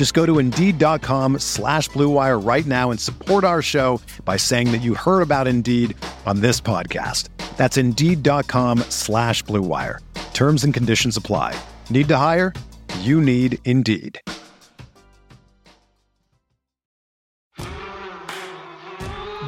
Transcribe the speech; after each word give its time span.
Just 0.00 0.14
go 0.14 0.24
to 0.24 0.38
Indeed.com 0.38 1.40
slash 1.40 1.90
BlueWire 1.90 2.42
right 2.42 2.64
now 2.64 2.90
and 2.90 2.98
support 2.98 3.44
our 3.44 3.60
show 3.60 4.00
by 4.24 4.38
saying 4.38 4.72
that 4.72 4.78
you 4.78 4.94
heard 4.94 5.20
about 5.20 5.46
Indeed 5.46 5.94
on 6.24 6.40
this 6.40 6.58
podcast. 6.58 7.28
That's 7.58 7.76
Indeed.com 7.76 8.78
slash 8.88 9.44
BlueWire. 9.44 9.98
Terms 10.32 10.64
and 10.64 10.72
conditions 10.72 11.18
apply. 11.18 11.54
Need 11.90 12.08
to 12.08 12.16
hire? 12.16 12.54
You 13.00 13.20
need 13.20 13.58
Indeed. 13.66 14.18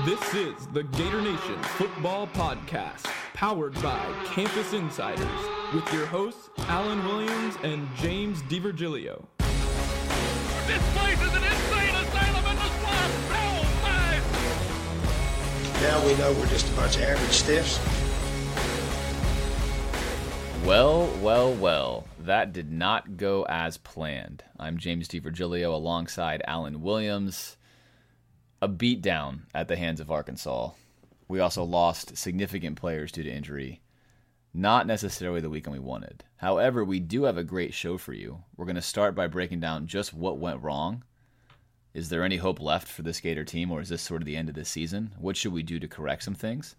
This 0.05 0.34
is 0.34 0.66
the 0.75 0.83
Gator 0.83 1.22
Nation 1.22 1.62
Football 1.78 2.27
Podcast, 2.27 3.11
powered 3.33 3.72
by 3.83 4.05
Campus 4.27 4.75
Insiders, 4.75 5.31
with 5.72 5.91
your 5.94 6.05
hosts 6.05 6.50
Alan 6.69 7.03
Williams 7.06 7.56
and 7.62 7.89
James 7.97 8.42
DiVirgilio. 8.42 9.25
This 10.66 10.82
place 10.94 11.20
is 11.20 11.34
an 11.34 11.42
insane 11.42 11.94
asylum 11.96 12.46
in 12.46 12.56
the 12.56 12.68
swamp! 12.78 13.12
No, 13.30 13.64
five! 13.82 14.22
Now 15.82 16.06
we 16.06 16.14
know 16.16 16.32
we're 16.38 16.46
just 16.46 16.72
a 16.72 16.77
bunch 16.77 16.96
of 16.96 17.02
average 17.02 17.32
stiffs. 17.32 17.80
Well, 20.64 21.08
well, 21.20 21.52
well. 21.52 22.06
That 22.20 22.52
did 22.52 22.70
not 22.70 23.16
go 23.16 23.44
as 23.48 23.77
planned. 23.77 24.44
I'm 24.60 24.78
James 24.78 25.08
DiVirgilio 25.08 25.74
alongside 25.74 26.42
Alan 26.46 26.80
Williams. 26.80 27.56
A 28.62 28.69
beatdown 28.69 29.41
at 29.52 29.66
the 29.66 29.74
hands 29.74 29.98
of 30.00 30.12
Arkansas. 30.12 30.70
We 31.26 31.41
also 31.41 31.64
lost 31.64 32.16
significant 32.16 32.76
players 32.76 33.10
due 33.10 33.24
to 33.24 33.30
injury. 33.30 33.81
Not 34.55 34.86
necessarily 34.86 35.41
the 35.41 35.48
weekend 35.48 35.72
we 35.72 35.78
wanted. 35.78 36.25
However, 36.36 36.84
we 36.84 37.00
do 37.00 37.22
have 37.25 37.39
a 37.39 37.45
great 37.45 37.72
show 37.72 37.97
for 37.97 38.12
you. 38.12 38.42
We're 38.56 38.67
going 38.67 38.77
to 38.77 38.83
start 38.83 39.14
by 39.14 39.27
breaking 39.27 39.61
down 39.61 39.86
just 39.86 40.12
what 40.12 40.39
went 40.39 40.62
wrong. 40.62 41.05
Is 41.94 42.09
there 42.09 42.22
any 42.22 42.36
hope 42.36 42.61
left 42.61 42.89
for 42.89 43.03
this 43.03 43.20
Gator 43.20 43.44
team, 43.44 43.70
or 43.70 43.81
is 43.81 43.89
this 43.89 44.03
sort 44.03 44.20
of 44.22 44.27
the 44.27 44.36
end 44.36 44.48
of 44.48 44.55
the 44.55 44.64
season? 44.64 45.14
What 45.19 45.36
should 45.36 45.53
we 45.53 45.62
do 45.62 45.78
to 45.78 45.89
correct 45.89 46.22
some 46.22 46.34
things? 46.34 46.77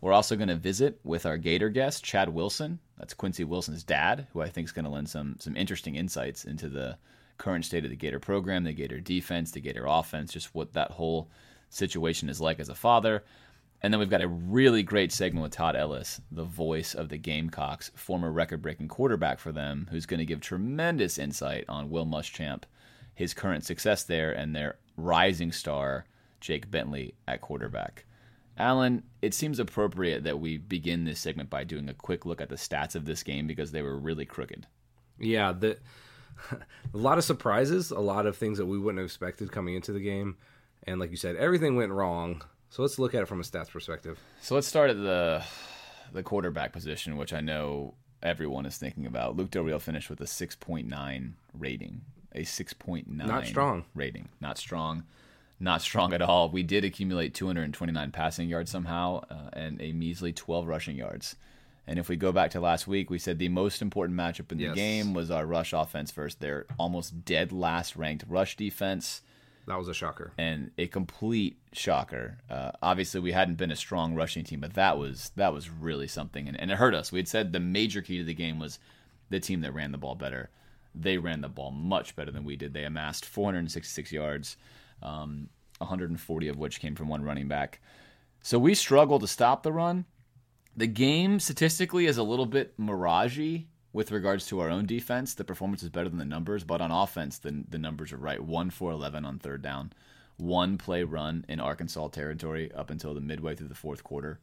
We're 0.00 0.12
also 0.12 0.36
going 0.36 0.48
to 0.48 0.56
visit 0.56 1.00
with 1.04 1.26
our 1.26 1.36
Gator 1.36 1.68
guest, 1.68 2.04
Chad 2.04 2.28
Wilson. 2.28 2.78
That's 2.98 3.14
Quincy 3.14 3.44
Wilson's 3.44 3.82
dad, 3.84 4.26
who 4.32 4.40
I 4.40 4.48
think 4.48 4.66
is 4.66 4.72
going 4.72 4.84
to 4.84 4.90
lend 4.90 5.08
some 5.08 5.36
some 5.38 5.56
interesting 5.56 5.96
insights 5.96 6.44
into 6.44 6.68
the 6.68 6.98
current 7.38 7.64
state 7.64 7.84
of 7.84 7.90
the 7.90 7.96
Gator 7.96 8.20
program, 8.20 8.64
the 8.64 8.72
Gator 8.72 9.00
defense, 9.00 9.50
the 9.50 9.60
Gator 9.60 9.86
offense, 9.86 10.32
just 10.32 10.54
what 10.54 10.72
that 10.74 10.92
whole 10.92 11.30
situation 11.70 12.28
is 12.28 12.40
like 12.40 12.60
as 12.60 12.68
a 12.68 12.74
father. 12.74 13.24
And 13.86 13.92
then 13.92 14.00
we've 14.00 14.10
got 14.10 14.20
a 14.20 14.26
really 14.26 14.82
great 14.82 15.12
segment 15.12 15.44
with 15.44 15.52
Todd 15.52 15.76
Ellis, 15.76 16.20
the 16.32 16.42
voice 16.42 16.92
of 16.92 17.08
the 17.08 17.18
Gamecocks, 17.18 17.92
former 17.94 18.32
record 18.32 18.60
breaking 18.60 18.88
quarterback 18.88 19.38
for 19.38 19.52
them, 19.52 19.86
who's 19.92 20.06
going 20.06 20.18
to 20.18 20.26
give 20.26 20.40
tremendous 20.40 21.18
insight 21.18 21.64
on 21.68 21.88
Will 21.88 22.04
Muschamp, 22.04 22.64
his 23.14 23.32
current 23.32 23.64
success 23.64 24.02
there, 24.02 24.32
and 24.32 24.56
their 24.56 24.78
rising 24.96 25.52
star, 25.52 26.04
Jake 26.40 26.68
Bentley, 26.68 27.14
at 27.28 27.42
quarterback. 27.42 28.06
Alan, 28.58 29.04
it 29.22 29.34
seems 29.34 29.60
appropriate 29.60 30.24
that 30.24 30.40
we 30.40 30.58
begin 30.58 31.04
this 31.04 31.20
segment 31.20 31.48
by 31.48 31.62
doing 31.62 31.88
a 31.88 31.94
quick 31.94 32.26
look 32.26 32.40
at 32.40 32.48
the 32.48 32.56
stats 32.56 32.96
of 32.96 33.04
this 33.04 33.22
game 33.22 33.46
because 33.46 33.70
they 33.70 33.82
were 33.82 33.96
really 33.96 34.26
crooked. 34.26 34.66
Yeah, 35.20 35.52
the 35.52 35.78
a 36.50 36.58
lot 36.92 37.18
of 37.18 37.24
surprises, 37.24 37.92
a 37.92 38.00
lot 38.00 38.26
of 38.26 38.36
things 38.36 38.58
that 38.58 38.66
we 38.66 38.80
wouldn't 38.80 38.98
have 38.98 39.06
expected 39.06 39.52
coming 39.52 39.76
into 39.76 39.92
the 39.92 40.00
game, 40.00 40.38
and 40.88 40.98
like 40.98 41.12
you 41.12 41.16
said, 41.16 41.36
everything 41.36 41.76
went 41.76 41.92
wrong. 41.92 42.42
So 42.70 42.82
let's 42.82 42.98
look 42.98 43.14
at 43.14 43.22
it 43.22 43.26
from 43.26 43.40
a 43.40 43.42
stats 43.44 43.70
perspective. 43.70 44.18
So 44.42 44.54
let's 44.54 44.66
start 44.66 44.90
at 44.90 44.96
the 44.96 45.42
the 46.12 46.22
quarterback 46.22 46.72
position, 46.72 47.16
which 47.16 47.32
I 47.32 47.40
know 47.40 47.94
everyone 48.22 48.64
is 48.66 48.76
thinking 48.78 49.06
about. 49.06 49.36
Luke 49.36 49.50
Del 49.50 49.64
Rio 49.64 49.78
finished 49.78 50.08
with 50.08 50.20
a 50.20 50.24
6.9 50.24 51.32
rating, 51.52 52.00
a 52.32 52.40
6.9 52.42 53.06
Not 53.08 53.46
strong. 53.46 53.84
rating, 53.94 54.28
not 54.40 54.56
strong, 54.56 55.04
not 55.58 55.82
strong 55.82 56.12
at 56.14 56.22
all. 56.22 56.48
We 56.48 56.62
did 56.62 56.84
accumulate 56.84 57.34
229 57.34 58.12
passing 58.12 58.48
yards 58.48 58.70
somehow, 58.70 59.24
uh, 59.30 59.50
and 59.52 59.80
a 59.82 59.92
measly 59.92 60.32
12 60.32 60.66
rushing 60.66 60.96
yards. 60.96 61.36
And 61.88 61.98
if 61.98 62.08
we 62.08 62.16
go 62.16 62.32
back 62.32 62.50
to 62.52 62.60
last 62.60 62.86
week, 62.88 63.10
we 63.10 63.18
said 63.18 63.38
the 63.38 63.48
most 63.48 63.80
important 63.82 64.18
matchup 64.18 64.50
in 64.52 64.58
the 64.58 64.64
Yes. 64.64 64.74
game 64.74 65.14
was 65.14 65.30
our 65.30 65.46
rush 65.46 65.72
offense 65.72 66.10
versus 66.12 66.36
their 66.38 66.66
almost 66.78 67.24
dead 67.24 67.52
last 67.52 67.94
ranked 67.96 68.24
rush 68.28 68.56
defense 68.56 69.22
That 69.66 69.78
was 69.78 69.88
a 69.88 69.94
shocker. 69.94 70.32
and 70.38 70.70
a 70.78 70.86
complete 70.86 71.58
shocker. 71.72 72.38
Uh, 72.48 72.72
obviously, 72.80 73.20
we 73.20 73.32
hadn't 73.32 73.56
been 73.56 73.72
a 73.72 73.76
strong 73.76 74.14
rushing 74.14 74.44
team, 74.44 74.60
but 74.60 74.74
that 74.74 74.96
was 74.96 75.32
that 75.36 75.52
was 75.52 75.68
really 75.68 76.06
something, 76.06 76.46
and, 76.46 76.58
and 76.58 76.70
it 76.70 76.76
hurt 76.76 76.94
us. 76.94 77.10
We 77.10 77.18
had 77.18 77.28
said 77.28 77.52
the 77.52 77.60
major 77.60 78.00
key 78.00 78.18
to 78.18 78.24
the 78.24 78.34
game 78.34 78.58
was 78.58 78.78
the 79.28 79.40
team 79.40 79.60
that 79.62 79.74
ran 79.74 79.92
the 79.92 79.98
ball 79.98 80.14
better. 80.14 80.50
They 80.94 81.18
ran 81.18 81.40
the 81.40 81.48
ball 81.48 81.72
much 81.72 82.16
better 82.16 82.30
than 82.30 82.44
we 82.44 82.56
did. 82.56 82.72
They 82.72 82.84
amassed 82.84 83.26
466 83.26 84.12
yards, 84.12 84.56
um, 85.02 85.48
140 85.78 86.48
of 86.48 86.56
which 86.56 86.80
came 86.80 86.94
from 86.94 87.08
one 87.08 87.22
running 87.22 87.48
back. 87.48 87.80
So 88.42 88.58
we 88.58 88.74
struggled 88.74 89.22
to 89.22 89.28
stop 89.28 89.62
the 89.62 89.72
run. 89.72 90.04
The 90.76 90.86
game 90.86 91.40
statistically 91.40 92.06
is 92.06 92.18
a 92.18 92.22
little 92.22 92.46
bit 92.46 92.78
miragey 92.78 93.66
with 93.96 94.12
regards 94.12 94.46
to 94.46 94.60
our 94.60 94.68
own 94.68 94.84
defense. 94.84 95.32
The 95.32 95.42
performance 95.42 95.82
is 95.82 95.88
better 95.88 96.10
than 96.10 96.18
the 96.18 96.26
numbers, 96.26 96.64
but 96.64 96.82
on 96.82 96.90
offense, 96.90 97.38
the, 97.38 97.64
the 97.66 97.78
numbers 97.78 98.12
are 98.12 98.18
right. 98.18 98.38
1 98.38 98.68
for 98.68 98.92
11 98.92 99.24
on 99.24 99.38
third 99.38 99.62
down, 99.62 99.90
one 100.36 100.76
play 100.76 101.02
run 101.02 101.46
in 101.48 101.60
Arkansas 101.60 102.08
territory 102.08 102.70
up 102.72 102.90
until 102.90 103.14
the 103.14 103.22
midway 103.22 103.54
through 103.54 103.68
the 103.68 103.74
fourth 103.74 104.04
quarter. 104.04 104.38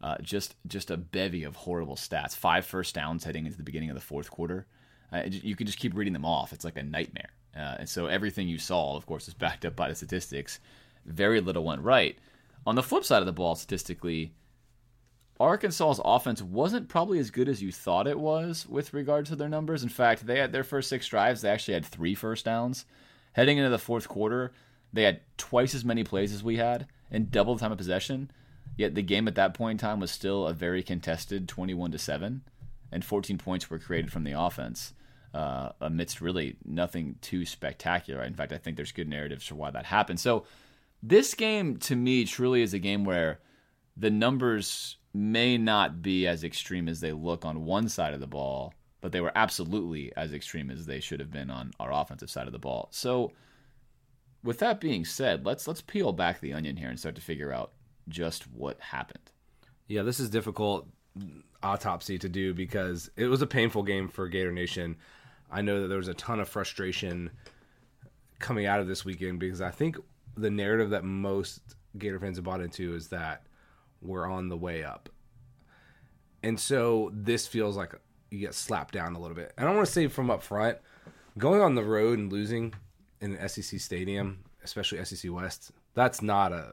Uh, 0.00 0.16
just 0.22 0.54
just 0.68 0.92
a 0.92 0.96
bevy 0.96 1.42
of 1.42 1.56
horrible 1.56 1.96
stats. 1.96 2.36
Five 2.36 2.66
first 2.66 2.94
downs 2.94 3.24
heading 3.24 3.46
into 3.46 3.56
the 3.56 3.64
beginning 3.64 3.90
of 3.90 3.96
the 3.96 4.00
fourth 4.00 4.30
quarter. 4.30 4.64
Uh, 5.12 5.22
you 5.26 5.56
could 5.56 5.66
just 5.66 5.80
keep 5.80 5.96
reading 5.96 6.12
them 6.12 6.24
off. 6.24 6.52
It's 6.52 6.64
like 6.64 6.76
a 6.76 6.82
nightmare. 6.84 7.30
Uh, 7.56 7.76
and 7.80 7.88
so 7.88 8.06
everything 8.06 8.46
you 8.46 8.58
saw, 8.58 8.96
of 8.96 9.06
course, 9.06 9.26
is 9.26 9.34
backed 9.34 9.64
up 9.64 9.74
by 9.74 9.88
the 9.88 9.94
statistics. 9.96 10.60
Very 11.04 11.40
little 11.40 11.64
went 11.64 11.82
right. 11.82 12.16
On 12.64 12.76
the 12.76 12.82
flip 12.82 13.04
side 13.04 13.20
of 13.20 13.26
the 13.26 13.32
ball, 13.32 13.56
statistically, 13.56 14.34
Arkansas's 15.40 16.00
offense 16.04 16.40
wasn't 16.40 16.88
probably 16.88 17.18
as 17.18 17.30
good 17.30 17.48
as 17.48 17.62
you 17.62 17.72
thought 17.72 18.06
it 18.06 18.18
was 18.18 18.66
with 18.68 18.94
regard 18.94 19.26
to 19.26 19.36
their 19.36 19.48
numbers. 19.48 19.82
In 19.82 19.88
fact, 19.88 20.26
they 20.26 20.38
had 20.38 20.52
their 20.52 20.64
first 20.64 20.88
six 20.88 21.08
drives, 21.08 21.42
they 21.42 21.50
actually 21.50 21.74
had 21.74 21.84
three 21.84 22.14
first 22.14 22.44
downs. 22.44 22.84
Heading 23.32 23.58
into 23.58 23.70
the 23.70 23.78
fourth 23.78 24.08
quarter, 24.08 24.52
they 24.92 25.02
had 25.02 25.20
twice 25.36 25.74
as 25.74 25.84
many 25.84 26.04
plays 26.04 26.32
as 26.32 26.44
we 26.44 26.56
had 26.56 26.86
and 27.10 27.30
double 27.30 27.54
the 27.54 27.60
time 27.60 27.72
of 27.72 27.78
possession. 27.78 28.30
Yet 28.76 28.94
the 28.94 29.02
game 29.02 29.26
at 29.26 29.34
that 29.34 29.54
point 29.54 29.82
in 29.82 29.86
time 29.88 30.00
was 30.00 30.10
still 30.10 30.46
a 30.46 30.52
very 30.52 30.82
contested 30.82 31.48
21 31.48 31.92
to 31.92 31.98
7, 31.98 32.42
and 32.92 33.04
14 33.04 33.38
points 33.38 33.68
were 33.68 33.78
created 33.78 34.12
from 34.12 34.24
the 34.24 34.38
offense 34.38 34.94
uh, 35.34 35.70
amidst 35.80 36.20
really 36.20 36.56
nothing 36.64 37.16
too 37.20 37.44
spectacular. 37.44 38.22
In 38.22 38.34
fact, 38.34 38.52
I 38.52 38.58
think 38.58 38.76
there's 38.76 38.92
good 38.92 39.08
narratives 39.08 39.46
for 39.46 39.56
why 39.56 39.70
that 39.72 39.86
happened. 39.86 40.20
So, 40.20 40.44
this 41.02 41.34
game 41.34 41.76
to 41.78 41.96
me 41.96 42.24
truly 42.24 42.62
is 42.62 42.72
a 42.72 42.78
game 42.78 43.04
where 43.04 43.40
the 43.96 44.10
numbers 44.10 44.96
may 45.14 45.56
not 45.56 46.02
be 46.02 46.26
as 46.26 46.42
extreme 46.42 46.88
as 46.88 47.00
they 47.00 47.12
look 47.12 47.44
on 47.44 47.64
one 47.64 47.88
side 47.88 48.12
of 48.12 48.20
the 48.20 48.26
ball, 48.26 48.74
but 49.00 49.12
they 49.12 49.20
were 49.20 49.32
absolutely 49.36 50.12
as 50.16 50.32
extreme 50.32 50.70
as 50.70 50.86
they 50.86 50.98
should 50.98 51.20
have 51.20 51.30
been 51.30 51.50
on 51.50 51.70
our 51.78 51.92
offensive 51.92 52.30
side 52.30 52.46
of 52.46 52.52
the 52.52 52.58
ball. 52.58 52.88
So, 52.90 53.32
with 54.42 54.58
that 54.58 54.80
being 54.80 55.04
said, 55.04 55.46
let's 55.46 55.66
let's 55.66 55.80
peel 55.80 56.12
back 56.12 56.40
the 56.40 56.52
onion 56.52 56.76
here 56.76 56.88
and 56.88 56.98
start 56.98 57.14
to 57.14 57.22
figure 57.22 57.52
out 57.52 57.72
just 58.08 58.42
what 58.50 58.80
happened. 58.80 59.30
Yeah, 59.86 60.02
this 60.02 60.20
is 60.20 60.28
difficult 60.28 60.88
autopsy 61.62 62.18
to 62.18 62.28
do 62.28 62.52
because 62.52 63.10
it 63.16 63.26
was 63.26 63.40
a 63.40 63.46
painful 63.46 63.84
game 63.84 64.08
for 64.08 64.28
Gator 64.28 64.52
Nation. 64.52 64.96
I 65.50 65.62
know 65.62 65.82
that 65.82 65.88
there 65.88 65.98
was 65.98 66.08
a 66.08 66.14
ton 66.14 66.40
of 66.40 66.48
frustration 66.48 67.30
coming 68.38 68.66
out 68.66 68.80
of 68.80 68.88
this 68.88 69.04
weekend 69.04 69.38
because 69.38 69.62
I 69.62 69.70
think 69.70 69.96
the 70.36 70.50
narrative 70.50 70.90
that 70.90 71.04
most 71.04 71.60
Gator 71.96 72.18
fans 72.18 72.36
have 72.36 72.44
bought 72.44 72.60
into 72.60 72.94
is 72.94 73.08
that 73.08 73.46
we're 74.04 74.30
on 74.30 74.48
the 74.48 74.56
way 74.56 74.84
up. 74.84 75.08
And 76.42 76.60
so 76.60 77.10
this 77.14 77.46
feels 77.46 77.76
like 77.76 77.94
you 78.30 78.38
get 78.38 78.54
slapped 78.54 78.94
down 78.94 79.14
a 79.14 79.20
little 79.20 79.36
bit. 79.36 79.52
And 79.56 79.68
I 79.68 79.74
want 79.74 79.86
to 79.86 79.92
say 79.92 80.08
from 80.08 80.30
up 80.30 80.42
front, 80.42 80.78
going 81.38 81.60
on 81.60 81.74
the 81.74 81.84
road 81.84 82.18
and 82.18 82.30
losing 82.30 82.74
in 83.20 83.34
an 83.34 83.48
SEC 83.48 83.80
stadium, 83.80 84.44
especially 84.62 85.02
SEC 85.04 85.32
West, 85.32 85.72
that's 85.94 86.20
not 86.20 86.52
a 86.52 86.72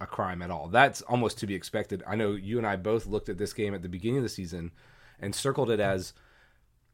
a 0.00 0.06
crime 0.06 0.40
at 0.42 0.50
all. 0.50 0.68
That's 0.68 1.02
almost 1.02 1.38
to 1.38 1.46
be 1.46 1.54
expected. 1.54 2.02
I 2.06 2.16
know 2.16 2.32
you 2.32 2.58
and 2.58 2.66
I 2.66 2.76
both 2.76 3.06
looked 3.06 3.28
at 3.28 3.38
this 3.38 3.52
game 3.52 3.74
at 3.74 3.82
the 3.82 3.88
beginning 3.88 4.18
of 4.18 4.22
the 4.22 4.30
season 4.30 4.72
and 5.20 5.34
circled 5.34 5.70
it 5.70 5.78
as 5.78 6.14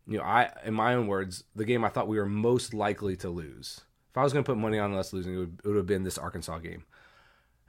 you 0.09 0.19
know, 0.19 0.25
I 0.25 0.51
in 0.65 0.75
my 0.75 0.95
own 0.95 1.07
words, 1.07 1.45
the 1.55 1.65
game 1.65 1.85
I 1.85 1.89
thought 1.89 2.09
we 2.09 2.19
were 2.19 2.27
most 2.27 2.75
likely 2.75 3.17
to 3.17 3.29
lose. 3.29 3.81
If 4.11 4.19
I 4.19 4.23
was 4.23 4.33
going 4.33 4.45
to 4.45 4.51
put 4.51 4.59
money 4.59 4.79
on 4.79 4.95
us 4.95 5.13
losing, 5.13 5.35
it 5.35 5.39
would, 5.39 5.61
it 5.65 5.69
would 5.69 5.77
have 5.77 5.87
been 5.87 6.05
this 6.05 6.19
Arkansas 6.19 6.59
game. 6.59 6.85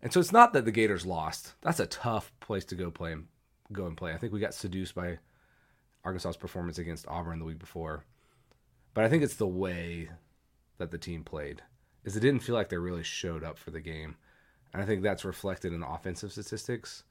And 0.02 0.14
so 0.14 0.20
it's 0.20 0.32
not 0.32 0.54
that 0.54 0.66
the 0.66 0.72
Gators 0.72 1.06
lost. 1.06 1.54
That's 1.62 1.80
a 1.80 1.88
tough 1.88 2.32
place 2.40 2.66
to 2.66 2.76
go 2.76 2.92
play 2.92 3.14
and 3.14 3.26
go 3.72 3.86
and 3.88 3.98
play. 3.98 4.14
I 4.14 4.18
think 4.18 4.32
we 4.32 4.40
got 4.40 4.54
seduced 4.54 4.96
by 4.96 5.20
Arkansas's 6.06 6.38
performance 6.38 6.78
against 6.78 7.08
Auburn 7.08 7.40
the 7.40 7.46
week 7.46 7.60
before. 7.60 8.06
But 8.94 9.04
I 9.04 9.10
think 9.10 9.24
it's 9.24 9.36
the 9.36 9.48
way 9.48 10.10
that 10.78 10.92
the 10.92 10.98
team 10.98 11.24
played. 11.24 11.62
Is 12.04 12.16
it 12.16 12.22
didn't 12.22 12.44
feel 12.44 12.56
like 12.56 12.70
they 12.70 12.78
really 12.78 13.04
showed 13.04 13.44
up 13.44 13.58
for 13.58 13.72
the 13.72 13.82
game. 13.82 14.16
And 14.74 14.82
I 14.82 14.86
think 14.86 15.02
that's 15.02 15.26
reflected 15.26 15.74
in 15.74 15.82
the 15.82 15.90
offensive 15.90 16.32
statistics. 16.32 17.04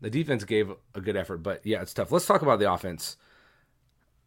The 0.00 0.10
defense 0.10 0.44
gave 0.44 0.72
a 0.94 1.00
good 1.00 1.16
effort, 1.16 1.38
but 1.38 1.64
yeah, 1.64 1.82
it's 1.82 1.94
tough. 1.94 2.10
Let's 2.10 2.26
talk 2.26 2.42
about 2.42 2.58
the 2.58 2.72
offense. 2.72 3.16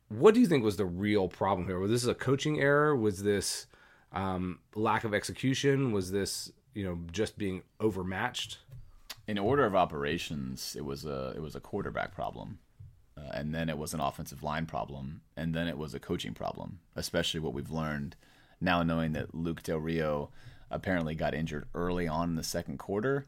What 0.09 0.33
do 0.33 0.39
you 0.39 0.47
think 0.47 0.63
was 0.63 0.77
the 0.77 0.85
real 0.85 1.27
problem 1.27 1.67
here? 1.67 1.79
Was 1.79 1.91
this 1.91 2.05
a 2.05 2.15
coaching 2.15 2.59
error? 2.59 2.95
Was 2.95 3.23
this 3.23 3.67
um, 4.13 4.59
lack 4.75 5.03
of 5.03 5.13
execution? 5.13 5.91
Was 5.91 6.11
this 6.11 6.51
you 6.77 6.83
know 6.83 6.99
just 7.11 7.37
being 7.37 7.63
overmatched? 7.79 8.59
In 9.27 9.39
order 9.39 9.65
of 9.65 9.75
operations, 9.75 10.75
it 10.77 10.85
was 10.85 11.05
a 11.05 11.33
it 11.35 11.41
was 11.41 11.55
a 11.55 11.59
quarterback 11.59 12.13
problem, 12.13 12.59
uh, 13.17 13.31
and 13.33 13.53
then 13.53 13.67
it 13.67 13.79
was 13.79 13.95
an 13.95 13.99
offensive 13.99 14.43
line 14.43 14.67
problem, 14.67 15.21
and 15.35 15.55
then 15.55 15.67
it 15.67 15.77
was 15.77 15.95
a 15.95 15.99
coaching 15.99 16.35
problem. 16.35 16.79
Especially 16.95 17.39
what 17.39 17.53
we've 17.53 17.71
learned 17.71 18.15
now, 18.61 18.83
knowing 18.83 19.13
that 19.13 19.33
Luke 19.33 19.63
Del 19.63 19.79
Rio 19.79 20.29
apparently 20.69 21.15
got 21.15 21.33
injured 21.33 21.65
early 21.73 22.07
on 22.07 22.29
in 22.29 22.35
the 22.35 22.43
second 22.43 22.77
quarter 22.77 23.25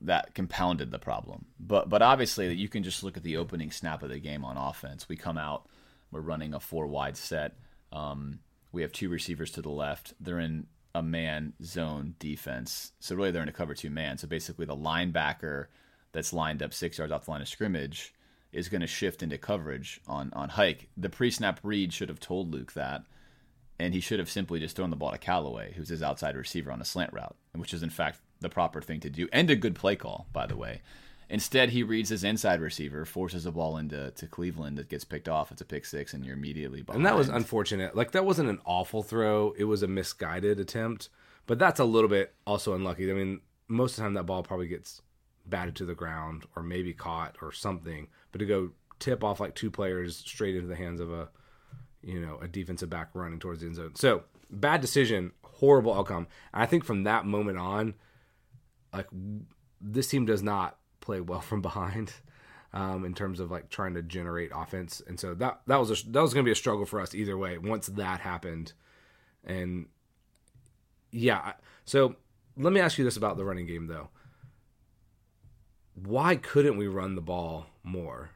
that 0.00 0.32
compounded 0.34 0.92
the 0.92 1.00
problem. 1.00 1.46
But 1.58 1.88
but 1.88 2.02
obviously 2.02 2.54
you 2.54 2.68
can 2.68 2.84
just 2.84 3.02
look 3.02 3.16
at 3.16 3.24
the 3.24 3.36
opening 3.36 3.72
snap 3.72 4.02
of 4.04 4.10
the 4.10 4.20
game 4.20 4.44
on 4.44 4.56
offense. 4.56 5.08
We 5.08 5.16
come 5.16 5.38
out, 5.38 5.66
we're 6.12 6.20
running 6.20 6.54
a 6.54 6.60
four 6.60 6.86
wide 6.86 7.16
set. 7.16 7.56
Um, 7.90 8.38
we 8.70 8.82
have 8.82 8.92
two 8.92 9.08
receivers 9.08 9.50
to 9.52 9.62
the 9.62 9.70
left. 9.70 10.14
They're 10.20 10.38
in 10.38 10.66
a 10.94 11.02
man 11.02 11.52
zone 11.62 12.14
defense. 12.18 12.92
So 13.00 13.14
really 13.14 13.30
they're 13.30 13.42
in 13.42 13.48
a 13.48 13.52
cover 13.52 13.74
two 13.74 13.90
man. 13.90 14.18
So 14.18 14.26
basically 14.28 14.66
the 14.66 14.76
linebacker 14.76 15.66
that's 16.12 16.32
lined 16.32 16.62
up 16.62 16.74
six 16.74 16.98
yards 16.98 17.12
off 17.12 17.24
the 17.24 17.30
line 17.30 17.40
of 17.40 17.48
scrimmage 17.48 18.12
is 18.52 18.68
going 18.68 18.82
to 18.82 18.86
shift 18.86 19.22
into 19.22 19.38
coverage 19.38 20.00
on 20.06 20.32
on 20.34 20.50
hike. 20.50 20.88
The 20.96 21.08
pre 21.08 21.30
snap 21.30 21.60
read 21.62 21.92
should 21.92 22.08
have 22.08 22.20
told 22.20 22.52
Luke 22.52 22.72
that. 22.72 23.04
And 23.78 23.94
he 23.94 24.00
should 24.00 24.20
have 24.20 24.30
simply 24.30 24.60
just 24.60 24.76
thrown 24.76 24.90
the 24.90 24.96
ball 24.96 25.10
to 25.10 25.18
Callaway, 25.18 25.72
who's 25.72 25.88
his 25.88 26.02
outside 26.02 26.36
receiver 26.36 26.70
on 26.70 26.80
a 26.80 26.84
slant 26.84 27.12
route, 27.12 27.34
which 27.54 27.74
is 27.74 27.82
in 27.82 27.90
fact 27.90 28.20
the 28.40 28.48
proper 28.48 28.80
thing 28.80 29.00
to 29.00 29.10
do 29.10 29.28
and 29.32 29.50
a 29.50 29.56
good 29.56 29.74
play 29.74 29.96
call, 29.96 30.26
by 30.32 30.46
the 30.46 30.56
way. 30.56 30.82
Instead, 31.32 31.70
he 31.70 31.82
reads 31.82 32.10
his 32.10 32.24
inside 32.24 32.60
receiver, 32.60 33.06
forces 33.06 33.46
a 33.46 33.50
ball 33.50 33.78
into 33.78 34.10
to 34.10 34.26
Cleveland 34.26 34.76
that 34.76 34.90
gets 34.90 35.02
picked 35.02 35.30
off. 35.30 35.50
It's 35.50 35.62
a 35.62 35.64
pick 35.64 35.86
six, 35.86 36.12
and 36.12 36.26
you're 36.26 36.36
immediately 36.36 36.82
behind. 36.82 36.98
And 36.98 37.06
that 37.06 37.16
was 37.16 37.30
unfortunate. 37.30 37.96
Like 37.96 38.10
that 38.10 38.26
wasn't 38.26 38.50
an 38.50 38.60
awful 38.66 39.02
throw; 39.02 39.54
it 39.56 39.64
was 39.64 39.82
a 39.82 39.88
misguided 39.88 40.60
attempt. 40.60 41.08
But 41.46 41.58
that's 41.58 41.80
a 41.80 41.86
little 41.86 42.10
bit 42.10 42.34
also 42.46 42.74
unlucky. 42.74 43.10
I 43.10 43.14
mean, 43.14 43.40
most 43.66 43.92
of 43.92 43.96
the 43.96 44.02
time 44.02 44.12
that 44.12 44.24
ball 44.24 44.42
probably 44.42 44.68
gets 44.68 45.00
batted 45.46 45.74
to 45.76 45.86
the 45.86 45.94
ground 45.94 46.44
or 46.54 46.62
maybe 46.62 46.92
caught 46.92 47.36
or 47.40 47.50
something. 47.50 48.08
But 48.30 48.40
to 48.40 48.44
go 48.44 48.72
tip 48.98 49.24
off 49.24 49.40
like 49.40 49.54
two 49.54 49.70
players 49.70 50.18
straight 50.18 50.54
into 50.54 50.68
the 50.68 50.76
hands 50.76 51.00
of 51.00 51.10
a, 51.10 51.30
you 52.02 52.20
know, 52.20 52.40
a 52.42 52.46
defensive 52.46 52.90
back 52.90 53.08
running 53.14 53.40
towards 53.40 53.60
the 53.60 53.68
end 53.68 53.76
zone. 53.76 53.94
So 53.94 54.24
bad 54.50 54.82
decision, 54.82 55.32
horrible 55.42 55.94
outcome. 55.94 56.26
And 56.52 56.62
I 56.62 56.66
think 56.66 56.84
from 56.84 57.04
that 57.04 57.24
moment 57.24 57.56
on, 57.56 57.94
like 58.92 59.08
this 59.80 60.08
team 60.08 60.26
does 60.26 60.42
not 60.42 60.76
play 61.02 61.20
well 61.20 61.42
from 61.42 61.60
behind 61.60 62.12
um, 62.72 63.04
in 63.04 63.12
terms 63.12 63.38
of 63.40 63.50
like 63.50 63.68
trying 63.68 63.92
to 63.94 64.02
generate 64.02 64.50
offense, 64.54 65.02
and 65.06 65.20
so 65.20 65.34
that 65.34 65.60
that 65.66 65.76
was 65.76 65.90
a, 65.90 66.10
that 66.10 66.22
was 66.22 66.32
going 66.32 66.44
to 66.44 66.48
be 66.48 66.52
a 66.52 66.56
struggle 66.56 66.86
for 66.86 67.00
us 67.00 67.14
either 67.14 67.36
way. 67.36 67.58
Once 67.58 67.88
that 67.88 68.20
happened, 68.20 68.72
and 69.44 69.86
yeah, 71.10 71.52
so 71.84 72.16
let 72.56 72.72
me 72.72 72.80
ask 72.80 72.96
you 72.96 73.04
this 73.04 73.18
about 73.18 73.36
the 73.36 73.44
running 73.44 73.66
game 73.66 73.86
though. 73.88 74.08
Why 75.94 76.36
couldn't 76.36 76.78
we 76.78 76.86
run 76.86 77.14
the 77.14 77.20
ball 77.20 77.66
more? 77.82 78.30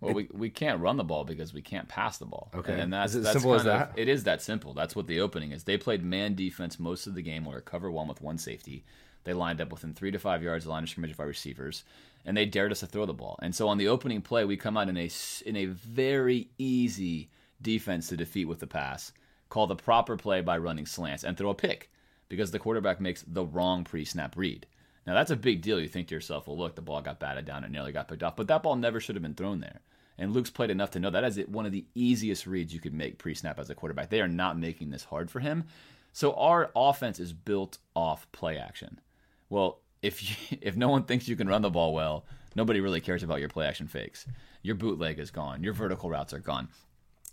Well, 0.00 0.14
we, 0.14 0.28
we 0.32 0.48
can't 0.48 0.80
run 0.80 0.96
the 0.96 1.04
ball 1.04 1.24
because 1.24 1.52
we 1.52 1.60
can't 1.60 1.86
pass 1.86 2.16
the 2.16 2.24
ball. 2.24 2.50
Okay. 2.54 2.80
And 2.80 2.92
that's, 2.92 3.12
Is 3.12 3.20
it 3.20 3.22
that's 3.24 3.32
simple 3.34 3.54
as 3.54 3.62
kind 3.64 3.82
of- 3.82 3.94
that? 3.94 4.00
It 4.00 4.08
is 4.08 4.24
that 4.24 4.40
simple. 4.40 4.72
That's 4.72 4.96
what 4.96 5.06
the 5.06 5.20
opening 5.20 5.52
is. 5.52 5.64
They 5.64 5.76
played 5.76 6.02
man 6.02 6.34
defense 6.34 6.80
most 6.80 7.06
of 7.06 7.14
the 7.14 7.22
game 7.22 7.44
where 7.44 7.60
cover 7.60 7.90
one 7.90 8.08
with 8.08 8.22
one 8.22 8.38
safety. 8.38 8.84
They 9.24 9.32
lined 9.34 9.60
up 9.60 9.70
within 9.70 9.94
three 9.94 10.10
to 10.10 10.18
five 10.18 10.42
yards 10.42 10.64
of 10.64 10.68
the 10.68 10.72
line 10.72 10.82
of 10.82 10.88
scrimmage 10.88 11.12
of 11.12 11.20
our 11.20 11.26
receivers, 11.26 11.84
and 12.24 12.36
they 12.36 12.46
dared 12.46 12.72
us 12.72 12.80
to 12.80 12.86
throw 12.86 13.06
the 13.06 13.12
ball. 13.12 13.38
And 13.42 13.54
so 13.54 13.68
on 13.68 13.78
the 13.78 13.88
opening 13.88 14.22
play, 14.22 14.44
we 14.44 14.56
come 14.56 14.76
out 14.76 14.88
in 14.88 14.96
a 14.96 15.10
in 15.44 15.56
a 15.56 15.66
very 15.66 16.50
easy 16.58 17.30
defense 17.60 18.08
to 18.08 18.16
defeat 18.16 18.46
with 18.46 18.60
the 18.60 18.66
pass. 18.66 19.12
Call 19.48 19.66
the 19.66 19.76
proper 19.76 20.16
play 20.16 20.40
by 20.40 20.58
running 20.58 20.86
slants 20.86 21.24
and 21.24 21.36
throw 21.36 21.50
a 21.50 21.54
pick 21.54 21.90
because 22.28 22.50
the 22.50 22.58
quarterback 22.58 23.00
makes 23.00 23.24
the 23.26 23.44
wrong 23.44 23.84
pre-snap 23.84 24.36
read. 24.36 24.66
Now 25.06 25.14
that's 25.14 25.30
a 25.30 25.36
big 25.36 25.60
deal. 25.60 25.80
You 25.80 25.88
think 25.88 26.08
to 26.08 26.14
yourself, 26.14 26.46
well, 26.46 26.56
look, 26.56 26.76
the 26.76 26.82
ball 26.82 27.02
got 27.02 27.18
batted 27.18 27.44
down 27.44 27.64
and 27.64 27.72
nearly 27.72 27.92
got 27.92 28.08
picked 28.08 28.22
off, 28.22 28.36
but 28.36 28.46
that 28.48 28.62
ball 28.62 28.76
never 28.76 29.00
should 29.00 29.16
have 29.16 29.22
been 29.22 29.34
thrown 29.34 29.60
there. 29.60 29.80
And 30.16 30.32
Luke's 30.32 30.50
played 30.50 30.70
enough 30.70 30.90
to 30.92 31.00
know 31.00 31.10
that 31.10 31.24
is 31.24 31.38
one 31.48 31.66
of 31.66 31.72
the 31.72 31.86
easiest 31.94 32.46
reads 32.46 32.74
you 32.74 32.80
could 32.80 32.94
make 32.94 33.18
pre-snap 33.18 33.58
as 33.58 33.70
a 33.70 33.74
quarterback. 33.74 34.10
They 34.10 34.20
are 34.20 34.28
not 34.28 34.58
making 34.58 34.90
this 34.90 35.04
hard 35.04 35.30
for 35.30 35.40
him. 35.40 35.64
So 36.12 36.34
our 36.34 36.70
offense 36.76 37.18
is 37.18 37.32
built 37.32 37.78
off 37.96 38.30
play 38.30 38.58
action. 38.58 39.00
Well, 39.50 39.82
if 40.00 40.22
you, 40.22 40.58
if 40.62 40.76
no 40.76 40.88
one 40.88 41.04
thinks 41.04 41.28
you 41.28 41.36
can 41.36 41.48
run 41.48 41.62
the 41.62 41.70
ball 41.70 41.92
well, 41.92 42.24
nobody 42.56 42.80
really 42.80 43.00
cares 43.02 43.22
about 43.22 43.40
your 43.40 43.50
play 43.50 43.66
action 43.66 43.88
fakes. 43.88 44.26
Your 44.62 44.76
bootleg 44.76 45.18
is 45.18 45.30
gone. 45.30 45.62
Your 45.62 45.74
vertical 45.74 46.08
routes 46.08 46.32
are 46.32 46.38
gone. 46.38 46.68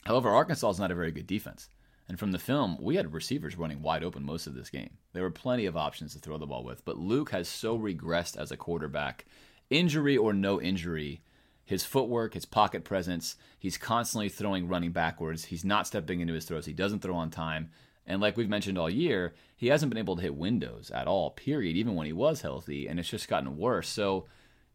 However, 0.03 0.29
Arkansas 0.29 0.69
is 0.69 0.79
not 0.79 0.91
a 0.91 0.95
very 0.95 1.11
good 1.11 1.27
defense. 1.27 1.69
And 2.09 2.17
from 2.17 2.31
the 2.31 2.39
film, 2.39 2.77
we 2.79 2.95
had 2.95 3.13
receivers 3.13 3.57
running 3.57 3.81
wide 3.81 4.03
open 4.03 4.23
most 4.23 4.47
of 4.47 4.55
this 4.55 4.69
game. 4.69 4.91
There 5.11 5.23
were 5.23 5.31
plenty 5.31 5.65
of 5.65 5.75
options 5.75 6.13
to 6.13 6.19
throw 6.19 6.37
the 6.37 6.45
ball 6.45 6.63
with, 6.63 6.85
but 6.85 6.97
Luke 6.97 7.31
has 7.31 7.49
so 7.49 7.77
regressed 7.77 8.37
as 8.37 8.49
a 8.49 8.57
quarterback, 8.57 9.25
injury 9.69 10.15
or 10.15 10.31
no 10.31 10.61
injury, 10.61 11.21
his 11.65 11.83
footwork, 11.83 12.33
his 12.33 12.45
pocket 12.45 12.85
presence, 12.85 13.35
he's 13.59 13.77
constantly 13.77 14.29
throwing 14.29 14.69
running 14.69 14.93
backwards. 14.93 15.43
He's 15.45 15.65
not 15.65 15.85
stepping 15.85 16.21
into 16.21 16.33
his 16.33 16.45
throws. 16.45 16.65
He 16.65 16.71
doesn't 16.71 17.01
throw 17.01 17.15
on 17.15 17.29
time. 17.29 17.71
And 18.07 18.21
like 18.21 18.37
we've 18.37 18.49
mentioned 18.49 18.77
all 18.77 18.89
year, 18.89 19.33
he 19.55 19.67
hasn't 19.67 19.89
been 19.89 19.99
able 19.99 20.15
to 20.15 20.21
hit 20.21 20.35
windows 20.35 20.89
at 20.91 21.07
all, 21.07 21.31
period, 21.31 21.75
even 21.75 21.95
when 21.95 22.07
he 22.07 22.13
was 22.13 22.41
healthy, 22.41 22.87
and 22.87 22.99
it's 22.99 23.09
just 23.09 23.27
gotten 23.27 23.57
worse. 23.57 23.89
So 23.89 24.25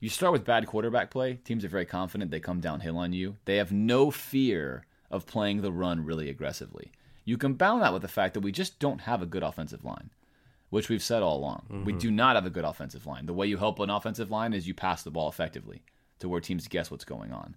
you 0.00 0.08
start 0.08 0.32
with 0.32 0.44
bad 0.44 0.66
quarterback 0.66 1.10
play. 1.10 1.34
Teams 1.34 1.64
are 1.64 1.68
very 1.68 1.86
confident. 1.86 2.30
They 2.30 2.40
come 2.40 2.60
downhill 2.60 2.98
on 2.98 3.12
you. 3.12 3.36
They 3.46 3.56
have 3.56 3.72
no 3.72 4.10
fear 4.10 4.84
of 5.10 5.26
playing 5.26 5.62
the 5.62 5.72
run 5.72 6.04
really 6.04 6.28
aggressively. 6.28 6.92
You 7.24 7.38
compound 7.38 7.82
that 7.82 7.92
with 7.92 8.02
the 8.02 8.08
fact 8.08 8.34
that 8.34 8.40
we 8.40 8.52
just 8.52 8.78
don't 8.78 9.02
have 9.02 9.22
a 9.22 9.26
good 9.26 9.42
offensive 9.42 9.84
line, 9.84 10.10
which 10.70 10.88
we've 10.88 11.02
said 11.02 11.22
all 11.22 11.36
along. 11.38 11.66
We 11.70 11.76
mm-hmm. 11.92 11.98
do 11.98 12.10
not 12.10 12.34
have 12.34 12.46
a 12.46 12.50
good 12.50 12.64
offensive 12.64 13.06
line. 13.06 13.26
The 13.26 13.32
way 13.32 13.46
you 13.46 13.58
help 13.58 13.78
an 13.78 13.90
offensive 13.90 14.30
line 14.30 14.52
is 14.52 14.66
you 14.66 14.74
pass 14.74 15.02
the 15.02 15.10
ball 15.10 15.28
effectively 15.28 15.82
to 16.18 16.28
where 16.28 16.40
teams 16.40 16.66
guess 16.68 16.90
what's 16.90 17.04
going 17.04 17.32
on. 17.32 17.54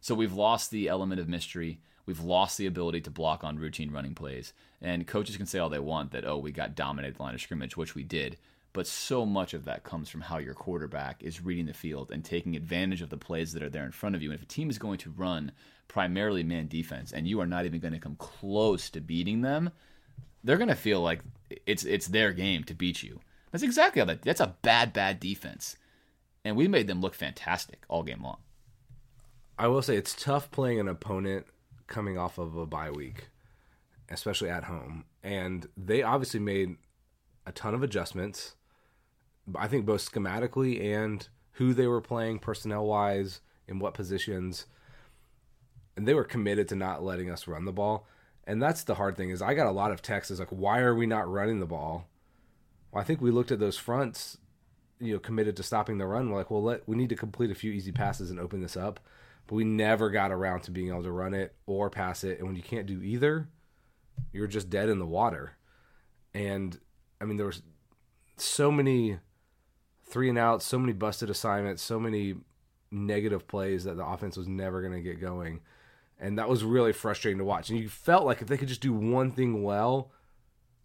So 0.00 0.14
we've 0.14 0.34
lost 0.34 0.70
the 0.70 0.88
element 0.88 1.20
of 1.20 1.28
mystery. 1.28 1.80
We've 2.08 2.24
lost 2.24 2.56
the 2.56 2.64
ability 2.64 3.02
to 3.02 3.10
block 3.10 3.44
on 3.44 3.58
routine 3.58 3.90
running 3.90 4.14
plays. 4.14 4.54
And 4.80 5.06
coaches 5.06 5.36
can 5.36 5.44
say 5.44 5.58
all 5.58 5.68
they 5.68 5.78
want 5.78 6.12
that, 6.12 6.24
oh, 6.24 6.38
we 6.38 6.52
got 6.52 6.74
dominated 6.74 7.16
the 7.16 7.22
line 7.22 7.34
of 7.34 7.40
scrimmage, 7.42 7.76
which 7.76 7.94
we 7.94 8.02
did. 8.02 8.38
But 8.72 8.86
so 8.86 9.26
much 9.26 9.52
of 9.52 9.66
that 9.66 9.84
comes 9.84 10.08
from 10.08 10.22
how 10.22 10.38
your 10.38 10.54
quarterback 10.54 11.22
is 11.22 11.44
reading 11.44 11.66
the 11.66 11.74
field 11.74 12.10
and 12.10 12.24
taking 12.24 12.56
advantage 12.56 13.02
of 13.02 13.10
the 13.10 13.18
plays 13.18 13.52
that 13.52 13.62
are 13.62 13.68
there 13.68 13.84
in 13.84 13.92
front 13.92 14.16
of 14.16 14.22
you. 14.22 14.30
And 14.30 14.38
if 14.38 14.42
a 14.42 14.48
team 14.48 14.70
is 14.70 14.78
going 14.78 14.96
to 15.00 15.10
run 15.10 15.52
primarily 15.86 16.42
man 16.42 16.66
defense 16.66 17.12
and 17.12 17.28
you 17.28 17.42
are 17.42 17.46
not 17.46 17.66
even 17.66 17.78
going 17.78 17.92
to 17.92 18.00
come 18.00 18.16
close 18.16 18.88
to 18.88 19.02
beating 19.02 19.42
them, 19.42 19.70
they're 20.42 20.56
going 20.56 20.68
to 20.68 20.74
feel 20.74 21.02
like 21.02 21.20
it's 21.66 21.84
it's 21.84 22.06
their 22.06 22.32
game 22.32 22.64
to 22.64 22.74
beat 22.74 23.02
you. 23.02 23.20
That's 23.52 23.64
exactly 23.64 24.00
how 24.00 24.06
that. 24.06 24.22
That's 24.22 24.40
a 24.40 24.56
bad 24.62 24.94
bad 24.94 25.20
defense, 25.20 25.76
and 26.42 26.56
we 26.56 26.68
made 26.68 26.86
them 26.86 27.02
look 27.02 27.14
fantastic 27.14 27.84
all 27.86 28.02
game 28.02 28.22
long. 28.22 28.38
I 29.58 29.66
will 29.66 29.82
say 29.82 29.96
it's 29.96 30.14
tough 30.14 30.50
playing 30.50 30.80
an 30.80 30.88
opponent 30.88 31.44
coming 31.88 32.16
off 32.16 32.38
of 32.38 32.56
a 32.56 32.66
bye 32.66 32.90
week, 32.90 33.28
especially 34.08 34.48
at 34.48 34.64
home. 34.64 35.04
And 35.22 35.66
they 35.76 36.02
obviously 36.02 36.40
made 36.40 36.76
a 37.46 37.52
ton 37.52 37.74
of 37.74 37.82
adjustments. 37.82 38.54
I 39.56 39.66
think 39.66 39.86
both 39.86 40.10
schematically 40.10 40.82
and 40.82 41.26
who 41.52 41.74
they 41.74 41.86
were 41.86 42.00
playing 42.00 42.38
personnel 42.38 42.86
wise, 42.86 43.40
in 43.66 43.78
what 43.78 43.94
positions. 43.94 44.66
And 45.96 46.08
they 46.08 46.14
were 46.14 46.24
committed 46.24 46.68
to 46.68 46.76
not 46.76 47.02
letting 47.02 47.30
us 47.30 47.46
run 47.46 47.64
the 47.64 47.72
ball. 47.72 48.06
And 48.44 48.62
that's 48.62 48.84
the 48.84 48.94
hard 48.94 49.16
thing 49.16 49.30
is 49.30 49.42
I 49.42 49.54
got 49.54 49.66
a 49.66 49.72
lot 49.72 49.90
of 49.90 50.00
texts 50.00 50.38
like, 50.38 50.48
why 50.48 50.80
are 50.80 50.94
we 50.94 51.06
not 51.06 51.30
running 51.30 51.60
the 51.60 51.66
ball? 51.66 52.08
Well, 52.90 53.02
I 53.02 53.04
think 53.04 53.20
we 53.20 53.30
looked 53.30 53.52
at 53.52 53.58
those 53.58 53.76
fronts 53.76 54.38
you 55.00 55.12
know 55.12 55.18
committed 55.18 55.56
to 55.56 55.62
stopping 55.62 55.98
the 55.98 56.06
run. 56.06 56.30
We're 56.30 56.38
like, 56.38 56.50
well, 56.50 56.62
let 56.62 56.88
we 56.88 56.96
need 56.96 57.10
to 57.10 57.16
complete 57.16 57.50
a 57.50 57.54
few 57.54 57.72
easy 57.72 57.92
passes 57.92 58.30
and 58.30 58.40
open 58.40 58.60
this 58.60 58.76
up. 58.76 59.00
But 59.48 59.56
we 59.56 59.64
never 59.64 60.10
got 60.10 60.30
around 60.30 60.60
to 60.62 60.70
being 60.70 60.90
able 60.90 61.02
to 61.02 61.10
run 61.10 61.34
it 61.34 61.56
or 61.66 61.90
pass 61.90 62.22
it. 62.22 62.38
And 62.38 62.46
when 62.46 62.54
you 62.54 62.62
can't 62.62 62.86
do 62.86 63.02
either, 63.02 63.48
you're 64.32 64.46
just 64.46 64.70
dead 64.70 64.88
in 64.88 64.98
the 64.98 65.06
water. 65.06 65.56
And 66.34 66.78
I 67.20 67.24
mean, 67.24 67.38
there 67.38 67.46
was 67.46 67.62
so 68.36 68.70
many 68.70 69.18
three 70.04 70.28
and 70.28 70.38
outs, 70.38 70.66
so 70.66 70.78
many 70.78 70.92
busted 70.92 71.30
assignments, 71.30 71.82
so 71.82 71.98
many 71.98 72.34
negative 72.90 73.48
plays 73.48 73.84
that 73.84 73.96
the 73.96 74.04
offense 74.04 74.36
was 74.36 74.46
never 74.46 74.80
going 74.82 74.92
to 74.92 75.00
get 75.00 75.20
going. 75.20 75.60
And 76.20 76.38
that 76.38 76.48
was 76.48 76.62
really 76.62 76.92
frustrating 76.92 77.38
to 77.38 77.44
watch. 77.44 77.70
And 77.70 77.78
you 77.78 77.88
felt 77.88 78.26
like 78.26 78.42
if 78.42 78.48
they 78.48 78.56
could 78.56 78.68
just 78.68 78.80
do 78.80 78.92
one 78.92 79.30
thing 79.30 79.62
well, 79.62 80.10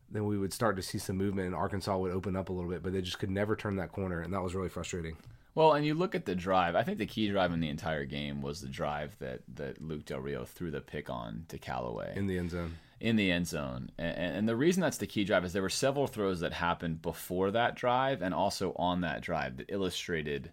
then 0.09 0.25
we 0.25 0.37
would 0.37 0.53
start 0.53 0.75
to 0.75 0.81
see 0.81 0.99
some 0.99 1.17
movement 1.17 1.47
and 1.47 1.55
Arkansas 1.55 1.97
would 1.97 2.11
open 2.11 2.35
up 2.35 2.49
a 2.49 2.53
little 2.53 2.69
bit, 2.69 2.83
but 2.83 2.93
they 2.93 3.01
just 3.01 3.19
could 3.19 3.31
never 3.31 3.55
turn 3.55 3.75
that 3.77 3.91
corner. 3.91 4.21
And 4.21 4.33
that 4.33 4.43
was 4.43 4.55
really 4.55 4.69
frustrating. 4.69 5.17
Well, 5.55 5.73
and 5.73 5.85
you 5.85 5.93
look 5.93 6.15
at 6.15 6.25
the 6.25 6.35
drive. 6.35 6.75
I 6.75 6.83
think 6.83 6.97
the 6.97 7.05
key 7.05 7.29
drive 7.29 7.53
in 7.53 7.59
the 7.59 7.69
entire 7.69 8.05
game 8.05 8.41
was 8.41 8.61
the 8.61 8.67
drive 8.67 9.15
that, 9.19 9.41
that 9.55 9.81
Luke 9.81 10.05
Del 10.05 10.19
Rio 10.19 10.45
threw 10.45 10.71
the 10.71 10.81
pick 10.81 11.09
on 11.09 11.45
to 11.49 11.59
Callaway 11.59 12.13
in 12.15 12.27
the 12.27 12.37
end 12.37 12.51
zone. 12.51 12.75
In 12.99 13.17
the 13.17 13.31
end 13.31 13.47
zone, 13.47 13.91
and, 13.97 14.37
and 14.37 14.49
the 14.49 14.55
reason 14.55 14.81
that's 14.81 14.97
the 14.97 15.07
key 15.07 15.25
drive 15.25 15.43
is 15.43 15.51
there 15.51 15.61
were 15.61 15.69
several 15.69 16.07
throws 16.07 16.39
that 16.39 16.53
happened 16.53 17.01
before 17.01 17.51
that 17.51 17.75
drive 17.75 18.21
and 18.21 18.33
also 18.33 18.73
on 18.77 19.01
that 19.01 19.21
drive 19.21 19.57
that 19.57 19.69
illustrated 19.69 20.51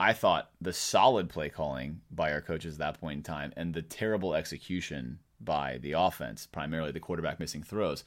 I 0.00 0.14
thought 0.14 0.50
the 0.62 0.72
solid 0.72 1.28
play 1.28 1.50
calling 1.50 2.00
by 2.10 2.32
our 2.32 2.40
coaches 2.40 2.76
at 2.76 2.78
that 2.78 3.00
point 3.00 3.18
in 3.18 3.22
time 3.22 3.52
and 3.54 3.74
the 3.74 3.82
terrible 3.82 4.34
execution 4.34 5.18
by 5.38 5.76
the 5.76 5.92
offense, 5.92 6.46
primarily 6.46 6.90
the 6.90 7.00
quarterback 7.00 7.38
missing 7.38 7.62
throws. 7.62 8.02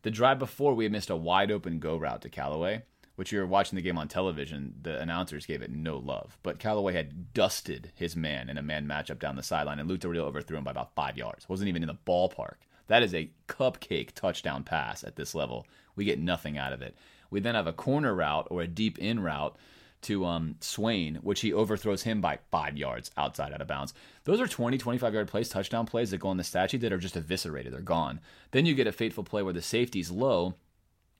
The 0.00 0.10
drive 0.10 0.38
before, 0.38 0.72
we 0.72 0.84
had 0.86 0.92
missed 0.92 1.10
a 1.10 1.16
wide 1.16 1.50
open 1.50 1.80
go 1.80 1.98
route 1.98 2.22
to 2.22 2.30
Callaway, 2.30 2.84
which 3.16 3.32
you 3.32 3.38
were 3.38 3.46
watching 3.46 3.76
the 3.76 3.82
game 3.82 3.98
on 3.98 4.08
television. 4.08 4.74
The 4.82 5.00
announcers 5.00 5.46
gave 5.46 5.62
it 5.62 5.70
no 5.70 5.98
love. 5.98 6.36
But 6.42 6.58
Callaway 6.58 6.94
had 6.94 7.32
dusted 7.32 7.92
his 7.94 8.16
man 8.16 8.48
in 8.48 8.58
a 8.58 8.62
man 8.62 8.86
matchup 8.86 9.18
down 9.18 9.36
the 9.36 9.42
sideline, 9.42 9.78
and 9.78 9.88
Luke 9.88 10.04
Rio 10.04 10.24
overthrew 10.24 10.58
him 10.58 10.64
by 10.64 10.72
about 10.72 10.94
five 10.94 11.16
yards. 11.16 11.48
Wasn't 11.48 11.68
even 11.68 11.82
in 11.82 11.88
the 11.88 11.98
ballpark. 12.06 12.56
That 12.88 13.02
is 13.02 13.14
a 13.14 13.30
cupcake 13.48 14.12
touchdown 14.12 14.64
pass 14.64 15.04
at 15.04 15.16
this 15.16 15.34
level. 15.34 15.66
We 15.96 16.04
get 16.04 16.18
nothing 16.18 16.58
out 16.58 16.72
of 16.72 16.82
it. 16.82 16.96
We 17.30 17.40
then 17.40 17.54
have 17.54 17.66
a 17.66 17.72
corner 17.72 18.14
route 18.14 18.48
or 18.50 18.62
a 18.62 18.66
deep 18.66 18.98
in 18.98 19.20
route 19.20 19.56
to 20.04 20.26
um, 20.26 20.56
Swain, 20.60 21.16
which 21.16 21.40
he 21.40 21.52
overthrows 21.52 22.02
him 22.02 22.20
by 22.20 22.38
five 22.50 22.76
yards 22.76 23.10
outside 23.16 23.52
out 23.52 23.62
of 23.62 23.66
bounds. 23.66 23.94
Those 24.24 24.40
are 24.40 24.46
20, 24.46 24.76
25 24.76 25.14
yard 25.14 25.28
plays, 25.28 25.48
touchdown 25.48 25.86
plays 25.86 26.10
that 26.10 26.18
go 26.18 26.28
on 26.28 26.36
the 26.36 26.44
stat 26.44 26.70
sheet 26.70 26.82
that 26.82 26.92
are 26.92 26.98
just 26.98 27.16
eviscerated. 27.16 27.72
They're 27.72 27.80
gone. 27.80 28.20
Then 28.50 28.66
you 28.66 28.74
get 28.74 28.86
a 28.86 28.92
fateful 28.92 29.24
play 29.24 29.42
where 29.42 29.54
the 29.54 29.62
safety's 29.62 30.10
low. 30.10 30.54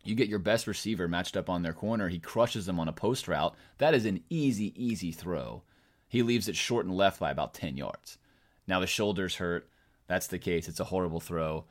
You 0.04 0.14
get 0.14 0.28
your 0.28 0.38
best 0.38 0.66
receiver 0.66 1.08
matched 1.08 1.37
up 1.37 1.49
on 1.49 1.62
their 1.62 1.73
corner. 1.73 2.08
He 2.08 2.18
crushes 2.18 2.66
them 2.66 2.78
on 2.78 2.88
a 2.88 2.92
post 2.92 3.26
route. 3.26 3.54
That 3.78 3.94
is 3.94 4.06
an 4.06 4.23
easy, 4.28 4.73
easy 4.76 5.12
throw. 5.12 5.62
He 6.08 6.23
leaves 6.23 6.49
it 6.49 6.56
short 6.56 6.87
and 6.87 6.96
left 6.96 7.18
by 7.18 7.30
about 7.30 7.54
10 7.54 7.76
yards. 7.76 8.18
Now 8.66 8.80
the 8.80 8.87
shoulders 8.87 9.37
hurt. 9.37 9.68
That's 10.06 10.26
the 10.26 10.38
case. 10.38 10.68
It's 10.68 10.80
a 10.80 10.84
horrible 10.84 11.20
throw 11.20 11.64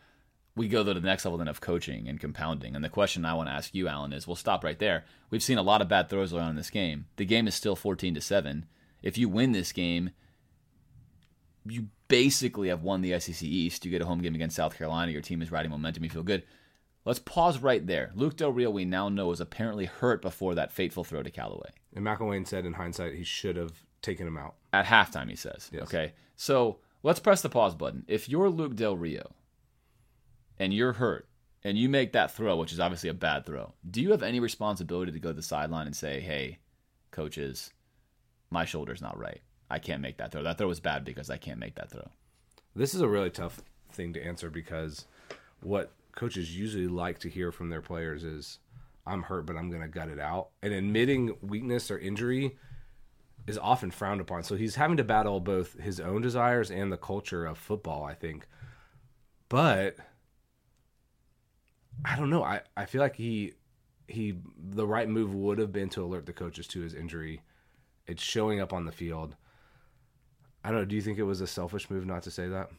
we 0.55 0.67
go 0.67 0.83
to 0.83 0.93
the 0.93 0.99
next 0.99 1.25
level 1.25 1.37
then 1.37 1.47
of 1.47 1.61
coaching 1.61 2.07
and 2.07 2.19
compounding. 2.19 2.75
And 2.75 2.83
the 2.83 2.89
question 2.89 3.25
I 3.25 3.33
want 3.33 3.49
to 3.49 3.53
ask 3.53 3.73
you, 3.73 3.87
Alan, 3.87 4.13
is 4.13 4.27
we'll 4.27 4.35
stop 4.35 4.63
right 4.63 4.77
there. 4.77 5.03
We've 5.29 5.43
seen 5.43 5.57
a 5.57 5.63
lot 5.63 5.81
of 5.81 5.87
bad 5.87 6.09
throws 6.09 6.33
around 6.33 6.51
in 6.51 6.55
this 6.55 6.69
game. 6.69 7.07
The 7.15 7.25
game 7.25 7.47
is 7.47 7.55
still 7.55 7.75
14 7.75 8.13
to 8.15 8.21
7. 8.21 8.65
If 9.01 9.17
you 9.17 9.29
win 9.29 9.51
this 9.51 9.71
game, 9.71 10.11
you 11.65 11.87
basically 12.07 12.67
have 12.67 12.83
won 12.83 13.01
the 13.01 13.19
SEC 13.19 13.41
East. 13.41 13.83
You 13.83 13.91
get 13.91 14.01
a 14.01 14.05
home 14.05 14.21
game 14.21 14.35
against 14.35 14.55
South 14.55 14.77
Carolina. 14.77 15.11
Your 15.11 15.21
team 15.21 15.41
is 15.41 15.51
riding 15.51 15.71
momentum. 15.71 16.03
You 16.03 16.09
feel 16.09 16.23
good. 16.23 16.43
Let's 17.05 17.19
pause 17.19 17.59
right 17.59 17.85
there. 17.85 18.11
Luke 18.15 18.37
Del 18.37 18.51
Rio, 18.51 18.69
we 18.69 18.85
now 18.85 19.09
know, 19.09 19.27
was 19.27 19.41
apparently 19.41 19.85
hurt 19.85 20.21
before 20.21 20.55
that 20.55 20.71
fateful 20.71 21.03
throw 21.03 21.21
to 21.21 21.31
Callaway. 21.31 21.69
And 21.95 22.05
McElwain 22.05 22.47
said 22.47 22.65
in 22.65 22.73
hindsight 22.73 23.13
he 23.13 23.23
should 23.23 23.57
have 23.57 23.73
taken 24.01 24.25
him 24.25 24.37
out. 24.37 24.55
At 24.71 24.85
halftime, 24.85 25.29
he 25.29 25.35
says. 25.35 25.69
Yes. 25.73 25.83
Okay. 25.83 26.13
So 26.35 26.79
let's 27.03 27.19
press 27.19 27.41
the 27.41 27.49
pause 27.49 27.75
button. 27.75 28.05
If 28.07 28.29
you're 28.29 28.49
Luke 28.49 28.75
Del 28.75 28.95
Rio, 28.95 29.33
and 30.59 30.73
you're 30.73 30.93
hurt 30.93 31.27
and 31.63 31.77
you 31.77 31.89
make 31.89 32.13
that 32.13 32.31
throw, 32.31 32.55
which 32.55 32.71
is 32.71 32.79
obviously 32.79 33.09
a 33.09 33.13
bad 33.13 33.45
throw, 33.45 33.73
do 33.89 34.01
you 34.01 34.11
have 34.11 34.23
any 34.23 34.39
responsibility 34.39 35.11
to 35.11 35.19
go 35.19 35.29
to 35.29 35.35
the 35.35 35.41
sideline 35.41 35.87
and 35.87 35.95
say, 35.95 36.19
hey, 36.19 36.59
coaches, 37.11 37.71
my 38.49 38.65
shoulder's 38.65 39.01
not 39.01 39.17
right. 39.17 39.41
I 39.69 39.79
can't 39.79 40.01
make 40.01 40.17
that 40.17 40.31
throw. 40.31 40.43
That 40.43 40.57
throw 40.57 40.67
was 40.67 40.79
bad 40.79 41.03
because 41.03 41.29
I 41.29 41.37
can't 41.37 41.59
make 41.59 41.75
that 41.75 41.91
throw. 41.91 42.09
This 42.75 42.93
is 42.93 43.01
a 43.01 43.07
really 43.07 43.29
tough 43.29 43.61
thing 43.91 44.13
to 44.13 44.23
answer 44.23 44.49
because 44.49 45.05
what 45.61 45.91
coaches 46.15 46.57
usually 46.57 46.87
like 46.87 47.19
to 47.19 47.29
hear 47.29 47.51
from 47.51 47.69
their 47.69 47.81
players 47.81 48.23
is, 48.23 48.59
I'm 49.05 49.23
hurt, 49.23 49.45
but 49.45 49.55
I'm 49.55 49.69
going 49.69 49.81
to 49.81 49.87
gut 49.87 50.09
it 50.09 50.19
out. 50.19 50.49
And 50.61 50.73
admitting 50.73 51.35
weakness 51.41 51.91
or 51.91 51.97
injury 51.97 52.57
is 53.47 53.57
often 53.57 53.91
frowned 53.91 54.21
upon. 54.21 54.43
So 54.43 54.55
he's 54.55 54.75
having 54.75 54.97
to 54.97 55.03
battle 55.03 55.39
both 55.39 55.79
his 55.79 55.99
own 55.99 56.21
desires 56.21 56.71
and 56.71 56.91
the 56.91 56.97
culture 56.97 57.45
of 57.45 57.57
football, 57.57 58.03
I 58.03 58.13
think. 58.13 58.47
But 59.49 59.97
I 62.05 62.15
don't 62.15 62.29
know. 62.29 62.43
I, 62.43 62.61
I 62.75 62.85
feel 62.85 63.01
like 63.01 63.15
he 63.15 63.53
he 64.07 64.35
the 64.57 64.85
right 64.85 65.07
move 65.07 65.33
would 65.33 65.57
have 65.57 65.71
been 65.71 65.89
to 65.89 66.03
alert 66.03 66.25
the 66.25 66.33
coaches 66.33 66.67
to 66.67 66.81
his 66.81 66.93
injury. 66.93 67.41
It's 68.07 68.23
showing 68.23 68.59
up 68.59 68.73
on 68.73 68.85
the 68.85 68.91
field. 68.91 69.35
I 70.63 70.69
don't 70.69 70.79
know. 70.79 70.85
Do 70.85 70.95
you 70.95 71.01
think 71.01 71.17
it 71.17 71.23
was 71.23 71.41
a 71.41 71.47
selfish 71.47 71.89
move 71.89 72.05
not 72.05 72.23
to 72.23 72.31
say 72.31 72.47
that? 72.47 72.69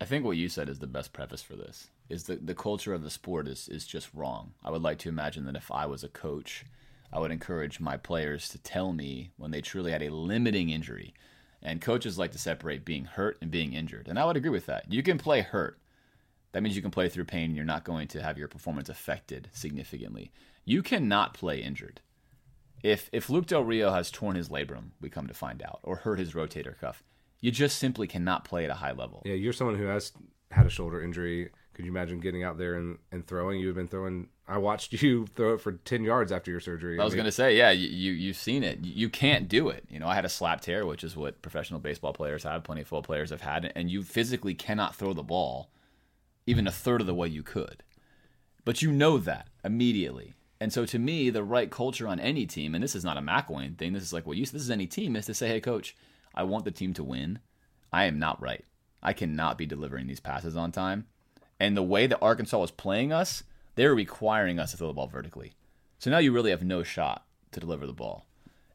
I 0.00 0.06
think 0.06 0.24
what 0.24 0.36
you 0.36 0.48
said 0.48 0.68
is 0.68 0.78
the 0.78 0.86
best 0.86 1.12
preface 1.12 1.42
for 1.42 1.56
this. 1.56 1.88
Is 2.08 2.24
the 2.24 2.36
the 2.36 2.54
culture 2.54 2.94
of 2.94 3.02
the 3.02 3.10
sport 3.10 3.46
is 3.46 3.68
is 3.68 3.86
just 3.86 4.08
wrong. 4.14 4.54
I 4.64 4.70
would 4.70 4.82
like 4.82 4.98
to 5.00 5.08
imagine 5.08 5.44
that 5.46 5.56
if 5.56 5.70
I 5.70 5.86
was 5.86 6.02
a 6.02 6.08
coach, 6.08 6.64
I 7.12 7.20
would 7.20 7.30
encourage 7.30 7.80
my 7.80 7.96
players 7.96 8.48
to 8.50 8.58
tell 8.58 8.92
me 8.92 9.30
when 9.36 9.50
they 9.50 9.60
truly 9.60 9.92
had 9.92 10.02
a 10.02 10.14
limiting 10.14 10.70
injury. 10.70 11.14
And 11.62 11.82
coaches 11.82 12.18
like 12.18 12.32
to 12.32 12.38
separate 12.38 12.86
being 12.86 13.04
hurt 13.04 13.36
and 13.42 13.50
being 13.50 13.74
injured. 13.74 14.08
And 14.08 14.18
I 14.18 14.24
would 14.24 14.38
agree 14.38 14.50
with 14.50 14.64
that. 14.66 14.90
You 14.90 15.02
can 15.02 15.18
play 15.18 15.42
hurt 15.42 15.78
that 16.52 16.62
means 16.62 16.74
you 16.74 16.82
can 16.82 16.90
play 16.90 17.08
through 17.08 17.24
pain 17.24 17.46
and 17.46 17.56
you're 17.56 17.64
not 17.64 17.84
going 17.84 18.08
to 18.08 18.22
have 18.22 18.38
your 18.38 18.48
performance 18.48 18.88
affected 18.88 19.48
significantly. 19.52 20.32
You 20.64 20.82
cannot 20.82 21.34
play 21.34 21.60
injured. 21.62 22.00
If 22.82 23.08
if 23.12 23.30
Luke 23.30 23.46
Del 23.46 23.62
Rio 23.62 23.92
has 23.92 24.10
torn 24.10 24.36
his 24.36 24.48
labrum, 24.48 24.90
we 25.00 25.10
come 25.10 25.26
to 25.26 25.34
find 25.34 25.62
out, 25.62 25.80
or 25.82 25.96
hurt 25.96 26.18
his 26.18 26.32
rotator 26.32 26.78
cuff, 26.78 27.02
you 27.40 27.50
just 27.50 27.78
simply 27.78 28.06
cannot 28.06 28.44
play 28.44 28.64
at 28.64 28.70
a 28.70 28.74
high 28.74 28.92
level. 28.92 29.22
Yeah, 29.24 29.34
you're 29.34 29.52
someone 29.52 29.76
who 29.76 29.86
has 29.86 30.12
had 30.50 30.66
a 30.66 30.70
shoulder 30.70 31.02
injury. 31.02 31.50
Could 31.74 31.84
you 31.84 31.90
imagine 31.90 32.20
getting 32.20 32.42
out 32.42 32.58
there 32.58 32.74
and, 32.74 32.98
and 33.10 33.26
throwing? 33.26 33.60
You've 33.60 33.76
been 33.76 33.88
throwing. 33.88 34.28
I 34.46 34.58
watched 34.58 34.92
you 35.02 35.26
throw 35.26 35.54
it 35.54 35.60
for 35.60 35.72
ten 35.72 36.04
yards 36.04 36.32
after 36.32 36.50
your 36.50 36.60
surgery. 36.60 36.98
I 36.98 37.04
was 37.04 37.14
going 37.14 37.26
to 37.26 37.32
say, 37.32 37.56
yeah, 37.56 37.70
you, 37.70 37.88
you 37.88 38.12
you've 38.12 38.36
seen 38.36 38.62
it. 38.62 38.80
You 38.80 39.08
can't 39.08 39.48
do 39.48 39.68
it. 39.68 39.84
You 39.88 39.98
know, 39.98 40.08
I 40.08 40.14
had 40.14 40.24
a 40.24 40.28
SLAP 40.28 40.60
tear, 40.60 40.84
which 40.86 41.04
is 41.04 41.16
what 41.16 41.42
professional 41.42 41.80
baseball 41.80 42.12
players 42.12 42.44
have. 42.44 42.64
Plenty 42.64 42.82
of 42.82 42.88
football 42.88 43.02
players 43.02 43.30
have 43.30 43.40
had, 43.40 43.72
and 43.74 43.90
you 43.90 44.02
physically 44.02 44.54
cannot 44.54 44.94
throw 44.94 45.12
the 45.12 45.22
ball 45.22 45.70
even 46.46 46.66
a 46.66 46.72
third 46.72 47.00
of 47.00 47.06
the 47.06 47.14
way 47.14 47.28
you 47.28 47.42
could. 47.42 47.82
But 48.64 48.82
you 48.82 48.92
know 48.92 49.18
that 49.18 49.48
immediately. 49.64 50.34
And 50.60 50.72
so 50.72 50.84
to 50.86 50.98
me, 50.98 51.30
the 51.30 51.44
right 51.44 51.70
culture 51.70 52.06
on 52.06 52.20
any 52.20 52.44
team, 52.44 52.74
and 52.74 52.84
this 52.84 52.94
is 52.94 53.04
not 53.04 53.16
a 53.16 53.22
McElwain 53.22 53.78
thing, 53.78 53.92
this 53.92 54.02
is 54.02 54.12
like 54.12 54.26
what 54.26 54.36
you 54.36 54.44
this 54.44 54.62
is 54.62 54.70
any 54.70 54.86
team, 54.86 55.16
is 55.16 55.26
to 55.26 55.34
say, 55.34 55.48
hey 55.48 55.60
coach, 55.60 55.96
I 56.34 56.44
want 56.44 56.64
the 56.64 56.70
team 56.70 56.94
to 56.94 57.04
win. 57.04 57.40
I 57.92 58.04
am 58.04 58.18
not 58.18 58.40
right. 58.40 58.64
I 59.02 59.12
cannot 59.12 59.58
be 59.58 59.66
delivering 59.66 60.06
these 60.06 60.20
passes 60.20 60.56
on 60.56 60.72
time. 60.72 61.06
And 61.58 61.76
the 61.76 61.82
way 61.82 62.06
that 62.06 62.22
Arkansas 62.22 62.58
was 62.58 62.70
playing 62.70 63.12
us, 63.12 63.42
they're 63.74 63.94
requiring 63.94 64.58
us 64.58 64.70
to 64.70 64.76
throw 64.76 64.88
the 64.88 64.94
ball 64.94 65.06
vertically. 65.06 65.52
So 65.98 66.10
now 66.10 66.18
you 66.18 66.32
really 66.32 66.50
have 66.50 66.64
no 66.64 66.82
shot 66.82 67.24
to 67.52 67.60
deliver 67.60 67.86
the 67.86 67.92
ball. 67.92 68.26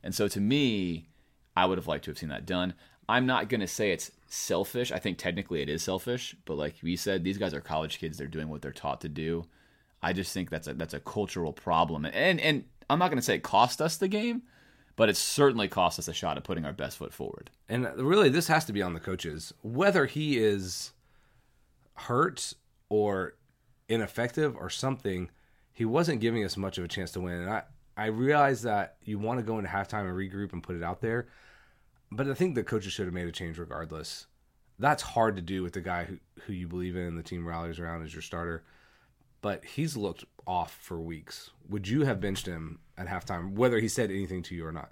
And 0.04 0.14
so 0.14 0.28
to 0.28 0.40
me, 0.40 1.08
I 1.56 1.66
would 1.66 1.78
have 1.78 1.88
liked 1.88 2.06
to 2.06 2.12
have 2.12 2.18
seen 2.18 2.30
that 2.30 2.46
done. 2.46 2.74
I'm 3.08 3.26
not 3.26 3.50
going 3.50 3.62
to 3.62 3.68
say 3.68 3.92
it's 3.92 4.12
selfish. 4.28 4.92
I 4.92 5.00
think 5.00 5.18
technically 5.18 5.62
it 5.62 5.70
is 5.70 5.84
selfish, 5.84 6.36
but 6.46 6.58
like 6.58 6.76
we 6.84 6.96
said, 6.96 7.24
these 7.24 7.38
guys 7.38 7.54
are 7.54 7.62
college 7.62 8.00
kids. 8.00 8.18
They're 8.18 8.28
doing 8.28 8.50
what 8.50 8.62
they're 8.62 8.72
taught 8.72 9.02
to 9.02 9.10
do. 9.10 9.46
I 10.02 10.14
just 10.14 10.34
think 10.34 10.50
that's 10.50 10.68
a 10.68 10.74
that's 10.74 10.94
a 10.94 11.00
cultural 11.00 11.52
problem, 11.52 12.06
and 12.06 12.40
and 12.40 12.66
I'm 12.90 13.00
not 13.00 13.10
going 13.10 13.18
to 13.18 13.24
say 13.24 13.36
it 13.36 13.44
cost 13.44 13.82
us 13.82 13.98
the 13.98 14.08
game, 14.08 14.44
but 14.96 15.10
it 15.10 15.18
certainly 15.18 15.68
cost 15.68 16.00
us 16.00 16.08
a 16.08 16.14
shot 16.14 16.38
at 16.38 16.44
putting 16.44 16.66
our 16.66 16.74
best 16.74 16.98
foot 16.98 17.14
forward. 17.14 17.50
And 17.68 17.88
really, 17.98 18.30
this 18.30 18.48
has 18.48 18.66
to 18.66 18.74
be 18.74 18.82
on 18.82 18.94
the 18.94 19.00
coaches, 19.00 19.54
whether 19.62 20.06
he 20.06 20.38
is 20.38 20.92
hurt 21.94 22.54
or 22.90 23.36
ineffective 23.90 24.56
or 24.56 24.70
something. 24.70 25.30
He 25.74 25.86
wasn't 25.86 26.22
giving 26.22 26.44
us 26.44 26.56
much 26.56 26.78
of 26.78 26.86
a 26.86 26.88
chance 26.88 27.12
to 27.12 27.22
win, 27.22 27.42
and 27.42 27.50
I 27.50 27.64
I 27.98 28.08
realize 28.08 28.62
that 28.64 28.98
you 29.04 29.18
want 29.18 29.40
to 29.40 29.46
go 29.46 29.58
into 29.58 29.70
halftime 29.70 30.02
and 30.02 30.18
regroup 30.18 30.52
and 30.52 30.62
put 30.62 30.76
it 30.76 30.84
out 30.84 31.00
there 31.02 31.28
but 32.12 32.28
I 32.28 32.34
think 32.34 32.56
the 32.56 32.64
coaches 32.64 32.94
should 32.94 33.06
have 33.06 33.14
made 33.14 33.28
a 33.28 33.32
change 33.32 33.58
regardless. 33.58 34.28
That's 34.80 35.04
hard 35.04 35.36
to 35.36 35.42
do 35.42 35.64
with 35.64 35.74
the 35.74 35.82
guy 35.82 36.06
who, 36.06 36.18
who 36.42 36.54
you 36.54 36.68
believe 36.68 36.96
in 36.96 37.04
and 37.04 37.18
the 37.18 37.24
team 37.24 37.48
rallies 37.48 37.80
around 37.80 38.04
as 38.04 38.14
your 38.14 38.22
starter. 38.22 38.64
But 39.42 39.64
he's 39.64 39.96
looked 39.96 40.26
off 40.48 40.78
for 40.82 41.00
weeks. 41.00 41.52
Would 41.70 41.88
you 41.88 42.04
have 42.04 42.20
benched 42.20 42.46
him 42.46 42.80
at 42.98 43.08
halftime, 43.08 43.54
whether 43.54 43.80
he 43.80 43.88
said 43.88 44.10
anything 44.10 44.44
to 44.44 44.56
you 44.56 44.66
or 44.66 44.72
not? 44.72 44.92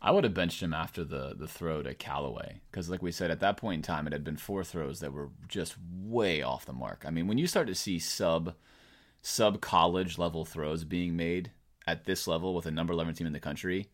I 0.00 0.10
would 0.10 0.24
have 0.24 0.34
benched 0.34 0.62
him 0.62 0.74
after 0.74 1.04
the 1.04 1.34
the 1.36 1.48
throw 1.48 1.82
to 1.82 1.94
Callaway 1.94 2.60
because, 2.70 2.88
like 2.88 3.02
we 3.02 3.12
said, 3.12 3.30
at 3.30 3.40
that 3.40 3.56
point 3.56 3.78
in 3.78 3.82
time, 3.82 4.06
it 4.06 4.12
had 4.12 4.24
been 4.24 4.36
four 4.36 4.62
throws 4.62 5.00
that 5.00 5.12
were 5.12 5.30
just 5.48 5.76
way 5.90 6.42
off 6.42 6.66
the 6.66 6.72
mark. 6.72 7.04
I 7.06 7.10
mean, 7.10 7.26
when 7.26 7.38
you 7.38 7.46
start 7.46 7.66
to 7.68 7.74
see 7.74 7.98
sub 7.98 8.54
sub 9.22 9.60
college 9.60 10.18
level 10.18 10.44
throws 10.44 10.84
being 10.84 11.16
made 11.16 11.50
at 11.86 12.04
this 12.04 12.28
level 12.28 12.54
with 12.54 12.66
a 12.66 12.70
number 12.70 12.92
11 12.92 13.14
team 13.14 13.26
in 13.26 13.32
the 13.32 13.40
country, 13.40 13.88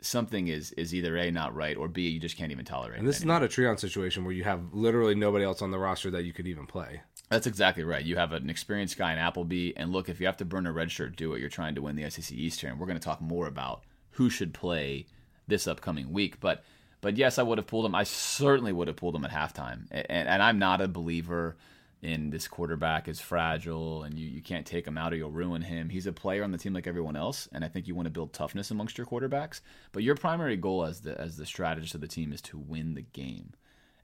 something 0.00 0.48
is 0.48 0.72
is 0.72 0.94
either 0.94 1.16
a 1.16 1.30
not 1.30 1.54
right 1.54 1.76
or 1.76 1.88
b 1.88 2.08
you 2.08 2.20
just 2.20 2.36
can't 2.36 2.52
even 2.52 2.64
tolerate. 2.64 2.98
And 2.98 3.08
this 3.08 3.18
is 3.18 3.24
not 3.24 3.42
a 3.42 3.48
Treon 3.48 3.78
situation 3.78 4.24
where 4.24 4.34
you 4.34 4.44
have 4.44 4.72
literally 4.72 5.14
nobody 5.14 5.44
else 5.44 5.62
on 5.62 5.70
the 5.70 5.78
roster 5.78 6.10
that 6.10 6.24
you 6.24 6.32
could 6.32 6.46
even 6.46 6.66
play. 6.66 7.02
That's 7.28 7.46
exactly 7.46 7.82
right. 7.82 8.04
You 8.04 8.16
have 8.16 8.32
an 8.32 8.48
experienced 8.48 8.96
guy 8.96 9.12
in 9.12 9.18
Appleby, 9.18 9.72
and 9.76 9.92
look, 9.92 10.08
if 10.08 10.20
you 10.20 10.26
have 10.26 10.36
to 10.36 10.44
burn 10.44 10.66
a 10.66 10.72
red 10.72 10.92
shirt, 10.92 11.16
do 11.16 11.34
it. 11.34 11.40
You're 11.40 11.48
trying 11.48 11.74
to 11.74 11.82
win 11.82 11.96
the 11.96 12.08
SEC 12.08 12.36
East 12.36 12.60
here, 12.60 12.70
and 12.70 12.78
we're 12.78 12.86
going 12.86 12.98
to 12.98 13.04
talk 13.04 13.20
more 13.20 13.48
about 13.48 13.82
who 14.12 14.30
should 14.30 14.54
play 14.54 15.06
this 15.48 15.66
upcoming 15.66 16.12
week. 16.12 16.38
But, 16.38 16.62
but 17.00 17.16
yes, 17.16 17.38
I 17.38 17.42
would 17.42 17.58
have 17.58 17.66
pulled 17.66 17.84
him. 17.84 17.96
I 17.96 18.04
certainly 18.04 18.72
would 18.72 18.86
have 18.86 18.96
pulled 18.96 19.16
him 19.16 19.24
at 19.24 19.32
halftime, 19.32 19.86
and, 19.90 20.28
and 20.28 20.40
I'm 20.40 20.60
not 20.60 20.80
a 20.80 20.86
believer 20.86 21.56
in 22.02 22.30
this 22.30 22.46
quarterback 22.46 23.08
is 23.08 23.20
fragile 23.20 24.02
and 24.04 24.18
you, 24.18 24.28
you 24.28 24.42
can't 24.42 24.66
take 24.66 24.86
him 24.86 24.98
out 24.98 25.12
or 25.12 25.16
you'll 25.16 25.30
ruin 25.30 25.62
him. 25.62 25.88
He's 25.88 26.06
a 26.06 26.12
player 26.12 26.44
on 26.44 26.52
the 26.52 26.58
team 26.58 26.74
like 26.74 26.86
everyone 26.86 27.16
else, 27.16 27.48
and 27.52 27.64
I 27.64 27.68
think 27.68 27.88
you 27.88 27.94
want 27.94 28.06
to 28.06 28.10
build 28.10 28.32
toughness 28.32 28.70
amongst 28.70 28.98
your 28.98 29.06
quarterbacks. 29.06 29.60
But 29.92 30.02
your 30.02 30.14
primary 30.14 30.56
goal 30.56 30.84
as 30.84 31.00
the 31.00 31.20
as 31.20 31.36
the 31.36 31.46
strategist 31.46 31.94
of 31.94 32.00
the 32.00 32.08
team 32.08 32.32
is 32.32 32.42
to 32.42 32.58
win 32.58 32.94
the 32.94 33.02
game. 33.02 33.52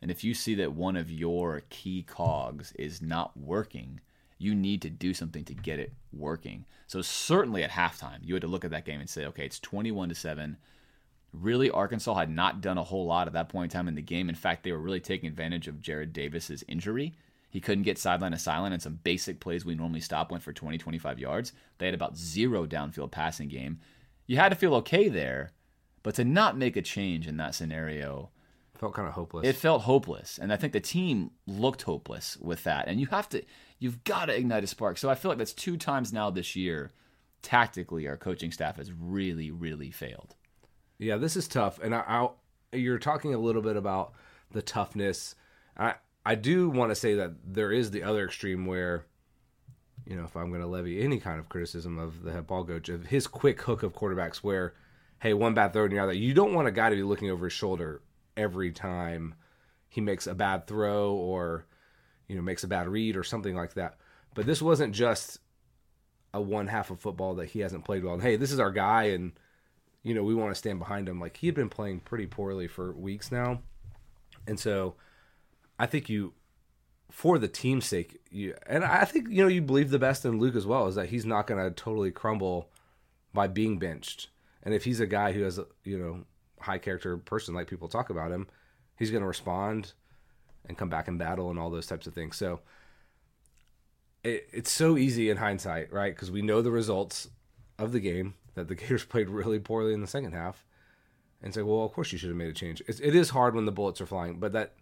And 0.00 0.10
if 0.10 0.24
you 0.24 0.34
see 0.34 0.56
that 0.56 0.72
one 0.72 0.96
of 0.96 1.10
your 1.10 1.62
key 1.70 2.02
cogs 2.02 2.72
is 2.72 3.00
not 3.00 3.36
working, 3.36 4.00
you 4.36 4.52
need 4.52 4.82
to 4.82 4.90
do 4.90 5.14
something 5.14 5.44
to 5.44 5.54
get 5.54 5.78
it 5.78 5.92
working. 6.12 6.64
So 6.88 7.00
certainly 7.02 7.62
at 7.62 7.70
halftime, 7.70 8.18
you 8.22 8.34
had 8.34 8.40
to 8.40 8.48
look 8.48 8.64
at 8.64 8.72
that 8.72 8.84
game 8.84 8.98
and 8.98 9.08
say, 9.08 9.24
okay, 9.26 9.44
it's 9.46 9.60
21 9.60 10.08
to 10.08 10.14
7. 10.16 10.56
Really, 11.32 11.70
Arkansas 11.70 12.14
had 12.14 12.28
not 12.28 12.60
done 12.60 12.76
a 12.76 12.82
whole 12.82 13.06
lot 13.06 13.28
at 13.28 13.32
that 13.34 13.48
point 13.48 13.72
in 13.72 13.78
time 13.78 13.86
in 13.86 13.94
the 13.94 14.02
game. 14.02 14.28
In 14.28 14.34
fact, 14.34 14.64
they 14.64 14.72
were 14.72 14.78
really 14.78 15.00
taking 15.00 15.28
advantage 15.28 15.68
of 15.68 15.76
Jarrad 15.76 16.12
Davis's 16.12 16.64
injury. 16.66 17.14
He 17.52 17.60
couldn't 17.60 17.84
get 17.84 17.98
sideline 17.98 18.32
to 18.32 18.38
sideline, 18.38 18.72
and 18.72 18.82
some 18.82 18.98
basic 19.04 19.38
plays 19.38 19.64
we 19.64 19.76
normally 19.76 20.00
stop 20.00 20.32
went 20.32 20.42
for 20.42 20.52
20, 20.52 20.78
25 20.78 21.20
yards. 21.20 21.52
They 21.78 21.86
had 21.86 21.94
about 21.94 22.16
zero 22.16 22.66
downfield 22.66 23.12
passing 23.12 23.48
game. 23.48 23.78
You 24.26 24.38
had 24.38 24.48
to 24.48 24.56
feel 24.56 24.74
okay 24.76 25.08
there, 25.08 25.52
but 26.02 26.14
to 26.16 26.24
not 26.24 26.56
make 26.56 26.76
a 26.76 26.82
change 26.82 27.28
in 27.28 27.36
that 27.36 27.54
scenario– 27.54 28.30
felt 28.82 28.94
kind 28.94 29.06
of 29.06 29.14
hopeless. 29.14 29.46
It 29.46 29.54
felt 29.54 29.82
hopeless, 29.82 30.38
and 30.42 30.52
I 30.52 30.56
think 30.56 30.72
the 30.72 30.80
team 30.80 31.30
looked 31.46 31.82
hopeless 31.82 32.36
with 32.38 32.64
that. 32.64 32.88
And 32.88 32.98
you 32.98 33.06
have 33.06 33.28
to, 33.28 33.44
you've 33.78 34.02
got 34.02 34.26
to 34.26 34.36
ignite 34.36 34.64
a 34.64 34.66
spark. 34.66 34.98
So 34.98 35.08
I 35.08 35.14
feel 35.14 35.30
like 35.30 35.38
that's 35.38 35.52
two 35.52 35.76
times 35.76 36.12
now 36.12 36.30
this 36.30 36.56
year. 36.56 36.90
Tactically, 37.42 38.08
our 38.08 38.16
coaching 38.16 38.50
staff 38.50 38.76
has 38.76 38.92
really, 38.92 39.52
really 39.52 39.92
failed. 39.92 40.34
Yeah, 40.98 41.16
this 41.16 41.36
is 41.36 41.46
tough, 41.48 41.78
and 41.80 41.94
I, 41.94 42.00
I 42.72 42.76
you're 42.76 42.98
talking 42.98 43.34
a 43.34 43.38
little 43.38 43.62
bit 43.62 43.76
about 43.76 44.14
the 44.50 44.62
toughness. 44.62 45.36
I 45.76 45.94
I 46.24 46.34
do 46.34 46.70
want 46.70 46.90
to 46.90 46.94
say 46.94 47.14
that 47.14 47.32
there 47.44 47.72
is 47.72 47.90
the 47.90 48.02
other 48.02 48.24
extreme 48.24 48.66
where, 48.66 49.06
you 50.06 50.16
know, 50.16 50.24
if 50.24 50.36
I'm 50.36 50.50
going 50.50 50.60
to 50.60 50.66
levy 50.66 51.02
any 51.02 51.18
kind 51.18 51.40
of 51.40 51.48
criticism 51.48 51.98
of 51.98 52.22
the 52.22 52.32
head 52.32 52.46
ball 52.46 52.64
coach 52.64 52.88
of 52.88 53.06
his 53.06 53.26
quick 53.26 53.60
hook 53.62 53.82
of 53.82 53.92
quarterbacks, 53.92 54.36
where, 54.36 54.74
hey, 55.20 55.34
one 55.34 55.54
bad 55.54 55.72
throw 55.72 55.84
and 55.84 55.92
you're 55.92 56.02
out 56.02 56.06
there. 56.06 56.14
You 56.14 56.34
don't 56.34 56.54
want 56.54 56.68
a 56.68 56.72
guy 56.72 56.90
to 56.90 56.96
be 56.96 57.02
looking 57.02 57.30
over 57.30 57.46
his 57.46 57.52
shoulder 57.52 58.02
every 58.36 58.72
time 58.72 59.34
he 59.88 60.00
makes 60.00 60.26
a 60.26 60.34
bad 60.34 60.66
throw 60.66 61.12
or 61.12 61.66
you 62.28 62.36
know 62.36 62.42
makes 62.42 62.64
a 62.64 62.68
bad 62.68 62.88
read 62.88 63.16
or 63.16 63.22
something 63.22 63.54
like 63.54 63.74
that. 63.74 63.98
But 64.34 64.46
this 64.46 64.62
wasn't 64.62 64.94
just 64.94 65.38
a 66.32 66.40
one 66.40 66.66
half 66.66 66.90
of 66.90 66.98
football 66.98 67.34
that 67.34 67.50
he 67.50 67.60
hasn't 67.60 67.84
played 67.84 68.02
well. 68.02 68.14
And 68.14 68.22
hey, 68.22 68.36
this 68.36 68.52
is 68.52 68.58
our 68.58 68.70
guy, 68.70 69.04
and 69.04 69.32
you 70.02 70.14
know 70.14 70.22
we 70.22 70.34
want 70.34 70.50
to 70.50 70.58
stand 70.58 70.78
behind 70.78 71.08
him. 71.08 71.20
Like 71.20 71.36
he 71.36 71.46
had 71.46 71.54
been 71.54 71.68
playing 71.68 72.00
pretty 72.00 72.26
poorly 72.26 72.68
for 72.68 72.92
weeks 72.92 73.30
now, 73.30 73.60
and 74.46 74.58
so 74.58 74.94
I 75.78 75.86
think 75.86 76.08
you, 76.08 76.34
for 77.10 77.38
the 77.38 77.48
team's 77.48 77.86
sake, 77.86 78.20
you 78.30 78.54
and 78.66 78.84
I 78.84 79.04
think 79.04 79.28
you 79.30 79.42
know 79.42 79.48
you 79.48 79.62
believe 79.62 79.90
the 79.90 79.98
best 79.98 80.24
in 80.24 80.38
Luke 80.38 80.56
as 80.56 80.66
well 80.66 80.86
is 80.86 80.94
that 80.94 81.08
he's 81.08 81.26
not 81.26 81.46
going 81.46 81.62
to 81.62 81.70
totally 81.70 82.10
crumble 82.10 82.70
by 83.32 83.46
being 83.46 83.78
benched. 83.78 84.28
And 84.62 84.74
if 84.74 84.84
he's 84.84 85.00
a 85.00 85.06
guy 85.06 85.32
who 85.32 85.42
has 85.42 85.58
a 85.58 85.66
you 85.84 85.98
know 85.98 86.24
high 86.60 86.78
character 86.78 87.16
person 87.16 87.54
like 87.54 87.68
people 87.68 87.88
talk 87.88 88.10
about 88.10 88.30
him, 88.30 88.46
he's 88.96 89.10
going 89.10 89.22
to 89.22 89.26
respond 89.28 89.92
and 90.66 90.78
come 90.78 90.88
back 90.88 91.08
and 91.08 91.18
battle 91.18 91.50
and 91.50 91.58
all 91.58 91.70
those 91.70 91.86
types 91.86 92.06
of 92.06 92.14
things. 92.14 92.36
So 92.36 92.60
it, 94.22 94.48
it's 94.52 94.70
so 94.70 94.96
easy 94.96 95.30
in 95.30 95.36
hindsight, 95.36 95.92
right? 95.92 96.14
Because 96.14 96.30
we 96.30 96.42
know 96.42 96.62
the 96.62 96.70
results 96.70 97.28
of 97.78 97.92
the 97.92 98.00
game 98.00 98.34
that 98.54 98.68
the 98.68 98.74
Gators 98.76 99.04
played 99.04 99.28
really 99.28 99.58
poorly 99.58 99.92
in 99.92 100.00
the 100.00 100.06
second 100.06 100.32
half, 100.32 100.64
and 101.42 101.52
say, 101.52 101.62
well, 101.62 101.84
of 101.84 101.92
course 101.92 102.12
you 102.12 102.18
should 102.18 102.28
have 102.28 102.36
made 102.36 102.48
a 102.48 102.52
change. 102.52 102.82
It's, 102.86 103.00
it 103.00 103.14
is 103.14 103.30
hard 103.30 103.54
when 103.54 103.64
the 103.64 103.72
bullets 103.72 104.00
are 104.00 104.06
flying, 104.06 104.38
but 104.38 104.52
that 104.52 104.74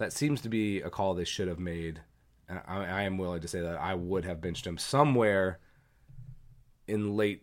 that 0.00 0.14
seems 0.14 0.40
to 0.40 0.48
be 0.48 0.80
a 0.80 0.88
call 0.88 1.12
they 1.12 1.24
should 1.24 1.46
have 1.46 1.58
made. 1.58 2.00
And 2.48 2.58
I, 2.66 2.86
I 2.86 3.02
am 3.02 3.18
willing 3.18 3.42
to 3.42 3.48
say 3.48 3.60
that 3.60 3.78
I 3.78 3.94
would 3.94 4.24
have 4.24 4.40
benched 4.40 4.66
him 4.66 4.78
somewhere 4.78 5.58
in 6.88 7.18
late 7.18 7.42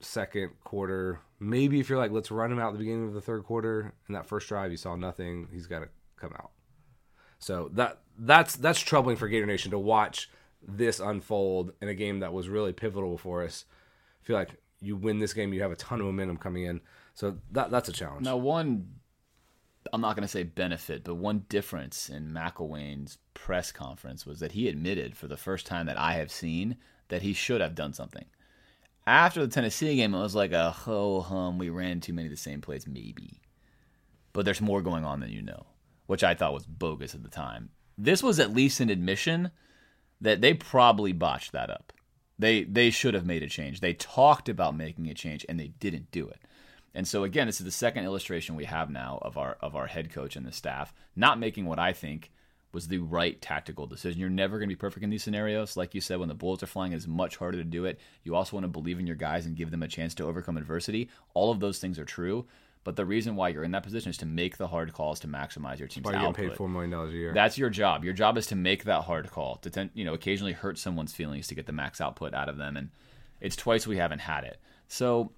second 0.00 0.52
quarter. 0.64 1.20
Maybe 1.38 1.78
if 1.78 1.90
you're 1.90 1.98
like, 1.98 2.10
let's 2.10 2.30
run 2.30 2.50
him 2.50 2.58
out 2.58 2.68
at 2.68 2.72
the 2.72 2.78
beginning 2.78 3.06
of 3.06 3.12
the 3.12 3.20
third 3.20 3.44
quarter, 3.44 3.92
in 4.08 4.14
that 4.14 4.24
first 4.24 4.48
drive 4.48 4.70
you 4.70 4.78
saw 4.78 4.96
nothing, 4.96 5.48
he's 5.52 5.66
got 5.66 5.80
to 5.80 5.88
come 6.16 6.32
out. 6.32 6.52
So 7.38 7.70
that 7.74 7.98
that's 8.18 8.56
that's 8.56 8.80
troubling 8.80 9.16
for 9.16 9.28
Gator 9.28 9.44
Nation 9.44 9.70
to 9.70 9.78
watch 9.78 10.30
this 10.66 11.00
unfold 11.00 11.74
in 11.82 11.88
a 11.88 11.94
game 11.94 12.20
that 12.20 12.32
was 12.32 12.48
really 12.48 12.72
pivotal 12.72 13.18
for 13.18 13.42
us. 13.42 13.66
I 14.22 14.26
feel 14.26 14.36
like 14.36 14.56
you 14.80 14.96
win 14.96 15.18
this 15.18 15.34
game, 15.34 15.52
you 15.52 15.60
have 15.60 15.70
a 15.70 15.76
ton 15.76 16.00
of 16.00 16.06
momentum 16.06 16.38
coming 16.38 16.64
in. 16.64 16.80
So 17.12 17.36
that 17.52 17.70
that's 17.70 17.90
a 17.90 17.92
challenge. 17.92 18.24
Now, 18.24 18.38
one, 18.38 18.88
I'm 19.92 20.00
not 20.00 20.14
going 20.14 20.22
to 20.22 20.28
say 20.28 20.42
benefit, 20.42 21.04
but 21.04 21.14
one 21.14 21.46
difference 21.48 22.08
in 22.08 22.32
McElwain's 22.32 23.18
press 23.34 23.72
conference 23.72 24.26
was 24.26 24.40
that 24.40 24.52
he 24.52 24.68
admitted 24.68 25.16
for 25.16 25.26
the 25.26 25.36
first 25.36 25.66
time 25.66 25.86
that 25.86 25.98
I 25.98 26.14
have 26.14 26.30
seen 26.30 26.76
that 27.08 27.22
he 27.22 27.32
should 27.32 27.60
have 27.60 27.74
done 27.74 27.92
something. 27.92 28.26
After 29.06 29.40
the 29.40 29.52
Tennessee 29.52 29.96
game, 29.96 30.14
it 30.14 30.20
was 30.20 30.34
like 30.34 30.52
a 30.52 30.70
ho 30.70 31.20
hum. 31.20 31.58
We 31.58 31.70
ran 31.70 32.00
too 32.00 32.12
many 32.12 32.26
of 32.26 32.30
the 32.30 32.36
same 32.36 32.60
plays, 32.60 32.86
maybe. 32.86 33.40
But 34.32 34.44
there's 34.44 34.60
more 34.60 34.82
going 34.82 35.04
on 35.04 35.20
than 35.20 35.30
you 35.30 35.42
know, 35.42 35.66
which 36.06 36.22
I 36.22 36.34
thought 36.34 36.52
was 36.52 36.66
bogus 36.66 37.14
at 37.14 37.22
the 37.22 37.28
time. 37.28 37.70
This 37.96 38.22
was 38.22 38.38
at 38.38 38.54
least 38.54 38.80
an 38.80 38.90
admission 38.90 39.50
that 40.20 40.40
they 40.40 40.54
probably 40.54 41.12
botched 41.12 41.52
that 41.52 41.70
up. 41.70 41.92
They 42.38 42.64
they 42.64 42.90
should 42.90 43.14
have 43.14 43.26
made 43.26 43.42
a 43.42 43.48
change. 43.48 43.80
They 43.80 43.94
talked 43.94 44.48
about 44.48 44.76
making 44.76 45.08
a 45.08 45.14
change 45.14 45.44
and 45.48 45.58
they 45.58 45.68
didn't 45.68 46.10
do 46.10 46.28
it. 46.28 46.40
And 46.94 47.06
so 47.06 47.24
again, 47.24 47.46
this 47.46 47.60
is 47.60 47.64
the 47.64 47.70
second 47.70 48.04
illustration 48.04 48.56
we 48.56 48.64
have 48.64 48.90
now 48.90 49.18
of 49.22 49.38
our 49.38 49.56
of 49.60 49.76
our 49.76 49.86
head 49.86 50.12
coach 50.12 50.36
and 50.36 50.46
the 50.46 50.52
staff 50.52 50.92
not 51.14 51.38
making 51.38 51.66
what 51.66 51.78
I 51.78 51.92
think 51.92 52.30
was 52.72 52.88
the 52.88 52.98
right 52.98 53.40
tactical 53.40 53.86
decision. 53.86 54.20
You're 54.20 54.30
never 54.30 54.58
going 54.58 54.68
to 54.68 54.74
be 54.74 54.78
perfect 54.78 55.02
in 55.02 55.10
these 55.10 55.24
scenarios. 55.24 55.76
Like 55.76 55.94
you 55.94 56.00
said, 56.00 56.20
when 56.20 56.28
the 56.28 56.34
bullets 56.34 56.62
are 56.62 56.68
flying, 56.68 56.92
it's 56.92 57.06
much 57.06 57.36
harder 57.36 57.58
to 57.58 57.64
do 57.64 57.84
it. 57.84 57.98
You 58.22 58.36
also 58.36 58.56
want 58.56 58.64
to 58.64 58.68
believe 58.68 59.00
in 59.00 59.06
your 59.06 59.16
guys 59.16 59.46
and 59.46 59.56
give 59.56 59.70
them 59.70 59.82
a 59.82 59.88
chance 59.88 60.14
to 60.16 60.24
overcome 60.24 60.56
adversity. 60.56 61.10
All 61.34 61.50
of 61.50 61.58
those 61.58 61.78
things 61.78 61.98
are 61.98 62.04
true. 62.04 62.46
But 62.82 62.96
the 62.96 63.04
reason 63.04 63.36
why 63.36 63.50
you're 63.50 63.64
in 63.64 63.72
that 63.72 63.82
position 63.82 64.08
is 64.08 64.16
to 64.18 64.26
make 64.26 64.56
the 64.56 64.68
hard 64.68 64.94
calls 64.94 65.20
to 65.20 65.28
maximize 65.28 65.78
your 65.78 65.88
team's 65.88 66.06
Why 66.06 66.14
output. 66.14 66.36
paid 66.36 66.56
four 66.56 66.68
million 66.68 66.90
dollars 66.90 67.12
a 67.12 67.16
year? 67.16 67.34
That's 67.34 67.58
your 67.58 67.68
job. 67.68 68.04
Your 68.04 68.14
job 68.14 68.38
is 68.38 68.46
to 68.46 68.56
make 68.56 68.84
that 68.84 69.02
hard 69.02 69.30
call 69.30 69.56
to 69.56 69.70
ten, 69.70 69.90
you 69.92 70.04
know 70.04 70.14
occasionally 70.14 70.52
hurt 70.52 70.78
someone's 70.78 71.12
feelings 71.12 71.46
to 71.48 71.54
get 71.54 71.66
the 71.66 71.72
max 71.72 72.00
output 72.00 72.32
out 72.32 72.48
of 72.48 72.56
them, 72.56 72.78
and 72.78 72.88
it's 73.40 73.54
twice 73.54 73.86
we 73.86 73.98
haven't 73.98 74.20
had 74.20 74.44
it. 74.44 74.58
So 74.88 75.32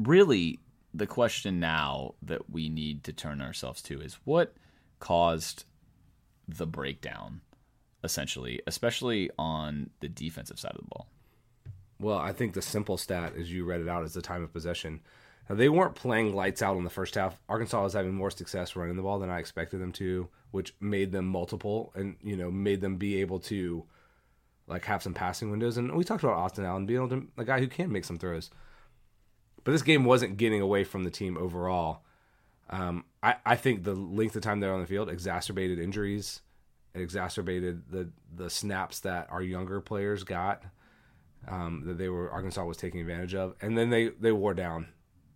really, 0.00 0.58
the 0.92 1.06
question 1.06 1.60
now 1.60 2.14
that 2.22 2.50
we 2.50 2.68
need 2.68 3.04
to 3.04 3.12
turn 3.12 3.40
ourselves 3.40 3.82
to 3.82 4.00
is 4.00 4.18
what 4.24 4.54
caused 4.98 5.64
the 6.48 6.66
breakdown, 6.66 7.40
essentially, 8.02 8.60
especially 8.66 9.30
on 9.38 9.90
the 10.00 10.08
defensive 10.08 10.58
side 10.58 10.72
of 10.72 10.80
the 10.80 10.88
ball. 10.88 11.06
Well, 12.00 12.18
I 12.18 12.32
think 12.32 12.54
the 12.54 12.62
simple 12.62 12.96
stat, 12.96 13.34
as 13.38 13.52
you 13.52 13.64
read 13.64 13.80
it 13.80 13.88
out, 13.88 14.04
is 14.04 14.14
the 14.14 14.22
time 14.22 14.42
of 14.42 14.52
possession. 14.52 15.00
Now, 15.48 15.56
they 15.56 15.68
weren't 15.68 15.94
playing 15.94 16.34
lights 16.34 16.62
out 16.62 16.76
in 16.76 16.84
the 16.84 16.90
first 16.90 17.14
half. 17.14 17.38
Arkansas 17.48 17.82
was 17.82 17.92
having 17.92 18.14
more 18.14 18.30
success 18.30 18.74
running 18.74 18.96
the 18.96 19.02
ball 19.02 19.18
than 19.18 19.30
I 19.30 19.38
expected 19.38 19.80
them 19.80 19.92
to, 19.92 20.28
which 20.50 20.74
made 20.80 21.12
them 21.12 21.26
multiple 21.26 21.92
and 21.94 22.16
you 22.22 22.36
know 22.36 22.50
made 22.50 22.80
them 22.80 22.96
be 22.96 23.20
able 23.20 23.40
to 23.40 23.84
like 24.66 24.84
have 24.86 25.02
some 25.02 25.14
passing 25.14 25.50
windows. 25.50 25.76
And 25.76 25.94
we 25.94 26.04
talked 26.04 26.22
about 26.22 26.36
Austin 26.36 26.64
Allen 26.64 26.86
being 26.86 27.00
able 27.00 27.08
to 27.08 27.26
a 27.36 27.44
guy 27.44 27.58
who 27.58 27.66
can 27.66 27.92
make 27.92 28.04
some 28.04 28.18
throws. 28.18 28.50
But 29.64 29.72
this 29.72 29.82
game 29.82 30.04
wasn't 30.04 30.36
getting 30.36 30.60
away 30.60 30.84
from 30.84 31.04
the 31.04 31.10
team 31.10 31.36
overall. 31.36 32.02
Um, 32.70 33.04
I, 33.22 33.36
I 33.44 33.56
think 33.56 33.84
the 33.84 33.94
length 33.94 34.36
of 34.36 34.42
time 34.42 34.60
they're 34.60 34.72
on 34.72 34.80
the 34.80 34.86
field 34.86 35.08
exacerbated 35.08 35.78
injuries. 35.78 36.40
It 36.94 37.00
exacerbated 37.00 37.90
the 37.90 38.10
the 38.34 38.50
snaps 38.50 39.00
that 39.00 39.28
our 39.30 39.42
younger 39.42 39.80
players 39.80 40.24
got 40.24 40.64
um, 41.48 41.82
that 41.86 41.98
they 41.98 42.08
were 42.08 42.30
Arkansas 42.30 42.64
was 42.64 42.76
taking 42.76 43.00
advantage 43.00 43.34
of, 43.34 43.54
and 43.60 43.76
then 43.76 43.90
they 43.90 44.08
they 44.08 44.32
wore 44.32 44.54
down. 44.54 44.88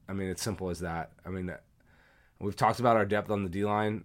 I 0.09 0.13
mean, 0.13 0.29
it's 0.29 0.43
simple 0.43 0.71
as 0.71 0.81
that. 0.81 1.13
I 1.25 1.31
mean, 1.31 1.53
we've 2.39 2.57
talked 2.57 2.81
about 2.81 2.97
our 2.97 3.07
depth 3.07 3.31
on 3.31 3.43
the 3.43 3.49
D 3.49 3.65
line, 3.65 4.05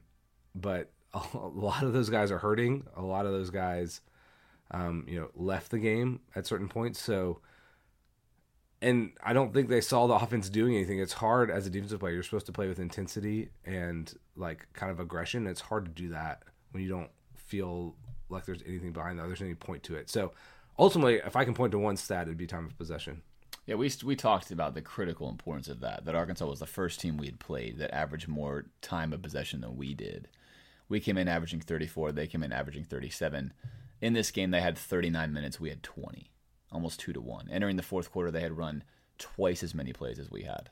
but 0.55 0.91
a 1.13 1.21
lot 1.37 1.83
of 1.83 1.93
those 1.93 2.09
guys 2.09 2.31
are 2.31 2.39
hurting. 2.39 2.85
A 2.95 3.01
lot 3.01 3.25
of 3.25 3.31
those 3.31 3.49
guys, 3.49 4.01
um, 4.71 5.05
you 5.07 5.19
know, 5.19 5.29
left 5.35 5.71
the 5.71 5.79
game 5.79 6.21
at 6.35 6.47
certain 6.47 6.69
points. 6.69 7.01
So 7.01 7.41
and 8.81 9.11
I 9.23 9.33
don't 9.33 9.53
think 9.53 9.69
they 9.69 9.81
saw 9.81 10.07
the 10.07 10.13
offense 10.13 10.49
doing 10.49 10.75
anything. 10.75 10.99
It's 10.99 11.13
hard 11.13 11.51
as 11.51 11.67
a 11.67 11.69
defensive 11.69 11.99
player. 11.99 12.13
You're 12.13 12.23
supposed 12.23 12.45
to 12.45 12.51
play 12.51 12.67
with 12.67 12.79
intensity 12.79 13.49
and 13.65 14.13
like 14.35 14.67
kind 14.73 14.91
of 14.91 14.99
aggression. 14.99 15.47
It's 15.47 15.61
hard 15.61 15.85
to 15.85 15.91
do 15.91 16.09
that 16.09 16.43
when 16.71 16.83
you 16.83 16.89
don't 16.89 17.09
feel 17.35 17.95
like 18.29 18.45
there's 18.45 18.63
anything 18.65 18.93
behind 18.93 19.19
that. 19.19 19.27
There's 19.27 19.41
any 19.41 19.55
point 19.55 19.83
to 19.83 19.95
it. 19.95 20.09
So 20.09 20.31
ultimately, 20.77 21.15
if 21.15 21.35
I 21.35 21.43
can 21.43 21.53
point 21.53 21.71
to 21.71 21.79
one 21.79 21.97
stat, 21.97 22.23
it'd 22.23 22.37
be 22.37 22.47
time 22.47 22.65
of 22.65 22.77
possession. 22.77 23.21
Yeah, 23.65 23.75
we 23.75 23.91
we 24.03 24.15
talked 24.15 24.49
about 24.49 24.73
the 24.73 24.81
critical 24.81 25.29
importance 25.29 25.67
of 25.67 25.81
that. 25.81 26.05
That 26.05 26.15
Arkansas 26.15 26.45
was 26.45 26.59
the 26.59 26.65
first 26.65 26.99
team 26.99 27.17
we 27.17 27.27
had 27.27 27.39
played 27.39 27.77
that 27.79 27.93
averaged 27.93 28.27
more 28.27 28.65
time 28.81 29.13
of 29.13 29.21
possession 29.21 29.61
than 29.61 29.77
we 29.77 29.93
did. 29.93 30.27
We 30.87 30.99
came 30.99 31.17
in 31.17 31.27
averaging 31.27 31.59
34. 31.59 32.13
They 32.13 32.25
came 32.25 32.41
in 32.41 32.51
averaging 32.51 32.85
37. 32.85 33.53
In 34.01 34.13
this 34.13 34.31
game, 34.31 34.49
they 34.51 34.61
had 34.61 34.77
39 34.77 35.31
minutes. 35.31 35.59
We 35.59 35.69
had 35.69 35.83
20, 35.83 36.31
almost 36.71 36.99
two 36.99 37.13
to 37.13 37.21
one. 37.21 37.49
Entering 37.51 37.75
the 37.75 37.83
fourth 37.83 38.11
quarter, 38.11 38.31
they 38.31 38.41
had 38.41 38.57
run 38.57 38.83
twice 39.17 39.63
as 39.63 39.75
many 39.75 39.93
plays 39.93 40.19
as 40.19 40.31
we 40.31 40.43
had, 40.43 40.69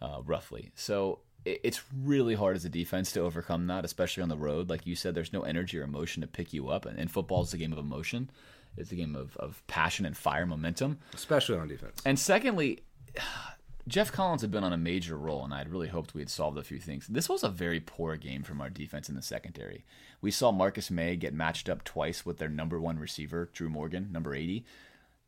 uh, 0.00 0.20
roughly. 0.24 0.70
So 0.74 1.20
it, 1.44 1.60
it's 1.64 1.82
really 2.04 2.34
hard 2.34 2.56
as 2.56 2.64
a 2.64 2.70
defense 2.70 3.12
to 3.12 3.20
overcome 3.20 3.66
that, 3.68 3.84
especially 3.84 4.22
on 4.22 4.28
the 4.28 4.36
road. 4.36 4.68
Like 4.68 4.86
you 4.86 4.96
said, 4.96 5.14
there's 5.14 5.32
no 5.32 5.42
energy 5.42 5.78
or 5.78 5.82
emotion 5.82 6.20
to 6.22 6.26
pick 6.26 6.52
you 6.52 6.68
up, 6.68 6.86
and, 6.86 6.98
and 6.98 7.10
football 7.10 7.42
is 7.42 7.54
a 7.54 7.58
game 7.58 7.72
of 7.72 7.78
emotion. 7.78 8.30
It's 8.76 8.92
a 8.92 8.96
game 8.96 9.16
of, 9.16 9.36
of 9.38 9.62
passion 9.66 10.06
and 10.06 10.16
fire, 10.16 10.46
momentum. 10.46 10.98
especially 11.14 11.58
on 11.58 11.68
defense. 11.68 12.00
And 12.04 12.18
secondly, 12.18 12.80
Geoff 13.88 14.12
Collins 14.12 14.42
had 14.42 14.50
been 14.50 14.64
on 14.64 14.74
a 14.74 14.78
major 14.78 15.16
roll, 15.16 15.44
and 15.44 15.54
I'd 15.54 15.70
really 15.70 15.88
hoped 15.88 16.12
we 16.14 16.20
had 16.20 16.28
solved 16.28 16.58
a 16.58 16.62
few 16.62 16.78
things. 16.78 17.06
This 17.06 17.28
was 17.28 17.42
a 17.42 17.48
very 17.48 17.80
poor 17.80 18.16
game 18.16 18.42
from 18.42 18.60
our 18.60 18.68
defense 18.68 19.08
in 19.08 19.14
the 19.14 19.22
secondary. 19.22 19.86
We 20.20 20.30
saw 20.30 20.52
Marcus 20.52 20.90
Maye 20.90 21.16
get 21.16 21.32
matched 21.32 21.70
up 21.70 21.84
twice 21.84 22.26
with 22.26 22.36
their 22.36 22.50
number 22.50 22.78
one 22.78 22.98
receiver, 22.98 23.48
Drew 23.54 23.70
Morgan, 23.70 24.10
number 24.12 24.34
80. 24.34 24.66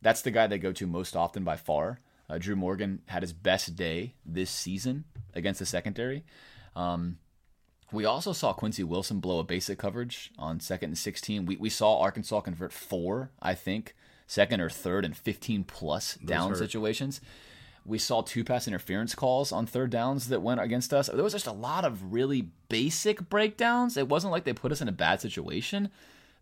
That's 0.02 0.22
the 0.22 0.30
guy 0.30 0.46
they 0.46 0.58
go 0.58 0.72
to 0.72 0.86
most 0.86 1.16
often 1.16 1.44
by 1.44 1.56
far. 1.56 2.00
Uh, 2.28 2.38
Drew 2.38 2.56
Morgan 2.56 3.02
had 3.06 3.22
his 3.22 3.32
best 3.32 3.76
day 3.76 4.14
this 4.24 4.50
season 4.50 5.04
against 5.34 5.58
the 5.58 5.66
secondary. 5.66 6.24
Um, 6.76 7.18
we 7.92 8.04
also 8.04 8.32
saw 8.32 8.52
Quincy 8.52 8.84
Wilson 8.84 9.18
blow 9.18 9.40
a 9.40 9.44
basic 9.44 9.78
coverage 9.78 10.30
on 10.38 10.60
second 10.60 10.90
and 10.90 10.98
16. 10.98 11.44
We, 11.44 11.56
we 11.56 11.70
saw 11.70 11.98
Arkansas 11.98 12.40
convert 12.42 12.72
four, 12.72 13.30
I 13.42 13.54
think, 13.54 13.96
second 14.26 14.60
or 14.60 14.70
third 14.70 15.04
and 15.04 15.16
15 15.16 15.64
plus 15.64 16.14
down 16.14 16.50
hurt. 16.50 16.58
situations. 16.58 17.20
We 17.84 17.98
saw 17.98 18.20
two 18.20 18.44
pass 18.44 18.68
interference 18.68 19.14
calls 19.14 19.50
on 19.50 19.66
third 19.66 19.90
downs 19.90 20.28
that 20.28 20.42
went 20.42 20.60
against 20.60 20.94
us. 20.94 21.08
There 21.08 21.24
was 21.24 21.32
just 21.32 21.48
a 21.48 21.52
lot 21.52 21.84
of 21.84 22.12
really 22.12 22.50
basic 22.68 23.28
breakdowns. 23.28 23.96
It 23.96 24.08
wasn't 24.08 24.30
like 24.30 24.44
they 24.44 24.52
put 24.52 24.70
us 24.70 24.80
in 24.80 24.88
a 24.88 24.92
bad 24.92 25.20
situation. 25.20 25.90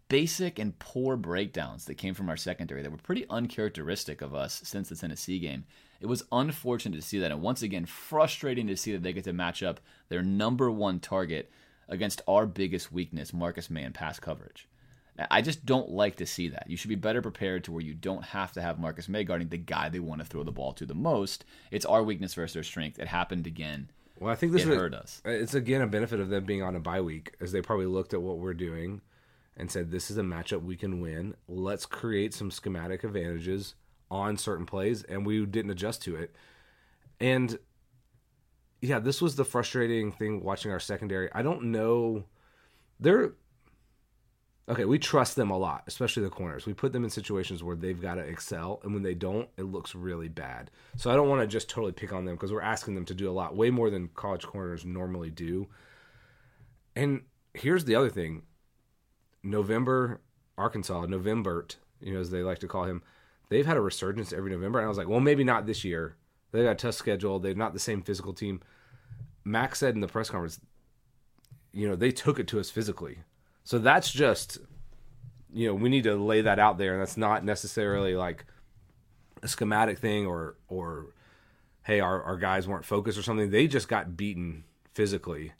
Basic 0.09 0.59
and 0.59 0.79
poor 0.79 1.17
breakdowns 1.19 1.85
that 1.85 1.97
came 1.97 2.15
from 2.15 2.31
our 2.31 2.37
secondary 2.37 2.83
that 2.83 2.91
were 2.91 2.97
pretty 2.97 3.27
uncharacteristic 3.29 4.23
of 4.23 4.35
us 4.35 4.63
since 4.65 4.89
the 4.89 4.97
Tennessee 4.97 5.39
game. 5.39 5.65
It 6.01 6.07
was 6.07 6.25
unfortunate 6.33 6.97
to 6.97 7.03
see 7.03 7.19
that, 7.19 7.31
and 7.31 7.43
once 7.43 7.61
again, 7.61 7.85
frustrating 7.85 8.67
to 8.69 8.77
see 8.77 8.93
that 8.93 9.03
they 9.03 9.13
get 9.13 9.25
to 9.25 9.35
match 9.35 9.63
up 9.63 9.81
their 10.09 10.23
number 10.23 10.71
one 10.71 10.99
target 10.99 11.51
against 11.91 12.23
our 12.27 12.47
biggest 12.47 12.91
weakness, 12.91 13.35
Marcus 13.35 13.69
Maye, 13.69 13.83
in 13.83 13.93
pass 13.93 14.19
coverage. 14.19 14.67
I 15.31 15.43
just 15.43 15.67
don't 15.67 15.91
like 15.91 16.17
to 16.17 16.27
see 16.27 16.49
that. 16.51 16.71
You 16.71 16.77
should 16.77 16.91
be 16.91 16.95
better 16.95 17.21
prepared 17.21 17.65
to 17.65 17.73
where 17.73 17.83
you 17.83 17.93
don't 17.93 18.25
have 18.25 18.53
to 18.53 18.63
have 18.63 18.79
Marcus 18.79 19.09
Maye 19.09 19.25
guarding 19.25 19.49
the 19.49 19.59
guy 19.59 19.89
they 19.89 19.99
want 19.99 20.21
to 20.21 20.27
throw 20.27 20.45
the 20.45 20.53
ball 20.53 20.73
to 20.75 20.87
the 20.87 20.95
most. 20.95 21.45
It's 21.73 21.85
our 21.85 22.03
weakness 22.05 22.35
versus 22.35 22.55
their 22.55 22.63
strength. 22.63 22.99
It 23.01 23.09
happened 23.09 23.47
again. 23.47 23.91
Well, 24.21 24.33
I 24.33 24.37
think 24.37 24.53
this 24.53 24.63
It 24.63 24.69
was- 24.69 24.79
hurt 24.79 24.95
us. 24.95 25.21
It's 25.25 25.55
again 25.55 25.83
a 25.83 25.87
benefit 25.87 26.21
of 26.21 26.29
them 26.29 26.45
being 26.45 26.63
on 26.63 26.77
a 26.77 26.81
bye 26.81 27.01
week, 27.01 27.35
as 27.41 27.53
they 27.53 27.61
probably 27.61 27.87
looked 27.87 28.15
at 28.15 28.23
what 28.23 28.39
we're 28.39 28.55
doing 28.55 29.01
and 29.59 29.71
said, 29.71 29.91
"This 29.91 30.11
is 30.11 30.17
a 30.17 30.23
matchup 30.23 30.63
we 30.63 30.77
can 30.77 31.01
win. 31.01 31.35
Let's 31.49 31.85
create 31.85 32.33
some 32.33 32.51
schematic 32.51 33.05
advantages 33.05 33.75
on 34.11 34.39
certain 34.39 34.65
plays," 34.65 35.03
and 35.03 35.27
we 35.27 35.45
didn't 35.45 35.73
adjust 35.73 36.03
to 36.05 36.17
it. 36.17 36.35
And 37.21 37.59
yeah, 38.81 39.01
this 39.01 39.21
was 39.21 39.35
the 39.35 39.45
frustrating 39.45 40.13
thing 40.13 40.43
watching 40.45 40.71
our 40.71 40.79
secondary. 40.81 41.29
I 41.33 41.43
don't 41.43 41.65
know. 41.65 42.25
They're 43.01 43.33
okay. 44.69 44.85
We 44.85 45.01
trust 45.01 45.35
them 45.35 45.51
a 45.51 45.59
lot, 45.59 45.83
especially 45.89 46.23
the 46.23 46.31
corners. 46.31 46.65
We 46.65 46.75
put 46.75 46.93
them 46.93 47.03
in 47.03 47.11
situations 47.11 47.65
where 47.65 47.75
they've 47.75 48.01
got 48.01 48.15
to 48.15 48.21
excel, 48.21 48.81
and 48.85 48.95
when 48.95 49.03
they 49.03 49.15
don't, 49.15 49.49
it 49.57 49.65
looks 49.65 49.97
really 49.97 50.29
bad. 50.29 50.71
So 50.97 51.11
I 51.11 51.17
don't 51.17 51.29
want 51.29 51.41
to 51.41 51.49
just 51.49 51.69
totally 51.69 51.93
pick 51.93 52.13
on 52.13 52.25
them 52.25 52.37
because 52.37 52.53
we're 52.53 52.61
asking 52.61 52.95
them 52.95 53.05
to 53.07 53.15
do 53.15 53.29
a 53.29 53.33
lot, 53.33 53.57
way 53.57 53.71
more 53.71 53.91
than 53.91 54.09
college 54.15 54.47
corners 54.47 54.85
normally 54.85 55.31
do. 55.31 55.67
And 56.95 57.23
here's 57.55 57.85
the 57.85 57.97
other 57.97 58.11
thing: 58.11 58.43
November, 59.49 60.21
Arkansas, 60.57 61.07
Novembert, 61.07 61.77
you 62.01 62.15
know, 62.15 62.21
as 62.21 62.31
they 62.31 62.43
like 62.43 62.59
to 62.61 62.69
call 62.69 62.85
him, 62.85 63.03
they've 63.49 63.67
had 63.67 63.77
a 63.77 63.81
resurgence 63.81 64.33
every 64.33 64.51
November. 64.51 64.79
And 64.79 64.87
I 64.87 64.89
was 64.89 64.99
like, 64.99 65.09
well, 65.09 65.21
maybe 65.21 65.45
not 65.45 65.67
this 65.67 65.85
year. 65.85 66.17
They 66.53 66.63
got 66.63 66.73
a 66.73 66.75
tough 66.75 66.95
schedule. 66.95 67.39
They're 67.39 67.55
not 67.55 67.73
the 67.73 67.79
same 67.79 68.03
physical 68.03 68.33
team. 68.33 68.61
Max 69.45 69.79
said 69.79 69.95
in 69.95 70.01
the 70.01 70.09
press 70.09 70.31
conference, 70.31 70.61
you 71.73 71.89
know, 71.89 71.97
they 71.97 72.11
took 72.11 72.39
it 72.39 72.49
to 72.49 72.61
us 72.61 72.71
physically. 72.71 73.19
So 73.65 73.79
that's 73.79 74.11
just, 74.11 74.59
you 75.53 75.67
know, 75.67 75.75
we 75.75 75.89
need 75.89 76.05
to 76.05 76.17
lay 76.17 76.41
that 76.43 76.59
out 76.59 76.79
there. 76.79 76.93
And 76.93 77.01
that's 77.01 77.17
not 77.17 77.45
necessarily 77.45 78.15
like 78.15 78.47
a 79.43 79.49
schematic 79.49 79.99
thing 79.99 80.27
or, 80.27 80.57
or, 80.69 81.07
hey, 81.83 82.01
our, 82.01 82.23
our 82.23 82.37
guys 82.37 82.67
weren't 82.67 82.85
focused 82.85 83.19
or 83.19 83.23
something. 83.23 83.51
They 83.51 83.67
just 83.67 83.89
got 83.89 84.17
beaten 84.17 84.65
physically. 84.95 85.53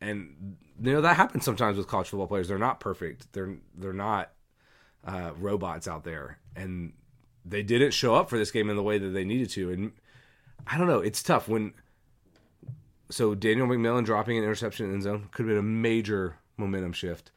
And, 0.00 0.56
you 0.80 0.92
know, 0.92 1.00
that 1.00 1.16
happens 1.16 1.44
sometimes 1.44 1.76
with 1.76 1.88
college 1.88 2.08
football 2.08 2.26
players. 2.26 2.48
They're 2.48 2.58
not 2.58 2.80
perfect. 2.80 3.32
They're, 3.32 3.56
they're 3.76 3.92
not 3.92 4.30
uh, 5.04 5.32
robots 5.38 5.88
out 5.88 6.04
there. 6.04 6.38
And 6.54 6.92
they 7.44 7.62
didn't 7.62 7.92
show 7.92 8.14
up 8.14 8.28
for 8.28 8.38
this 8.38 8.50
game 8.50 8.70
in 8.70 8.76
the 8.76 8.82
way 8.82 8.98
that 8.98 9.08
they 9.08 9.24
needed 9.24 9.50
to. 9.50 9.70
And 9.72 9.92
I 10.66 10.78
don't 10.78 10.86
know. 10.86 11.00
It's 11.00 11.22
tough 11.22 11.48
when. 11.48 11.72
So 13.10 13.34
Daniel 13.34 13.66
McMillian 13.66 14.04
dropping 14.04 14.36
an 14.36 14.44
interception 14.44 14.84
in 14.84 14.90
the 14.90 14.94
end 14.96 15.02
zone 15.04 15.28
could 15.32 15.46
have 15.46 15.50
been 15.50 15.58
a 15.58 15.62
major 15.62 16.36
momentum 16.58 16.92
shift. 16.92 17.30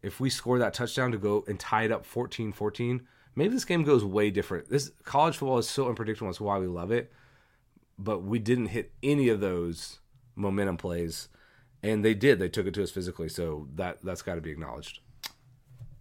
If 0.00 0.20
we 0.20 0.30
score 0.30 0.60
that 0.60 0.74
touchdown 0.74 1.10
to 1.10 1.18
go 1.18 1.44
and 1.48 1.58
tie 1.58 1.82
it 1.82 1.92
up 1.92 2.06
14-14, 2.06 3.00
maybe 3.34 3.52
this 3.52 3.64
game 3.64 3.82
goes 3.82 4.04
way 4.04 4.30
different. 4.30 4.70
This 4.70 4.92
college 5.02 5.36
football 5.36 5.58
is 5.58 5.68
so 5.68 5.88
unpredictable. 5.88 6.28
That's 6.28 6.40
why 6.40 6.58
we 6.58 6.68
love 6.68 6.92
it. 6.92 7.12
But 7.98 8.22
we 8.22 8.38
didn't 8.38 8.66
hit 8.66 8.92
any 9.02 9.28
of 9.28 9.40
those 9.40 9.98
momentum 10.36 10.76
plays, 10.76 11.28
and 11.82 12.04
they 12.04 12.14
did. 12.14 12.38
They 12.38 12.48
took 12.48 12.66
it 12.66 12.74
to 12.74 12.82
us 12.82 12.90
physically. 12.90 13.28
So 13.28 13.68
that 13.74 13.98
that's 14.02 14.22
got 14.22 14.36
to 14.36 14.40
be 14.40 14.50
acknowledged. 14.50 15.00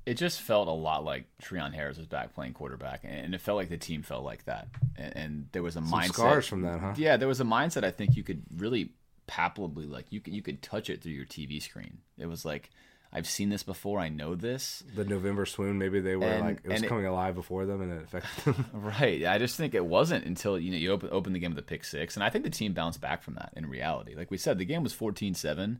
It 0.05 0.15
just 0.15 0.41
felt 0.41 0.69
a 0.69 0.71
lot 0.71 1.03
like 1.03 1.25
Treon 1.43 1.73
Harris 1.73 1.97
was 1.97 2.07
back 2.07 2.33
playing 2.33 2.53
quarterback, 2.53 3.01
and 3.03 3.35
it 3.35 3.41
felt 3.41 3.57
like 3.57 3.69
the 3.69 3.77
team 3.77 4.03
felt 4.03 4.23
like 4.23 4.45
that. 4.45 4.69
And, 4.95 5.17
and 5.17 5.47
there 5.51 5.63
was 5.63 5.75
a 5.75 5.81
mindset. 5.81 6.13
scars 6.13 6.47
from 6.47 6.61
that, 6.61 6.79
huh? 6.79 6.93
Yeah, 6.95 7.17
there 7.17 7.27
was 7.27 7.41
a 7.41 7.45
mindset. 7.45 7.83
I 7.83 7.91
think 7.91 8.15
you 8.15 8.23
could 8.23 8.43
really 8.55 8.91
palpably 9.27 9.85
like 9.85 10.05
you 10.09 10.21
could 10.21 10.33
you 10.33 10.41
could 10.41 10.61
touch 10.61 10.89
it 10.89 11.01
through 11.03 11.11
your 11.11 11.25
TV 11.25 11.61
screen. 11.61 11.97
It 12.17 12.27
was 12.27 12.45
like 12.45 12.69
I've 13.13 13.27
seen 13.27 13.49
this 13.49 13.63
before. 13.63 13.99
I 13.99 14.09
know 14.09 14.35
this. 14.35 14.83
The 14.95 15.05
November 15.05 15.45
swoon, 15.45 15.77
maybe 15.77 15.99
they 16.01 16.15
were 16.17 16.25
And- 16.25 16.43
like 16.45 16.57
it 16.63 16.67
was 16.67 16.75
and 16.75 16.85
it- 16.85 16.87
coming 16.89 17.05
alive 17.05 17.35
before 17.35 17.65
them, 17.65 17.81
and 17.81 17.93
it 17.93 18.03
affected 18.03 18.53
them. 18.53 18.65
Right. 18.73 19.25
I 19.25 19.37
just 19.37 19.55
think 19.55 19.73
it 19.73 19.85
wasn't 19.85 20.25
until 20.25 20.59
you 20.59 20.71
know 20.71 20.77
you 20.77 20.91
open 20.91 21.09
open 21.11 21.33
the 21.33 21.39
game 21.39 21.51
with 21.51 21.59
a 21.59 21.63
pick 21.67 21.83
six, 21.85 22.15
and 22.15 22.23
I 22.23 22.29
think 22.29 22.43
the 22.43 22.49
team 22.49 22.73
bounced 22.73 22.99
back 23.01 23.23
from 23.23 23.35
that. 23.35 23.53
In 23.55 23.65
reality, 23.67 24.13
like 24.15 24.29
we 24.29 24.37
said, 24.37 24.57
the 24.57 24.65
game 24.65 24.83
was 24.83 24.93
14-7, 24.93 25.79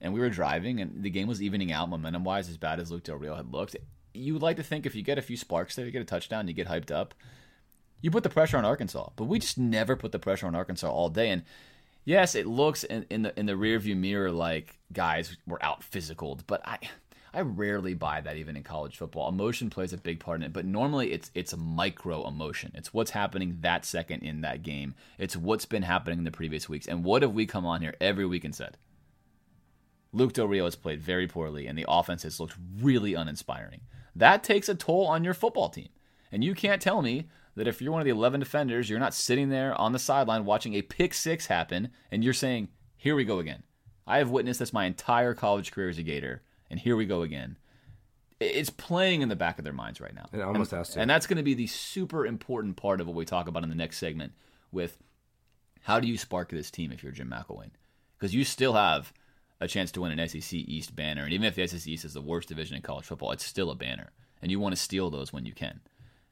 and 0.00 0.12
we 0.12 0.20
were 0.20 0.28
driving, 0.28 0.80
and 0.80 1.02
the 1.02 1.10
game 1.10 1.28
was 1.28 1.40
evening 1.40 1.70
out 1.72 1.88
momentum 1.88 2.24
wise. 2.24 2.48
As 2.48 2.56
bad 2.58 2.80
as 2.80 2.90
Luke 2.90 3.04
Del 3.04 3.16
Rio 3.16 3.36
had 3.36 3.52
looked, 3.52 3.76
you 4.12 4.32
would 4.32 4.42
like 4.42 4.56
to 4.56 4.62
think 4.64 4.86
if 4.86 4.94
you 4.96 5.02
get 5.02 5.18
a 5.18 5.22
few 5.22 5.36
sparks 5.36 5.76
there, 5.76 5.86
you 5.86 5.92
get 5.92 6.02
a 6.02 6.04
touchdown, 6.04 6.48
you 6.48 6.54
get 6.54 6.66
hyped 6.68 6.90
up, 6.90 7.14
you 8.02 8.10
put 8.10 8.24
the 8.24 8.28
pressure 8.28 8.56
on 8.58 8.64
Arkansas. 8.64 9.10
But 9.14 9.24
we 9.24 9.38
just 9.38 9.56
never 9.56 9.94
put 9.94 10.10
the 10.12 10.18
pressure 10.18 10.46
on 10.48 10.54
Arkansas 10.56 10.90
all 10.90 11.08
day, 11.10 11.30
and. 11.30 11.42
Yes, 12.06 12.36
it 12.36 12.46
looks 12.46 12.84
in, 12.84 13.04
in 13.10 13.22
the 13.22 13.38
in 13.38 13.46
the 13.46 13.54
rearview 13.54 13.96
mirror 13.96 14.30
like 14.30 14.78
guys 14.92 15.36
were 15.44 15.62
out 15.62 15.82
physicaled, 15.82 16.40
but 16.46 16.62
I 16.64 16.78
I 17.34 17.40
rarely 17.40 17.94
buy 17.94 18.20
that 18.20 18.36
even 18.36 18.56
in 18.56 18.62
college 18.62 18.96
football. 18.96 19.28
Emotion 19.28 19.70
plays 19.70 19.92
a 19.92 19.98
big 19.98 20.20
part 20.20 20.40
in 20.40 20.44
it, 20.44 20.52
but 20.52 20.64
normally 20.64 21.12
it's 21.12 21.32
it's 21.34 21.52
a 21.52 21.56
micro 21.56 22.26
emotion. 22.26 22.70
It's 22.76 22.94
what's 22.94 23.10
happening 23.10 23.58
that 23.62 23.84
second 23.84 24.22
in 24.22 24.42
that 24.42 24.62
game. 24.62 24.94
It's 25.18 25.36
what's 25.36 25.66
been 25.66 25.82
happening 25.82 26.18
in 26.18 26.24
the 26.24 26.30
previous 26.30 26.68
weeks. 26.68 26.86
And 26.86 27.04
what 27.04 27.22
have 27.22 27.34
we 27.34 27.44
come 27.44 27.66
on 27.66 27.82
here 27.82 27.94
every 28.00 28.24
week 28.24 28.44
and 28.44 28.54
said? 28.54 28.78
Luke 30.12 30.32
Del 30.32 30.46
Rio 30.46 30.64
has 30.64 30.76
played 30.76 31.02
very 31.02 31.26
poorly, 31.26 31.66
and 31.66 31.76
the 31.76 31.86
offense 31.88 32.22
has 32.22 32.38
looked 32.38 32.56
really 32.80 33.14
uninspiring. 33.14 33.80
That 34.14 34.44
takes 34.44 34.68
a 34.68 34.76
toll 34.76 35.06
on 35.08 35.24
your 35.24 35.34
football 35.34 35.68
team. 35.68 35.88
And 36.32 36.42
you 36.42 36.54
can't 36.54 36.80
tell 36.80 37.02
me 37.02 37.28
that 37.56 37.66
if 37.66 37.80
you're 37.80 37.92
one 37.92 38.00
of 38.00 38.04
the 38.04 38.10
11 38.10 38.40
defenders, 38.40 38.88
you're 38.88 39.00
not 39.00 39.14
sitting 39.14 39.48
there 39.48 39.74
on 39.80 39.92
the 39.92 39.98
sideline 39.98 40.44
watching 40.44 40.74
a 40.74 40.82
pick 40.82 41.14
six 41.14 41.46
happen, 41.46 41.88
and 42.10 42.22
you're 42.22 42.32
saying, 42.32 42.68
Here 42.96 43.16
we 43.16 43.24
go 43.24 43.38
again. 43.38 43.62
I 44.06 44.18
have 44.18 44.30
witnessed 44.30 44.60
this 44.60 44.72
my 44.72 44.84
entire 44.84 45.34
college 45.34 45.72
career 45.72 45.88
as 45.88 45.98
a 45.98 46.02
Gator, 46.02 46.42
and 46.70 46.78
here 46.78 46.96
we 46.96 47.06
go 47.06 47.22
again. 47.22 47.56
It's 48.38 48.70
playing 48.70 49.22
in 49.22 49.30
the 49.30 49.36
back 49.36 49.58
of 49.58 49.64
their 49.64 49.72
minds 49.72 50.00
right 50.00 50.14
now. 50.14 50.28
It 50.32 50.42
almost 50.42 50.72
and, 50.72 50.78
has 50.78 50.90
to. 50.90 51.00
And 51.00 51.10
that's 51.10 51.26
going 51.26 51.38
to 51.38 51.42
be 51.42 51.54
the 51.54 51.66
super 51.66 52.26
important 52.26 52.76
part 52.76 53.00
of 53.00 53.06
what 53.06 53.16
we 53.16 53.24
talk 53.24 53.48
about 53.48 53.64
in 53.64 53.70
the 53.70 53.74
next 53.74 53.96
segment 53.96 54.34
with 54.70 54.98
how 55.82 56.00
do 56.00 56.06
you 56.06 56.18
spark 56.18 56.50
this 56.50 56.70
team 56.70 56.92
if 56.92 57.02
you're 57.02 57.12
Jim 57.12 57.30
McElwain? 57.30 57.70
Because 58.18 58.34
you 58.34 58.44
still 58.44 58.74
have 58.74 59.12
a 59.60 59.66
chance 59.66 59.90
to 59.92 60.02
win 60.02 60.16
an 60.16 60.28
SEC 60.28 60.52
East 60.52 60.94
banner, 60.94 61.24
and 61.24 61.32
even 61.32 61.46
if 61.46 61.54
the 61.54 61.66
SEC 61.66 61.86
East 61.86 62.04
is 62.04 62.12
the 62.12 62.20
worst 62.20 62.48
division 62.48 62.76
in 62.76 62.82
college 62.82 63.06
football, 63.06 63.32
it's 63.32 63.44
still 63.44 63.70
a 63.70 63.74
banner, 63.74 64.10
and 64.42 64.50
you 64.50 64.60
want 64.60 64.74
to 64.74 64.80
steal 64.80 65.08
those 65.08 65.32
when 65.32 65.46
you 65.46 65.54
can. 65.54 65.80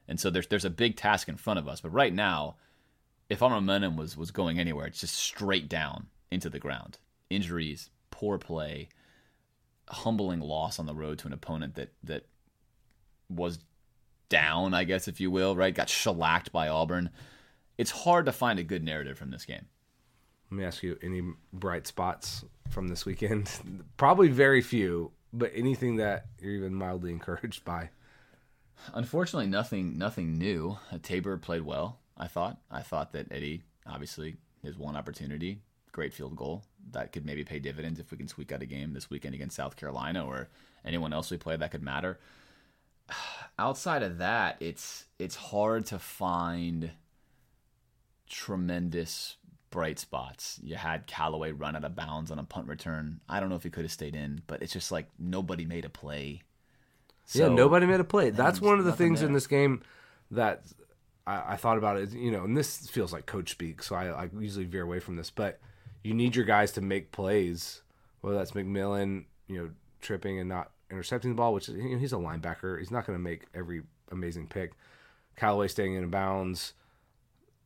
And 0.07 0.19
so 0.19 0.29
there's 0.29 0.47
there's 0.47 0.65
a 0.65 0.69
big 0.69 0.95
task 0.95 1.27
in 1.27 1.37
front 1.37 1.59
of 1.59 1.67
us. 1.67 1.81
But 1.81 1.93
right 1.93 2.13
now, 2.13 2.55
if 3.29 3.41
our 3.41 3.49
momentum 3.49 3.97
was 3.97 4.15
was 4.15 4.31
going 4.31 4.59
anywhere, 4.59 4.87
it's 4.87 5.01
just 5.01 5.15
straight 5.15 5.67
down 5.67 6.07
into 6.31 6.49
the 6.49 6.59
ground. 6.59 6.97
Injuries, 7.29 7.89
poor 8.11 8.37
play, 8.37 8.89
humbling 9.87 10.39
loss 10.39 10.79
on 10.79 10.85
the 10.85 10.95
road 10.95 11.19
to 11.19 11.27
an 11.27 11.33
opponent 11.33 11.75
that 11.75 11.93
that 12.03 12.25
was 13.29 13.59
down, 14.29 14.73
I 14.73 14.83
guess, 14.83 15.07
if 15.07 15.19
you 15.19 15.31
will, 15.31 15.55
right? 15.55 15.73
Got 15.73 15.89
shellacked 15.89 16.51
by 16.51 16.67
Auburn. 16.67 17.09
It's 17.77 17.91
hard 17.91 18.25
to 18.25 18.31
find 18.31 18.59
a 18.59 18.63
good 18.63 18.83
narrative 18.83 19.17
from 19.17 19.31
this 19.31 19.45
game. 19.45 19.65
Let 20.51 20.57
me 20.57 20.63
ask 20.63 20.83
you 20.83 20.97
any 21.01 21.21
bright 21.51 21.87
spots 21.87 22.45
from 22.69 22.87
this 22.87 23.05
weekend? 23.05 23.51
Probably 23.97 24.29
very 24.29 24.61
few, 24.61 25.11
but 25.33 25.51
anything 25.55 25.97
that 25.97 26.27
you're 26.39 26.53
even 26.53 26.75
mildly 26.75 27.11
encouraged 27.13 27.65
by. 27.65 27.89
Unfortunately, 28.93 29.47
nothing 29.47 29.97
nothing 29.97 30.37
new. 30.37 30.77
Uh, 30.91 30.97
Tabor 31.01 31.37
played 31.37 31.63
well. 31.63 31.99
I 32.17 32.27
thought. 32.27 32.57
I 32.71 32.81
thought 32.81 33.11
that 33.13 33.31
Eddy, 33.31 33.63
obviously, 33.85 34.37
his 34.63 34.77
one 34.77 34.95
opportunity, 34.95 35.59
great 35.91 36.13
field 36.13 36.35
goal 36.35 36.63
that 36.91 37.11
could 37.11 37.25
maybe 37.25 37.43
pay 37.43 37.59
dividends 37.59 37.99
if 37.99 38.11
we 38.11 38.17
can 38.17 38.27
squeak 38.27 38.51
out 38.51 38.61
a 38.61 38.65
game 38.65 38.93
this 38.93 39.09
weekend 39.09 39.35
against 39.35 39.55
South 39.55 39.75
Carolina 39.75 40.25
or 40.25 40.49
anyone 40.83 41.13
else 41.13 41.31
we 41.31 41.37
play 41.37 41.55
that 41.55 41.71
could 41.71 41.83
matter. 41.83 42.19
Outside 43.59 44.03
of 44.03 44.17
that, 44.19 44.57
it's 44.59 45.05
it's 45.19 45.35
hard 45.35 45.85
to 45.87 45.99
find 45.99 46.91
tremendous 48.29 49.37
bright 49.69 49.99
spots. 49.99 50.59
You 50.63 50.75
had 50.75 51.07
Callaway 51.07 51.51
run 51.51 51.75
out 51.75 51.83
of 51.83 51.95
bounds 51.95 52.31
on 52.31 52.39
a 52.39 52.43
punt 52.43 52.67
return. 52.67 53.19
I 53.27 53.39
don't 53.39 53.49
know 53.49 53.55
if 53.55 53.63
he 53.63 53.69
could 53.69 53.83
have 53.83 53.91
stayed 53.91 54.15
in, 54.15 54.41
but 54.47 54.61
it's 54.61 54.73
just 54.73 54.91
like 54.91 55.07
nobody 55.19 55.65
made 55.65 55.85
a 55.85 55.89
play. 55.89 56.41
So, 57.25 57.47
yeah, 57.47 57.53
nobody 57.53 57.85
made 57.85 57.99
a 57.99 58.03
play. 58.03 58.29
That's 58.29 58.61
one 58.61 58.79
of 58.79 58.85
the 58.85 58.93
things 58.93 59.19
there. 59.19 59.27
in 59.27 59.33
this 59.33 59.47
game 59.47 59.81
that 60.31 60.63
I, 61.25 61.53
I, 61.53 61.55
thought 61.55 61.77
about 61.77 61.97
it. 61.97 62.11
You 62.11 62.31
know, 62.31 62.43
and 62.43 62.55
this 62.55 62.87
feels 62.87 63.11
like 63.11 63.25
coach 63.25 63.49
speak, 63.49 63.81
so 63.81 63.95
I, 63.95 64.25
I, 64.25 64.29
usually 64.39 64.65
veer 64.65 64.83
away 64.83 64.99
from 64.99 65.15
this. 65.15 65.31
But 65.31 65.59
you 66.03 66.13
need 66.13 66.35
your 66.35 66.45
guys 66.45 66.71
to 66.73 66.81
make 66.81 67.11
plays, 67.11 67.81
whether 68.21 68.37
that's 68.37 68.51
McMillian, 68.51 69.25
you 69.47 69.57
know, 69.57 69.69
tripping 70.01 70.39
and 70.39 70.47
not 70.47 70.71
intercepting 70.91 71.31
the 71.31 71.35
ball, 71.35 71.53
which 71.53 71.67
is, 71.67 71.75
you 71.75 71.93
know, 71.93 71.97
he's 71.97 72.13
a 72.13 72.17
linebacker. 72.17 72.77
He's 72.77 72.91
not 72.91 73.07
going 73.07 73.17
to 73.17 73.23
make 73.23 73.45
every 73.55 73.81
amazing 74.11 74.47
pick. 74.47 74.73
Callaway 75.35 75.67
staying 75.67 75.95
in 75.95 76.09
bounds, 76.09 76.73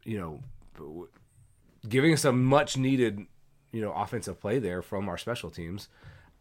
you 0.04 0.18
know, 0.18 1.10
giving 1.88 2.14
us 2.14 2.26
a 2.26 2.32
much 2.32 2.78
needed, 2.78 3.26
you 3.72 3.82
know, 3.82 3.92
offensive 3.92 4.40
play 4.40 4.60
there 4.60 4.82
from 4.82 5.10
our 5.10 5.18
special 5.18 5.50
teams. 5.50 5.90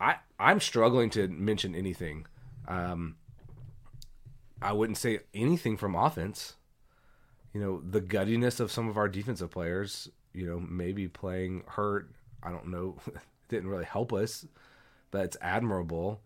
I 0.00 0.16
I'm 0.38 0.60
struggling 0.60 1.10
to 1.10 1.28
mention 1.28 1.74
anything. 1.74 2.26
Um, 2.68 3.16
I 4.62 4.72
wouldn't 4.72 4.98
say 4.98 5.20
anything 5.34 5.76
from 5.76 5.94
offense. 5.94 6.54
You 7.52 7.60
know, 7.60 7.82
the 7.88 8.00
guttiness 8.00 8.60
of 8.60 8.70
some 8.70 8.88
of 8.88 8.96
our 8.96 9.08
defensive 9.08 9.50
players, 9.50 10.08
you 10.32 10.46
know, 10.46 10.60
maybe 10.60 11.08
playing 11.08 11.64
hurt. 11.66 12.10
I 12.42 12.50
don't 12.50 12.68
know. 12.68 12.96
didn't 13.48 13.70
really 13.70 13.84
help 13.84 14.12
us, 14.12 14.46
but 15.10 15.24
it's 15.24 15.36
admirable. 15.40 16.20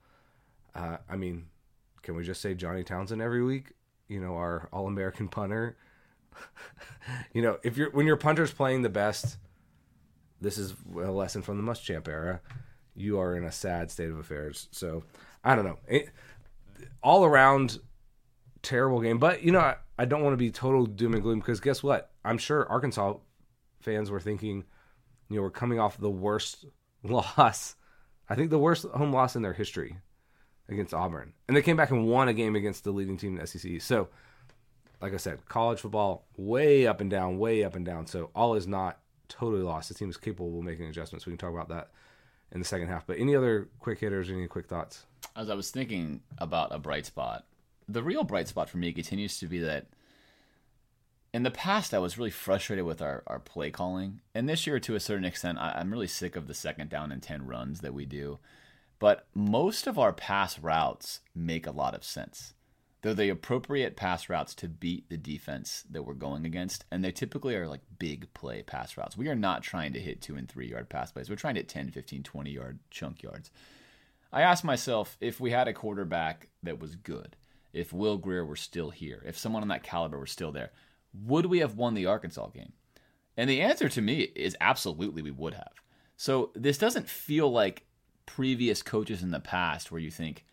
Uh, 0.75 0.97
I 1.09 1.17
mean, 1.17 1.47
can 2.03 2.17
we 2.17 2.25
just 2.25 2.41
say 2.41 2.55
Johnny 2.55 2.83
Townsend 2.83 3.23
every 3.23 3.45
week? 3.45 3.73
You 4.09 4.21
know, 4.21 4.35
our 4.35 4.69
All 4.73 4.89
American 4.89 5.29
punter. 5.29 5.77
you 7.33 7.43
know, 7.43 7.59
if 7.63 7.77
you're 7.77 7.91
when 7.91 8.07
your 8.07 8.17
punter's 8.17 8.53
playing 8.53 8.83
the 8.83 8.89
best, 8.89 9.37
this 10.41 10.59
is 10.59 10.75
a 10.95 11.11
lesson 11.11 11.43
from 11.43 11.57
the 11.57 11.63
Muschamp 11.73 12.09
era. 12.09 12.41
You 12.95 13.21
are 13.21 13.37
in 13.37 13.45
a 13.45 13.53
sad 13.53 13.91
state 13.91 14.11
of 14.11 14.19
affairs. 14.19 14.69
So 14.73 15.05
I 15.45 15.55
don't 15.55 15.65
know. 15.65 15.79
It, 15.87 16.11
all 17.03 17.25
around 17.25 17.79
terrible 18.63 19.01
game. 19.01 19.19
But 19.19 19.43
you 19.43 19.53
know, 19.53 19.61
I, 19.61 19.77
I 19.99 20.05
don't 20.05 20.23
want 20.23 20.33
to 20.35 20.39
be 20.39 20.51
total 20.51 20.87
doom 20.87 21.15
and 21.15 21.23
gloom 21.23 21.41
because 21.41 21.61
guess 21.61 21.83
what? 21.83 22.11
I'm 22.25 22.39
sure 22.39 22.69
Arkansas 22.69 23.15
fans 23.81 24.11
were 24.11 24.21
thinking, 24.21 24.65
you 25.29 25.37
know, 25.37 25.43
we're 25.43 25.51
coming 25.51 25.81
off 25.81 25.99
the 25.99 26.11
worst 26.11 26.65
loss. 27.03 27.75
I 28.29 28.35
think 28.35 28.51
the 28.51 28.59
worst 28.59 28.87
home 28.87 29.13
loss 29.13 29.37
in 29.37 29.43
their 29.43 29.53
history 29.53 29.97
against 30.69 30.95
Auburn, 30.95 31.35
and 31.49 31.57
they 31.57 31.63
came 31.63 31.77
back 31.77 31.91
and 31.91 32.07
won 32.07 32.29
a 32.29 32.33
game 32.33 32.57
against 32.57 32.85
the 32.85 32.93
leading 32.93 33.17
team 33.17 33.37
in 33.37 33.41
the 33.41 33.47
SEC. 33.47 33.83
So, 33.83 34.09
like 35.01 35.13
I 35.13 35.19
said, 35.19 35.47
college 35.49 35.81
football 35.81 36.27
way 36.37 36.87
up 36.87 37.01
and 37.01 37.11
down, 37.11 37.39
way 37.39 37.65
up 37.65 37.75
and 37.75 37.85
down. 37.85 38.07
So 38.07 38.31
all 38.35 38.55
is 38.55 38.67
not 38.67 39.01
totally 39.29 39.63
lost. 39.63 39.89
The 39.89 39.95
team 39.95 40.09
is 40.09 40.17
capable 40.17 40.59
of 40.59 40.65
making 40.65 40.87
adjustments. 40.87 41.27
We 41.27 41.33
can 41.33 41.39
talk 41.39 41.53
about 41.53 41.69
that 41.71 41.91
in 42.53 42.61
the 42.61 42.65
second 42.65 42.89
half. 42.89 43.07
But 43.07 43.19
any 43.19 43.35
other 43.35 43.69
quick 43.81 43.99
hitters? 43.99 44.31
Any 44.31 44.47
quick 44.47 44.69
thoughts? 44.69 45.07
As 45.35 45.49
I 45.49 45.55
was 45.55 45.71
thinking 45.71 46.21
about 46.39 46.75
a 46.75 46.79
bright 46.79 47.07
spot, 47.07 47.47
the 47.89 48.03
real 48.03 48.25
bright 48.25 48.49
spot 48.49 48.69
for 48.69 48.79
me 48.79 48.93
continues 48.93 49.39
to 49.39 49.47
be 49.47 49.59
that 49.61 49.87
in 51.33 51.43
the 51.43 51.51
past 51.51 51.95
I 51.95 51.99
was 51.99 52.19
really 52.19 52.31
frustrated 52.31 52.85
with 52.85 53.01
our, 53.01 53.23
our 53.27 53.39
play 53.39 53.71
calling. 53.71 54.21
And 54.35 54.49
this 54.49 54.67
year, 54.67 54.79
to 54.81 54.95
a 54.95 55.01
certain 55.01 55.25
extent, 55.25 55.59
I, 55.59 55.73
I'm 55.77 55.91
really 55.91 56.07
sick 56.07 56.37
of 56.37 56.47
the 56.47 56.55
second 56.55 56.91
down 56.91 57.13
and 57.13 57.23
10 57.23 57.47
runs 57.47 57.81
that 57.81 57.95
we 57.95 58.05
do. 58.05 58.39
But 58.99 59.27
most 59.35 59.87
of 59.87 59.99
our 59.99 60.13
pass 60.13 60.59
routes 60.59 61.21
make 61.35 61.67
a 61.67 61.73
lot 61.73 61.95
of 61.95 62.05
sense. 62.05 62.55
They're 63.01 63.15
the 63.15 63.31
appropriate 63.31 63.97
pass 63.97 64.29
routes 64.29 64.55
to 64.57 64.69
beat 64.69 65.09
the 65.09 65.17
defense 65.17 65.83
that 65.91 66.05
we're 66.05 66.15
going 66.15 66.47
against, 66.47 66.85
and 66.89 67.05
they 67.05 67.11
typically 67.11 67.57
are 67.57 67.67
like 67.67 67.81
big 67.99 68.33
play 68.33 68.63
pass 68.63 68.97
routes. 68.97 69.17
We 69.17 69.29
are 69.29 69.35
not 69.35 69.65
trying 69.65 69.93
to 69.95 70.01
hit 70.01 70.23
two 70.23 70.37
and 70.37 70.49
three 70.49 70.69
yard 70.69 70.89
pass 70.89 71.11
plays. 71.11 71.29
We're 71.29 71.35
trying 71.35 71.55
to 71.55 71.61
hit 71.61 71.69
10, 71.69 71.91
15, 71.91 72.23
20 72.23 72.51
yard 72.51 72.79
chunk 72.91 73.25
yards. 73.25 73.51
I 74.33 74.43
asked 74.43 74.65
myself 74.65 75.17
if 75.21 75.41
we 75.41 75.51
had 75.51 75.69
a 75.69 75.73
quarterback 75.73 76.49
that 76.63 76.81
was 76.81 76.97
good, 76.97 77.37
if 77.73 77.93
Will 77.93 78.17
Grier 78.17 78.45
were 78.45 78.57
still 78.57 78.91
here, 78.91 79.23
if 79.27 79.39
someone 79.39 79.63
on 79.63 79.69
that 79.69 79.83
caliber 79.83 80.19
were 80.19 80.27
still 80.27 80.53
there, 80.53 80.71
would 81.13 81.47
we 81.47 81.59
have 81.59 81.77
won 81.77 81.95
the 81.95 82.07
Arkansas 82.07 82.49
game? 82.49 82.73
And 83.37 83.49
the 83.49 83.61
answer 83.61 83.89
to 83.89 84.03
me 84.03 84.21
is 84.21 84.57
absolutely 84.61 85.23
we 85.23 85.31
would 85.31 85.55
have. 85.55 85.73
So 86.17 86.51
this 86.55 86.79
doesn't 86.79 87.09
feel 87.09 87.51
like 87.51 87.85
previous 88.27 88.83
coaches 88.83 89.23
in 89.23 89.31
the 89.31 89.41
past 89.41 89.91
where 89.91 90.01
you 90.01 90.11
think 90.11 90.45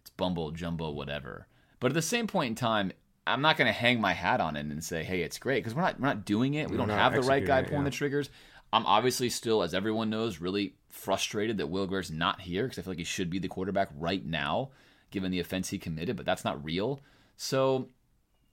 it's 0.00 0.10
bumble, 0.10 0.50
jumbo, 0.50 0.90
whatever 0.90 1.46
but 1.80 1.90
at 1.90 1.94
the 1.94 2.02
same 2.02 2.26
point 2.26 2.50
in 2.50 2.54
time, 2.54 2.92
I'm 3.26 3.42
not 3.42 3.56
going 3.56 3.66
to 3.66 3.72
hang 3.72 4.00
my 4.00 4.12
hat 4.12 4.40
on 4.40 4.56
it 4.56 4.66
and 4.66 4.82
say, 4.82 5.02
"Hey, 5.02 5.22
it's 5.22 5.38
great," 5.38 5.60
because 5.60 5.74
we're 5.74 5.82
not 5.82 6.00
we're 6.00 6.06
not 6.06 6.24
doing 6.24 6.54
it. 6.54 6.70
We 6.70 6.76
We're 6.76 6.86
don't 6.86 6.96
have 6.96 7.12
the 7.12 7.22
right 7.22 7.44
guy 7.44 7.60
it, 7.60 7.68
pulling 7.68 7.82
yeah. 7.82 7.90
the 7.90 7.96
triggers. 7.96 8.30
I'm 8.72 8.86
obviously 8.86 9.30
still, 9.30 9.62
as 9.62 9.74
everyone 9.74 10.10
knows, 10.10 10.40
really 10.40 10.74
frustrated 10.96 11.58
that 11.58 11.68
Will 11.68 11.86
Grier's 11.86 12.10
not 12.10 12.40
here 12.40 12.64
because 12.64 12.78
I 12.78 12.82
feel 12.82 12.92
like 12.92 12.98
he 12.98 13.04
should 13.04 13.30
be 13.30 13.38
the 13.38 13.48
quarterback 13.48 13.90
right 13.96 14.24
now, 14.24 14.70
given 15.10 15.30
the 15.30 15.40
offense 15.40 15.68
he 15.68 15.78
committed. 15.78 16.16
But 16.16 16.26
that's 16.26 16.44
not 16.44 16.64
real. 16.64 17.00
So 17.36 17.88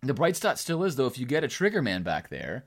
the 0.01 0.13
bright 0.13 0.35
spot 0.35 0.59
still 0.59 0.83
is 0.83 0.95
though, 0.95 1.07
if 1.07 1.17
you 1.17 1.25
get 1.25 1.43
a 1.43 1.47
trigger 1.47 1.81
man 1.81 2.03
back 2.03 2.29
there, 2.29 2.65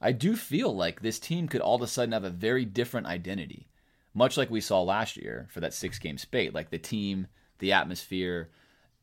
I 0.00 0.12
do 0.12 0.36
feel 0.36 0.74
like 0.74 1.00
this 1.00 1.18
team 1.18 1.48
could 1.48 1.60
all 1.60 1.76
of 1.76 1.82
a 1.82 1.86
sudden 1.86 2.12
have 2.12 2.24
a 2.24 2.30
very 2.30 2.64
different 2.64 3.06
identity, 3.06 3.68
much 4.14 4.36
like 4.36 4.50
we 4.50 4.60
saw 4.60 4.82
last 4.82 5.16
year 5.16 5.46
for 5.50 5.60
that 5.60 5.74
six 5.74 5.98
game 5.98 6.18
spate. 6.18 6.54
Like 6.54 6.70
the 6.70 6.78
team, 6.78 7.26
the 7.58 7.72
atmosphere, 7.72 8.50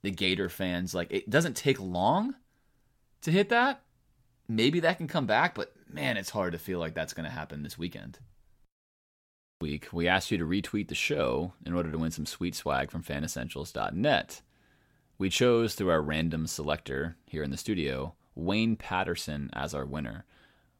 the 0.01 0.11
Gator 0.11 0.49
fans. 0.49 0.95
Like 0.95 1.11
it 1.11 1.29
doesn't 1.29 1.57
take 1.57 1.79
long 1.79 2.35
to 3.21 3.31
hit 3.31 3.49
that. 3.49 3.81
Maybe 4.47 4.81
that 4.81 4.97
can 4.97 5.07
come 5.07 5.25
back, 5.25 5.55
but 5.55 5.73
man, 5.89 6.17
it's 6.17 6.29
hard 6.29 6.53
to 6.53 6.59
feel 6.59 6.79
like 6.79 6.93
that's 6.93 7.13
going 7.13 7.25
to 7.25 7.31
happen 7.31 7.63
this 7.63 7.77
weekend. 7.77 8.19
Week, 9.63 9.87
we 9.93 10.09
asked 10.09 10.29
you 10.29 10.37
to 10.37 10.45
retweet 10.45 10.89
the 10.89 10.93
show 10.93 11.53
in 11.65 11.73
order 11.73 11.89
to 11.89 11.97
win 11.97 12.11
some 12.11 12.25
sweet 12.25 12.53
swag 12.53 12.91
from 12.91 13.01
fanessentials.net. 13.01 14.41
We 15.17 15.29
chose 15.29 15.73
through 15.73 15.89
our 15.89 16.01
random 16.01 16.47
selector 16.47 17.15
here 17.27 17.43
in 17.43 17.49
the 17.49 17.55
studio 17.55 18.13
Wayne 18.35 18.75
Patterson 18.75 19.49
as 19.53 19.73
our 19.73 19.85
winner. 19.85 20.25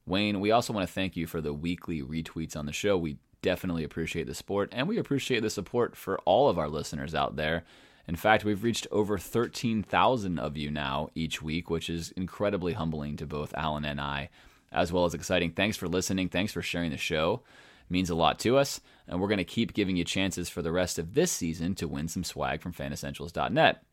Wayne, 0.06 0.42
we 0.42 0.52
also 0.52 0.74
want 0.74 0.86
to 0.86 0.94
thank 0.94 1.16
you 1.16 1.28
for 1.28 1.40
the 1.40 1.54
weekly 1.54 2.02
retweets 2.02 2.58
on 2.58 2.66
the 2.66 2.74
show. 2.74 2.98
We 2.98 3.20
definitely 3.42 3.86
appreciate 3.86 4.28
the 4.28 4.36
support, 4.36 4.68
and 4.74 4.86
we 4.86 4.98
appreciate 4.98 5.44
the 5.44 5.50
support 5.50 5.96
for 5.96 6.20
all 6.26 6.50
of 6.50 6.60
our 6.60 6.68
listeners 6.68 7.16
out 7.16 7.38
there. 7.38 7.64
In 8.06 8.18
fact, 8.18 8.44
we've 8.44 8.66
reached 8.66 8.88
over 8.92 9.18
13,000 9.18 10.38
of 10.38 10.58
you 10.58 10.70
now 10.70 11.08
each 11.16 11.42
week, 11.42 11.70
which 11.70 11.90
is 11.90 12.12
incredibly 12.18 12.74
humbling 12.74 13.16
to 13.16 13.26
both 13.26 13.54
Alan 13.54 13.86
and 13.86 14.02
I, 14.02 14.30
as 14.74 14.92
well 14.92 15.06
as 15.06 15.14
exciting. 15.14 15.52
Thanks 15.52 15.78
for 15.78 15.88
listening. 15.88 16.28
Thanks 16.28 16.52
for 16.52 16.62
sharing 16.62 16.92
the 16.92 16.98
show. 16.98 17.44
Means 17.90 18.10
a 18.10 18.16
lot 18.16 18.40
to 18.40 18.58
us, 18.58 18.82
and 19.08 19.20
we're 19.20 19.28
going 19.28 19.38
to 19.38 19.44
keep 19.44 19.74
giving 19.74 19.96
you 19.96 20.04
chances 20.04 20.50
for 20.50 20.62
the 20.62 20.72
rest 20.72 20.98
of 20.98 21.14
this 21.14 21.32
season 21.32 21.76
to 21.76 21.88
win 21.88 22.08
some 22.08 22.24
swag 22.24 22.62
from 22.62 22.74
fanessentials.net. 22.74 23.84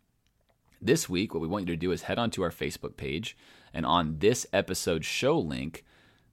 This 0.81 1.09
week, 1.09 1.35
what 1.35 1.41
we 1.41 1.49
want 1.49 1.69
you 1.69 1.75
to 1.75 1.81
do 1.81 1.93
is 1.93 2.03
head 2.03 2.19
onto 2.19 2.43
our 2.43 2.51
Facebook 2.51 2.97
page, 2.97 3.37
and 3.75 3.85
on 3.85 4.19
this 4.19 4.47
episode 4.53 5.05
show 5.05 5.39
link, 5.39 5.85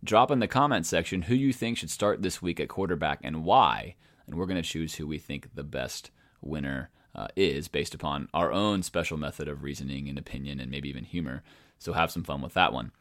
drop 0.03 0.31
in 0.31 0.39
the 0.39 0.47
comment 0.47 0.85
section 0.85 1.23
who 1.23 1.35
you 1.35 1.51
think 1.51 1.77
should 1.77 1.89
start 1.89 2.21
this 2.21 2.41
week 2.41 2.59
at 2.59 2.69
quarterback 2.69 3.19
and 3.23 3.43
why, 3.43 3.95
and 4.25 4.35
we're 4.35 4.45
going 4.45 4.61
to 4.61 4.69
choose 4.69 4.95
who 4.95 5.07
we 5.07 5.17
think 5.17 5.49
the 5.53 5.63
best 5.63 6.11
winner 6.41 6.89
uh, 7.15 7.27
is 7.35 7.67
based 7.67 7.95
upon 7.95 8.29
our 8.33 8.51
own 8.51 8.83
special 8.83 9.17
method 9.17 9.47
of 9.47 9.63
reasoning 9.63 10.07
and 10.07 10.17
opinion 10.17 10.59
and 10.59 10.71
maybe 10.71 10.87
even 10.87 11.03
humor. 11.03 11.43
So 11.79 11.93
have 11.93 12.11
some 12.11 12.23
fun 12.23 12.41
with 12.41 12.53
that 12.53 12.73
one. 12.73 12.91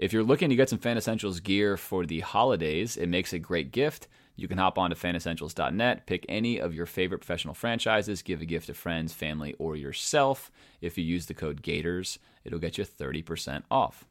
If 0.00 0.14
you're 0.14 0.24
looking 0.24 0.48
to 0.48 0.56
get 0.56 0.70
some 0.70 0.78
Fan 0.78 0.96
Essentials 0.96 1.40
gear 1.40 1.76
for 1.76 2.06
the 2.06 2.20
holidays, 2.20 2.96
it 2.96 3.10
makes 3.10 3.34
a 3.34 3.38
great 3.38 3.70
gift. 3.70 4.08
You 4.34 4.48
can 4.48 4.56
hop 4.56 4.78
on 4.78 4.88
to 4.88 4.96
fanessentials.net, 4.96 6.06
pick 6.06 6.24
any 6.26 6.58
of 6.58 6.72
your 6.72 6.86
favorite 6.86 7.18
professional 7.18 7.52
franchises, 7.52 8.22
give 8.22 8.40
a 8.40 8.46
gift 8.46 8.68
to 8.68 8.74
friends, 8.74 9.12
family, 9.12 9.54
or 9.58 9.76
yourself. 9.76 10.50
If 10.80 10.96
you 10.96 11.04
use 11.04 11.26
the 11.26 11.34
code 11.34 11.60
GATORS, 11.60 12.16
it'll 12.44 12.58
get 12.58 12.78
you 12.78 12.84
30% 12.84 13.64
off. 13.70 14.06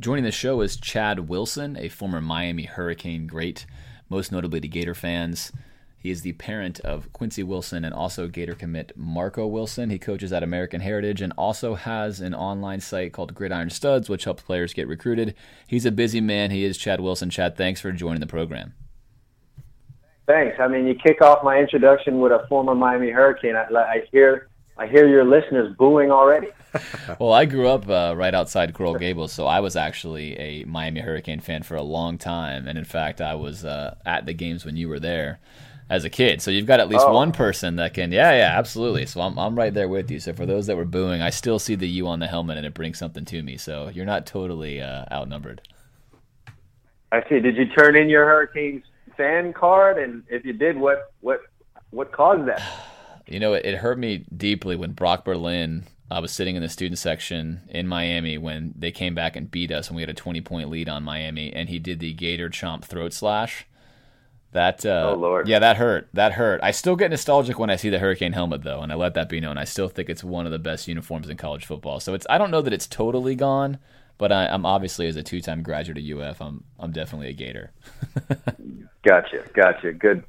Joining 0.00 0.24
the 0.24 0.32
show 0.32 0.60
is 0.60 0.76
Chad 0.76 1.28
Wilson, 1.28 1.76
a 1.76 1.88
former 1.88 2.20
Miami 2.20 2.64
Hurricane 2.64 3.28
great, 3.28 3.64
most 4.08 4.32
notably 4.32 4.60
to 4.60 4.66
Gator 4.66 4.96
fans. 4.96 5.52
He 6.00 6.10
is 6.10 6.22
the 6.22 6.32
parent 6.32 6.80
of 6.80 7.12
Quincy 7.12 7.42
Wilson 7.42 7.84
and 7.84 7.92
also 7.92 8.26
Gator 8.26 8.54
commit 8.54 8.92
Marco 8.96 9.46
Wilson. 9.46 9.90
He 9.90 9.98
coaches 9.98 10.32
at 10.32 10.42
American 10.42 10.80
Heritage 10.80 11.20
and 11.20 11.30
also 11.36 11.74
has 11.74 12.20
an 12.20 12.34
online 12.34 12.80
site 12.80 13.12
called 13.12 13.34
Gridiron 13.34 13.68
Studs, 13.68 14.08
which 14.08 14.24
helps 14.24 14.42
players 14.42 14.72
get 14.72 14.88
recruited. 14.88 15.34
He's 15.66 15.84
a 15.84 15.92
busy 15.92 16.22
man. 16.22 16.52
He 16.52 16.64
is 16.64 16.78
Chad 16.78 17.00
Wilson. 17.00 17.28
Chad, 17.28 17.54
thanks 17.54 17.82
for 17.82 17.92
joining 17.92 18.20
the 18.20 18.26
program. 18.26 18.72
Thanks. 20.26 20.56
I 20.58 20.68
mean, 20.68 20.86
you 20.86 20.94
kick 20.94 21.20
off 21.20 21.44
my 21.44 21.58
introduction 21.58 22.20
with 22.20 22.32
a 22.32 22.46
former 22.48 22.74
Miami 22.74 23.10
Hurricane. 23.10 23.54
I, 23.54 23.66
I 23.74 24.04
hear 24.10 24.48
I 24.78 24.86
hear 24.86 25.06
your 25.06 25.26
listeners 25.26 25.76
booing 25.76 26.10
already. 26.10 26.48
well, 27.18 27.32
I 27.32 27.44
grew 27.44 27.68
up 27.68 27.86
uh, 27.90 28.14
right 28.16 28.34
outside 28.34 28.72
Coral 28.72 28.94
Gables, 28.94 29.32
so 29.32 29.46
I 29.46 29.60
was 29.60 29.76
actually 29.76 30.38
a 30.38 30.64
Miami 30.64 31.00
Hurricane 31.00 31.40
fan 31.40 31.62
for 31.62 31.74
a 31.74 31.82
long 31.82 32.16
time, 32.16 32.66
and 32.66 32.78
in 32.78 32.84
fact, 32.84 33.20
I 33.20 33.34
was 33.34 33.64
uh, 33.64 33.96
at 34.06 34.24
the 34.24 34.32
games 34.32 34.64
when 34.64 34.76
you 34.76 34.88
were 34.88 35.00
there 35.00 35.40
as 35.90 36.04
a 36.04 36.08
kid. 36.08 36.40
So 36.40 36.52
you've 36.52 36.66
got 36.66 36.78
at 36.78 36.88
least 36.88 37.04
oh. 37.06 37.12
one 37.12 37.32
person 37.32 37.76
that 37.76 37.92
can, 37.94 38.12
yeah, 38.12 38.30
yeah, 38.30 38.56
absolutely. 38.56 39.04
So 39.06 39.20
I'm 39.20 39.38
I'm 39.38 39.56
right 39.56 39.74
there 39.74 39.88
with 39.88 40.10
you. 40.10 40.20
So 40.20 40.32
for 40.32 40.46
those 40.46 40.68
that 40.68 40.76
were 40.76 40.84
booing, 40.84 41.20
I 41.20 41.30
still 41.30 41.58
see 41.58 41.74
the 41.74 41.88
U 41.88 42.06
on 42.06 42.20
the 42.20 42.28
helmet, 42.28 42.56
and 42.56 42.64
it 42.64 42.72
brings 42.72 42.96
something 42.96 43.24
to 43.26 43.42
me. 43.42 43.58
So 43.58 43.88
you're 43.88 44.06
not 44.06 44.24
totally 44.24 44.80
uh, 44.80 45.04
outnumbered. 45.12 45.60
I 47.12 47.28
see. 47.28 47.40
Did 47.40 47.56
you 47.56 47.66
turn 47.66 47.96
in 47.96 48.08
your 48.08 48.24
Hurricanes 48.24 48.84
fan 49.16 49.52
card? 49.52 49.98
And 49.98 50.22
if 50.28 50.44
you 50.44 50.52
did, 50.52 50.78
what 50.78 51.12
what 51.20 51.40
what 51.90 52.12
caused 52.12 52.46
that? 52.48 52.62
You 53.26 53.40
know, 53.40 53.54
it, 53.54 53.64
it 53.64 53.78
hurt 53.78 53.98
me 53.98 54.24
deeply 54.34 54.76
when 54.76 54.92
Brock 54.92 55.24
Berlin. 55.24 55.84
I 56.12 56.18
was 56.18 56.32
sitting 56.32 56.56
in 56.56 56.62
the 56.62 56.68
student 56.68 56.98
section 56.98 57.60
in 57.68 57.86
Miami 57.86 58.36
when 58.36 58.74
they 58.76 58.90
came 58.90 59.14
back 59.14 59.36
and 59.36 59.48
beat 59.48 59.70
us, 59.70 59.86
and 59.86 59.94
we 59.94 60.02
had 60.02 60.08
a 60.08 60.14
20 60.14 60.40
point 60.40 60.68
lead 60.68 60.88
on 60.88 61.04
Miami, 61.04 61.52
and 61.52 61.68
he 61.68 61.78
did 61.78 62.00
the 62.00 62.12
Gator 62.12 62.50
Chomp 62.50 62.84
throat 62.84 63.12
slash. 63.12 63.64
That 64.52 64.84
uh, 64.84 65.12
oh 65.12 65.14
lord, 65.14 65.46
yeah, 65.46 65.60
that 65.60 65.76
hurt. 65.76 66.08
That 66.12 66.32
hurt. 66.32 66.60
I 66.62 66.72
still 66.72 66.96
get 66.96 67.10
nostalgic 67.10 67.58
when 67.58 67.70
I 67.70 67.76
see 67.76 67.88
the 67.88 68.00
Hurricane 68.00 68.32
helmet 68.32 68.64
though, 68.64 68.80
and 68.80 68.90
I 68.90 68.96
let 68.96 69.14
that 69.14 69.28
be 69.28 69.38
known. 69.38 69.56
I 69.56 69.64
still 69.64 69.88
think 69.88 70.10
it's 70.10 70.24
one 70.24 70.44
of 70.44 70.50
the 70.50 70.58
best 70.58 70.88
uniforms 70.88 71.28
in 71.28 71.36
college 71.36 71.64
football. 71.64 72.00
So 72.00 72.14
it's 72.14 72.26
I 72.28 72.36
don't 72.36 72.50
know 72.50 72.60
that 72.60 72.72
it's 72.72 72.88
totally 72.88 73.36
gone, 73.36 73.78
but 74.18 74.32
I, 74.32 74.46
am 74.46 74.66
obviously 74.66 75.06
as 75.06 75.14
a 75.14 75.22
two 75.22 75.40
time 75.40 75.62
graduate 75.62 75.98
of 75.98 76.18
UF, 76.18 76.42
I'm 76.42 76.64
I'm 76.80 76.90
definitely 76.90 77.28
a 77.28 77.32
Gator. 77.32 77.70
gotcha, 79.04 79.44
gotcha. 79.54 79.92
Good, 79.92 80.24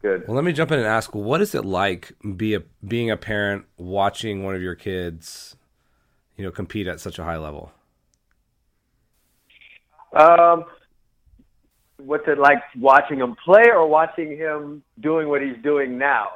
good. 0.00 0.26
Well, 0.26 0.36
let 0.36 0.44
me 0.44 0.54
jump 0.54 0.72
in 0.72 0.78
and 0.78 0.88
ask, 0.88 1.14
what 1.14 1.42
is 1.42 1.54
it 1.54 1.66
like 1.66 2.12
be 2.36 2.54
a 2.54 2.62
being 2.82 3.10
a 3.10 3.16
parent 3.18 3.66
watching 3.76 4.42
one 4.42 4.54
of 4.54 4.62
your 4.62 4.74
kids, 4.74 5.54
you 6.38 6.44
know, 6.44 6.50
compete 6.50 6.86
at 6.86 6.98
such 6.98 7.18
a 7.18 7.24
high 7.24 7.36
level? 7.36 7.72
Um, 10.14 10.64
what's 11.98 12.24
it 12.26 12.38
like 12.38 12.58
watching 12.78 13.18
him 13.18 13.36
play 13.44 13.64
or 13.70 13.86
watching 13.86 14.36
him 14.36 14.82
doing 15.00 15.28
what 15.28 15.42
he's 15.42 15.56
doing 15.62 15.98
now? 15.98 16.28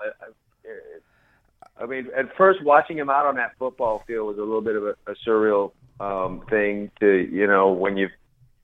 I 1.81 1.87
mean, 1.87 2.09
at 2.17 2.37
first, 2.37 2.63
watching 2.63 2.99
him 2.99 3.09
out 3.09 3.27
on 3.27 3.37
that 3.37 3.53
football 3.59 4.03
field 4.07 4.29
was 4.29 4.37
a 4.37 4.43
little 4.43 4.61
bit 4.61 4.77
of 4.77 4.85
a, 4.85 4.95
a 5.07 5.15
surreal 5.27 5.73
um, 5.99 6.43
thing. 6.51 6.91
To 7.01 7.07
you 7.07 7.47
know, 7.47 7.73
when 7.73 7.97
you 7.97 8.09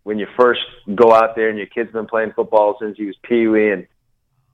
when 0.03 0.19
you 0.19 0.27
first 0.39 0.61
go 0.95 1.13
out 1.13 1.35
there 1.35 1.49
and 1.49 1.59
your 1.59 1.67
kid's 1.67 1.93
been 1.93 2.07
playing 2.07 2.33
football 2.37 2.77
since 2.81 2.97
he 2.97 3.07
was 3.07 3.17
pee 3.23 3.47
wee 3.47 3.73
and 3.73 3.87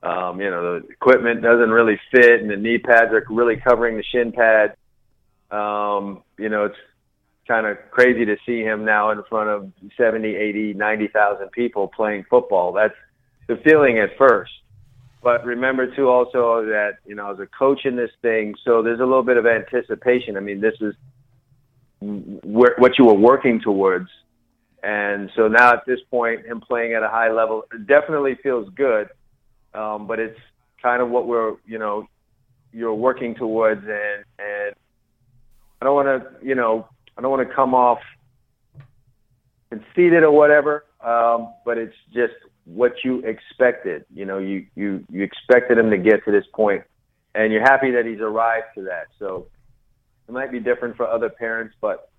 um, 0.03 0.41
you 0.41 0.49
know, 0.49 0.79
the 0.79 0.87
equipment 0.87 1.41
doesn't 1.41 1.69
really 1.69 1.99
fit 2.11 2.41
and 2.41 2.49
the 2.49 2.57
knee 2.57 2.77
pads 2.77 3.13
are 3.13 3.23
really 3.29 3.55
covering 3.55 3.95
the 3.95 4.03
shin 4.03 4.33
pad. 4.33 4.75
Um, 5.49 6.23
you 6.37 6.49
know, 6.49 6.65
it's 6.65 6.75
kind 7.47 7.65
of 7.65 7.77
crazy 7.91 8.25
to 8.25 8.37
see 8.45 8.61
him 8.61 8.85
now 8.85 9.11
in 9.11 9.23
front 9.29 9.49
of 9.49 9.71
70, 9.97 10.35
80, 10.35 10.73
90,000 10.73 11.51
people 11.51 11.87
playing 11.87 12.25
football. 12.29 12.73
That's 12.73 12.93
the 13.47 13.57
feeling 13.57 13.99
at 13.99 14.17
first. 14.17 14.51
But 15.21 15.45
remember 15.45 15.93
too 15.95 16.09
also 16.09 16.65
that, 16.65 16.97
you 17.05 17.15
know, 17.15 17.31
as 17.31 17.39
a 17.39 17.47
coach 17.47 17.85
in 17.85 17.95
this 17.95 18.11
thing, 18.21 18.55
so 18.65 18.81
there's 18.81 18.99
a 18.99 19.05
little 19.05 19.23
bit 19.23 19.37
of 19.37 19.45
anticipation. 19.45 20.35
I 20.35 20.41
mean, 20.41 20.59
this 20.59 20.75
is 20.81 20.95
where, 21.99 22.75
what 22.77 22.99
you 22.99 23.05
were 23.05 23.13
working 23.13 23.61
towards. 23.61 24.09
And 24.83 25.31
so 25.35 25.47
now 25.47 25.71
at 25.71 25.85
this 25.87 25.99
point, 26.11 26.45
him 26.45 26.59
playing 26.59 26.93
at 26.93 27.03
a 27.03 27.07
high 27.07 27.31
level 27.31 27.63
definitely 27.87 28.35
feels 28.43 28.67
good 28.75 29.09
um, 29.73 30.07
but 30.07 30.19
it's 30.19 30.39
kind 30.81 31.01
of 31.01 31.09
what 31.09 31.27
we're 31.27 31.55
you 31.65 31.79
know 31.79 32.07
you're 32.71 32.93
working 32.93 33.35
towards, 33.35 33.81
and 33.81 34.23
and 34.39 34.75
I 35.81 35.85
don't 35.85 35.95
want 35.95 36.07
to 36.07 36.45
you 36.45 36.55
know 36.55 36.87
I 37.17 37.21
don't 37.21 37.31
want 37.31 37.47
to 37.47 37.53
come 37.53 37.73
off 37.73 37.99
conceited 39.69 40.23
or 40.23 40.31
whatever, 40.31 40.85
um, 41.01 41.53
but 41.65 41.77
it's 41.77 41.95
just 42.13 42.33
what 42.65 42.93
you 43.03 43.19
expected. 43.19 44.05
You 44.13 44.25
know, 44.25 44.37
you 44.37 44.65
you 44.75 45.05
you 45.11 45.23
expected 45.23 45.77
him 45.77 45.89
to 45.91 45.97
get 45.97 46.25
to 46.25 46.31
this 46.31 46.45
point, 46.53 46.83
and 47.35 47.51
you're 47.51 47.61
happy 47.61 47.91
that 47.91 48.05
he's 48.05 48.19
arrived 48.19 48.67
to 48.75 48.83
that. 48.83 49.07
So 49.19 49.47
it 50.27 50.31
might 50.31 50.51
be 50.51 50.59
different 50.59 50.95
for 50.95 51.07
other 51.07 51.29
parents, 51.29 51.75
but 51.81 52.09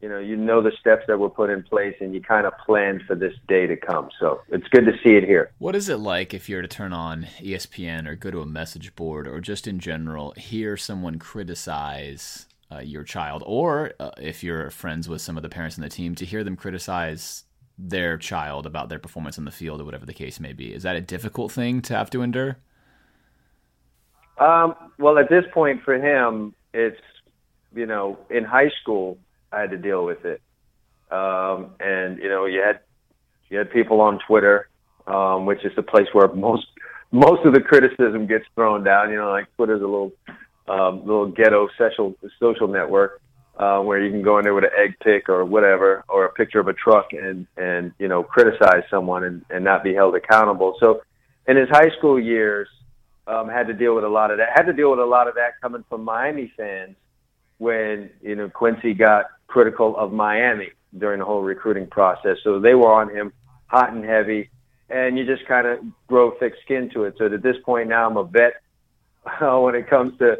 you 0.00 0.10
know, 0.10 0.18
you 0.18 0.36
know 0.36 0.62
the 0.62 0.72
steps 0.78 1.04
that 1.08 1.18
were 1.18 1.30
put 1.30 1.48
in 1.48 1.62
place 1.62 1.94
and 2.00 2.14
you 2.14 2.20
kind 2.20 2.46
of 2.46 2.52
planned 2.64 3.02
for 3.06 3.14
this 3.14 3.32
day 3.48 3.66
to 3.66 3.76
come. 3.76 4.10
So 4.20 4.42
it's 4.48 4.68
good 4.68 4.84
to 4.84 4.92
see 5.02 5.16
it 5.16 5.24
here. 5.24 5.52
What 5.58 5.74
is 5.74 5.88
it 5.88 5.96
like 5.96 6.34
if 6.34 6.48
you're 6.48 6.60
to 6.60 6.68
turn 6.68 6.92
on 6.92 7.26
ESPN 7.40 8.06
or 8.06 8.14
go 8.14 8.30
to 8.30 8.42
a 8.42 8.46
message 8.46 8.94
board 8.94 9.26
or 9.26 9.40
just 9.40 9.66
in 9.66 9.78
general 9.78 10.32
hear 10.36 10.76
someone 10.76 11.18
criticize 11.18 12.46
uh, 12.70 12.78
your 12.78 13.04
child, 13.04 13.42
or 13.46 13.92
uh, 14.00 14.10
if 14.18 14.42
you're 14.42 14.70
friends 14.70 15.08
with 15.08 15.20
some 15.20 15.36
of 15.36 15.42
the 15.42 15.48
parents 15.48 15.76
in 15.76 15.82
the 15.82 15.88
team, 15.88 16.14
to 16.16 16.24
hear 16.24 16.42
them 16.42 16.56
criticize 16.56 17.44
their 17.78 18.16
child 18.16 18.66
about 18.66 18.88
their 18.88 18.98
performance 18.98 19.38
on 19.38 19.44
the 19.44 19.50
field 19.50 19.80
or 19.80 19.84
whatever 19.84 20.06
the 20.06 20.14
case 20.14 20.40
may 20.40 20.52
be? 20.52 20.72
Is 20.72 20.82
that 20.82 20.96
a 20.96 21.00
difficult 21.00 21.52
thing 21.52 21.82
to 21.82 21.94
have 21.94 22.10
to 22.10 22.22
endure? 22.22 22.56
Um, 24.38 24.74
well, 24.98 25.18
at 25.18 25.28
this 25.28 25.44
point 25.52 25.82
for 25.82 25.94
him, 25.94 26.54
it's, 26.74 27.00
you 27.74 27.86
know, 27.86 28.18
in 28.30 28.44
high 28.44 28.70
school, 28.80 29.18
I 29.52 29.60
had 29.60 29.70
to 29.70 29.78
deal 29.78 30.04
with 30.04 30.24
it. 30.24 30.42
Um, 31.10 31.70
and 31.78 32.18
you 32.18 32.28
know, 32.28 32.46
you 32.46 32.60
had 32.60 32.80
you 33.48 33.58
had 33.58 33.70
people 33.70 34.00
on 34.00 34.18
Twitter, 34.26 34.68
um, 35.06 35.46
which 35.46 35.64
is 35.64 35.72
the 35.76 35.82
place 35.82 36.08
where 36.12 36.28
most 36.28 36.66
most 37.12 37.46
of 37.46 37.54
the 37.54 37.60
criticism 37.60 38.26
gets 38.26 38.44
thrown 38.54 38.82
down. 38.82 39.10
You 39.10 39.16
know, 39.16 39.30
like 39.30 39.46
Twitter's 39.56 39.82
a 39.82 39.84
little 39.84 40.12
um, 40.68 41.00
little 41.00 41.26
ghetto 41.26 41.68
social 41.78 42.14
social 42.40 42.68
network 42.68 43.20
uh, 43.58 43.80
where 43.80 44.02
you 44.02 44.10
can 44.10 44.22
go 44.22 44.38
in 44.38 44.44
there 44.44 44.54
with 44.54 44.64
an 44.64 44.70
egg 44.76 44.96
pic 45.02 45.28
or 45.28 45.44
whatever, 45.44 46.04
or 46.08 46.26
a 46.26 46.32
picture 46.32 46.60
of 46.60 46.68
a 46.68 46.74
truck, 46.74 47.12
and 47.12 47.46
and 47.56 47.92
you 47.98 48.08
know 48.08 48.22
criticize 48.22 48.82
someone 48.90 49.24
and, 49.24 49.44
and 49.50 49.64
not 49.64 49.82
be 49.82 49.94
held 49.94 50.14
accountable. 50.14 50.76
So, 50.80 51.02
in 51.48 51.56
his 51.56 51.68
high 51.70 51.90
school 51.96 52.20
years, 52.20 52.68
um, 53.26 53.48
had 53.48 53.66
to 53.68 53.72
deal 53.72 53.94
with 53.94 54.04
a 54.04 54.08
lot 54.08 54.30
of 54.30 54.38
that. 54.38 54.50
Had 54.54 54.66
to 54.66 54.72
deal 54.72 54.90
with 54.90 55.00
a 55.00 55.06
lot 55.06 55.28
of 55.28 55.34
that 55.36 55.60
coming 55.62 55.84
from 55.88 56.04
Miami 56.04 56.52
fans 56.56 56.96
when 57.58 58.10
you 58.20 58.36
know 58.36 58.50
Quincy 58.50 58.92
got 58.92 59.26
critical 59.46 59.96
of 59.96 60.12
Miami 60.12 60.70
during 60.98 61.20
the 61.20 61.24
whole 61.24 61.42
recruiting 61.42 61.86
process. 61.86 62.36
So 62.44 62.60
they 62.60 62.74
were 62.74 62.92
on 62.92 63.14
him 63.14 63.32
hot 63.68 63.92
and 63.92 64.04
heavy, 64.04 64.50
and 64.90 65.16
you 65.16 65.24
just 65.24 65.46
kind 65.46 65.66
of 65.66 65.78
grow 66.08 66.32
thick 66.38 66.54
skin 66.64 66.90
to 66.92 67.04
it. 67.04 67.14
So 67.16 67.26
at 67.26 67.42
this 67.42 67.56
point 67.64 67.88
now, 67.88 68.06
I'm 68.06 68.18
a 68.18 68.24
vet 68.24 68.60
when 69.40 69.74
it 69.74 69.88
comes 69.88 70.18
to 70.18 70.36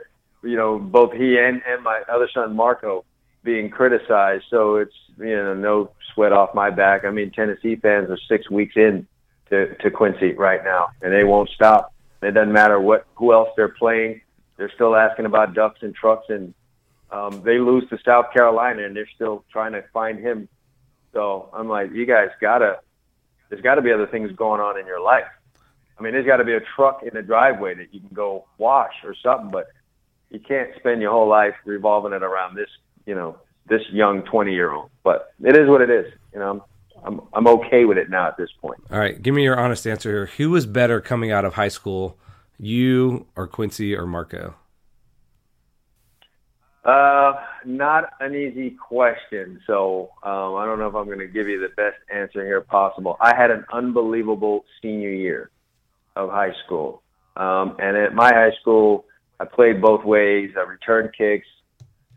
you 0.47 0.57
know 0.57 0.79
both 0.79 1.13
he 1.13 1.39
and 1.39 1.63
and 1.67 1.83
my 1.83 2.03
other 2.09 2.29
son 2.33 2.57
Marco 2.57 3.05
being 3.43 3.71
criticized. 3.71 4.45
So 4.51 4.77
it's 4.77 4.95
you 5.19 5.37
know 5.37 5.55
no 5.55 5.91
sweat 6.15 6.33
off 6.33 6.55
my 6.55 6.71
back. 6.71 7.05
I 7.05 7.11
mean 7.11 7.31
Tennessee 7.31 7.77
fans 7.77 8.11
are 8.11 8.19
six 8.29 8.51
weeks 8.51 8.77
in 8.77 9.07
to, 9.51 9.75
to 9.77 9.91
Quincy 9.91 10.33
right 10.33 10.65
now, 10.65 10.89
and 11.03 11.13
they 11.13 11.25
won't 11.25 11.51
stop. 11.51 11.93
It 12.23 12.33
doesn't 12.33 12.53
matter 12.53 12.81
what 12.81 13.07
who 13.15 13.33
else 13.33 13.49
they're 13.57 13.69
playing. 13.69 14.23
They're 14.57 14.73
still 14.75 14.97
asking 14.97 15.27
about 15.27 15.55
ducks 15.55 15.81
and 15.83 15.95
trucks 15.95 16.27
and 16.31 16.55
um, 17.11 17.43
they 17.43 17.59
lose 17.59 17.89
to 17.91 17.99
South 18.05 18.33
Carolina 18.33 18.85
and 18.85 18.97
they're 18.97 19.09
still 19.15 19.45
trying 19.53 19.73
to 19.73 19.83
find 19.93 20.19
him. 20.19 20.49
So 21.13 21.49
I'm 21.53 21.69
like, 21.69 21.93
you 21.93 22.05
guys 22.05 22.29
gotta, 22.41 22.81
there's 23.49 23.63
got 23.63 23.77
to 23.77 23.83
be 23.83 23.93
other 23.93 24.07
things 24.07 24.33
going 24.33 24.61
on 24.61 24.79
in 24.79 24.87
your 24.87 25.01
life. 25.01 25.25
I 25.99 26.03
mean, 26.03 26.13
there's 26.13 26.27
got 26.27 26.39
to 26.39 26.45
be 26.45 26.55
a 26.55 26.61
truck 26.61 27.03
in 27.03 27.15
the 27.15 27.23
driveway 27.23 27.75
that 27.75 27.95
you 27.95 28.01
can 28.01 28.11
go 28.13 28.47
wash 28.59 28.93
or 29.05 29.15
something, 29.23 29.51
but 29.51 29.69
you 30.31 30.41
can't 30.41 30.71
spend 30.79 31.01
your 31.01 31.13
whole 31.13 31.29
life 31.29 31.55
revolving 31.65 32.13
it 32.13 32.23
around 32.23 32.57
this, 32.57 32.69
you 33.07 33.15
know, 33.15 33.37
this 33.69 33.83
young 33.91 34.23
20 34.23 34.53
year 34.53 34.73
old. 34.73 34.91
But 35.05 35.33
it 35.43 35.57
is 35.57 35.69
what 35.69 35.81
it 35.81 35.91
is. 35.91 36.13
You 36.33 36.41
know, 36.41 36.51
I'm, 36.51 36.63
I'm, 37.05 37.21
I'm 37.33 37.47
okay 37.59 37.85
with 37.85 37.99
it 37.99 38.11
now 38.11 38.29
at 38.29 38.37
this 38.37 38.51
point. 38.61 38.81
All 38.91 38.99
right. 38.99 39.21
Give 39.21 39.35
me 39.35 39.43
your 39.43 39.59
honest 39.59 39.87
answer 39.87 40.11
here. 40.11 40.27
Who 40.37 40.51
was 40.51 40.67
better 40.67 41.01
coming 41.01 41.31
out 41.31 41.45
of 41.45 41.55
high 41.55 41.69
school, 41.69 42.19
you 42.59 43.27
or 43.37 43.47
Quincy 43.47 43.95
or 43.95 44.07
Marco? 44.07 44.55
Uh, 46.87 47.33
not 47.65 48.13
an 48.21 48.37
easy 48.37 48.71
question. 48.71 49.61
So 49.67 50.11
um, 50.23 50.55
I 50.55 50.65
don't 50.65 50.79
know 50.79 50.87
if 50.87 50.95
I'm 50.95 51.07
going 51.07 51.19
to 51.19 51.27
give 51.27 51.49
you 51.49 51.61
the 51.61 51.75
best 51.77 51.97
answer 52.15 52.45
here 52.45 52.61
possible. 52.61 53.17
I 53.21 53.35
had 53.35 53.51
an 53.51 53.65
unbelievable 53.73 54.65
senior 54.81 55.11
year 55.11 55.51
of 56.15 56.31
high 56.31 56.53
school, 56.65 57.03
um, 57.37 57.77
and 57.81 57.97
at 57.97 58.15
my 58.15 58.33
high 58.33 58.53
school, 58.61 59.05
I 59.39 59.45
played 59.45 59.81
both 59.81 60.05
ways. 60.05 60.53
I 60.57 60.63
returned 60.63 61.11
kicks, 61.17 61.47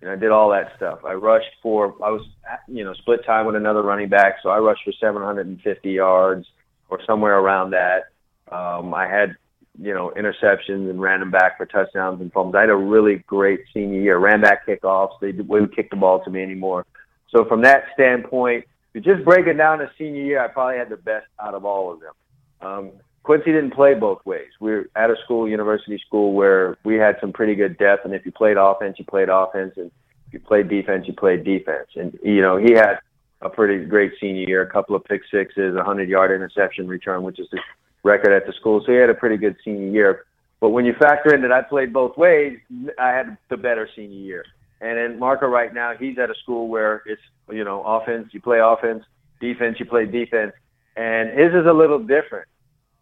and 0.01 0.09
I 0.09 0.15
did 0.15 0.32
all 0.32 0.49
that 0.51 0.74
stuff. 0.78 0.99
I 1.05 1.13
rushed 1.13 1.51
for 1.61 1.95
I 2.03 2.09
was 2.09 2.26
you 2.67 2.84
know 2.84 2.93
split 2.93 3.26
time 3.26 3.45
with 3.45 3.55
another 3.55 3.82
running 3.82 4.09
back, 4.09 4.38
so 4.41 4.49
I 4.49 4.59
rushed 4.59 4.84
for 4.84 4.93
750 4.93 5.91
yards 5.91 6.47
or 6.89 6.99
somewhere 7.05 7.38
around 7.38 7.72
that. 7.72 8.11
Um, 8.51 8.93
I 8.93 9.07
had 9.07 9.36
you 9.82 9.93
know, 9.93 10.11
interceptions 10.17 10.89
and 10.89 10.99
ran 10.99 11.22
them 11.22 11.32
back 11.32 11.57
for 11.57 11.65
touchdowns 11.65 12.20
and 12.20 12.32
fumbles. 12.34 12.55
I 12.55 12.61
had 12.61 12.70
a 12.70 12.76
really 12.76 13.17
great 13.28 13.61
senior 13.74 14.01
year. 14.01 14.17
Ran 14.17 14.41
back 14.41 14.67
kickoffs. 14.67 15.20
They 15.22 15.32
wouldn't 15.32 15.76
kick 15.76 15.89
the 15.89 15.95
ball 15.95 16.22
to 16.24 16.30
me 16.30 16.43
anymore. 16.43 16.86
So 17.30 17.45
from 17.45 17.61
that 17.61 17.86
standpoint, 17.93 18.65
just 18.99 19.24
breaking 19.24 19.57
down 19.57 19.80
to 19.80 19.89
senior 19.97 20.24
year, 20.24 20.43
I 20.43 20.47
probably 20.49 20.78
had 20.78 20.89
the 20.89 20.97
best 20.97 21.28
out 21.41 21.53
of 21.53 21.63
all 21.63 21.93
of 21.93 22.01
them. 22.01 22.13
Um, 22.61 22.91
Quincy 23.30 23.51
didn't 23.51 23.75
play 23.75 23.93
both 23.93 24.25
ways. 24.25 24.49
We 24.59 24.71
are 24.71 24.89
at 24.95 25.11
a 25.11 25.15
school, 25.23 25.47
university 25.47 26.01
school, 26.03 26.34
where 26.34 26.75
we 26.84 26.95
had 26.95 27.15
some 27.21 27.32
pretty 27.32 27.53
good 27.53 27.77
depth, 27.77 28.03
and 28.03 28.15
if 28.15 28.25
you 28.25 28.32
played 28.32 28.57
offense, 28.57 28.95
you 28.97 29.05
played 29.05 29.30
offense, 29.30 29.73
and 29.77 29.91
if 30.25 30.34
you 30.34 30.39
played 30.39 30.67
defense, 30.67 31.05
you 31.05 31.13
played 31.13 31.43
defense. 31.43 31.89
And 31.95 32.17
you 32.23 32.41
know, 32.41 32.57
he 32.57 32.71
had 32.73 32.95
a 33.41 33.49
pretty 33.49 33.86
great 33.86 34.13
senior 34.19 34.49
year, 34.49 34.63
a 34.63 34.67
couple 34.67 34.95
of 34.95 35.03
pick 35.05 35.21
sixes, 35.30 35.75
a 35.75 35.84
hundred 35.84 36.09
yard 36.09 36.32
interception 36.32 36.88
return, 36.88 37.21
which 37.21 37.38
is 37.38 37.45
the 37.51 37.59
record 38.01 38.34
at 38.34 38.47
the 38.47 38.53
school. 38.53 38.82
So 38.84 38.93
he 38.93 38.97
had 38.97 39.11
a 39.11 39.13
pretty 39.13 39.38
good 39.38 39.57
senior 39.63 39.91
year. 39.91 40.25
But 40.59 40.69
when 40.69 40.86
you 40.86 40.95
factor 40.99 41.32
in 41.32 41.43
that 41.43 41.51
I 41.51 41.61
played 41.61 41.93
both 41.93 42.17
ways, 42.17 42.57
I 42.97 43.09
had 43.09 43.38
the 43.49 43.57
better 43.57 43.88
senior 43.95 44.21
year. 44.21 44.45
And 44.82 44.97
then 44.97 45.19
Marco 45.19 45.45
right 45.45 45.71
now, 45.71 45.93
he's 45.93 46.17
at 46.17 46.32
a 46.32 46.36
school 46.41 46.67
where 46.67 47.03
it's 47.05 47.21
you 47.51 47.63
know 47.63 47.84
offense, 47.84 48.30
you 48.32 48.41
play 48.41 48.57
offense, 48.59 49.03
defense, 49.39 49.80
you 49.80 49.86
play 49.86 50.07
defense, 50.07 50.53
and 50.95 51.30
his 51.30 51.53
is 51.53 51.67
a 51.67 51.73
little 51.73 51.99
different. 51.99 52.47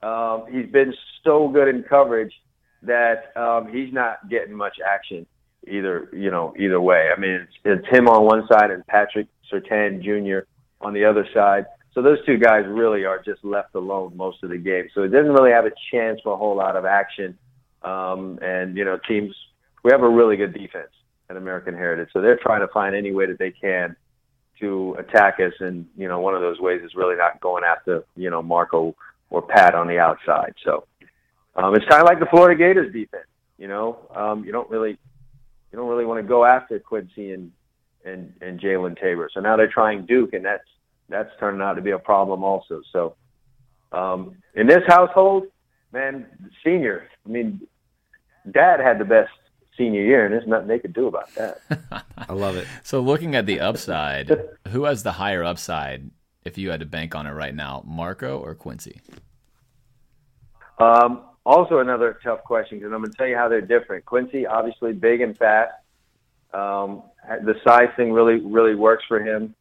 Um, 0.04 0.46
he's 0.52 0.72
been 0.72 0.94
so 1.24 1.48
good 1.48 1.68
in 1.68 1.84
coverage 1.84 2.34
that 2.84 3.36
um, 3.36 3.74
he's 3.74 3.92
not 3.92 4.30
getting 4.30 4.54
much 4.54 4.78
action 4.86 5.26
either. 5.68 6.10
You 6.14 6.32
know, 6.32 6.54
either 6.58 6.80
way. 6.80 7.10
I 7.16 7.20
mean, 7.20 7.32
it's, 7.32 7.54
it's 7.66 7.88
him 7.96 8.08
on 8.08 8.26
one 8.26 8.48
side 8.52 8.72
and 8.72 8.86
Patrick 8.88 9.28
Surtain 9.52 10.02
Jr. 10.02 10.48
on 10.82 10.94
the 10.94 11.06
other 11.06 11.28
side. 11.34 11.66
So 11.94 12.04
those 12.04 12.24
two 12.28 12.38
guys 12.38 12.64
really 12.68 13.06
are 13.06 13.22
just 13.24 13.44
left 13.44 13.74
alone 13.74 14.16
most 14.16 14.44
of 14.44 14.52
the 14.52 14.58
game. 14.58 14.88
So 14.94 15.02
it 15.02 15.08
doesn't 15.08 15.32
really 15.32 15.52
have 15.52 15.66
a 15.66 15.72
chance 15.92 16.20
for 16.24 16.34
a 16.34 16.38
whole 16.38 16.56
lot 16.56 16.76
of 16.76 16.86
action. 16.86 17.38
Um, 17.82 18.38
and 18.42 18.78
you 18.78 18.86
know, 18.86 19.00
teams 19.08 19.34
we 19.84 19.92
have 19.92 20.04
a 20.04 20.10
really 20.10 20.38
good 20.38 20.54
defense 20.54 20.92
at 21.30 21.38
American 21.38 21.74
Heritage, 21.74 22.10
so 22.14 22.22
they're 22.22 22.40
trying 22.42 22.62
to 22.62 22.68
find 22.74 22.96
any 22.96 23.14
way 23.14 23.26
that 23.26 23.40
they 23.40 23.52
can 23.52 23.96
to 24.60 24.96
attack 25.00 25.40
us. 25.40 25.54
And 25.60 25.88
you 25.98 26.08
know, 26.08 26.20
one 26.20 26.36
of 26.36 26.42
those 26.42 26.60
ways 26.60 26.82
is 26.84 26.92
really 26.96 27.16
not 27.16 27.40
going 27.40 27.64
after 27.64 28.04
you 28.16 28.30
know 28.30 28.44
Marco 28.44 28.96
or 29.30 29.42
Pat 29.42 29.76
on 29.76 29.88
the 29.88 30.00
outside. 30.00 30.54
So 30.64 30.86
um, 31.56 31.76
it's 31.76 31.86
kind 31.86 32.02
of 32.02 32.08
like 32.08 32.20
the 32.20 32.28
Florida 32.28 32.58
Gators 32.58 32.94
defense. 32.94 33.28
You 33.58 33.68
know, 33.68 33.98
um, 34.16 34.46
you 34.46 34.52
don't 34.52 34.70
really 34.70 34.92
you 35.72 35.78
don't 35.78 35.88
really 35.88 36.06
want 36.06 36.22
to 36.24 36.28
go 36.28 36.46
after 36.46 36.80
Quincy 36.80 37.32
and 37.32 37.52
and 38.06 38.34
and 38.42 38.60
Jalen 38.60 39.00
Tabor. 39.00 39.30
So 39.34 39.40
now 39.40 39.58
they're 39.58 39.72
trying 39.72 40.06
Duke, 40.06 40.34
and 40.34 40.46
that's 40.46 40.68
that's 41.10 41.30
turning 41.40 41.62
out 41.62 41.74
to 41.74 41.82
be 41.82 41.92
a 41.92 42.00
problem 42.00 42.44
also. 42.44 42.82
So 42.92 43.16
um, 43.92 44.36
in 44.56 44.68
this 44.68 44.84
household, 44.88 45.48
man, 45.92 46.28
senior. 46.64 47.08
I 47.26 47.30
mean, 47.30 47.62
Dad 48.52 48.80
had 48.80 49.00
the 49.00 49.06
best 49.06 49.32
senior 49.78 50.02
year, 50.02 50.26
and 50.26 50.34
there's 50.34 50.48
nothing 50.48 50.68
they 50.68 50.80
could 50.80 50.94
do 50.94 51.08
about 51.08 51.34
that. 51.36 51.62
I 52.18 52.34
love 52.34 52.58
it. 52.58 52.68
So 52.84 53.00
looking 53.00 53.36
at 53.36 53.46
the 53.46 53.60
upside, 53.60 54.32
who 54.70 54.86
has 54.86 55.04
the 55.04 55.14
higher 55.14 55.44
upside 55.44 56.10
if 56.48 56.58
you 56.58 56.72
had 56.72 56.80
to 56.80 56.86
bank 56.86 57.14
on 57.14 57.28
it 57.28 57.32
right 57.32 57.54
now, 57.54 57.84
Marco 57.86 58.40
or 58.40 58.56
Quincy? 58.56 59.00
Um, 60.80 61.24
also, 61.46 61.80
another 61.80 62.20
tough 62.24 62.44
question 62.44 62.80
because 62.80 62.92
I'm 62.92 63.00
going 63.00 63.12
to 63.12 63.18
tell 63.18 63.28
you 63.28 63.36
how 63.36 63.48
they're 63.48 63.62
different. 63.62 64.06
Quincy, 64.06 64.46
obviously, 64.46 64.94
big 64.94 65.22
and 65.22 65.38
fast. 65.38 65.74
Um, 66.54 67.04
the 67.44 67.56
size 67.64 67.90
thing 67.96 68.14
really, 68.14 68.40
really 68.40 68.76
works 68.76 69.04
for 69.08 69.20
him. 69.20 69.54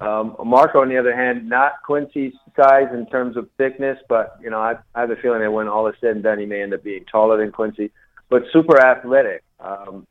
Um, 0.00 0.36
Marco, 0.44 0.80
on 0.80 0.88
the 0.88 0.96
other 0.96 1.14
hand, 1.14 1.48
not 1.48 1.74
Quincy's 1.84 2.32
size 2.56 2.88
in 2.92 3.06
terms 3.06 3.36
of 3.36 3.48
thickness, 3.58 3.98
but 4.08 4.38
you 4.42 4.50
know, 4.50 4.58
I, 4.58 4.76
I 4.94 5.00
have 5.00 5.10
a 5.10 5.16
feeling 5.16 5.40
that 5.40 5.52
when 5.52 5.68
all 5.68 5.86
is 5.88 5.94
said 6.00 6.12
and 6.12 6.22
done, 6.22 6.38
he 6.38 6.46
may 6.46 6.62
end 6.62 6.74
up 6.74 6.82
being 6.82 7.04
taller 7.04 7.38
than 7.38 7.52
Quincy, 7.52 7.92
but 8.28 8.42
super 8.52 8.80
athletic. 8.80 9.42
Um, 9.60 10.06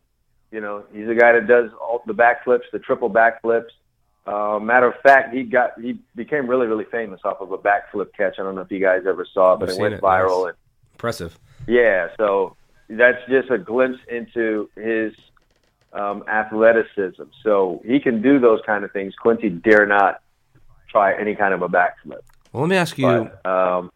you 0.51 0.61
know, 0.61 0.83
he's 0.93 1.07
a 1.07 1.15
guy 1.15 1.33
that 1.33 1.47
does 1.47 1.71
all 1.81 2.03
the 2.05 2.13
backflips, 2.13 2.69
the 2.71 2.79
triple 2.79 3.09
backflips. 3.09 3.71
Uh, 4.25 4.59
matter 4.61 4.87
of 4.87 4.93
fact, 5.01 5.33
he 5.33 5.43
got 5.43 5.79
he 5.81 5.99
became 6.15 6.47
really 6.47 6.67
really 6.67 6.85
famous 6.85 7.19
off 7.25 7.41
of 7.41 7.51
a 7.51 7.57
backflip 7.57 8.13
catch. 8.15 8.35
I 8.39 8.43
don't 8.43 8.55
know 8.55 8.61
if 8.61 8.71
you 8.71 8.79
guys 8.79 9.01
ever 9.07 9.25
saw 9.33 9.53
it, 9.53 9.59
but 9.59 9.69
I've 9.69 9.77
it 9.77 9.81
went 9.81 9.93
it. 9.95 10.01
viral. 10.01 10.45
Nice. 10.45 10.49
And 10.49 10.93
Impressive. 10.93 11.39
yeah, 11.67 12.09
so 12.17 12.55
that's 12.89 13.17
just 13.27 13.49
a 13.49 13.57
glimpse 13.57 13.99
into 14.07 14.69
his 14.75 15.13
um, 15.93 16.23
athleticism. 16.27 17.23
So 17.43 17.81
he 17.85 17.99
can 17.99 18.21
do 18.21 18.39
those 18.39 18.59
kind 18.65 18.83
of 18.83 18.91
things. 18.91 19.15
Quincy 19.15 19.49
dare 19.49 19.85
not 19.85 20.21
try 20.89 21.19
any 21.19 21.35
kind 21.35 21.53
of 21.53 21.61
a 21.61 21.69
backflip. 21.69 22.21
Well, 22.51 22.61
let 22.61 22.69
me 22.69 22.75
ask 22.75 22.97
you. 22.97 23.31
But, 23.43 23.45
um, 23.49 23.91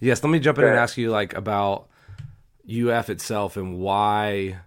yes, 0.00 0.22
let 0.22 0.30
me 0.30 0.40
jump 0.40 0.58
in 0.58 0.64
and 0.64 0.76
ask 0.76 0.98
you 0.98 1.10
like 1.10 1.34
about 1.34 1.88
UF 2.68 3.08
itself 3.08 3.56
and 3.56 3.78
why 3.78 4.58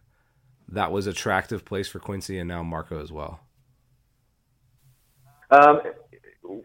that 0.69 0.91
was 0.91 1.07
attractive 1.07 1.65
place 1.65 1.87
for 1.87 1.99
Quincy 1.99 2.39
and 2.39 2.47
now 2.47 2.63
Marco 2.63 3.01
as 3.01 3.11
well. 3.11 3.41
Um, 5.51 5.81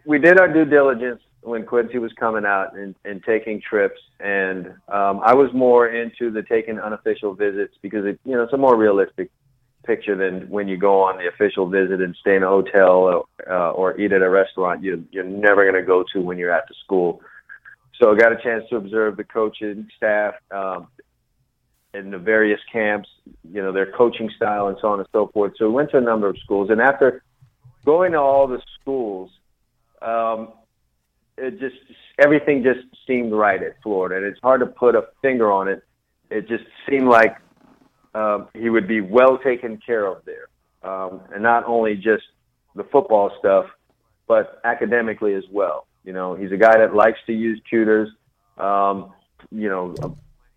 we 0.04 0.18
did 0.18 0.38
our 0.38 0.52
due 0.52 0.64
diligence 0.64 1.20
when 1.42 1.64
Quincy 1.64 1.98
was 1.98 2.12
coming 2.18 2.44
out 2.44 2.76
and, 2.76 2.94
and 3.04 3.22
taking 3.22 3.60
trips, 3.60 4.00
and 4.20 4.66
um, 4.88 5.20
I 5.24 5.34
was 5.34 5.50
more 5.52 5.88
into 5.88 6.30
the 6.30 6.42
taking 6.42 6.78
unofficial 6.78 7.34
visits 7.34 7.74
because 7.82 8.04
it, 8.04 8.18
you 8.24 8.32
know, 8.32 8.42
it's 8.42 8.52
a 8.52 8.56
more 8.58 8.76
realistic 8.76 9.30
picture 9.84 10.16
than 10.16 10.48
when 10.50 10.66
you 10.66 10.76
go 10.76 11.02
on 11.02 11.16
the 11.16 11.28
official 11.28 11.68
visit 11.68 12.00
and 12.00 12.16
stay 12.20 12.34
in 12.36 12.42
a 12.42 12.48
hotel 12.48 12.90
or, 12.90 13.24
uh, 13.48 13.70
or 13.70 13.98
eat 14.00 14.12
at 14.12 14.20
a 14.20 14.28
restaurant 14.28 14.82
you, 14.82 15.06
you're 15.12 15.22
never 15.22 15.62
going 15.62 15.80
to 15.80 15.86
go 15.86 16.04
to 16.12 16.20
when 16.20 16.36
you're 16.36 16.52
at 16.52 16.66
the 16.68 16.74
school. 16.84 17.20
So 18.00 18.12
I 18.12 18.16
got 18.16 18.32
a 18.32 18.42
chance 18.42 18.64
to 18.70 18.76
observe 18.76 19.16
the 19.16 19.24
coaching 19.24 19.88
staff 19.96 20.34
um, 20.50 20.88
in 21.94 22.10
the 22.10 22.18
various 22.18 22.60
camps, 22.70 23.08
you 23.50 23.62
know, 23.62 23.72
their 23.72 23.90
coaching 23.92 24.30
style 24.36 24.66
and 24.66 24.76
so 24.80 24.88
on 24.88 24.98
and 24.98 25.08
so 25.12 25.28
forth. 25.28 25.52
So 25.56 25.68
we 25.68 25.74
went 25.74 25.90
to 25.92 25.98
a 25.98 26.02
number 26.02 26.28
of 26.28 26.36
schools, 26.38 26.68
and 26.70 26.80
after 26.80 27.22
going 27.86 28.12
to 28.12 28.18
all 28.18 28.46
the 28.46 28.60
schools, 28.78 29.30
um, 30.02 30.48
it 31.38 31.58
just 31.58 31.76
everything 32.18 32.62
just 32.62 32.86
seemed 33.06 33.32
right 33.32 33.62
at 33.62 33.80
Florida, 33.82 34.16
and 34.16 34.26
it's 34.26 34.40
hard 34.42 34.60
to 34.60 34.66
put 34.66 34.94
a 34.94 35.06
finger 35.22 35.50
on 35.50 35.68
it. 35.68 35.82
It 36.30 36.48
just 36.48 36.64
seemed 36.88 37.08
like 37.08 37.36
um, 38.14 38.48
he 38.52 38.68
would 38.68 38.88
be 38.88 39.00
well 39.00 39.38
taken 39.38 39.78
care 39.78 40.06
of 40.06 40.24
there, 40.24 40.48
um, 40.82 41.20
and 41.32 41.42
not 41.42 41.64
only 41.64 41.94
just 41.94 42.24
the 42.74 42.84
football 42.84 43.30
stuff, 43.38 43.66
but 44.26 44.60
academically 44.64 45.34
as 45.34 45.44
well. 45.50 45.86
You 46.04 46.12
know, 46.12 46.34
he's 46.34 46.52
a 46.52 46.56
guy 46.56 46.76
that 46.78 46.94
likes 46.94 47.18
to 47.26 47.32
use 47.32 47.60
tutors. 47.70 48.10
Um, 48.58 49.12
you 49.50 49.68
know, 49.68 49.94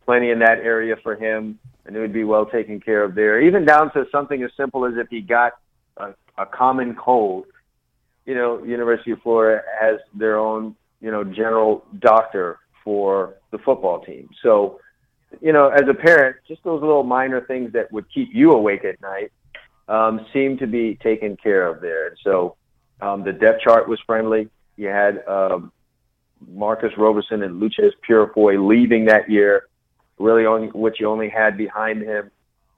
plenty 0.06 0.32
in 0.32 0.40
that 0.40 0.60
area 0.60 0.96
for 1.04 1.16
him, 1.16 1.60
and 1.86 1.96
it 1.96 2.00
would 2.00 2.14
be 2.14 2.24
well 2.24 2.46
taken 2.46 2.80
care 2.80 3.04
of 3.04 3.14
there. 3.14 3.42
Even 3.42 3.66
down 3.66 3.92
to 3.94 4.06
something 4.12 4.42
as 4.42 4.52
simple 4.58 4.86
as 4.86 4.94
if 4.96 5.08
he 5.10 5.22
got 5.22 5.54
a, 5.98 6.14
a 6.40 6.46
common 6.46 6.96
cold. 6.96 7.46
You 8.26 8.36
know, 8.36 8.64
University 8.64 9.12
of 9.12 9.22
Florida 9.22 9.64
has 9.80 10.00
their 10.14 10.38
own, 10.38 10.76
you 11.02 11.12
know, 11.12 11.24
general 11.24 11.86
doctor 12.00 12.60
for 12.84 13.36
the 13.52 13.58
football 13.58 14.00
team. 14.02 14.30
So, 14.42 14.80
you 15.42 15.52
know, 15.52 15.70
as 15.70 15.84
a 15.90 15.94
parent, 15.94 16.38
just 16.48 16.64
those 16.64 16.82
little 16.82 17.04
minor 17.04 17.42
things 17.42 17.74
that 17.74 17.92
would 17.92 18.06
keep 18.14 18.30
you 18.32 18.52
awake 18.52 18.86
at 18.86 19.02
night 19.02 19.32
um, 19.88 20.26
seem 20.32 20.58
to 20.60 20.68
be 20.68 20.96
taken 20.96 21.36
care 21.38 21.68
of 21.68 21.82
there. 21.82 22.08
And 22.08 22.18
so, 22.24 22.56
um, 23.02 23.24
the 23.24 23.34
depth 23.34 23.62
chart 23.62 23.88
was 23.88 24.00
friendly. 24.06 24.50
You 24.76 24.88
had 24.88 25.26
um, 25.28 25.72
Marcus 26.48 26.92
Roberson 26.98 27.44
and 27.44 27.62
Loucheiz 27.62 27.94
Purifoy 28.08 28.66
leaving 28.66 29.06
that 29.06 29.30
year. 29.30 29.68
Really, 30.18 30.46
only 30.46 30.68
what 30.68 31.00
you 31.00 31.08
only 31.10 31.30
had 31.30 31.58
behind 31.58 32.02
him 32.02 32.30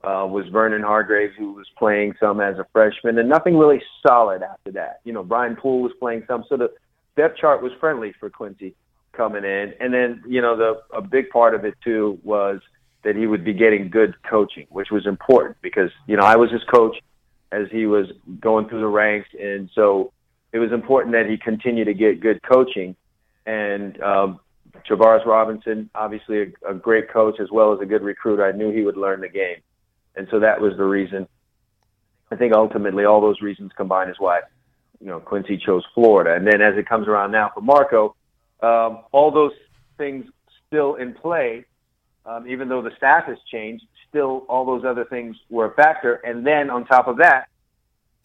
uh, 0.03 0.25
was 0.27 0.47
Vernon 0.51 0.81
Hargreaves, 0.81 1.33
who 1.37 1.53
was 1.53 1.67
playing 1.77 2.13
some 2.19 2.41
as 2.41 2.57
a 2.57 2.65
freshman, 2.73 3.17
and 3.17 3.29
nothing 3.29 3.57
really 3.57 3.81
solid 4.05 4.41
after 4.41 4.71
that. 4.71 5.01
You 5.03 5.13
know, 5.13 5.23
Brian 5.23 5.55
Poole 5.55 5.81
was 5.81 5.91
playing 5.99 6.23
some, 6.27 6.43
so 6.49 6.57
the 6.57 6.71
depth 7.15 7.37
chart 7.37 7.61
was 7.61 7.71
friendly 7.79 8.13
for 8.19 8.29
Quincy 8.29 8.75
coming 9.13 9.43
in. 9.43 9.73
And 9.79 9.93
then, 9.93 10.23
you 10.27 10.41
know, 10.41 10.55
the 10.57 10.81
a 10.95 11.01
big 11.01 11.29
part 11.29 11.53
of 11.53 11.65
it 11.65 11.75
too 11.83 12.19
was 12.23 12.59
that 13.03 13.15
he 13.15 13.27
would 13.27 13.43
be 13.43 13.53
getting 13.53 13.89
good 13.89 14.15
coaching, 14.29 14.67
which 14.69 14.91
was 14.91 15.05
important 15.05 15.57
because 15.61 15.91
you 16.07 16.15
know 16.17 16.23
I 16.23 16.35
was 16.35 16.51
his 16.51 16.63
coach 16.73 16.97
as 17.51 17.67
he 17.71 17.85
was 17.85 18.07
going 18.39 18.69
through 18.69 18.81
the 18.81 18.87
ranks, 18.87 19.29
and 19.39 19.69
so 19.75 20.11
it 20.51 20.59
was 20.59 20.71
important 20.71 21.13
that 21.13 21.27
he 21.29 21.37
continue 21.37 21.85
to 21.85 21.93
get 21.93 22.19
good 22.19 22.41
coaching. 22.43 22.95
And 23.45 24.01
um, 24.01 24.39
Travaris 24.87 25.25
Robinson, 25.25 25.89
obviously 25.95 26.53
a, 26.63 26.71
a 26.71 26.73
great 26.73 27.09
coach 27.09 27.39
as 27.39 27.49
well 27.51 27.73
as 27.73 27.79
a 27.81 27.85
good 27.85 28.03
recruiter. 28.03 28.45
I 28.45 28.51
knew 28.51 28.71
he 28.71 28.83
would 28.83 28.97
learn 28.97 29.21
the 29.21 29.29
game, 29.29 29.57
and 30.15 30.27
so 30.31 30.39
that 30.39 30.59
was 30.59 30.73
the 30.77 30.83
reason. 30.83 31.27
I 32.31 32.35
think 32.35 32.53
ultimately 32.53 33.05
all 33.05 33.21
those 33.21 33.41
reasons 33.41 33.71
combined 33.75 34.09
is 34.09 34.15
why 34.19 34.41
you 34.99 35.07
know 35.07 35.19
Quincy 35.19 35.57
chose 35.57 35.83
Florida. 35.93 36.35
And 36.35 36.45
then 36.45 36.61
as 36.61 36.77
it 36.77 36.87
comes 36.87 37.07
around 37.07 37.31
now 37.31 37.51
for 37.53 37.61
Marco, 37.61 38.15
um, 38.61 39.03
all 39.11 39.31
those 39.31 39.53
things 39.97 40.25
still 40.67 40.95
in 40.95 41.13
play, 41.13 41.65
um, 42.25 42.47
even 42.47 42.69
though 42.69 42.81
the 42.81 42.91
staff 42.97 43.25
has 43.25 43.37
changed. 43.51 43.83
Still, 44.09 44.45
all 44.49 44.65
those 44.65 44.83
other 44.83 45.05
things 45.05 45.37
were 45.49 45.71
a 45.71 45.73
factor. 45.73 46.15
And 46.15 46.45
then 46.45 46.69
on 46.69 46.85
top 46.85 47.07
of 47.07 47.17
that, 47.17 47.45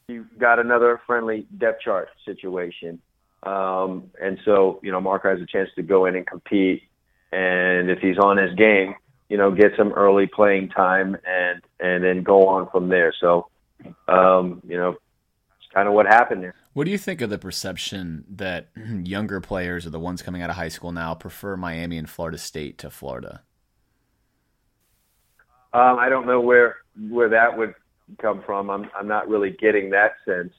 you've 0.09 0.37
got 0.37 0.59
another 0.59 1.01
friendly 1.07 1.47
depth 1.59 1.80
chart 1.82 2.09
situation. 2.24 3.01
Um, 3.45 4.11
and 4.20 4.39
so, 4.45 4.80
you 4.82 4.91
know, 4.91 5.01
Marco 5.01 5.30
has 5.30 5.41
a 5.41 5.47
chance 5.47 5.68
to 5.76 5.82
go 5.82 6.07
in 6.07 6.16
and 6.16 6.26
compete 6.26 6.82
and 7.32 7.91
if 7.91 7.99
he's 7.99 8.18
on 8.18 8.37
his 8.37 8.55
game, 8.55 8.95
you 9.29 9.37
know, 9.37 9.51
get 9.51 9.72
some 9.77 9.93
early 9.93 10.27
playing 10.27 10.68
time 10.68 11.16
and 11.27 11.62
and 11.81 12.05
then 12.05 12.22
go 12.22 12.47
on 12.47 12.68
from 12.70 12.89
there. 12.89 13.12
So, 13.20 13.49
um, 14.09 14.62
you 14.66 14.77
know, 14.77 14.91
it's 14.91 15.72
kind 15.74 15.89
of 15.89 15.95
what 15.95 16.07
happened 16.07 16.43
there. 16.43 16.55
What 16.72 16.85
do 16.85 16.91
you 16.91 16.99
think 16.99 17.20
of 17.20 17.31
the 17.31 17.39
perception 17.39 18.24
that 18.29 18.68
younger 18.77 19.41
players 19.41 19.87
or 19.87 19.91
the 19.91 20.01
ones 20.01 20.22
coming 20.22 20.43
out 20.43 20.51
of 20.51 20.57
high 20.57 20.68
school 20.68 20.93
now 20.93 21.14
prefer 21.14 21.57
Miami 21.57 21.99
and 21.99 22.09
Florida 22.09 22.39
State 22.39 22.79
to 22.79 22.91
Florida? 22.91 23.43
Um, 25.72 25.99
I 25.99 26.09
don't 26.09 26.27
know 26.27 26.41
where 26.41 26.77
where 27.09 27.29
that 27.31 27.57
would 27.57 27.74
come 28.18 28.43
from. 28.45 28.70
I'm 28.70 28.89
I'm 28.97 29.09
not 29.09 29.29
really 29.29 29.51
getting 29.51 29.91
that 29.91 30.12
sense 30.24 30.53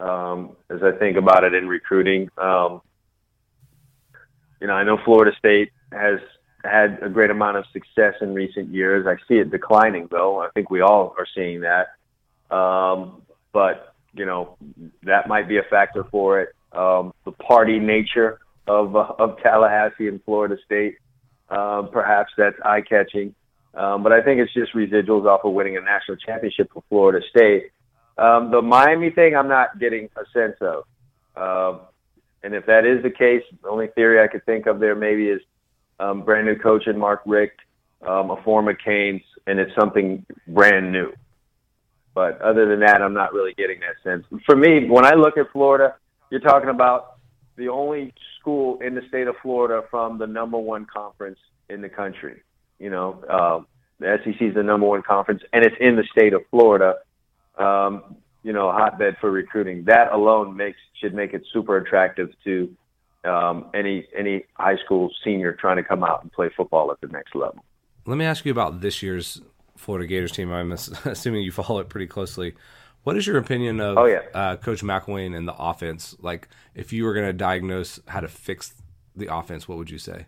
um, 0.00 0.56
as 0.70 0.82
I 0.82 0.92
think 0.92 1.16
about 1.16 1.44
it 1.44 1.54
in 1.54 1.68
recruiting. 1.68 2.28
Um, 2.38 2.80
you 4.60 4.68
know, 4.68 4.74
I 4.74 4.84
know 4.84 4.98
Florida 5.04 5.36
State 5.38 5.72
has 5.92 6.20
had 6.64 6.98
a 7.02 7.08
great 7.08 7.30
amount 7.30 7.56
of 7.56 7.64
success 7.72 8.14
in 8.20 8.34
recent 8.34 8.68
years. 8.68 9.06
I 9.06 9.16
see 9.28 9.38
it 9.38 9.50
declining, 9.50 10.08
though. 10.10 10.40
I 10.40 10.48
think 10.54 10.70
we 10.70 10.80
all 10.80 11.14
are 11.18 11.26
seeing 11.34 11.62
that. 11.62 11.94
Um, 12.54 13.22
but 13.52 13.94
you 14.14 14.26
know, 14.26 14.56
that 15.02 15.28
might 15.28 15.48
be 15.48 15.58
a 15.58 15.62
factor 15.62 16.04
for 16.04 16.40
it. 16.40 16.54
Um, 16.72 17.12
the 17.24 17.32
party 17.32 17.78
nature 17.78 18.40
of 18.66 18.96
uh, 18.96 19.12
of 19.18 19.38
Tallahassee 19.42 20.08
and 20.08 20.22
Florida 20.24 20.56
State, 20.64 20.96
uh, 21.50 21.82
perhaps 21.82 22.32
that's 22.36 22.56
eye 22.64 22.80
catching. 22.80 23.34
Um, 23.74 24.02
but 24.02 24.12
I 24.12 24.22
think 24.22 24.40
it's 24.40 24.54
just 24.54 24.72
residuals 24.72 25.26
off 25.26 25.44
of 25.44 25.52
winning 25.52 25.76
a 25.76 25.80
national 25.80 26.16
championship 26.18 26.70
for 26.72 26.82
Florida 26.88 27.24
State. 27.28 27.70
Um, 28.16 28.52
the 28.52 28.62
Miami 28.62 29.10
thing, 29.10 29.34
I'm 29.34 29.48
not 29.48 29.78
getting 29.80 30.08
a 30.16 30.24
sense 30.32 30.56
of. 30.60 30.84
Uh, 31.36 31.78
and 32.44 32.54
if 32.54 32.66
that 32.66 32.84
is 32.84 33.02
the 33.02 33.10
case, 33.10 33.42
the 33.62 33.68
only 33.68 33.88
theory 33.88 34.22
I 34.22 34.28
could 34.28 34.44
think 34.46 34.66
of 34.66 34.78
there 34.78 34.94
maybe 34.94 35.28
is 35.28 35.40
um, 35.98 36.22
brand 36.22 36.46
new 36.46 36.56
coach 36.56 36.86
in 36.86 36.98
Mark 36.98 37.22
Richt, 37.26 37.58
um, 38.06 38.30
a 38.30 38.42
former 38.42 38.74
Canes, 38.74 39.22
and 39.46 39.58
it's 39.58 39.74
something 39.78 40.24
brand 40.48 40.92
new. 40.92 41.12
But 42.14 42.40
other 42.40 42.66
than 42.68 42.80
that, 42.80 43.02
I'm 43.02 43.14
not 43.14 43.32
really 43.32 43.54
getting 43.54 43.80
that 43.80 43.96
sense. 44.02 44.24
For 44.46 44.54
me, 44.54 44.88
when 44.88 45.04
I 45.04 45.14
look 45.14 45.36
at 45.36 45.50
Florida, 45.52 45.96
you're 46.30 46.40
talking 46.40 46.70
about 46.70 47.16
the 47.56 47.68
only 47.68 48.12
school 48.40 48.78
in 48.80 48.94
the 48.94 49.02
state 49.08 49.26
of 49.26 49.34
Florida 49.42 49.82
from 49.90 50.18
the 50.18 50.26
number 50.26 50.58
one 50.58 50.86
conference 50.86 51.38
in 51.68 51.80
the 51.80 51.88
country. 51.88 52.42
You 52.78 52.90
know, 52.90 53.24
um, 53.28 53.66
the 53.98 54.18
SEC 54.24 54.40
is 54.40 54.54
the 54.54 54.62
number 54.62 54.86
one 54.86 55.02
conference, 55.02 55.42
and 55.52 55.64
it's 55.64 55.76
in 55.80 55.96
the 55.96 56.04
state 56.12 56.32
of 56.34 56.42
Florida. 56.50 56.96
Um, 57.58 58.16
you 58.42 58.52
know, 58.52 58.68
a 58.68 58.72
hotbed 58.72 59.16
for 59.20 59.30
recruiting. 59.30 59.84
That 59.84 60.12
alone 60.12 60.56
makes 60.56 60.78
should 61.00 61.14
make 61.14 61.32
it 61.32 61.42
super 61.52 61.78
attractive 61.78 62.30
to 62.44 62.68
um, 63.24 63.66
any 63.74 64.06
any 64.16 64.44
high 64.54 64.76
school 64.84 65.10
senior 65.24 65.52
trying 65.52 65.76
to 65.76 65.82
come 65.82 66.04
out 66.04 66.22
and 66.22 66.32
play 66.32 66.50
football 66.56 66.90
at 66.90 67.00
the 67.00 67.08
next 67.08 67.34
level. 67.34 67.64
Let 68.06 68.18
me 68.18 68.24
ask 68.24 68.44
you 68.44 68.52
about 68.52 68.80
this 68.80 69.02
year's 69.02 69.40
Florida 69.76 70.06
Gators 70.06 70.32
team. 70.32 70.52
I'm 70.52 70.72
assuming 71.04 71.42
you 71.42 71.52
follow 71.52 71.80
it 71.80 71.88
pretty 71.88 72.06
closely. 72.06 72.54
What 73.04 73.16
is 73.16 73.26
your 73.26 73.36
opinion 73.36 73.80
of 73.80 73.98
oh, 73.98 74.06
yeah. 74.06 74.22
uh, 74.32 74.56
Coach 74.56 74.82
McElwain 74.82 75.36
and 75.36 75.46
the 75.46 75.54
offense? 75.54 76.16
Like, 76.20 76.48
if 76.74 76.90
you 76.90 77.04
were 77.04 77.12
going 77.12 77.26
to 77.26 77.34
diagnose 77.34 78.00
how 78.06 78.20
to 78.20 78.28
fix 78.28 78.74
the 79.14 79.34
offense, 79.34 79.68
what 79.68 79.76
would 79.76 79.90
you 79.90 79.98
say? 79.98 80.24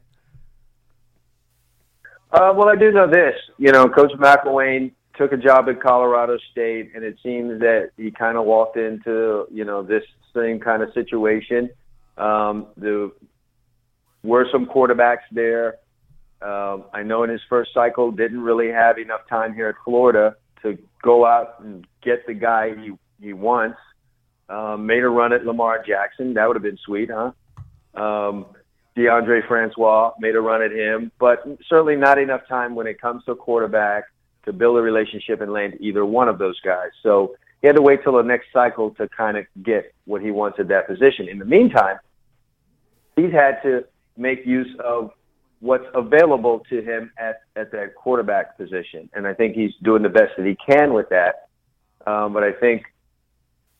Uh, 2.30 2.52
well, 2.54 2.68
I 2.68 2.76
do 2.76 2.92
know 2.92 3.08
this. 3.08 3.34
You 3.56 3.72
know, 3.72 3.88
Coach 3.88 4.12
McElwain 4.18 4.92
took 5.16 5.32
a 5.32 5.38
job 5.38 5.68
at 5.70 5.80
Colorado 5.80 6.36
State, 6.52 6.90
and 6.94 7.02
it 7.02 7.16
seems 7.22 7.60
that 7.60 7.92
he 7.96 8.10
kind 8.10 8.36
of 8.36 8.44
walked 8.44 8.76
into 8.76 9.46
you 9.50 9.64
know 9.64 9.82
this 9.82 10.02
same 10.34 10.60
kind 10.60 10.82
of 10.82 10.92
situation. 10.92 11.70
Um, 12.16 12.66
there 12.76 13.08
were 14.22 14.46
some 14.50 14.66
quarterbacks 14.66 15.26
there. 15.32 15.76
Um, 16.42 16.84
I 16.92 17.02
know 17.02 17.22
in 17.22 17.30
his 17.30 17.40
first 17.48 17.72
cycle 17.72 18.10
didn't 18.10 18.40
really 18.40 18.70
have 18.70 18.98
enough 18.98 19.26
time 19.28 19.54
here 19.54 19.68
at 19.68 19.76
Florida 19.84 20.36
to 20.62 20.78
go 21.02 21.24
out 21.24 21.60
and 21.60 21.86
get 22.02 22.26
the 22.26 22.34
guy 22.34 22.74
he 22.74 22.92
he 23.20 23.32
wants. 23.32 23.78
Um, 24.48 24.86
made 24.86 25.02
a 25.02 25.08
run 25.08 25.32
at 25.32 25.44
Lamar 25.44 25.82
Jackson. 25.84 26.34
That 26.34 26.46
would 26.46 26.56
have 26.56 26.62
been 26.62 26.78
sweet, 26.84 27.10
huh? 27.10 27.32
Um, 28.00 28.46
Deondre 28.96 29.46
Francois 29.48 30.12
made 30.20 30.36
a 30.36 30.40
run 30.40 30.62
at 30.62 30.70
him, 30.70 31.10
but 31.18 31.44
certainly 31.68 31.96
not 31.96 32.18
enough 32.18 32.42
time 32.48 32.74
when 32.74 32.86
it 32.86 33.00
comes 33.00 33.24
to 33.24 33.34
quarterback 33.34 34.04
to 34.44 34.52
build 34.52 34.78
a 34.78 34.82
relationship 34.82 35.40
and 35.40 35.52
land 35.52 35.76
either 35.80 36.06
one 36.06 36.28
of 36.28 36.38
those 36.38 36.58
guys. 36.60 36.90
So 37.02 37.36
he 37.60 37.66
had 37.66 37.76
to 37.76 37.82
wait 37.82 38.02
till 38.02 38.12
the 38.12 38.22
next 38.22 38.46
cycle 38.52 38.90
to 38.92 39.08
kind 39.08 39.36
of 39.36 39.46
get 39.62 39.94
what 40.04 40.22
he 40.22 40.30
wants 40.30 40.58
at 40.60 40.68
that 40.68 40.86
position. 40.86 41.28
In 41.28 41.38
the 41.38 41.44
meantime, 41.44 41.98
he's 43.16 43.32
had 43.32 43.62
to 43.62 43.84
make 44.16 44.46
use 44.46 44.74
of 44.84 45.10
what's 45.60 45.86
available 45.94 46.62
to 46.70 46.82
him 46.82 47.10
at, 47.18 47.40
at 47.56 47.72
that 47.72 47.94
quarterback 47.94 48.56
position. 48.56 49.08
And 49.14 49.26
I 49.26 49.34
think 49.34 49.54
he's 49.54 49.72
doing 49.82 50.02
the 50.02 50.08
best 50.08 50.32
that 50.36 50.46
he 50.46 50.56
can 50.56 50.92
with 50.92 51.08
that. 51.08 51.48
Um, 52.06 52.32
but 52.32 52.44
I 52.44 52.52
think 52.52 52.84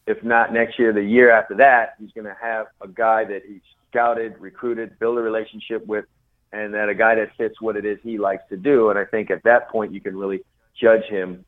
if 0.07 0.23
not 0.23 0.53
next 0.53 0.79
year, 0.79 0.93
the 0.93 1.03
year 1.03 1.31
after 1.31 1.55
that, 1.57 1.95
he's 1.99 2.13
going 2.13 2.27
to 2.27 2.37
have 2.41 2.67
a 2.81 2.89
guy 2.89 3.25
that 3.25 3.43
he's 3.47 3.61
scouted, 3.91 4.37
recruited, 4.39 4.99
build 4.99 5.19
a 5.19 5.23
relationship 5.23 5.87
with, 5.87 6.05
and 6.53 6.75
that 6.75 6.89
a 6.89 6.95
guy 6.95 7.17
that 7.17 7.37
fits 7.37 7.61
what 7.61 7.77
it 7.77 7.85
is 7.85 7.99
he 8.03 8.19
likes 8.19 8.43
to 8.51 8.57
do. 8.57 8.91
And 8.91 8.99
I 8.99 9.05
think 9.05 9.31
at 9.31 9.43
that 9.45 9.69
point, 9.69 9.93
you 9.93 10.01
can 10.01 10.17
really 10.17 10.41
judge 10.81 11.05
him. 11.05 11.45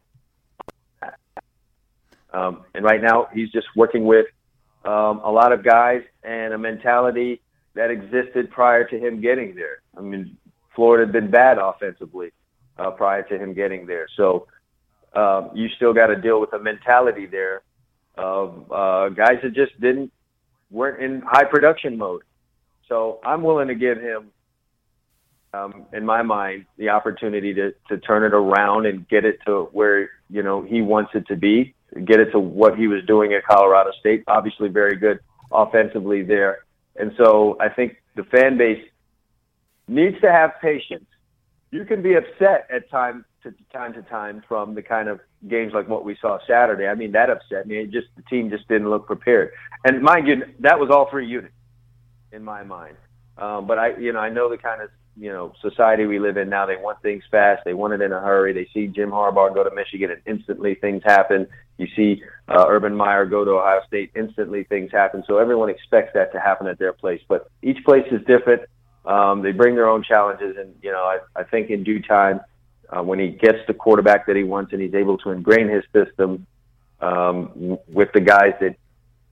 Um, 2.33 2.65
and 2.75 2.85
right 2.85 3.01
now, 3.01 3.29
he's 3.33 3.51
just 3.51 3.67
working 3.75 4.05
with 4.05 4.27
um, 4.85 5.21
a 5.25 5.31
lot 5.31 5.53
of 5.53 5.65
guys 5.65 6.03
and 6.23 6.53
a 6.53 6.59
mentality 6.59 7.41
that 7.75 7.91
existed 7.91 8.51
prior 8.51 8.85
to 8.85 8.99
him 8.99 9.21
getting 9.21 9.55
there. 9.55 9.81
I 9.97 10.01
mean, 10.01 10.37
Florida 10.75 11.07
had 11.07 11.13
been 11.13 11.31
bad 11.31 11.59
offensively 11.59 12.31
uh, 12.79 12.91
prior 12.91 13.23
to 13.25 13.39
him 13.39 13.55
getting 13.55 13.87
there. 13.87 14.07
So 14.17 14.47
um, 15.15 15.51
you 15.55 15.69
still 15.77 15.93
got 15.93 16.09
to 16.09 16.17
deal 16.17 16.41
with 16.41 16.53
a 16.53 16.59
mentality 16.59 17.27
there 17.27 17.63
of 18.17 18.71
uh, 18.71 19.09
guys 19.11 19.39
that 19.43 19.55
just 19.55 19.79
didn't 19.81 20.13
weren't 20.71 21.03
in 21.03 21.23
high 21.23 21.45
production 21.45 21.97
mode. 21.97 22.23
So 22.89 23.21
I'm 23.25 23.43
willing 23.43 23.69
to 23.69 23.75
give 23.75 23.99
him, 23.99 24.31
um, 25.55 25.87
in 25.93 26.05
my 26.05 26.23
mind, 26.23 26.67
the 26.77 26.91
opportunity 26.91 27.55
to 27.55 27.73
to 27.89 27.99
turn 27.99 28.25
it 28.25 28.35
around 28.35 28.87
and 28.87 29.09
get 29.09 29.25
it 29.25 29.39
to 29.47 29.69
where 29.73 30.11
you 30.29 30.43
know 30.43 30.63
he 30.63 30.83
wants 30.83 31.13
it 31.15 31.27
to 31.29 31.37
be, 31.37 31.75
get 32.05 32.21
it 32.21 32.31
to 32.33 32.39
what 32.39 32.77
he 32.77 32.87
was 32.87 33.05
doing 33.07 33.33
at 33.33 33.45
Colorado 33.45 33.91
State. 33.99 34.25
Obviously, 34.27 34.69
very 34.69 34.97
good 34.97 35.21
offensively 35.51 36.23
there, 36.23 36.65
and 36.97 37.13
so 37.17 37.57
I 37.61 37.69
think 37.69 37.97
the 38.15 38.25
fan 38.25 38.59
base 38.59 38.85
needs 39.87 40.21
to 40.21 40.31
have 40.31 40.53
patience. 40.61 41.07
You 41.71 41.85
can 41.85 42.03
be 42.03 42.15
upset 42.15 42.67
at 42.71 42.91
times 42.91 43.25
to 43.43 43.55
time 43.73 43.93
to 43.95 44.03
time 44.03 44.43
from 44.49 44.75
the 44.75 44.83
kind 44.83 45.09
of 45.09 45.21
games 45.47 45.73
like 45.73 45.89
what 45.89 46.05
we 46.05 46.17
saw 46.21 46.39
Saturday. 46.47 46.87
I 46.87 46.95
mean, 46.95 47.13
that 47.13 47.31
upset 47.31 47.67
me. 47.67 47.79
It 47.79 47.91
just 47.91 48.09
the 48.17 48.23
team 48.23 48.51
just 48.51 48.67
didn't 48.69 48.91
look 48.91 49.07
prepared. 49.07 49.53
And 49.85 50.03
mind 50.03 50.27
you, 50.27 50.43
that 50.61 50.79
was 50.79 50.91
all 50.91 51.09
three 51.11 51.27
units 51.27 51.55
in 52.33 52.43
my 52.43 52.63
mind. 52.63 52.97
Um, 53.37 53.67
but 53.67 53.79
I, 53.79 53.97
you 53.97 54.13
know, 54.13 54.19
I 54.19 54.31
know 54.31 54.51
the 54.51 54.59
kind 54.59 54.83
of 54.83 54.91
you 55.19 55.33
know 55.33 55.53
society 55.61 56.07
we 56.07 56.19
live 56.19 56.37
in 56.37 56.49
now. 56.49 56.67
They 56.67 56.77
want 56.77 57.03
things 57.03 57.25
fast. 57.31 57.65
They 57.65 57.75
want 57.75 57.95
it 57.95 58.01
in 58.01 58.13
a 58.13 58.21
hurry. 58.21 58.53
They 58.53 58.69
see 58.73 58.87
Jim 58.87 59.11
Harbaugh 59.11 59.53
go 59.53 59.65
to 59.65 59.75
Michigan, 59.75 60.11
and 60.11 60.21
instantly 60.27 60.75
things 60.77 61.03
happen. 61.05 61.47
You 61.77 61.89
see 61.97 62.23
uh, 62.49 62.67
Urban 62.69 62.95
Meyer 62.95 63.27
go 63.27 63.45
to 63.45 63.53
Ohio 63.53 63.81
State, 63.87 64.13
instantly 64.17 64.65
things 64.65 64.91
happen. 64.93 65.25
So 65.27 65.39
everyone 65.39 65.71
expects 65.71 66.13
that 66.15 66.33
to 66.33 66.41
happen 66.41 66.67
at 66.67 66.79
their 66.79 66.93
place. 66.93 67.21
But 67.29 67.51
each 67.63 67.85
place 67.85 68.07
is 68.11 68.21
different. 68.27 68.63
Um, 69.05 69.43
they 69.43 69.53
bring 69.53 69.75
their 69.75 69.89
own 69.89 70.03
challenges, 70.03 70.57
and 70.57 70.75
you 70.83 70.91
know, 70.91 71.03
I, 71.03 71.19
I 71.35 71.45
think 71.45 71.71
in 71.71 71.85
due 71.85 72.01
time, 72.01 72.41
uh, 72.91 73.03
when 73.03 73.19
he 73.19 73.29
gets 73.29 73.59
the 73.67 73.75
quarterback 73.75 74.27
that 74.27 74.37
he 74.37 74.45
wants 74.45 74.73
and 74.73 74.81
he's 74.81 74.95
able 74.95 75.19
to 75.19 75.31
ingrain 75.31 75.69
his 75.69 75.85
system 75.93 76.47
um, 77.01 77.79
with 77.89 78.09
the 78.13 78.21
guys 78.21 78.55
that 78.61 78.77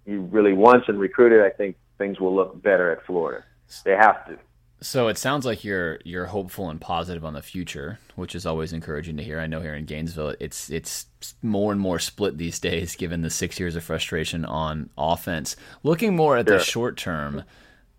he 0.04 0.14
really 0.14 0.52
wants 0.52 0.88
and 0.88 0.98
recruited, 0.98 1.42
I 1.42 1.50
think 1.50 1.76
things 1.98 2.20
will 2.20 2.34
look 2.34 2.62
better 2.62 2.90
at 2.90 3.04
Florida. 3.06 3.44
They 3.84 3.92
have 3.92 4.26
to. 4.26 4.38
So 4.80 5.08
it 5.08 5.16
sounds 5.16 5.46
like 5.46 5.64
you're 5.64 6.00
you're 6.04 6.26
hopeful 6.26 6.68
and 6.68 6.78
positive 6.80 7.24
on 7.24 7.32
the 7.32 7.40
future, 7.40 7.98
which 8.14 8.34
is 8.34 8.44
always 8.44 8.74
encouraging 8.74 9.16
to 9.16 9.22
hear. 9.22 9.40
I 9.40 9.46
know 9.46 9.60
here 9.60 9.74
in 9.74 9.86
Gainesville, 9.86 10.34
it's 10.38 10.68
it's 10.70 11.06
more 11.42 11.72
and 11.72 11.80
more 11.80 11.98
split 11.98 12.36
these 12.36 12.60
days, 12.60 12.94
given 12.94 13.22
the 13.22 13.30
six 13.30 13.58
years 13.58 13.74
of 13.74 13.84
frustration 13.84 14.44
on 14.44 14.90
offense. 14.98 15.56
Looking 15.82 16.14
more 16.14 16.36
at 16.36 16.46
Sure. 16.46 16.58
the 16.58 16.62
short 16.64 16.96
term, 16.98 17.44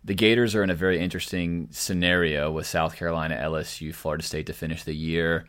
the 0.03 0.13
Gators 0.13 0.53
are 0.53 0.61
in 0.63 0.69
a 0.69 0.75
very 0.75 0.99
interesting 0.99 1.67
scenario 1.71 2.51
with 2.51 2.67
South 2.67 2.95
Carolina, 2.95 3.35
LSU, 3.35 3.93
Florida 3.93 4.23
State 4.23 4.45
to 4.45 4.53
finish 4.53 4.83
the 4.83 4.95
year. 4.95 5.45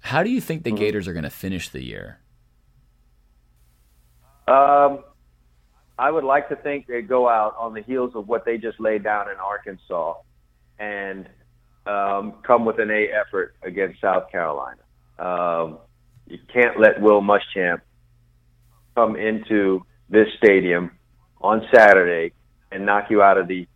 How 0.00 0.22
do 0.22 0.30
you 0.30 0.40
think 0.40 0.62
the 0.62 0.70
Gators 0.72 1.08
are 1.08 1.12
going 1.14 1.24
to 1.24 1.30
finish 1.30 1.68
the 1.68 1.82
year? 1.82 2.20
Um, 4.46 5.02
I 5.98 6.10
would 6.10 6.24
like 6.24 6.48
to 6.50 6.56
think 6.56 6.86
they 6.86 7.02
go 7.02 7.28
out 7.28 7.56
on 7.58 7.74
the 7.74 7.82
heels 7.82 8.12
of 8.14 8.28
what 8.28 8.44
they 8.44 8.58
just 8.58 8.78
laid 8.78 9.02
down 9.02 9.28
in 9.30 9.36
Arkansas 9.36 10.14
and 10.78 11.28
um, 11.86 12.34
come 12.46 12.64
with 12.64 12.78
an 12.78 12.90
A 12.90 13.08
effort 13.12 13.54
against 13.62 14.00
South 14.00 14.30
Carolina. 14.30 14.80
Um, 15.18 15.78
you 16.26 16.38
can't 16.52 16.80
let 16.80 17.00
Will 17.00 17.20
Muschamp 17.20 17.80
come 18.94 19.16
into 19.16 19.84
this 20.08 20.28
stadium 20.38 20.92
on 21.40 21.66
Saturday 21.74 22.32
and 22.70 22.86
knock 22.86 23.10
you 23.10 23.22
out 23.22 23.38
of 23.38 23.48
the 23.48 23.54
you 23.56 23.66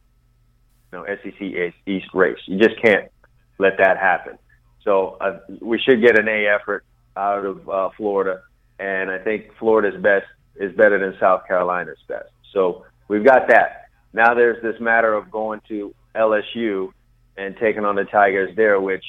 know, 0.93 1.05
SEC 1.05 1.75
East 1.87 2.07
race. 2.15 2.39
You 2.47 2.59
just 2.59 2.81
can't 2.83 3.11
let 3.59 3.77
that 3.79 3.99
happen. 3.99 4.39
So 4.85 5.19
uh, 5.21 5.41
we 5.61 5.79
should 5.79 6.01
get 6.01 6.19
an 6.19 6.29
A 6.29 6.47
effort 6.47 6.85
out 7.17 7.45
of 7.45 7.69
uh, 7.69 7.91
Florida, 7.97 8.43
and 8.79 9.11
I 9.11 9.19
think 9.19 9.51
Florida's 9.59 10.01
best 10.01 10.27
is 10.57 10.75
better 10.77 10.99
than 10.99 11.19
South 11.21 11.43
Carolina's 11.47 11.99
best. 12.09 12.31
So 12.53 12.85
we've 13.09 13.25
got 13.25 13.49
that. 13.49 13.89
Now 14.13 14.35
there's 14.35 14.63
this 14.63 14.81
matter 14.81 15.13
of 15.15 15.31
going 15.31 15.61
to 15.69 15.95
LSU 16.15 16.93
and 17.37 17.57
taking 17.57 17.85
on 17.85 17.95
the 17.95 18.05
Tigers 18.05 18.55
there, 18.57 18.81
which 18.81 19.05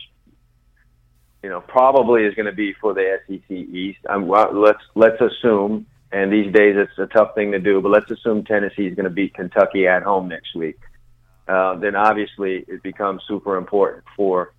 you 1.43 1.49
know 1.49 1.61
probably 1.61 2.23
is 2.23 2.35
going 2.35 2.45
to 2.45 2.51
be 2.51 2.73
for 2.73 2.93
the 2.93 3.19
SEC 3.27 3.49
East. 3.51 3.99
I'm, 4.09 4.27
well, 4.27 4.53
let's 4.53 4.83
let's 4.95 5.19
assume, 5.21 5.85
and 6.11 6.31
these 6.31 6.53
days 6.53 6.75
it's 6.77 6.97
a 6.97 7.07
tough 7.07 7.35
thing 7.35 7.51
to 7.51 7.59
do, 7.59 7.81
but 7.81 7.89
let's 7.89 8.09
assume 8.11 8.43
Tennessee 8.43 8.87
is 8.87 8.95
going 8.95 9.05
to 9.05 9.09
beat 9.09 9.33
Kentucky 9.33 9.87
at 9.87 10.03
home 10.03 10.27
next 10.27 10.55
week. 10.55 10.79
Uh, 11.47 11.75
then 11.75 11.95
obviously 11.95 12.63
it 12.67 12.83
becomes 12.83 13.23
super 13.27 13.57
important 13.57 14.03
for 14.15 14.53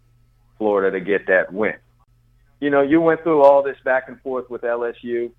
Florida 0.59 0.99
to 0.99 1.05
get 1.05 1.27
that 1.29 1.53
win. 1.53 1.77
You 2.61 2.69
know, 2.69 2.83
you 2.83 3.01
went 3.01 3.23
through 3.23 3.43
all 3.43 3.63
this 3.63 3.77
back 3.85 4.09
and 4.09 4.21
forth 4.21 4.51
with 4.51 4.63
LSU 4.63 5.31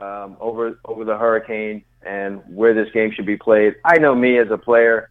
um, 0.00 0.36
over 0.40 0.78
over 0.84 1.04
the 1.04 1.16
hurricane 1.16 1.84
and 2.02 2.42
where 2.48 2.74
this 2.74 2.92
game 2.92 3.12
should 3.14 3.26
be 3.26 3.36
played. 3.36 3.76
I 3.84 3.98
know 3.98 4.14
me 4.14 4.38
as 4.38 4.48
a 4.50 4.58
player, 4.58 5.10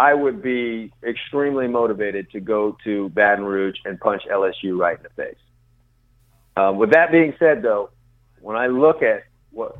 I 0.00 0.14
would 0.14 0.40
be 0.40 0.90
extremely 1.06 1.68
motivated 1.68 2.30
to 2.30 2.40
go 2.40 2.74
to 2.84 3.10
Baton 3.10 3.44
Rouge 3.44 3.76
and 3.84 4.00
punch 4.00 4.22
LSU 4.32 4.78
right 4.78 4.96
in 4.96 5.02
the 5.02 5.10
face. 5.10 5.36
Um, 6.56 6.78
with 6.78 6.92
that 6.92 7.12
being 7.12 7.34
said, 7.38 7.60
though, 7.60 7.90
when 8.40 8.56
I 8.56 8.68
look 8.68 9.02
at 9.02 9.24
what 9.50 9.76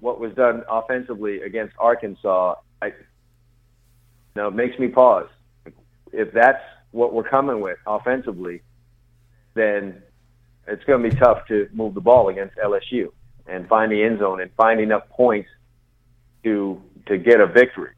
what 0.00 0.18
was 0.18 0.34
done 0.34 0.64
offensively 0.68 1.42
against 1.42 1.74
Arkansas, 1.78 2.56
I 2.82 2.86
you 2.86 2.92
know 4.34 4.48
it 4.48 4.54
makes 4.54 4.76
me 4.80 4.88
pause. 4.88 5.28
If 6.12 6.32
that's 6.32 6.64
what 6.90 7.14
we're 7.14 7.28
coming 7.28 7.60
with 7.60 7.78
offensively, 7.86 8.62
then 9.54 10.02
it's 10.66 10.82
going 10.82 11.04
to 11.04 11.08
be 11.08 11.16
tough 11.16 11.46
to 11.46 11.68
move 11.72 11.94
the 11.94 12.00
ball 12.00 12.30
against 12.30 12.56
LSU 12.56 13.12
and 13.46 13.68
find 13.68 13.92
the 13.92 14.02
end 14.02 14.18
zone 14.18 14.40
and 14.40 14.50
find 14.56 14.80
enough 14.80 15.08
points 15.08 15.50
to 16.42 16.82
to 17.06 17.16
get 17.16 17.38
a 17.38 17.46
victory. 17.46 17.92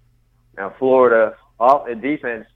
Now, 0.59 0.75
Florida 0.79 1.37
all 1.59 1.87
defense 2.01 2.47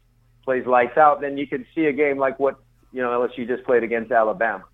plays 0.45 0.67
lights 0.67 0.97
out, 0.97 1.21
then 1.21 1.37
you 1.37 1.47
can 1.47 1.67
see 1.75 1.87
a 1.87 1.93
game 1.93 2.19
like 2.19 2.39
what 2.39 2.59
you 2.93 3.03
know 3.03 3.11
LSU 3.11 3.47
just 3.47 3.65
played 3.65 3.83
against 3.83 4.11
Alabama. 4.11 4.65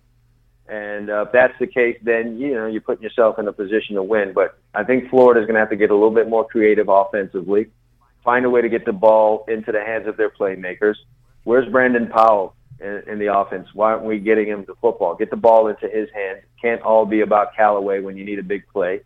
And 0.67 1.09
uh, 1.09 1.25
if 1.27 1.31
that's 1.31 1.53
the 1.59 1.67
case, 1.67 1.97
then 2.01 2.39
you 2.39 2.53
know 2.55 2.65
you're 2.65 2.81
putting 2.81 3.03
yourself 3.03 3.37
in 3.37 3.47
a 3.47 3.53
position 3.53 3.95
to 3.95 4.03
win. 4.03 4.33
But 4.33 4.57
I 4.73 4.83
think 4.83 5.09
Florida's 5.09 5.45
going 5.45 5.55
to 5.55 5.59
have 5.59 5.69
to 5.69 5.75
get 5.75 5.91
a 5.91 5.93
little 5.93 6.13
bit 6.13 6.27
more 6.27 6.47
creative 6.47 6.87
offensively, 6.89 7.67
find 8.23 8.45
a 8.45 8.49
way 8.49 8.61
to 8.61 8.69
get 8.69 8.85
the 8.85 8.93
ball 8.93 9.45
into 9.47 9.71
the 9.71 9.81
hands 9.81 10.07
of 10.07 10.17
their 10.17 10.29
playmakers. 10.29 10.95
Where's 11.43 11.69
Brandon 11.71 12.07
Powell 12.07 12.55
in, 12.79 13.03
in 13.07 13.19
the 13.19 13.35
offense? 13.37 13.67
Why 13.73 13.91
aren't 13.91 14.05
we 14.05 14.17
getting 14.17 14.47
him 14.47 14.65
the 14.65 14.75
football? 14.75 15.13
Get 15.15 15.29
the 15.29 15.35
ball 15.35 15.67
into 15.67 15.87
his 15.87 16.09
hands. 16.15 16.41
Can't 16.59 16.81
all 16.81 17.05
be 17.05 17.21
about 17.21 17.55
Callaway 17.55 17.99
when 17.99 18.17
you 18.17 18.25
need 18.25 18.39
a 18.39 18.43
big 18.43 18.67
play. 18.73 19.01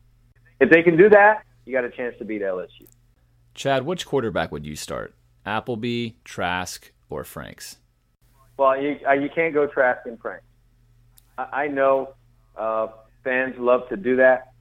If 0.61 0.69
they 0.69 0.81
can 0.81 0.95
do 0.95 1.09
that, 1.09 1.43
you 1.65 1.73
got 1.73 1.83
a 1.83 1.89
chance 1.89 2.15
to 2.19 2.25
beat 2.25 2.41
LSU. 2.41 2.87
Chad, 3.59 3.85
which 3.85 4.05
quarterback 4.05 4.53
would 4.53 4.65
you 4.65 4.77
start? 4.77 5.13
Appleby, 5.45 6.11
Trask, 6.23 6.93
or 7.09 7.25
Franks? 7.25 7.75
Well, 8.55 8.81
you 8.81 8.95
uh, 9.05 9.11
you 9.11 9.27
can't 9.35 9.53
go 9.53 9.67
Trask 9.67 9.99
and 10.05 10.17
Franks. 10.17 10.45
I, 11.37 11.67
know 11.67 12.13
uh, 12.57 12.87
fans 13.21 13.55
love 13.59 13.81
to 13.89 13.97
do 13.97 14.15
that. 14.15 14.53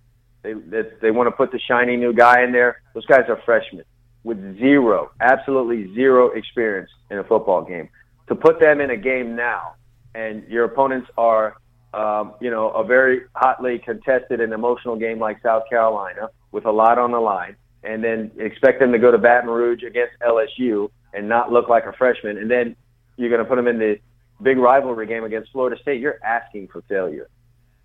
They 0.43 0.55
they, 0.55 0.83
they 1.01 1.11
want 1.13 1.29
to 1.29 1.31
put 1.31 1.53
the 1.53 1.61
shiny 1.61 1.97
new 1.97 2.13
guy 2.13 2.43
in 2.43 2.51
there. 2.51 2.83
Those 2.93 3.07
guys 3.07 3.23
are 3.29 3.41
freshmen 3.45 3.85
with 4.25 4.59
zero, 4.59 5.13
absolutely 5.21 5.95
zero 5.95 6.31
experience 6.31 6.91
in 7.09 7.19
a 7.19 7.25
football 7.25 7.63
game. 7.63 7.89
To 8.27 8.35
put 8.35 8.59
them 8.59 8.81
in 8.81 8.91
a 8.91 8.97
game 8.97 9.37
now, 9.37 9.75
and 10.17 10.43
your 10.49 10.65
opponents 10.65 11.09
are, 11.17 11.55
um, 11.95 12.35
you 12.41 12.51
know, 12.51 12.71
a 12.71 12.83
very 12.83 13.27
hotly 13.37 13.79
contested 13.79 14.41
and 14.41 14.53
emotional 14.53 14.97
game 14.97 15.21
like 15.21 15.41
South 15.41 15.69
Carolina 15.71 16.31
with 16.51 16.65
a 16.65 16.73
lot 16.73 16.99
on 16.99 17.13
the 17.13 17.21
line 17.21 17.55
and 17.85 18.03
then 18.03 18.31
expect 18.39 18.81
them 18.81 18.93
to 18.93 18.99
go 18.99 19.11
to 19.11 19.18
Baton 19.18 19.49
Rouge 19.49 19.83
against 19.83 20.14
LSU 20.20 20.91
and 21.14 21.29
not 21.29 21.53
look 21.53 21.68
like 21.68 21.87
a 21.87 21.93
freshman, 21.93 22.39
and 22.39 22.51
then 22.51 22.76
you're 23.16 23.31
going 23.31 23.43
to 23.43 23.45
put 23.45 23.57
them 23.57 23.66
in 23.66 23.79
the 23.79 23.99
big 24.43 24.59
rivalry 24.59 25.07
game 25.07 25.24
against 25.24 25.51
Florida 25.53 25.81
State, 25.81 26.01
you're 26.01 26.22
asking 26.24 26.68
for 26.68 26.83
failure. 26.83 27.29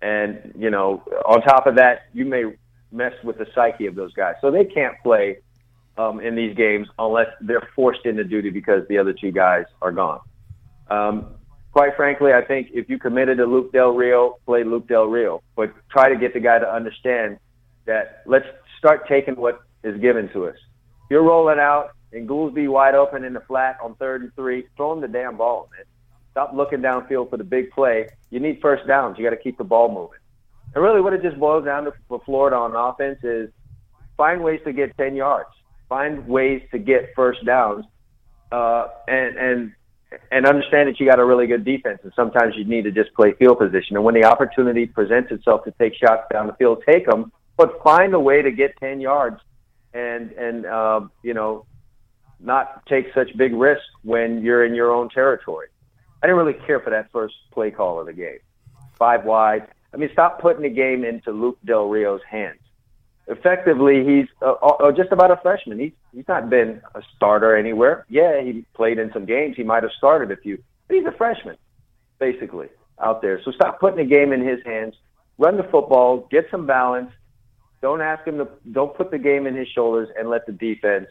And, 0.00 0.52
you 0.56 0.70
know, 0.70 1.02
on 1.26 1.40
top 1.42 1.66
of 1.66 1.76
that, 1.76 2.02
you 2.12 2.24
may 2.24 2.44
mess 2.92 3.12
with 3.24 3.38
the 3.38 3.46
psyche 3.54 3.86
of 3.86 3.94
those 3.94 4.12
guys. 4.12 4.34
So 4.40 4.50
they 4.50 4.64
can't 4.64 4.94
play 5.02 5.38
um, 5.96 6.20
in 6.20 6.34
these 6.34 6.56
games 6.56 6.88
unless 6.98 7.28
they're 7.40 7.68
forced 7.74 8.04
into 8.04 8.24
duty 8.24 8.50
because 8.50 8.86
the 8.88 8.98
other 8.98 9.12
two 9.12 9.32
guys 9.32 9.64
are 9.82 9.92
gone. 9.92 10.20
Um, 10.90 11.34
quite 11.72 11.96
frankly, 11.96 12.32
I 12.32 12.44
think 12.44 12.68
if 12.72 12.88
you 12.88 12.98
committed 12.98 13.38
to 13.38 13.46
Luke 13.46 13.72
Del 13.72 13.90
Rio, 13.90 14.36
play 14.46 14.64
Luke 14.64 14.86
Del 14.86 15.06
Rio, 15.06 15.42
but 15.56 15.72
try 15.90 16.08
to 16.08 16.16
get 16.16 16.34
the 16.34 16.40
guy 16.40 16.58
to 16.58 16.72
understand 16.72 17.38
that 17.86 18.22
let's 18.26 18.46
start 18.78 19.08
taking 19.08 19.34
what 19.34 19.62
is 19.84 20.00
given 20.00 20.28
to 20.30 20.46
us. 20.46 20.56
You're 21.10 21.22
rolling 21.22 21.58
out 21.58 21.90
and 22.14 22.28
Goolsby 22.28 22.68
wide 22.68 22.94
open 22.94 23.24
in 23.24 23.32
the 23.32 23.40
flat 23.40 23.76
on 23.82 23.94
third 23.96 24.22
and 24.22 24.34
three, 24.34 24.66
throw 24.76 24.92
him 24.92 25.00
the 25.00 25.08
damn 25.08 25.36
ball, 25.36 25.68
man. 25.76 25.84
Stop 26.30 26.52
looking 26.54 26.80
downfield 26.80 27.30
for 27.30 27.36
the 27.36 27.44
big 27.44 27.70
play. 27.70 28.08
You 28.30 28.40
need 28.40 28.60
first 28.60 28.86
downs. 28.86 29.18
You 29.18 29.24
got 29.24 29.30
to 29.30 29.42
keep 29.42 29.58
the 29.58 29.64
ball 29.64 29.88
moving. 29.88 30.18
And 30.74 30.82
really, 30.82 31.00
what 31.00 31.12
it 31.12 31.22
just 31.22 31.38
boils 31.38 31.64
down 31.64 31.84
to 31.84 31.92
for 32.08 32.20
Florida 32.24 32.56
on 32.56 32.74
offense 32.74 33.18
is 33.22 33.50
find 34.16 34.42
ways 34.42 34.60
to 34.64 34.72
get 34.72 34.96
10 34.96 35.14
yards, 35.14 35.50
find 35.88 36.26
ways 36.26 36.62
to 36.72 36.78
get 36.78 37.10
first 37.14 37.44
downs, 37.44 37.84
uh, 38.50 38.88
and 39.06 39.36
and 39.36 39.72
and 40.30 40.46
understand 40.46 40.88
that 40.88 40.98
you 40.98 41.06
got 41.06 41.18
a 41.18 41.24
really 41.24 41.46
good 41.46 41.64
defense. 41.64 42.00
And 42.02 42.12
sometimes 42.14 42.54
you 42.56 42.64
need 42.64 42.82
to 42.82 42.92
just 42.92 43.12
play 43.14 43.32
field 43.32 43.58
position. 43.58 43.96
And 43.96 44.04
when 44.04 44.14
the 44.14 44.24
opportunity 44.24 44.86
presents 44.86 45.30
itself 45.30 45.64
to 45.64 45.72
take 45.72 45.94
shots 45.94 46.22
down 46.32 46.46
the 46.46 46.54
field, 46.54 46.82
take 46.86 47.06
them, 47.06 47.32
but 47.56 47.82
find 47.82 48.14
a 48.14 48.20
way 48.20 48.42
to 48.42 48.50
get 48.50 48.76
10 48.78 49.00
yards 49.00 49.40
and 49.94 50.32
and 50.32 50.66
uh, 50.66 51.00
you 51.22 51.32
know 51.32 51.64
not 52.40 52.84
take 52.86 53.06
such 53.14 53.34
big 53.36 53.54
risks 53.54 53.86
when 54.02 54.42
you're 54.42 54.64
in 54.64 54.74
your 54.74 54.92
own 54.92 55.08
territory. 55.08 55.68
I 56.22 56.26
didn't 56.26 56.36
really 56.36 56.58
care 56.66 56.80
for 56.80 56.90
that 56.90 57.10
first 57.12 57.34
play 57.52 57.70
call 57.70 58.00
of 58.00 58.06
the 58.06 58.12
game. 58.12 58.38
Five 58.98 59.24
wide. 59.24 59.68
I 59.92 59.96
mean, 59.96 60.10
stop 60.12 60.40
putting 60.40 60.62
the 60.62 60.68
game 60.68 61.04
into 61.04 61.30
Luke 61.30 61.58
Del 61.64 61.88
Rio's 61.88 62.20
hands. 62.28 62.58
Effectively, 63.26 64.04
he's 64.04 64.26
uh, 64.42 64.52
uh, 64.52 64.92
just 64.92 65.12
about 65.12 65.30
a 65.30 65.36
freshman. 65.38 65.78
He's 65.78 65.92
he's 66.12 66.28
not 66.28 66.50
been 66.50 66.82
a 66.94 67.02
starter 67.16 67.56
anywhere. 67.56 68.04
Yeah, 68.08 68.42
he 68.42 68.66
played 68.74 68.98
in 68.98 69.12
some 69.12 69.24
games. 69.24 69.56
He 69.56 69.62
might 69.62 69.82
have 69.82 69.92
started 69.96 70.30
a 70.30 70.36
few, 70.36 70.62
but 70.88 70.96
he's 70.96 71.06
a 71.06 71.12
freshman, 71.12 71.56
basically 72.18 72.68
out 73.00 73.22
there. 73.22 73.40
So 73.42 73.50
stop 73.52 73.80
putting 73.80 73.98
the 73.98 74.04
game 74.04 74.32
in 74.32 74.46
his 74.46 74.60
hands. 74.64 74.94
Run 75.38 75.56
the 75.56 75.62
football. 75.64 76.28
Get 76.30 76.48
some 76.50 76.66
balance 76.66 77.10
don't 77.84 78.00
ask 78.00 78.26
him 78.26 78.38
to. 78.38 78.48
Don't 78.72 78.96
put 78.96 79.10
the 79.10 79.18
game 79.18 79.46
in 79.46 79.54
his 79.54 79.68
shoulders 79.68 80.08
and 80.18 80.30
let 80.30 80.46
the 80.46 80.52
defense, 80.52 81.06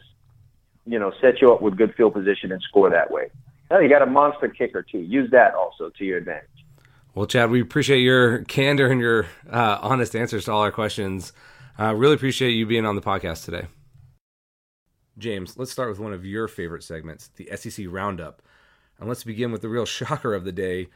you 0.84 0.98
know, 0.98 1.12
set 1.20 1.40
you 1.40 1.52
up 1.52 1.62
with 1.62 1.76
good 1.76 1.94
field 1.94 2.14
position 2.14 2.50
and 2.50 2.60
score 2.68 2.90
that 2.90 3.12
way. 3.12 3.30
Now 3.70 3.78
you 3.78 3.88
got 3.88 4.02
a 4.02 4.06
monster 4.06 4.48
kicker 4.48 4.82
too. 4.82 4.98
Use 4.98 5.30
that 5.30 5.54
also 5.54 5.90
to 5.90 6.04
your 6.04 6.18
advantage. 6.18 6.48
Well, 7.14 7.26
Chad, 7.26 7.50
we 7.50 7.60
appreciate 7.60 8.00
your 8.00 8.42
candor 8.46 8.88
and 8.90 9.00
your 9.00 9.26
uh, 9.48 9.78
honest 9.82 10.16
answers 10.16 10.46
to 10.46 10.52
all 10.52 10.62
our 10.62 10.72
questions. 10.72 11.32
Uh, 11.78 11.94
really 11.94 12.14
appreciate 12.14 12.50
you 12.50 12.66
being 12.66 12.84
on 12.84 12.96
the 12.96 13.02
podcast 13.02 13.44
today. 13.44 13.68
James, 15.16 15.56
let's 15.56 15.70
start 15.70 15.90
with 15.90 16.00
one 16.00 16.12
of 16.12 16.24
your 16.24 16.48
favorite 16.48 16.82
segments, 16.82 17.28
the 17.36 17.48
SEC 17.54 17.86
Roundup. 17.88 18.42
And 18.98 19.08
let's 19.08 19.22
begin 19.22 19.52
with 19.52 19.62
the 19.62 19.68
real 19.68 19.86
shocker 19.86 20.34
of 20.34 20.44
the 20.44 20.50
day. 20.50 20.88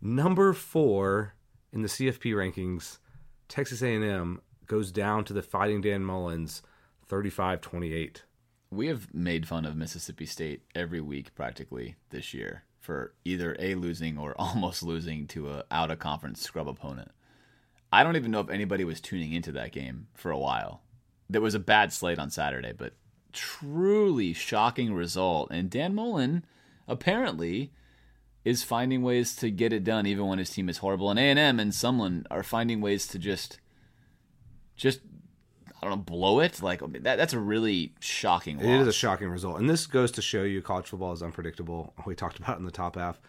Number 0.00 0.54
four 0.54 1.34
in 1.70 1.82
the 1.82 1.88
CFP 1.88 2.32
rankings, 2.32 2.96
Texas 3.46 3.82
A&M 3.82 4.40
goes 4.68 4.92
down 4.92 5.24
to 5.24 5.32
the 5.32 5.42
Fighting 5.42 5.80
Dan 5.80 6.04
Mullins 6.04 6.62
35 7.06 7.60
28. 7.60 8.22
We 8.70 8.86
have 8.88 9.12
made 9.14 9.48
fun 9.48 9.64
of 9.64 9.76
Mississippi 9.76 10.26
State 10.26 10.62
every 10.74 11.00
week 11.00 11.34
practically 11.34 11.96
this 12.10 12.34
year 12.34 12.64
for 12.78 13.14
either 13.24 13.56
A, 13.58 13.74
losing 13.74 14.18
or 14.18 14.34
almost 14.38 14.82
losing 14.82 15.26
to 15.28 15.50
a 15.50 15.64
out 15.70 15.90
of 15.90 15.98
conference 15.98 16.42
scrub 16.42 16.68
opponent. 16.68 17.10
I 17.90 18.04
don't 18.04 18.16
even 18.16 18.30
know 18.30 18.40
if 18.40 18.50
anybody 18.50 18.84
was 18.84 19.00
tuning 19.00 19.32
into 19.32 19.50
that 19.52 19.72
game 19.72 20.08
for 20.14 20.30
a 20.30 20.38
while. 20.38 20.82
There 21.30 21.40
was 21.40 21.54
a 21.54 21.58
bad 21.58 21.92
slate 21.92 22.18
on 22.18 22.30
Saturday, 22.30 22.72
but 22.76 22.92
truly 23.32 24.34
shocking 24.34 24.92
result. 24.92 25.48
And 25.50 25.70
Dan 25.70 25.94
Mullen 25.94 26.44
apparently 26.86 27.72
is 28.44 28.62
finding 28.62 29.02
ways 29.02 29.34
to 29.36 29.50
get 29.50 29.72
it 29.72 29.84
done 29.84 30.06
even 30.06 30.26
when 30.26 30.38
his 30.38 30.50
team 30.50 30.68
is 30.68 30.78
horrible. 30.78 31.10
And 31.10 31.18
A&M 31.18 31.58
and 31.58 31.72
Sumlin 31.72 32.24
are 32.30 32.42
finding 32.42 32.80
ways 32.82 33.06
to 33.08 33.18
just 33.18 33.58
just 34.78 35.00
I 35.80 35.86
don't 35.86 35.90
know, 35.90 36.04
blow 36.04 36.40
it. 36.40 36.62
Like 36.62 36.80
that, 37.02 37.16
that's 37.16 37.34
a 37.34 37.38
really 37.38 37.94
shocking. 38.00 38.56
Loss. 38.56 38.66
It 38.66 38.80
is 38.80 38.88
a 38.88 38.92
shocking 38.92 39.28
result, 39.28 39.60
and 39.60 39.68
this 39.68 39.86
goes 39.86 40.10
to 40.12 40.22
show 40.22 40.42
you 40.42 40.62
college 40.62 40.86
football 40.86 41.12
is 41.12 41.22
unpredictable. 41.22 41.92
We 42.06 42.14
talked 42.14 42.38
about 42.38 42.58
in 42.58 42.64
the 42.64 42.70
top 42.70 42.96
half. 42.96 43.20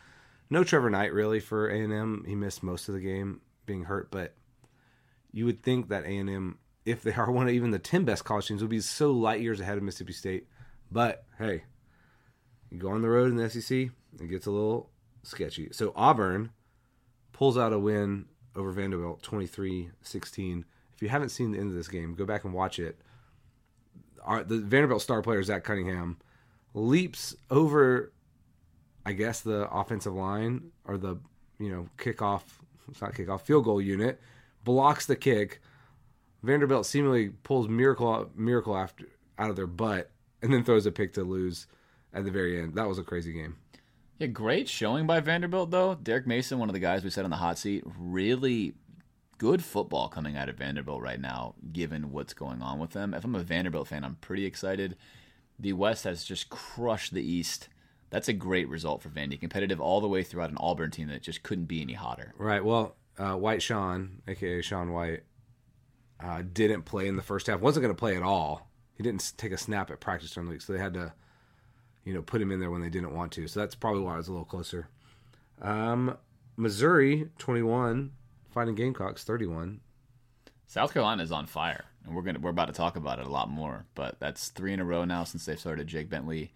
No 0.50 0.64
Trevor 0.64 0.90
Knight 0.90 1.14
really 1.14 1.40
for 1.40 1.70
A 1.70 1.80
and 1.80 1.94
M. 1.94 2.24
He 2.26 2.34
missed 2.34 2.64
most 2.64 2.88
of 2.88 2.96
the 2.96 3.02
game 3.02 3.42
being 3.66 3.84
hurt, 3.84 4.10
but 4.10 4.36
you 5.32 5.46
would 5.46 5.62
think 5.62 5.90
that 5.90 6.06
A 6.06 6.18
and 6.18 6.30
M, 6.30 6.58
if 6.86 7.04
they 7.04 7.14
are 7.14 7.30
one 7.30 7.48
of 7.48 7.54
even 7.54 7.72
the 7.72 7.80
ten 7.80 8.06
best 8.06 8.24
college 8.24 8.48
teams, 8.48 8.62
would 8.62 8.70
be 8.70 8.80
so 8.80 9.12
light 9.12 9.42
years 9.42 9.60
ahead 9.60 9.78
of 9.78 9.84
Mississippi 9.84 10.14
State. 10.14 10.48
But 10.92 11.26
hey, 11.38 11.64
you 12.72 12.80
go 12.80 12.90
on 12.90 13.02
the 13.02 13.10
road 13.10 13.32
in 13.32 13.38
the 13.38 13.50
SEC, 13.50 13.90
it 14.20 14.30
gets 14.30 14.48
a 14.48 14.52
little 14.52 14.90
sketchy. 15.24 15.70
So 15.72 15.94
Auburn 15.96 16.52
pulls 17.32 17.58
out 17.58 17.74
a 17.74 17.80
win 17.80 18.26
over 18.56 18.72
Vanderbilt 18.72 19.22
23-16. 19.22 20.64
If 21.00 21.04
you 21.04 21.10
haven't 21.10 21.30
seen 21.30 21.52
the 21.52 21.60
end 21.60 21.70
of 21.70 21.76
this 21.76 21.88
game, 21.88 22.14
go 22.14 22.26
back 22.26 22.44
and 22.44 22.54
watch 22.54 22.78
it. 22.78 23.00
Our, 24.22 24.44
the 24.44 24.58
Vanderbilt 24.60 25.02
star 25.02 25.22
player 25.22 25.42
Zach 25.42 25.64
Cunningham 25.64 26.18
leaps 26.74 27.36
over, 27.50 28.12
I 29.06 29.14
guess 29.14 29.40
the 29.40 29.70
offensive 29.72 30.14
line 30.14 30.72
or 30.86 30.98
the 30.98 31.18
you 31.58 31.70
know 31.70 31.88
kickoff. 31.98 32.42
It's 32.90 33.02
not 33.02 33.14
kickoff 33.14 33.42
field 33.42 33.64
goal 33.64 33.82
unit 33.82 34.20
blocks 34.64 35.06
the 35.06 35.16
kick. 35.16 35.62
Vanderbilt 36.44 36.86
seemingly 36.86 37.30
pulls 37.30 37.68
miracle 37.68 38.30
miracle 38.36 38.76
after 38.76 39.06
out 39.38 39.50
of 39.50 39.56
their 39.56 39.68
butt 39.68 40.12
and 40.42 40.54
then 40.54 40.64
throws 40.64 40.86
a 40.86 40.92
pick 40.92 41.14
to 41.14 41.24
lose 41.24 41.68
at 42.14 42.26
the 42.26 42.32
very 42.32 42.62
end. 42.62 42.76
That 42.76 42.88
was 42.88 42.98
a 42.98 43.04
crazy 43.04 43.34
game. 43.34 43.56
Yeah, 44.18 44.28
great 44.28 44.68
showing 44.68 45.08
by 45.08 45.22
Vanderbilt 45.22 45.72
though. 45.72 45.96
Derek 45.96 46.28
Mason, 46.28 46.60
one 46.60 46.68
of 46.70 46.74
the 46.74 46.80
guys 46.80 47.06
we 47.06 47.10
said 47.10 47.24
on 47.24 47.30
the 47.30 47.38
hot 47.38 47.58
seat, 47.58 47.84
really 47.98 48.74
good 49.40 49.64
football 49.64 50.08
coming 50.08 50.38
out 50.38 50.50
of 50.50 50.58
Vanderbilt 50.58 51.02
right 51.02 51.20
now, 51.20 51.56
given 51.74 52.12
what's 52.12 52.36
going 52.36 52.62
on 52.62 52.78
with 52.78 52.92
them. 52.92 53.16
If 53.16 53.26
I'm 53.26 53.34
a 53.34 53.42
Vanderbilt 53.42 53.88
fan, 53.88 54.04
I'm 54.04 54.16
pretty 54.16 54.46
excited. 54.46 54.96
The 55.58 55.74
West 55.74 56.04
has 56.04 56.24
just 56.24 56.50
crushed 56.50 57.14
the 57.14 57.24
East. 57.24 57.70
That's 58.12 58.28
a 58.28 58.34
great 58.34 58.70
result 58.70 59.02
for 59.02 59.10
Vandy. 59.10 59.40
Competitive 59.40 59.82
all 59.82 60.02
the 60.02 60.08
way 60.08 60.24
throughout 60.24 60.52
an 60.52 60.58
Auburn 60.60 60.92
team 60.92 61.08
that 61.08 61.24
just 61.24 61.42
couldn't 61.42 61.66
be 61.66 61.82
any 61.82 61.94
hotter. 61.94 62.34
Right. 62.38 62.64
Well, 62.64 62.96
uh, 63.18 63.36
White 63.36 63.62
Sean, 63.62 64.22
aka 64.28 64.62
Sean 64.62 64.92
White, 64.92 65.24
uh, 66.20 66.44
didn't 66.54 66.84
play 66.84 67.08
in 67.08 67.16
the 67.16 67.22
first 67.22 67.48
half. 67.48 67.62
wasn't 67.62 67.84
going 67.84 67.96
to 67.96 68.00
play 68.00 68.16
at 68.16 68.24
all. 68.24 68.70
He 68.94 69.04
didn't 69.04 69.34
take 69.38 69.52
a 69.52 69.58
snap 69.58 69.90
at 69.90 70.00
practice 70.00 70.32
during 70.32 70.48
the 70.48 70.54
week, 70.54 70.62
so 70.62 70.74
they 70.74 70.80
had 70.80 70.94
to, 70.96 71.14
you 72.04 72.14
know, 72.14 72.22
put 72.22 72.42
him 72.42 72.52
in 72.52 72.60
there 72.60 72.72
when 72.72 72.82
they 72.82 72.90
didn't 72.90 73.16
want 73.16 73.32
to. 73.34 73.48
So 73.48 73.62
that's 73.62 73.76
probably 73.76 74.02
why 74.02 74.16
it 74.16 74.18
was 74.18 74.28
a 74.28 74.32
little 74.32 74.46
closer. 74.46 74.90
Um, 75.62 76.18
Missouri 76.58 77.30
twenty 77.38 77.62
one, 77.62 78.12
Fighting 78.52 78.76
Gamecocks 78.76 79.24
thirty 79.24 79.46
one. 79.46 79.82
South 80.68 80.94
Carolina 80.94 81.24
is 81.24 81.32
on 81.32 81.46
fire, 81.48 81.86
and 82.06 82.16
we're 82.16 82.22
gonna 82.22 82.40
we're 82.40 82.50
about 82.50 82.68
to 82.68 82.74
talk 82.74 82.96
about 82.96 83.20
it 83.20 83.26
a 83.26 83.32
lot 83.32 83.50
more. 83.50 83.86
But 83.96 84.20
that's 84.20 84.50
three 84.50 84.74
in 84.74 84.80
a 84.80 84.86
row 84.86 85.06
now 85.06 85.24
since 85.24 85.46
they've 85.46 85.60
started 85.60 85.88
Jake 85.88 86.10
Bentley. 86.10 86.52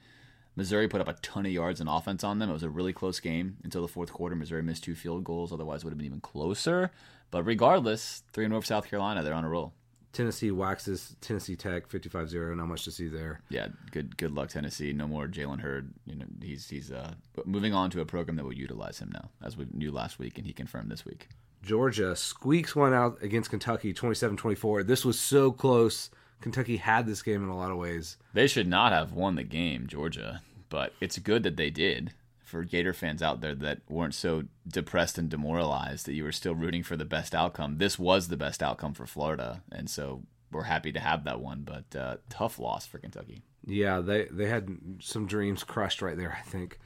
Missouri 0.56 0.88
put 0.88 1.02
up 1.02 1.08
a 1.08 1.14
ton 1.14 1.46
of 1.48 1.52
yards 1.52 1.82
in 1.82 1.88
offense 1.88 2.24
on 2.24 2.38
them. 2.38 2.50
It 2.50 2.54
was 2.54 2.64
a 2.64 2.70
really 2.70 2.94
close 2.94 3.20
game 3.20 3.58
until 3.64 3.82
the 3.82 3.88
fourth 3.88 4.14
quarter. 4.14 4.36
Missouri 4.36 4.62
missed 4.62 4.84
two 4.84 4.94
field 4.94 5.24
goals, 5.24 5.52
otherwise 5.52 5.84
would 5.84 5.92
have 5.92 5.98
been 5.98 6.06
even 6.06 6.22
closer. 6.22 6.92
But 7.32 7.44
regardless, 7.44 8.22
three 8.34 8.46
and 8.46 8.54
over 8.54 8.66
South 8.66 8.88
Carolina, 8.88 9.24
they're 9.24 9.34
on 9.34 9.46
a 9.46 9.50
roll. 9.50 9.74
Tennessee 10.12 10.52
waxes 10.52 11.16
Tennessee 11.22 11.56
Tech 11.56 11.90
55-0. 11.90 12.56
Not 12.56 12.68
much 12.68 12.84
to 12.84 12.92
see 12.92 13.08
there. 13.08 13.42
Yeah, 13.50 13.70
good 13.90 14.16
good 14.16 14.32
luck 14.32 14.50
Tennessee. 14.50 14.94
No 14.94 15.08
more 15.08 15.28
Jalen 15.28 15.62
Hurd. 15.62 15.92
You 16.06 16.16
know 16.16 16.26
he's 16.40 16.70
he's 16.70 16.92
uh, 16.92 17.16
moving 17.46 17.74
on 17.74 17.90
to 17.90 18.02
a 18.02 18.06
program 18.06 18.36
that 18.36 18.44
will 18.44 18.54
utilize 18.54 19.00
him 19.00 19.12
now, 19.12 19.32
as 19.44 19.58
we 19.58 19.66
knew 19.74 19.92
last 19.92 20.20
week, 20.20 20.38
and 20.38 20.46
he 20.46 20.54
confirmed 20.54 20.92
this 20.92 21.04
week. 21.04 21.30
Georgia 21.64 22.16
squeaks 22.16 22.76
one 22.76 22.94
out 22.94 23.18
against 23.22 23.50
Kentucky 23.50 23.94
27-24. 23.94 24.86
This 24.86 25.06
was 25.06 25.18
so 25.18 25.52
close. 25.52 26.10
Kentucky 26.42 26.78
had 26.78 27.08
this 27.08 27.24
game 27.24 27.42
in 27.42 27.50
a 27.50 27.56
lot 27.56 27.72
of 27.72 27.78
ways. 27.78 28.18
They 28.34 28.48
should 28.48 28.68
not 28.68 28.92
have 28.92 29.14
won 29.14 29.36
the 29.36 29.44
game, 29.44 29.88
Georgia, 29.88 30.42
but 30.70 30.94
it's 31.00 31.18
good 31.20 31.44
that 31.44 31.56
they 31.56 31.70
did. 31.70 32.14
For 32.44 32.66
Gator 32.66 32.94
fans 32.94 33.24
out 33.24 33.42
there 33.42 33.56
that 33.56 33.80
weren't 33.90 34.14
so 34.14 34.44
depressed 34.68 35.18
and 35.18 35.30
demoralized 35.30 36.06
that 36.06 36.14
you 36.14 36.24
were 36.24 36.32
still 36.32 36.54
rooting 36.54 36.84
for 36.84 36.98
the 36.98 37.06
best 37.06 37.34
outcome, 37.34 37.78
this 37.78 37.98
was 37.98 38.28
the 38.28 38.38
best 38.38 38.62
outcome 38.62 38.94
for 38.94 39.08
Florida, 39.08 39.64
and 39.72 39.90
so 39.90 40.22
we're 40.52 40.64
happy 40.64 40.92
to 40.92 41.00
have 41.00 41.24
that 41.24 41.40
one. 41.40 41.64
But 41.66 42.00
uh, 42.00 42.18
tough 42.30 42.60
loss 42.60 42.86
for 42.86 43.00
Kentucky. 43.00 43.42
Yeah, 43.66 44.02
they 44.02 44.26
they 44.26 44.50
had 44.50 44.68
some 45.00 45.26
dreams 45.26 45.64
crushed 45.64 46.04
right 46.04 46.16
there, 46.18 46.38
I 46.38 46.48
think. 46.48 46.80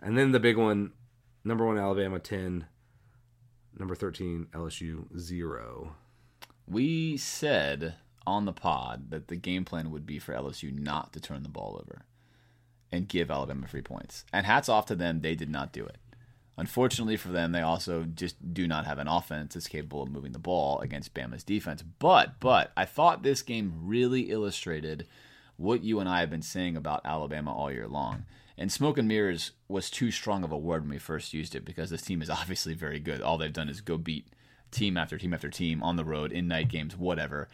And 0.00 0.18
then 0.18 0.32
the 0.32 0.40
big 0.40 0.56
one, 0.56 0.90
number 1.44 1.64
one 1.64 1.78
Alabama 1.78 2.18
ten, 2.18 2.66
number 3.78 3.94
thirteen 3.94 4.46
LSU 4.52 5.16
zero. 5.18 5.96
We 6.66 7.16
said 7.16 7.94
on 8.26 8.44
the 8.44 8.52
pod 8.52 9.10
that 9.10 9.28
the 9.28 9.36
game 9.36 9.64
plan 9.64 9.90
would 9.90 10.06
be 10.06 10.18
for 10.18 10.32
LSU 10.32 10.76
not 10.76 11.12
to 11.12 11.20
turn 11.20 11.42
the 11.42 11.48
ball 11.48 11.78
over 11.80 12.04
and 12.92 13.08
give 13.08 13.30
Alabama 13.30 13.66
free 13.66 13.82
points. 13.82 14.24
And 14.32 14.46
hats 14.46 14.68
off 14.68 14.86
to 14.86 14.94
them, 14.94 15.20
they 15.20 15.34
did 15.34 15.50
not 15.50 15.72
do 15.72 15.84
it. 15.84 15.96
Unfortunately 16.58 17.16
for 17.16 17.28
them, 17.28 17.52
they 17.52 17.62
also 17.62 18.04
just 18.04 18.52
do 18.52 18.68
not 18.68 18.84
have 18.84 18.98
an 18.98 19.08
offense 19.08 19.54
that's 19.54 19.66
capable 19.66 20.02
of 20.02 20.10
moving 20.10 20.32
the 20.32 20.38
ball 20.38 20.78
against 20.80 21.14
Bama's 21.14 21.42
defense. 21.42 21.82
But 21.82 22.38
but 22.40 22.72
I 22.76 22.84
thought 22.84 23.22
this 23.22 23.42
game 23.42 23.72
really 23.82 24.30
illustrated 24.30 25.06
what 25.56 25.82
you 25.82 25.98
and 25.98 26.08
I 26.08 26.20
have 26.20 26.30
been 26.30 26.42
saying 26.42 26.76
about 26.76 27.00
Alabama 27.04 27.54
all 27.54 27.72
year 27.72 27.88
long. 27.88 28.26
And 28.58 28.70
smoke 28.70 28.98
and 28.98 29.08
mirrors 29.08 29.52
was 29.68 29.90
too 29.90 30.10
strong 30.10 30.44
of 30.44 30.52
a 30.52 30.58
word 30.58 30.82
when 30.82 30.90
we 30.90 30.98
first 30.98 31.32
used 31.32 31.54
it 31.54 31.64
because 31.64 31.90
this 31.90 32.02
team 32.02 32.22
is 32.22 32.30
obviously 32.30 32.74
very 32.74 33.00
good. 33.00 33.22
All 33.22 33.38
they've 33.38 33.52
done 33.52 33.68
is 33.68 33.80
go 33.80 33.96
beat 33.98 34.28
team 34.70 34.96
after 34.96 35.18
team 35.18 35.34
after 35.34 35.50
team 35.50 35.82
on 35.82 35.96
the 35.96 36.04
road 36.04 36.32
in 36.32 36.48
night 36.48 36.68
games, 36.68 36.96
whatever. 36.96 37.48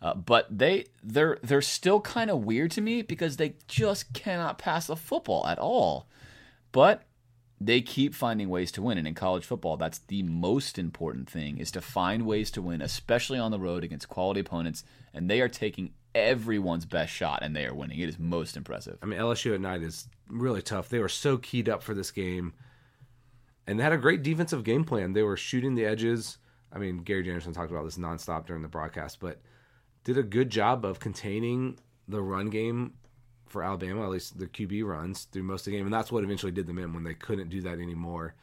Uh, 0.00 0.14
but 0.14 0.46
they 0.50 0.86
they're 1.02 1.38
they're 1.42 1.62
still 1.62 2.00
kind 2.00 2.28
of 2.28 2.44
weird 2.44 2.72
to 2.72 2.80
me 2.80 3.02
because 3.02 3.36
they 3.36 3.54
just 3.68 4.12
cannot 4.12 4.58
pass 4.58 4.88
the 4.88 4.96
football 4.96 5.46
at 5.46 5.58
all. 5.58 6.08
But 6.72 7.04
they 7.60 7.80
keep 7.80 8.12
finding 8.12 8.48
ways 8.48 8.72
to 8.72 8.82
win, 8.82 8.98
and 8.98 9.06
in 9.06 9.14
college 9.14 9.44
football, 9.44 9.76
that's 9.76 9.98
the 9.98 10.24
most 10.24 10.76
important 10.76 11.30
thing: 11.30 11.58
is 11.58 11.70
to 11.70 11.80
find 11.80 12.26
ways 12.26 12.50
to 12.52 12.62
win, 12.62 12.82
especially 12.82 13.38
on 13.38 13.52
the 13.52 13.60
road 13.60 13.84
against 13.84 14.08
quality 14.08 14.40
opponents. 14.40 14.82
And 15.14 15.30
they 15.30 15.40
are 15.40 15.48
taking 15.48 15.92
everyone's 16.14 16.86
best 16.86 17.12
shot, 17.12 17.40
and 17.42 17.54
they 17.54 17.66
are 17.66 17.74
winning. 17.74 18.00
It 18.00 18.08
is 18.08 18.18
most 18.18 18.56
impressive. 18.56 18.98
I 19.02 19.06
mean, 19.06 19.20
LSU 19.20 19.54
at 19.54 19.60
night 19.60 19.82
is 19.82 20.08
really 20.32 20.62
tough. 20.62 20.88
They 20.88 20.98
were 20.98 21.08
so 21.08 21.38
keyed 21.38 21.68
up 21.68 21.82
for 21.82 21.94
this 21.94 22.10
game, 22.10 22.54
and 23.66 23.78
they 23.78 23.82
had 23.84 23.92
a 23.92 23.98
great 23.98 24.22
defensive 24.22 24.64
game 24.64 24.84
plan. 24.84 25.12
They 25.12 25.22
were 25.22 25.36
shooting 25.36 25.74
the 25.74 25.84
edges. 25.84 26.38
I 26.72 26.78
mean, 26.78 26.98
Gary 26.98 27.22
Danielson 27.22 27.52
talked 27.52 27.70
about 27.70 27.84
this 27.84 27.98
nonstop 27.98 28.46
during 28.46 28.62
the 28.62 28.68
broadcast, 28.68 29.20
but 29.20 29.40
did 30.04 30.18
a 30.18 30.22
good 30.22 30.50
job 30.50 30.84
of 30.84 30.98
containing 31.00 31.78
the 32.08 32.22
run 32.22 32.50
game 32.50 32.94
for 33.46 33.62
Alabama, 33.62 34.02
at 34.02 34.10
least 34.10 34.38
the 34.38 34.46
QB 34.46 34.84
runs 34.84 35.24
through 35.24 35.42
most 35.42 35.66
of 35.66 35.66
the 35.66 35.76
game, 35.76 35.84
and 35.84 35.94
that's 35.94 36.10
what 36.10 36.24
eventually 36.24 36.52
did 36.52 36.66
them 36.66 36.78
in 36.78 36.94
when 36.94 37.04
they 37.04 37.14
couldn't 37.14 37.50
do 37.50 37.60
that 37.60 37.78
anymore. 37.78 38.34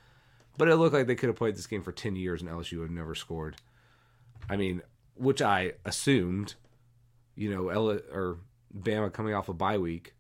But 0.58 0.70
it 0.70 0.76
looked 0.76 0.94
like 0.94 1.08
they 1.08 1.16
could 1.16 1.30
have 1.30 1.36
played 1.36 1.56
this 1.56 1.68
game 1.68 1.82
for 1.82 1.92
ten 1.92 2.16
years 2.16 2.42
and 2.42 2.50
LSU 2.50 2.78
would 2.78 2.90
have 2.90 2.92
never 2.92 3.16
scored. 3.16 3.56
I 4.50 4.56
mean, 4.56 4.82
which 5.16 5.42
I 5.42 5.74
assumed, 5.86 6.56
you 7.36 7.50
know, 7.50 7.70
L- 7.70 8.00
or 8.14 8.38
Bama 8.78 9.12
coming 9.12 9.34
off 9.34 9.50
a 9.50 9.54
bye 9.54 9.78
week. 9.78 10.14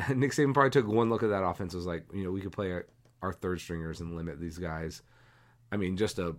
Nick 0.14 0.32
Saban 0.32 0.54
probably 0.54 0.70
took 0.70 0.86
one 0.86 1.10
look 1.10 1.22
at 1.22 1.30
that 1.30 1.44
offense. 1.44 1.74
Was 1.74 1.86
like, 1.86 2.04
you 2.12 2.24
know, 2.24 2.30
we 2.30 2.40
could 2.40 2.52
play 2.52 2.72
our, 2.72 2.86
our 3.22 3.32
third 3.32 3.60
stringers 3.60 4.00
and 4.00 4.16
limit 4.16 4.40
these 4.40 4.58
guys. 4.58 5.02
I 5.72 5.76
mean, 5.76 5.96
just 5.96 6.18
a 6.18 6.36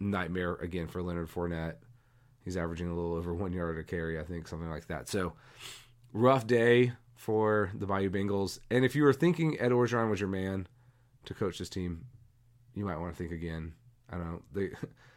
nightmare 0.00 0.54
again 0.54 0.88
for 0.88 1.02
Leonard 1.02 1.28
Fournette. 1.28 1.76
He's 2.44 2.56
averaging 2.56 2.88
a 2.88 2.94
little 2.94 3.14
over 3.14 3.34
one 3.34 3.52
yard 3.52 3.78
a 3.78 3.84
carry, 3.84 4.18
I 4.18 4.24
think, 4.24 4.48
something 4.48 4.70
like 4.70 4.88
that. 4.88 5.08
So 5.08 5.34
rough 6.12 6.46
day 6.46 6.92
for 7.14 7.70
the 7.74 7.86
Bayou 7.86 8.10
Bengals. 8.10 8.58
And 8.70 8.84
if 8.84 8.96
you 8.96 9.04
were 9.04 9.12
thinking 9.12 9.60
Ed 9.60 9.70
Orgeron 9.70 10.10
was 10.10 10.18
your 10.18 10.28
man 10.28 10.66
to 11.24 11.34
coach 11.34 11.58
this 11.58 11.68
team, 11.68 12.06
you 12.74 12.84
might 12.84 12.98
want 12.98 13.12
to 13.12 13.18
think 13.18 13.32
again. 13.32 13.74
I 14.10 14.16
don't 14.16 14.32
know. 14.32 14.42
They, 14.52 14.70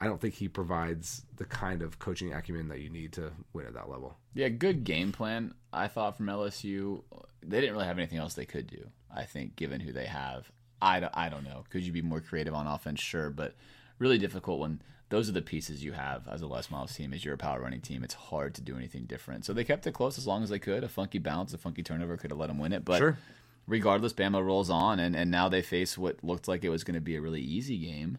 I 0.00 0.06
don't 0.06 0.20
think 0.20 0.34
he 0.34 0.48
provides 0.48 1.22
the 1.36 1.44
kind 1.44 1.82
of 1.82 1.98
coaching 1.98 2.32
acumen 2.32 2.68
that 2.68 2.80
you 2.80 2.88
need 2.88 3.12
to 3.12 3.32
win 3.52 3.66
at 3.66 3.74
that 3.74 3.90
level. 3.90 4.16
Yeah, 4.32 4.48
good 4.48 4.82
game 4.84 5.12
plan. 5.12 5.52
I 5.72 5.88
thought 5.88 6.16
from 6.16 6.26
LSU, 6.26 7.02
they 7.42 7.60
didn't 7.60 7.74
really 7.74 7.86
have 7.86 7.98
anything 7.98 8.18
else 8.18 8.32
they 8.32 8.46
could 8.46 8.66
do. 8.66 8.88
I 9.14 9.24
think, 9.24 9.56
given 9.56 9.80
who 9.80 9.92
they 9.92 10.06
have, 10.06 10.50
I, 10.80 11.06
I 11.12 11.28
don't 11.28 11.44
know. 11.44 11.64
Could 11.68 11.82
you 11.82 11.92
be 11.92 12.00
more 12.00 12.20
creative 12.20 12.54
on 12.54 12.66
offense? 12.66 13.00
Sure, 13.00 13.28
but 13.28 13.54
really 13.98 14.16
difficult 14.16 14.60
when 14.60 14.80
those 15.10 15.28
are 15.28 15.32
the 15.32 15.42
pieces 15.42 15.84
you 15.84 15.92
have 15.92 16.26
as 16.28 16.40
a 16.40 16.46
Les 16.46 16.70
Miles 16.70 16.94
team. 16.94 17.12
As 17.12 17.22
you're 17.22 17.34
a 17.34 17.38
power 17.38 17.60
running 17.60 17.82
team, 17.82 18.02
it's 18.02 18.14
hard 18.14 18.54
to 18.54 18.62
do 18.62 18.76
anything 18.76 19.04
different. 19.04 19.44
So 19.44 19.52
they 19.52 19.64
kept 19.64 19.86
it 19.86 19.92
close 19.92 20.16
as 20.16 20.26
long 20.26 20.42
as 20.42 20.48
they 20.48 20.58
could. 20.58 20.82
A 20.82 20.88
funky 20.88 21.18
bounce, 21.18 21.52
a 21.52 21.58
funky 21.58 21.82
turnover 21.82 22.16
could 22.16 22.30
have 22.30 22.40
let 22.40 22.46
them 22.48 22.58
win 22.58 22.72
it, 22.72 22.84
but. 22.84 22.98
Sure. 22.98 23.18
Regardless, 23.66 24.14
Bama 24.14 24.44
rolls 24.44 24.68
on, 24.68 24.98
and, 24.98 25.14
and 25.14 25.30
now 25.30 25.48
they 25.48 25.62
face 25.62 25.96
what 25.96 26.24
looked 26.24 26.48
like 26.48 26.64
it 26.64 26.70
was 26.70 26.82
going 26.82 26.96
to 26.96 27.00
be 27.00 27.14
a 27.14 27.20
really 27.20 27.42
easy 27.42 27.78
game 27.78 28.18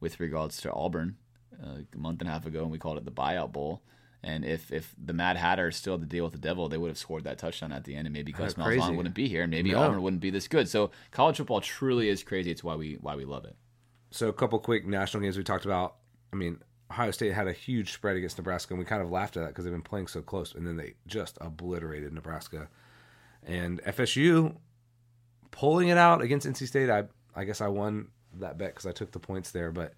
with 0.00 0.20
regards 0.20 0.60
to 0.62 0.72
Auburn 0.72 1.16
uh, 1.62 1.78
a 1.92 1.98
month 1.98 2.20
and 2.20 2.28
a 2.28 2.32
half 2.32 2.46
ago, 2.46 2.62
and 2.62 2.70
we 2.70 2.78
called 2.78 2.98
it 2.98 3.04
the 3.04 3.10
buyout 3.12 3.52
bowl. 3.52 3.82
And 4.22 4.44
if 4.44 4.72
if 4.72 4.94
the 5.02 5.12
Mad 5.12 5.36
Hatter 5.36 5.70
still 5.70 5.94
had 5.94 6.00
to 6.00 6.06
deal 6.06 6.24
with 6.24 6.32
the 6.32 6.38
devil, 6.38 6.68
they 6.68 6.78
would 6.78 6.88
have 6.88 6.98
scored 6.98 7.24
that 7.24 7.38
touchdown 7.38 7.70
at 7.70 7.84
the 7.84 7.94
end, 7.94 8.06
and 8.06 8.12
maybe 8.14 8.32
Gus 8.32 8.54
Malzahn 8.54 8.96
wouldn't 8.96 9.14
be 9.14 9.28
here, 9.28 9.42
and 9.42 9.50
maybe 9.50 9.70
No. 9.70 9.82
Auburn 9.82 10.02
wouldn't 10.02 10.22
be 10.22 10.30
this 10.30 10.48
good. 10.48 10.68
So 10.68 10.90
college 11.12 11.36
football 11.36 11.60
truly 11.60 12.08
is 12.08 12.22
crazy. 12.22 12.50
It's 12.50 12.64
why 12.64 12.74
we 12.74 12.94
why 12.94 13.14
we 13.14 13.24
love 13.24 13.44
it. 13.44 13.56
So 14.10 14.28
a 14.28 14.32
couple 14.32 14.58
quick 14.58 14.86
national 14.86 15.22
games 15.22 15.36
we 15.36 15.44
talked 15.44 15.64
about. 15.64 15.96
I 16.32 16.36
mean, 16.36 16.58
Ohio 16.90 17.10
State 17.12 17.34
had 17.34 17.46
a 17.46 17.52
huge 17.52 17.92
spread 17.92 18.16
against 18.16 18.38
Nebraska, 18.38 18.72
and 18.72 18.78
we 18.78 18.84
kind 18.84 19.02
of 19.02 19.10
laughed 19.10 19.36
at 19.36 19.40
that 19.42 19.48
because 19.48 19.64
they've 19.64 19.72
been 19.72 19.82
playing 19.82 20.06
so 20.08 20.22
close, 20.22 20.54
and 20.54 20.66
then 20.66 20.76
they 20.76 20.94
just 21.06 21.38
obliterated 21.40 22.12
Nebraska. 22.12 22.68
And 23.44 23.80
FSU 23.82 24.56
pulling 25.50 25.88
it 25.88 25.98
out 25.98 26.20
against 26.20 26.46
NC 26.46 26.66
State. 26.66 26.90
I 26.90 27.04
I 27.34 27.44
guess 27.44 27.60
I 27.60 27.68
won 27.68 28.08
that 28.40 28.58
bet 28.58 28.70
because 28.74 28.86
I 28.86 28.92
took 28.92 29.12
the 29.12 29.18
points 29.18 29.50
there, 29.50 29.70
but 29.72 29.94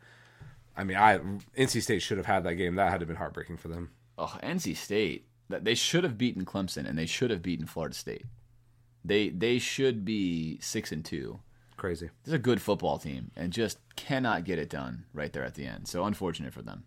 I 0.76 0.84
mean, 0.84 0.97
I 0.97 1.18
NC 1.57 1.82
State 1.82 2.03
should 2.03 2.18
have 2.18 2.26
had 2.26 2.45
that 2.45 2.55
game. 2.55 2.76
That 2.76 2.91
had 2.91 2.99
to 2.99 3.03
have 3.03 3.09
been 3.09 3.16
heartbreaking 3.16 3.57
for 3.57 3.68
them. 3.68 3.91
Oh, 4.16 4.39
NC 4.43 4.76
State. 4.76 5.26
That 5.49 5.64
they 5.64 5.74
should 5.74 6.05
have 6.05 6.18
beaten 6.18 6.45
Clemson, 6.45 6.86
and 6.89 6.99
they 6.99 7.07
should 7.07 7.30
have 7.30 7.41
beaten 7.43 7.66
Florida 7.66 7.95
State. 7.95 8.26
They 9.05 9.30
they 9.30 9.59
should 9.59 10.05
be 10.05 10.59
six 10.61 10.93
and 10.93 11.05
two. 11.05 11.41
crazy. 11.76 12.07
This 12.24 12.28
is 12.28 12.34
a 12.34 12.39
good 12.39 12.61
football 12.61 12.99
team 12.99 13.30
and 13.36 13.53
just 13.53 13.78
cannot 13.97 14.45
get 14.45 14.59
it 14.59 14.68
done 14.68 15.05
right 15.14 15.32
there 15.32 15.45
at 15.45 15.55
the 15.55 15.64
end. 15.64 15.89
So 15.89 16.05
unfortunate 16.05 16.53
for 16.53 16.62
them. 16.62 16.84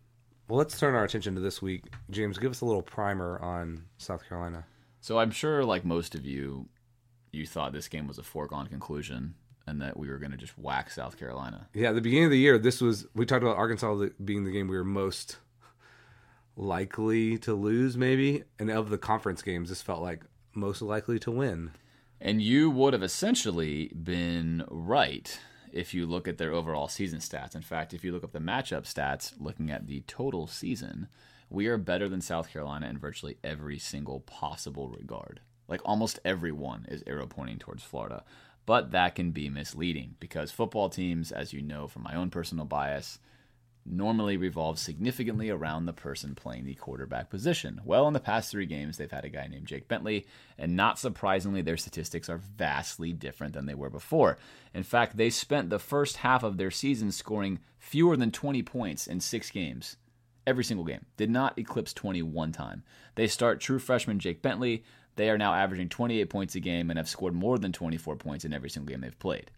Well, 0.47 0.57
let's 0.57 0.77
turn 0.77 0.95
our 0.95 1.05
attention 1.05 1.33
to 1.35 1.41
this 1.41 1.61
week. 1.61 1.85
James, 2.09 2.37
give 2.37 2.51
us 2.51 2.59
a 2.61 2.65
little 2.65 2.81
primer 2.81 3.39
on 3.39 3.85
South 3.97 4.27
Carolina. 4.27 4.65
So 4.99 5.17
I'm 5.17 5.31
sure, 5.31 5.63
like 5.63 5.85
most 5.85 6.13
of 6.13 6.25
you, 6.25 6.67
you 7.31 7.47
thought 7.47 7.71
this 7.71 7.87
game 7.87 8.05
was 8.05 8.17
a 8.17 8.23
foregone 8.23 8.67
conclusion 8.67 9.35
and 9.67 9.81
that 9.81 9.97
we 9.97 10.09
were 10.09 10.17
going 10.17 10.31
to 10.31 10.37
just 10.37 10.57
whack 10.57 10.89
South 10.89 11.17
Carolina. 11.17 11.67
Yeah, 11.73 11.89
at 11.89 11.95
the 11.95 12.01
beginning 12.01 12.25
of 12.25 12.31
the 12.31 12.39
year, 12.39 12.57
this 12.57 12.81
was 12.81 13.05
we 13.15 13.25
talked 13.25 13.43
about 13.43 13.57
Arkansas 13.57 14.07
being 14.23 14.43
the 14.43 14.51
game 14.51 14.67
we 14.67 14.77
were 14.77 14.83
most 14.83 15.37
likely 16.55 17.37
to 17.39 17.53
lose, 17.53 17.97
maybe, 17.97 18.43
and 18.59 18.69
of 18.69 18.89
the 18.89 18.97
conference 18.97 19.41
games, 19.41 19.69
this 19.69 19.81
felt 19.81 20.01
like 20.01 20.23
most 20.53 20.81
likely 20.81 21.19
to 21.19 21.31
win. 21.31 21.71
And 22.19 22.41
you 22.41 22.69
would 22.69 22.93
have 22.93 23.03
essentially 23.03 23.87
been 23.89 24.63
right 24.69 25.39
if 25.71 25.93
you 25.93 26.05
look 26.05 26.27
at 26.27 26.37
their 26.37 26.51
overall 26.51 26.87
season 26.87 27.19
stats. 27.19 27.55
In 27.55 27.61
fact, 27.61 27.93
if 27.93 28.03
you 28.03 28.11
look 28.11 28.23
up 28.23 28.31
the 28.31 28.39
matchup 28.39 28.83
stats, 28.83 29.33
looking 29.39 29.71
at 29.71 29.87
the 29.87 30.01
total 30.01 30.45
season, 30.45 31.07
we 31.49 31.67
are 31.67 31.77
better 31.77 32.07
than 32.07 32.21
South 32.21 32.51
Carolina 32.51 32.87
in 32.87 32.97
virtually 32.97 33.37
every 33.43 33.79
single 33.79 34.19
possible 34.19 34.89
regard. 34.89 35.39
Like 35.67 35.81
almost 35.85 36.19
every 36.25 36.51
one 36.51 36.85
is 36.89 37.03
arrow 37.07 37.27
pointing 37.27 37.57
towards 37.57 37.83
Florida. 37.83 38.23
But 38.65 38.91
that 38.91 39.15
can 39.15 39.31
be 39.31 39.49
misleading 39.49 40.15
because 40.19 40.51
football 40.51 40.89
teams, 40.89 41.31
as 41.31 41.53
you 41.53 41.61
know 41.61 41.87
from 41.87 42.03
my 42.03 42.15
own 42.15 42.29
personal 42.29 42.65
bias, 42.65 43.19
normally 43.85 44.37
revolve 44.37 44.77
significantly 44.77 45.49
around 45.49 45.85
the 45.85 45.93
person 45.93 46.35
playing 46.35 46.65
the 46.65 46.75
quarterback 46.75 47.29
position. 47.29 47.81
Well, 47.83 48.07
in 48.07 48.13
the 48.13 48.19
past 48.19 48.51
three 48.51 48.65
games, 48.65 48.97
they've 48.97 49.11
had 49.11 49.25
a 49.25 49.29
guy 49.29 49.47
named 49.47 49.67
Jake 49.67 49.87
Bentley, 49.87 50.27
and 50.57 50.75
not 50.75 50.99
surprisingly, 50.99 51.61
their 51.61 51.77
statistics 51.77 52.29
are 52.29 52.37
vastly 52.37 53.11
different 53.13 53.53
than 53.53 53.65
they 53.65 53.73
were 53.73 53.89
before. 53.89 54.37
In 54.73 54.83
fact, 54.83 55.17
they 55.17 55.29
spent 55.29 55.69
the 55.69 55.79
first 55.79 56.17
half 56.17 56.43
of 56.43 56.57
their 56.57 56.71
season 56.71 57.11
scoring 57.11 57.59
fewer 57.79 58.15
than 58.15 58.31
20 58.31 58.61
points 58.63 59.07
in 59.07 59.19
six 59.19 59.49
games. 59.49 59.97
Every 60.45 60.63
single 60.63 60.85
game. 60.85 61.05
Did 61.17 61.29
not 61.29 61.57
eclipse 61.57 61.93
21 61.93 62.51
time. 62.51 62.83
They 63.15 63.27
start 63.27 63.59
true 63.61 63.79
freshman 63.79 64.19
Jake 64.19 64.41
Bentley. 64.41 64.83
They 65.15 65.29
are 65.29 65.37
now 65.37 65.53
averaging 65.53 65.89
28 65.89 66.29
points 66.29 66.55
a 66.55 66.59
game 66.59 66.89
and 66.89 66.97
have 66.97 67.09
scored 67.09 67.33
more 67.33 67.57
than 67.57 67.71
24 67.71 68.15
points 68.15 68.45
in 68.45 68.53
every 68.53 68.69
single 68.69 68.91
game 68.91 69.01
they've 69.01 69.19
played. 69.19 69.51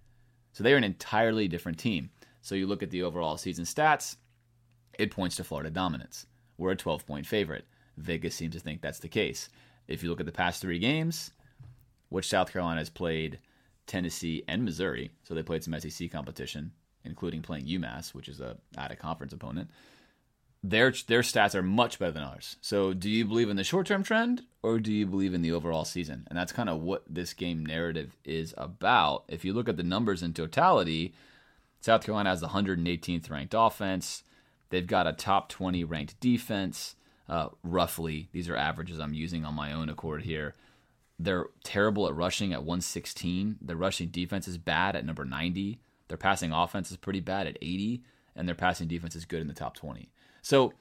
So 0.51 0.63
they 0.63 0.73
are 0.73 0.77
an 0.77 0.83
entirely 0.83 1.47
different 1.47 1.79
team. 1.79 2.09
So 2.41 2.55
you 2.55 2.67
look 2.67 2.83
at 2.83 2.89
the 2.89 3.03
overall 3.03 3.37
season 3.37 3.65
stats, 3.65 4.17
it 4.97 5.11
points 5.11 5.35
to 5.37 5.43
Florida 5.43 5.69
dominance. 5.69 6.25
We're 6.57 6.71
a 6.71 6.75
12 6.75 7.05
point 7.05 7.25
favorite. 7.25 7.65
Vegas 7.97 8.35
seems 8.35 8.53
to 8.55 8.59
think 8.59 8.81
that's 8.81 8.99
the 8.99 9.07
case. 9.07 9.49
If 9.87 10.03
you 10.03 10.09
look 10.09 10.19
at 10.19 10.25
the 10.25 10.31
past 10.31 10.61
three 10.61 10.79
games, 10.79 11.31
which 12.09 12.29
South 12.29 12.51
Carolina 12.51 12.79
has 12.79 12.89
played 12.89 13.39
Tennessee 13.87 14.43
and 14.47 14.63
Missouri, 14.63 15.11
so 15.23 15.33
they 15.33 15.43
played 15.43 15.63
some 15.63 15.79
SEC 15.79 16.11
competition, 16.11 16.71
including 17.03 17.41
playing 17.41 17.65
UMass, 17.65 18.13
which 18.13 18.29
is 18.29 18.39
a 18.39 18.57
out 18.77 18.91
of 18.91 18.99
conference 18.99 19.33
opponent. 19.33 19.69
Their 20.63 20.91
their 20.91 21.21
stats 21.21 21.55
are 21.55 21.61
much 21.61 21.99
better 21.99 22.13
than 22.13 22.23
ours. 22.23 22.55
So, 22.61 22.93
do 22.93 23.09
you 23.09 23.25
believe 23.25 23.49
in 23.49 23.57
the 23.57 23.65
short 23.65 23.85
term 23.85 24.01
trend, 24.01 24.43
or 24.61 24.79
do 24.79 24.93
you 24.93 25.05
believe 25.05 25.33
in 25.33 25.41
the 25.41 25.51
overall 25.51 25.83
season? 25.83 26.25
And 26.29 26.37
that's 26.37 26.53
kind 26.53 26.69
of 26.69 26.81
what 26.81 27.03
this 27.09 27.33
game 27.33 27.65
narrative 27.65 28.15
is 28.23 28.53
about. 28.57 29.25
If 29.27 29.43
you 29.43 29.51
look 29.51 29.67
at 29.67 29.75
the 29.75 29.83
numbers 29.83 30.23
in 30.23 30.33
totality, 30.33 31.13
South 31.81 32.05
Carolina 32.05 32.29
has 32.29 32.39
the 32.39 32.47
118th 32.47 33.29
ranked 33.29 33.53
offense. 33.57 34.23
They've 34.69 34.87
got 34.87 35.05
a 35.05 35.13
top 35.13 35.49
20 35.49 35.83
ranked 35.83 36.19
defense, 36.21 36.95
uh, 37.27 37.49
roughly. 37.61 38.29
These 38.31 38.47
are 38.47 38.55
averages 38.55 38.99
I'm 38.99 39.13
using 39.13 39.43
on 39.43 39.53
my 39.53 39.73
own 39.73 39.89
accord 39.89 40.23
here. 40.23 40.55
They're 41.19 41.47
terrible 41.63 42.07
at 42.07 42.15
rushing 42.15 42.53
at 42.53 42.63
116. 42.63 43.57
Their 43.61 43.75
rushing 43.75 44.07
defense 44.07 44.47
is 44.47 44.57
bad 44.57 44.95
at 44.95 45.05
number 45.05 45.25
90. 45.25 45.79
Their 46.07 46.17
passing 46.17 46.51
offense 46.51 46.89
is 46.89 46.97
pretty 46.97 47.19
bad 47.19 47.47
at 47.47 47.57
80, 47.61 48.01
and 48.35 48.47
their 48.47 48.55
passing 48.55 48.87
defense 48.87 49.15
is 49.15 49.25
good 49.25 49.41
in 49.41 49.47
the 49.47 49.53
top 49.53 49.75
20. 49.75 50.09
So, 50.43 50.73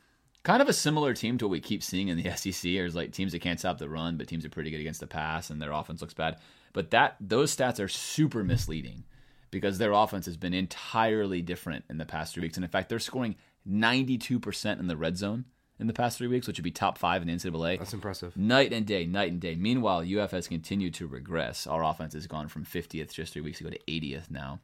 kind 0.42 0.60
of 0.60 0.68
a 0.68 0.74
similar 0.74 1.14
team 1.14 1.38
to 1.38 1.46
what 1.46 1.52
we 1.52 1.60
keep 1.60 1.82
seeing 1.82 2.08
in 2.08 2.22
the 2.22 2.30
SEC. 2.36 2.62
There's 2.62 2.94
like 2.94 3.12
teams 3.12 3.32
that 3.32 3.40
can't 3.40 3.58
stop 3.58 3.78
the 3.78 3.88
run, 3.88 4.18
but 4.18 4.28
teams 4.28 4.44
are 4.44 4.50
pretty 4.50 4.70
good 4.70 4.80
against 4.80 5.00
the 5.00 5.06
pass, 5.06 5.48
and 5.48 5.62
their 5.62 5.72
offense 5.72 6.02
looks 6.02 6.14
bad. 6.14 6.36
But 6.74 6.90
that 6.90 7.16
those 7.20 7.56
stats 7.56 7.82
are 7.82 7.88
super 7.88 8.44
misleading 8.44 9.04
because 9.50 9.78
their 9.78 9.92
offense 9.92 10.26
has 10.26 10.36
been 10.36 10.54
entirely 10.54 11.42
different 11.42 11.84
in 11.88 11.98
the 11.98 12.04
past 12.04 12.34
three 12.34 12.42
weeks. 12.42 12.56
And 12.56 12.64
in 12.64 12.70
fact, 12.70 12.88
they're 12.88 12.98
scoring 12.98 13.36
92% 13.68 14.80
in 14.80 14.86
the 14.88 14.96
red 14.96 15.16
zone 15.16 15.44
in 15.78 15.86
the 15.86 15.92
past 15.92 16.18
three 16.18 16.26
weeks, 16.26 16.46
which 16.46 16.58
would 16.58 16.64
be 16.64 16.70
top 16.70 16.98
five 16.98 17.22
in 17.22 17.28
the 17.28 17.34
NCAA. 17.34 17.78
That's 17.78 17.92
impressive. 17.92 18.36
Night 18.36 18.72
and 18.72 18.86
day, 18.86 19.04
night 19.04 19.30
and 19.30 19.40
day. 19.40 19.54
Meanwhile, 19.54 20.04
UF 20.18 20.30
has 20.30 20.48
continued 20.48 20.94
to 20.94 21.06
regress. 21.06 21.66
Our 21.66 21.84
offense 21.84 22.14
has 22.14 22.26
gone 22.26 22.48
from 22.48 22.64
50th 22.64 23.12
just 23.12 23.32
three 23.32 23.42
weeks 23.42 23.60
ago 23.60 23.70
to 23.70 23.78
80th 23.86 24.30
now. 24.30 24.60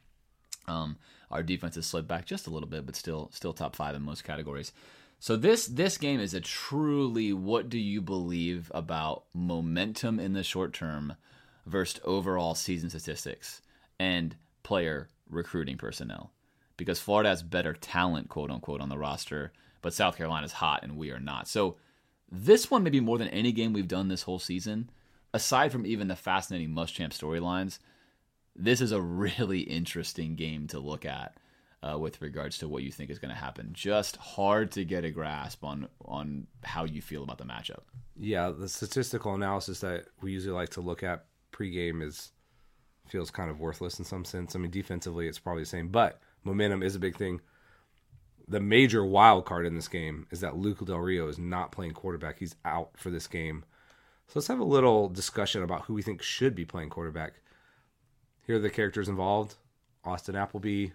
Um, 0.69 0.97
our 1.31 1.43
defense 1.43 1.75
has 1.75 1.87
slid 1.87 2.07
back 2.07 2.25
just 2.25 2.47
a 2.47 2.51
little 2.51 2.69
bit, 2.69 2.87
but 2.87 2.97
still, 2.97 3.31
still 3.33 3.53
top 3.53 3.75
five 3.75 3.95
in 3.95 4.03
most 4.03 4.25
categories. 4.25 4.73
So 5.21 5.37
this 5.37 5.67
this 5.67 5.99
game 5.99 6.21
is 6.21 6.33
a 6.33 6.41
truly 6.41 7.33
what 7.33 7.69
do 7.69 7.79
you 7.79 8.01
believe 8.01 8.71
about 8.73 9.25
momentum 9.35 10.21
in 10.21 10.33
the 10.33 10.45
short 10.45 10.73
term 10.73 11.15
versus 11.67 12.01
overall 12.05 12.55
season 12.55 12.89
statistics 12.89 13.61
and 13.99 14.37
player 14.63 15.09
recruiting 15.29 15.77
personnel 15.77 16.33
because 16.77 17.01
Florida 17.01 17.31
has 17.31 17.43
better 17.43 17.75
talent, 17.75 18.29
quote 18.29 18.51
unquote, 18.51 18.81
on 18.81 18.89
the 18.89 18.97
roster, 18.97 19.53
but 19.83 19.93
South 19.93 20.17
Carolina's 20.17 20.53
hot 20.53 20.85
and 20.85 20.97
we 20.97 21.11
are 21.11 21.21
not. 21.21 21.49
So 21.49 21.77
this 22.31 22.71
one, 22.71 22.83
maybe 22.83 23.01
more 23.01 23.19
than 23.19 23.29
any 23.29 23.53
game 23.53 23.73
we've 23.73 23.89
done 23.89 24.09
this 24.09 24.23
whole 24.23 24.39
season, 24.39 24.89
aside 25.35 25.73
from 25.73 25.85
even 25.85 26.09
the 26.09 26.17
fascinating 26.17 26.71
Muschamp 26.71 27.11
storylines, 27.11 27.79
this 28.59 28.81
is 28.81 28.93
a 28.93 29.01
really 29.01 29.61
interesting 29.61 30.35
game 30.35 30.67
to 30.69 30.81
look 30.81 31.05
at 31.05 31.37
uh, 31.83 31.97
with 31.99 32.21
regards 32.21 32.59
to 32.59 32.69
what 32.69 32.83
you 32.83 32.91
think 32.91 33.09
is 33.09 33.19
going 33.19 33.33
to 33.33 33.41
happen. 33.41 33.71
Just 33.73 34.17
hard 34.17 34.73
to 34.73 34.85
get 34.85 35.05
a 35.05 35.11
grasp 35.11 35.65
on 35.65 35.89
on 36.05 36.47
how 36.65 36.85
you 36.85 37.01
feel 37.01 37.23
about 37.23 37.39
the 37.39 37.45
matchup. 37.45 37.83
Yeah, 38.17 38.51
the 38.51 38.69
statistical 38.69 39.35
analysis 39.35 39.81
that 39.81 40.07
we 40.21 40.33
usually 40.33 40.55
like 40.55 40.71
to 40.71 40.81
look 40.81 41.03
at 41.03 41.27
pregame 41.53 42.03
is 42.03 42.33
feels 43.07 43.31
kind 43.31 43.51
of 43.51 43.61
worthless 43.61 43.99
in 43.99 44.05
some 44.05 44.25
sense. 44.25 44.55
I 44.55 44.59
mean, 44.59 44.71
defensively, 44.71 45.29
it's 45.29 45.39
probably 45.39 45.63
the 45.63 45.69
same, 45.69 45.89
but 45.89 46.21
momentum 46.45 46.83
is 46.83 46.95
a 46.95 47.01
big 47.01 47.17
thing. 47.17 47.41
The 48.49 48.61
major 48.61 49.05
wild 49.05 49.45
card 49.45 49.67
in 49.67 49.75
this 49.75 49.89
game 49.89 50.27
is 50.31 50.41
that 50.41 50.57
Luke 50.57 50.85
Del 50.85 50.99
Rio 50.99 51.29
is 51.29 51.39
not 51.39 51.73
playing 51.73 51.93
quarterback. 51.93 52.39
He's 52.39 52.57
out 52.65 52.91
for 52.97 53.11
this 53.11 53.27
game. 53.27 53.65
So 54.27 54.33
let's 54.37 54.49
have 54.49 54.59
a 54.59 54.65
little 54.65 55.09
discussion 55.09 55.63
about 55.63 55.83
who 55.83 55.95
we 55.95 56.03
think 56.03 56.23
should 56.23 56.55
be 56.55 56.65
playing 56.65 56.91
quarterback. 56.91 57.41
Here 58.49 58.57
are 58.57 58.61
the 58.61 58.71
characters 58.71 59.11
involved 59.11 59.57
Austin 60.07 60.35
Appleby. 60.35 60.87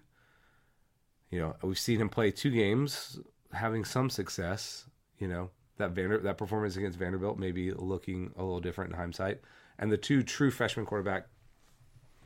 You 1.29 1.39
know, 1.39 1.55
we've 1.61 1.77
seen 1.77 2.01
him 2.01 2.09
play 2.09 2.31
two 2.31 2.49
games, 2.49 3.19
having 3.53 3.85
some 3.85 4.09
success. 4.09 4.85
You 5.19 5.27
know, 5.27 5.51
that 5.77 5.91
Vander, 5.91 6.17
that 6.17 6.39
performance 6.39 6.77
against 6.77 6.97
Vanderbilt 6.97 7.37
maybe 7.37 7.71
looking 7.71 8.33
a 8.37 8.43
little 8.43 8.59
different 8.59 8.91
in 8.91 8.97
hindsight. 8.97 9.39
And 9.77 9.91
the 9.91 9.97
two 9.97 10.23
true 10.23 10.49
freshman 10.49 10.87
quarterback, 10.87 11.27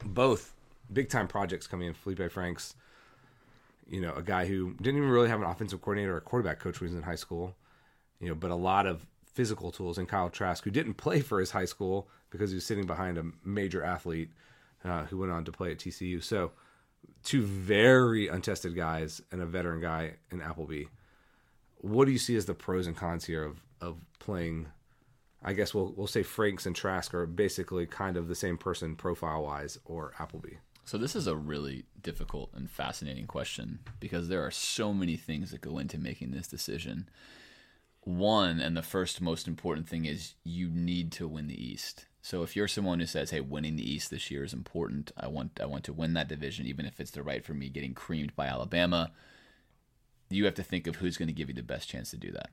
both 0.02 0.56
big 0.94 1.10
time 1.10 1.28
projects 1.28 1.68
coming 1.68 1.90
in. 1.90 1.94
Feleipe 1.94 2.32
Franks, 2.32 2.76
you 3.86 4.00
know, 4.00 4.14
a 4.14 4.24
guy 4.24 4.46
who 4.46 4.76
didn't 4.76 4.96
even 4.96 5.10
really 5.10 5.28
have 5.28 5.42
an 5.42 5.50
offensive 5.50 5.82
coordinator 5.82 6.14
or 6.14 6.20
a 6.20 6.22
quarterback 6.22 6.60
coach 6.60 6.80
when 6.80 6.88
he 6.88 6.96
was 6.96 7.04
in 7.04 7.06
high 7.06 7.16
school, 7.16 7.54
you 8.22 8.30
know, 8.30 8.36
but 8.36 8.50
a 8.50 8.56
lot 8.56 8.88
of 8.88 9.06
physical 9.26 9.74
tools. 9.74 9.98
And 9.98 10.08
Kyle 10.08 10.30
Trask, 10.30 10.64
who 10.64 10.72
didn't 10.72 10.94
play 10.94 11.20
for 11.20 11.42
his 11.42 11.52
high 11.52 11.66
school 11.66 12.08
because 12.30 12.52
he 12.52 12.56
was 12.56 12.66
sitting 12.66 12.86
behind 12.86 13.18
a 13.18 13.26
major 13.44 13.84
athlete 13.84 14.30
uh, 14.84 15.06
who 15.06 15.18
went 15.18 15.32
on 15.32 15.46
to 15.46 15.52
play 15.52 15.72
at 15.72 15.78
TCU. 15.78 16.24
So, 16.24 16.52
two 17.24 17.44
very 17.44 18.28
untested 18.28 18.76
guys 18.76 19.22
and 19.32 19.42
a 19.42 19.46
veteran 19.46 19.82
guy 19.82 20.14
in 20.32 20.42
Appleby. 20.42 20.86
What 21.78 22.06
do 22.06 22.12
you 22.12 22.18
see 22.18 22.36
as 22.36 22.46
the 22.46 22.54
pros 22.54 22.88
and 22.88 22.96
cons 22.96 23.26
here 23.26 23.44
of 23.44 23.62
of 23.82 23.98
playing? 24.20 24.68
I 25.44 25.54
guess 25.54 25.74
we'll 25.74 25.94
we'll 25.96 26.08
say 26.08 26.24
Franks 26.24 26.66
and 26.66 26.76
Trask 26.76 27.14
are 27.14 27.26
basically 27.26 27.86
kind 27.86 28.18
of 28.18 28.28
the 28.28 28.36
same 28.36 28.58
person 28.58 28.96
profile 28.96 29.44
wise, 29.44 29.78
or 29.86 30.14
Appleby. 30.20 30.56
So 30.88 30.98
this 30.98 31.18
is 31.18 31.28
a 31.28 31.36
really 31.36 31.84
difficult 32.02 32.52
and 32.56 32.72
fascinating 32.72 33.28
question 33.28 33.80
because 34.00 34.30
there 34.30 34.46
are 34.46 34.52
so 34.52 34.94
many 34.94 35.18
things 35.18 35.52
that 35.52 35.60
go 35.60 35.80
into 35.80 35.98
making 35.98 36.32
this 36.32 36.48
decision. 36.48 37.10
One, 38.06 38.62
and 38.62 38.78
the 38.78 38.82
first 38.82 39.20
most 39.20 39.50
important 39.50 39.90
thing 39.90 40.06
is 40.06 40.36
you 40.46 40.70
need 40.70 41.12
to 41.12 41.28
win 41.28 41.48
the 41.48 41.62
East. 41.62 42.06
So 42.28 42.44
if 42.44 42.58
you're 42.58 42.68
someone 42.68 43.00
who 43.00 43.06
says, 43.06 43.30
"Hey, 43.30 43.40
winning 43.40 43.78
the 43.78 43.90
East 43.90 44.12
this 44.12 44.30
year 44.30 44.44
is 44.44 44.52
important. 44.52 45.14
I 45.16 45.28
want 45.28 45.62
I 45.62 45.66
want 45.66 45.86
to 45.86 45.94
win 45.94 46.12
that 46.16 46.28
division 46.28 46.66
even 46.66 46.86
if 46.86 47.00
it's 47.00 47.12
the 47.12 47.24
right 47.24 47.42
for 47.42 47.54
me 47.54 47.70
getting 47.70 47.94
creamed 47.94 48.36
by 48.36 48.48
Alabama." 48.48 49.14
You 50.30 50.44
have 50.44 50.56
to 50.56 50.64
think 50.64 50.88
of 50.88 50.98
who's 50.98 51.16
going 51.16 51.30
to 51.30 51.34
give 51.34 51.48
you 51.48 51.56
the 51.56 51.64
best 51.64 51.88
chance 51.88 52.12
to 52.12 52.18
do 52.18 52.34
that. 52.34 52.50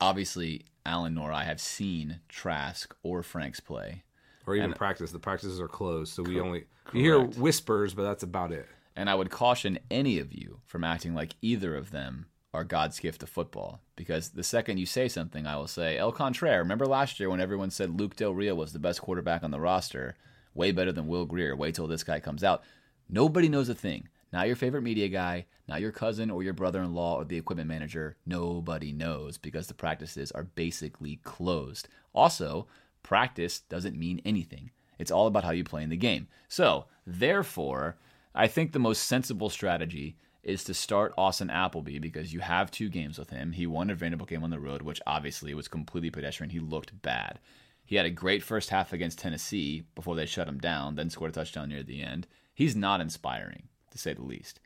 Obviously, 0.00 0.64
Alan 0.84 1.14
nor 1.14 1.30
I 1.30 1.44
have 1.44 1.60
seen 1.60 2.18
Trask 2.28 2.92
or 3.04 3.22
Franks 3.22 3.60
play. 3.60 4.02
Or 4.48 4.56
even 4.56 4.70
And- 4.70 4.74
practice. 4.76 5.12
The 5.12 5.20
practices 5.20 5.60
are 5.60 5.68
closed, 5.68 6.12
so 6.12 6.24
we 6.24 6.40
only 6.40 6.64
you 6.92 7.02
hear 7.02 7.20
whispers, 7.20 7.94
but 7.94 8.02
that's 8.02 8.24
about 8.24 8.50
it. 8.50 8.66
And 8.96 9.08
I 9.08 9.14
would 9.14 9.30
caution 9.30 9.78
any 9.92 10.18
of 10.18 10.32
you 10.32 10.60
from 10.66 10.82
acting 10.82 11.14
like 11.14 11.36
either 11.40 11.76
of 11.76 11.92
them 11.92 12.26
are 12.56 12.64
God's 12.64 12.98
gift 12.98 13.20
to 13.20 13.26
football. 13.26 13.80
Because 13.94 14.30
the 14.30 14.42
second 14.42 14.78
you 14.78 14.86
say 14.86 15.08
something, 15.08 15.46
I 15.46 15.56
will 15.56 15.68
say, 15.68 15.98
El 15.98 16.10
contraire. 16.10 16.58
Remember 16.58 16.86
last 16.86 17.20
year 17.20 17.30
when 17.30 17.40
everyone 17.40 17.70
said 17.70 18.00
Luke 18.00 18.16
Del 18.16 18.34
Rio 18.34 18.54
was 18.54 18.72
the 18.72 18.78
best 18.78 19.02
quarterback 19.02 19.44
on 19.44 19.50
the 19.50 19.60
roster? 19.60 20.16
Way 20.54 20.72
better 20.72 20.90
than 20.90 21.06
Will 21.06 21.26
Grier. 21.26 21.54
Wait 21.54 21.74
till 21.74 21.86
this 21.86 22.02
guy 22.02 22.18
comes 22.18 22.42
out. 22.42 22.62
Nobody 23.08 23.48
knows 23.48 23.68
a 23.68 23.74
thing. 23.74 24.08
Not 24.32 24.46
your 24.46 24.56
favorite 24.56 24.82
media 24.82 25.08
guy, 25.08 25.46
not 25.68 25.80
your 25.80 25.92
cousin 25.92 26.30
or 26.30 26.42
your 26.42 26.52
brother 26.52 26.82
in 26.82 26.94
law 26.94 27.16
or 27.16 27.24
the 27.24 27.36
equipment 27.36 27.68
manager. 27.68 28.16
Nobody 28.26 28.90
knows 28.90 29.38
because 29.38 29.66
the 29.66 29.74
practices 29.74 30.32
are 30.32 30.44
basically 30.44 31.20
closed. 31.22 31.88
Also, 32.12 32.66
practice 33.02 33.60
doesn't 33.60 33.98
mean 33.98 34.20
anything. 34.24 34.70
It's 34.98 35.10
all 35.10 35.26
about 35.26 35.44
how 35.44 35.52
you 35.52 35.62
play 35.62 35.82
in 35.82 35.90
the 35.90 35.96
game. 35.96 36.26
So, 36.48 36.86
therefore, 37.06 37.96
I 38.34 38.46
think 38.48 38.72
the 38.72 38.78
most 38.78 39.04
sensible 39.04 39.50
strategy 39.50 40.16
is 40.46 40.62
to 40.62 40.72
start 40.72 41.12
Austin 41.18 41.50
Appleby 41.50 41.98
because 41.98 42.32
you 42.32 42.38
have 42.38 42.70
two 42.70 42.88
games 42.88 43.18
with 43.18 43.30
him. 43.30 43.50
He 43.50 43.66
won 43.66 43.90
a 43.90 43.96
Vanderbilt 43.96 44.30
game 44.30 44.44
on 44.44 44.50
the 44.50 44.60
road, 44.60 44.80
which 44.80 45.00
obviously 45.04 45.52
was 45.54 45.66
completely 45.66 46.08
pedestrian. 46.08 46.50
He 46.50 46.60
looked 46.60 47.02
bad. 47.02 47.40
He 47.84 47.96
had 47.96 48.06
a 48.06 48.10
great 48.10 48.44
first 48.44 48.70
half 48.70 48.92
against 48.92 49.18
Tennessee 49.18 49.84
before 49.96 50.14
they 50.14 50.24
shut 50.24 50.46
him 50.46 50.58
down, 50.58 50.94
then 50.94 51.10
scored 51.10 51.30
a 51.30 51.34
touchdown 51.34 51.68
near 51.68 51.82
the 51.82 52.00
end. 52.00 52.28
He's 52.54 52.76
not 52.76 53.00
inspiring, 53.00 53.64
to 53.90 53.98
say 53.98 54.14
the 54.14 54.22
least. 54.22 54.60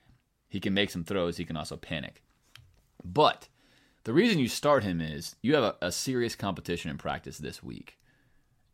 He 0.51 0.61
can 0.61 0.75
make 0.75 0.91
some 0.91 1.03
throws, 1.03 1.39
he 1.39 1.47
can 1.47 1.57
also 1.57 1.79
panic. 1.79 2.23
But 3.03 3.49
the 4.05 4.13
reason 4.13 4.39
you 4.39 4.49
start 4.49 4.85
him 4.85 5.01
is 5.01 5.37
you 5.41 5.55
have 5.55 5.65
a, 5.65 5.77
a 5.81 5.93
serious 5.93 6.37
competition 6.37 6.91
in 6.91 6.99
practice 6.99 7.39
this 7.39 7.63
week. 7.63 7.99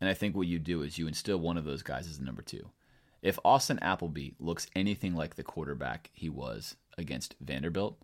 And 0.01 0.09
I 0.09 0.13
think 0.13 0.35
what 0.35 0.47
you 0.47 0.59
do 0.59 0.81
is 0.81 0.97
you 0.97 1.07
instill 1.07 1.39
one 1.39 1.57
of 1.57 1.63
those 1.63 1.83
guys 1.83 2.07
as 2.07 2.19
the 2.19 2.25
number 2.25 2.41
two. 2.41 2.69
If 3.21 3.39
Austin 3.45 3.79
Appleby 3.79 4.31
looks 4.39 4.67
anything 4.75 5.15
like 5.15 5.35
the 5.35 5.43
quarterback 5.43 6.09
he 6.13 6.29
was 6.29 6.75
against 6.97 7.35
Vanderbilt, 7.41 7.97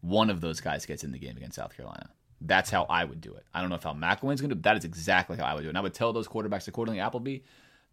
one 0.00 0.30
of 0.30 0.40
those 0.40 0.60
guys 0.60 0.86
gets 0.86 1.04
in 1.04 1.12
the 1.12 1.18
game 1.18 1.36
against 1.36 1.56
South 1.56 1.76
Carolina. 1.76 2.10
That's 2.40 2.70
how 2.70 2.84
I 2.84 3.04
would 3.04 3.20
do 3.20 3.32
it. 3.34 3.44
I 3.54 3.60
don't 3.60 3.70
know 3.70 3.76
if 3.76 3.86
Al 3.86 3.94
McElwain's 3.94 4.40
going 4.40 4.50
to. 4.50 4.54
Do 4.54 4.60
that 4.62 4.76
is 4.76 4.84
exactly 4.84 5.36
how 5.36 5.44
I 5.44 5.54
would 5.54 5.62
do 5.62 5.68
it. 5.68 5.70
And 5.70 5.78
I 5.78 5.82
would 5.82 5.94
tell 5.94 6.12
those 6.12 6.28
quarterbacks 6.28 6.68
accordingly. 6.68 7.00
Appleby, 7.00 7.38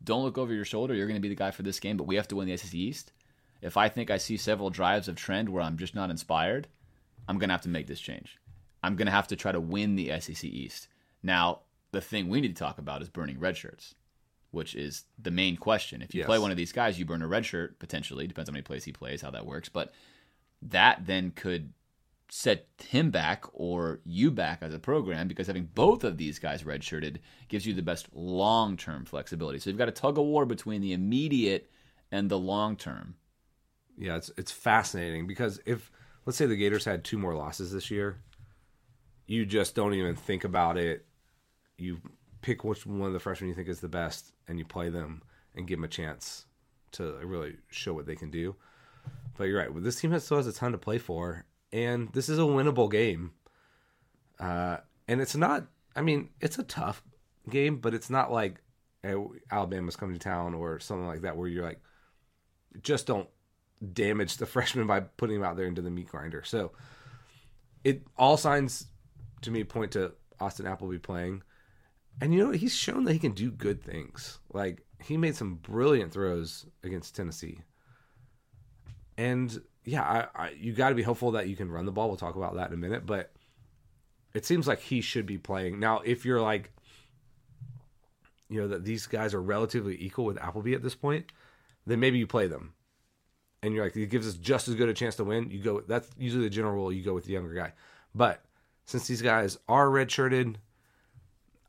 don't 0.04 0.24
look 0.24 0.38
over 0.38 0.54
your 0.54 0.66
shoulder. 0.66 0.94
You're 0.94 1.08
going 1.08 1.16
to 1.16 1.22
be 1.22 1.30
the 1.30 1.36
guy 1.36 1.52
for 1.52 1.64
this 1.64 1.80
game, 1.80 1.96
but 1.96 2.06
we 2.08 2.16
have 2.16 2.28
to 2.30 2.36
win 2.36 2.48
the 2.48 2.58
SEC 2.58 2.74
East. 2.74 3.14
If 3.62 3.78
I 3.78 3.88
think 3.88 4.10
I 4.10 4.18
see 4.18 4.36
several 4.38 4.70
drives 4.70 5.08
of 5.08 5.16
trend 5.16 5.48
where 5.50 5.62
I'm 5.64 5.78
just 5.78 5.96
not 5.96 6.10
inspired, 6.10 6.68
I'm 7.28 7.38
going 7.38 7.50
to 7.50 7.54
have 7.54 7.62
to 7.62 7.70
make 7.70 7.88
this 7.88 8.00
change. 8.02 8.40
I'm 8.84 8.96
going 8.96 9.06
to 9.06 9.12
have 9.12 9.28
to 9.28 9.36
try 9.36 9.52
to 9.52 9.60
win 9.62 9.96
the 9.96 10.12
SEC 10.20 10.44
East. 10.44 10.88
Now, 11.24 11.60
the 11.92 12.02
thing 12.02 12.28
we 12.28 12.42
need 12.42 12.56
to 12.56 12.60
talk 12.64 12.80
about 12.80 13.02
is 13.04 13.10
burning 13.10 13.40
red 13.40 13.56
shirts, 13.56 13.94
which 14.50 14.74
is 14.76 15.04
the 15.22 15.30
main 15.32 15.56
question. 15.56 16.02
If 16.02 16.16
you 16.16 16.20
Yes. 16.22 16.26
play 16.26 16.40
one 16.40 16.50
of 16.52 16.58
these 16.58 16.72
guys, 16.72 16.98
you 16.98 17.06
burn 17.06 17.22
a 17.22 17.28
red 17.28 17.46
shirt 17.46 17.78
potentially. 17.80 18.26
Depends 18.28 18.50
how 18.50 18.54
many 18.54 18.64
plays 18.64 18.84
he 18.84 18.92
plays, 18.92 19.22
how 19.22 19.30
that 19.32 19.46
works. 19.46 19.70
But 19.70 19.94
that 20.62 21.06
then 21.06 21.32
could 21.32 21.74
set 22.34 22.68
him 22.88 23.12
back 23.12 23.44
or 23.52 24.00
you 24.06 24.32
back 24.32 24.60
as 24.62 24.74
a 24.74 24.80
program 24.80 25.28
because 25.28 25.48
having 25.48 25.70
both 25.76 26.06
of 26.06 26.18
these 26.18 26.40
guys 26.40 26.64
redshirted 26.64 27.18
gives 27.50 27.66
you 27.66 27.74
the 27.74 27.82
best 27.82 28.08
long 28.14 28.78
term 28.78 29.04
flexibility. 29.04 29.60
So 29.60 29.70
you've 29.70 29.78
got 29.78 29.90
a 29.90 29.92
tug 29.92 30.18
of 30.18 30.26
war 30.26 30.46
between 30.46 30.82
the 30.82 30.94
immediate 30.94 31.70
and 32.12 32.30
the 32.30 32.40
long 32.40 32.78
term. 32.78 33.16
Yeah, 33.98 34.16
it's 34.16 34.32
it's 34.38 34.52
fascinating 34.52 35.28
because 35.28 35.60
if 35.66 35.92
let's 36.26 36.38
say 36.38 36.46
the 36.46 36.56
Gators 36.56 36.86
had 36.86 37.04
two 37.04 37.18
more 37.18 37.36
losses 37.36 37.72
this 37.72 37.92
year, 37.92 38.22
you 39.28 39.46
just 39.46 39.76
don't 39.76 39.94
even 39.94 40.16
think 40.16 40.44
about 40.44 40.78
it. 40.78 41.06
You 41.78 42.00
pick 42.42 42.64
which 42.64 42.86
one 42.86 43.08
of 43.08 43.14
the 43.14 43.20
freshmen 43.20 43.50
you 43.50 43.56
think 43.56 43.68
is 43.68 43.82
the 43.82 43.90
best, 43.90 44.32
and 44.48 44.58
you 44.58 44.66
play 44.66 44.90
them 44.90 45.22
and 45.54 45.68
give 45.68 45.80
them 45.80 45.84
a 45.86 45.90
chance 45.90 46.46
to 46.94 47.18
really 47.24 47.58
show 47.70 47.94
what 47.94 48.06
they 48.06 48.16
can 48.16 48.32
do. 48.32 48.56
But 49.38 49.46
you're 49.46 49.60
right. 49.60 49.84
This 49.84 50.00
team 50.00 50.12
has, 50.12 50.24
still 50.24 50.38
has 50.38 50.48
a 50.48 50.54
ton 50.54 50.72
to 50.74 50.78
play 50.78 50.98
for, 50.98 51.46
and 51.72 52.12
this 52.14 52.30
is 52.30 52.38
a 52.38 52.44
winnable 52.44 52.92
game. 52.92 53.32
Uh, 54.40 54.78
and 55.08 55.22
it's 55.22 55.36
not. 55.36 55.68
I 55.96 56.02
mean, 56.02 56.30
it's 56.40 56.58
a 56.58 56.64
tough 56.64 57.04
game, 57.50 57.78
but 57.78 57.94
it's 57.94 58.10
not 58.10 58.32
like 58.32 58.62
eh, 59.04 59.16
Alabama's 59.52 59.96
coming 59.96 60.16
to 60.16 60.20
town 60.20 60.54
or 60.54 60.80
something 60.80 61.08
like 61.08 61.22
that, 61.22 61.38
where 61.38 61.48
you're 61.48 61.66
like, 61.66 61.82
just 62.82 63.08
don't 63.08 63.28
damage 63.94 64.38
the 64.38 64.46
freshman 64.48 64.88
by 64.88 65.00
putting 65.02 65.38
him 65.38 65.44
out 65.44 65.58
there 65.58 65.68
into 65.68 65.82
the 65.82 65.92
meat 65.92 66.08
grinder. 66.08 66.44
So 66.46 66.72
it 67.84 68.04
all 68.18 68.38
signs 68.38 68.88
to 69.42 69.52
me 69.52 69.64
point 69.64 69.92
to 69.92 70.14
Austin 70.40 70.68
Appleby 70.68 70.98
playing. 70.98 71.44
And 72.20 72.34
you 72.34 72.44
know, 72.44 72.52
he's 72.52 72.76
shown 72.76 73.06
that 73.06 73.14
he 73.14 73.20
can 73.20 73.32
do 73.32 73.52
good 73.52 73.82
things. 73.84 74.40
Like 74.54 74.84
he 75.02 75.18
made 75.18 75.36
some 75.36 75.56
brilliant 75.56 76.12
throws 76.14 76.66
against 76.84 77.16
Tennessee. 77.16 77.62
And 79.18 79.62
yeah, 79.84 80.28
I, 80.36 80.46
I 80.46 80.50
you 80.52 80.74
got 80.74 80.90
to 80.90 80.96
be 80.96 81.04
hopeful 81.04 81.32
that 81.32 81.48
you 81.48 81.56
can 81.56 81.72
run 81.72 81.86
the 81.86 81.92
ball. 81.92 82.08
We'll 82.08 82.18
talk 82.18 82.36
about 82.36 82.56
that 82.56 82.68
in 82.68 82.74
a 82.74 82.78
minute, 82.78 83.06
but 83.06 83.32
it 84.34 84.46
seems 84.46 84.68
like 84.68 84.80
he 84.80 85.02
should 85.02 85.26
be 85.26 85.38
playing. 85.38 85.80
Now, 85.80 86.02
if 86.06 86.26
you're 86.26 86.42
like 86.42 86.72
you 88.50 88.60
know 88.62 88.68
that 88.68 88.84
these 88.84 89.08
guys 89.08 89.34
are 89.34 89.42
relatively 89.42 89.98
equal 90.02 90.26
with 90.26 90.38
Appleby 90.38 90.74
at 90.74 90.84
this 90.84 90.96
point, 90.96 91.32
then 91.86 92.00
maybe 92.00 92.18
you 92.18 92.28
play 92.28 92.48
them 92.48 92.74
and 93.64 93.74
you're 93.74 93.84
like, 93.84 93.96
it 93.96 94.08
gives 94.08 94.28
us 94.28 94.36
just 94.36 94.68
as 94.68 94.76
good 94.76 94.90
a 94.90 94.94
chance 94.94 95.16
to 95.16 95.24
win. 95.24 95.52
You 95.52 95.60
go. 95.60 95.82
That's 95.82 96.10
usually 96.18 96.44
the 96.44 96.50
general 96.50 96.74
rule. 96.74 96.92
You 96.92 97.04
go 97.04 97.14
with 97.14 97.26
the 97.26 97.34
younger 97.34 97.54
guy. 97.54 97.74
But 98.14 98.44
since 98.86 99.08
these 99.08 99.22
guys 99.22 99.58
are 99.68 99.88
redshirted, 99.88 100.56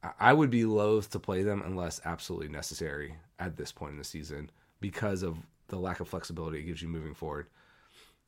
I- 0.02 0.12
I 0.18 0.32
would 0.32 0.50
be 0.50 0.64
loath 0.64 1.10
to 1.10 1.18
play 1.18 1.42
them 1.42 1.62
unless 1.64 2.00
absolutely 2.04 2.48
necessary 2.48 3.16
at 3.38 3.56
this 3.56 3.72
point 3.72 3.92
in 3.92 3.98
the 3.98 4.04
season 4.04 4.50
because 4.80 5.22
of 5.22 5.38
the 5.72 5.78
lack 5.78 6.00
of 6.00 6.08
flexibility 6.08 6.58
it 6.58 6.64
gives 6.64 6.82
you 6.82 6.88
moving 6.88 7.14
forward. 7.14 7.46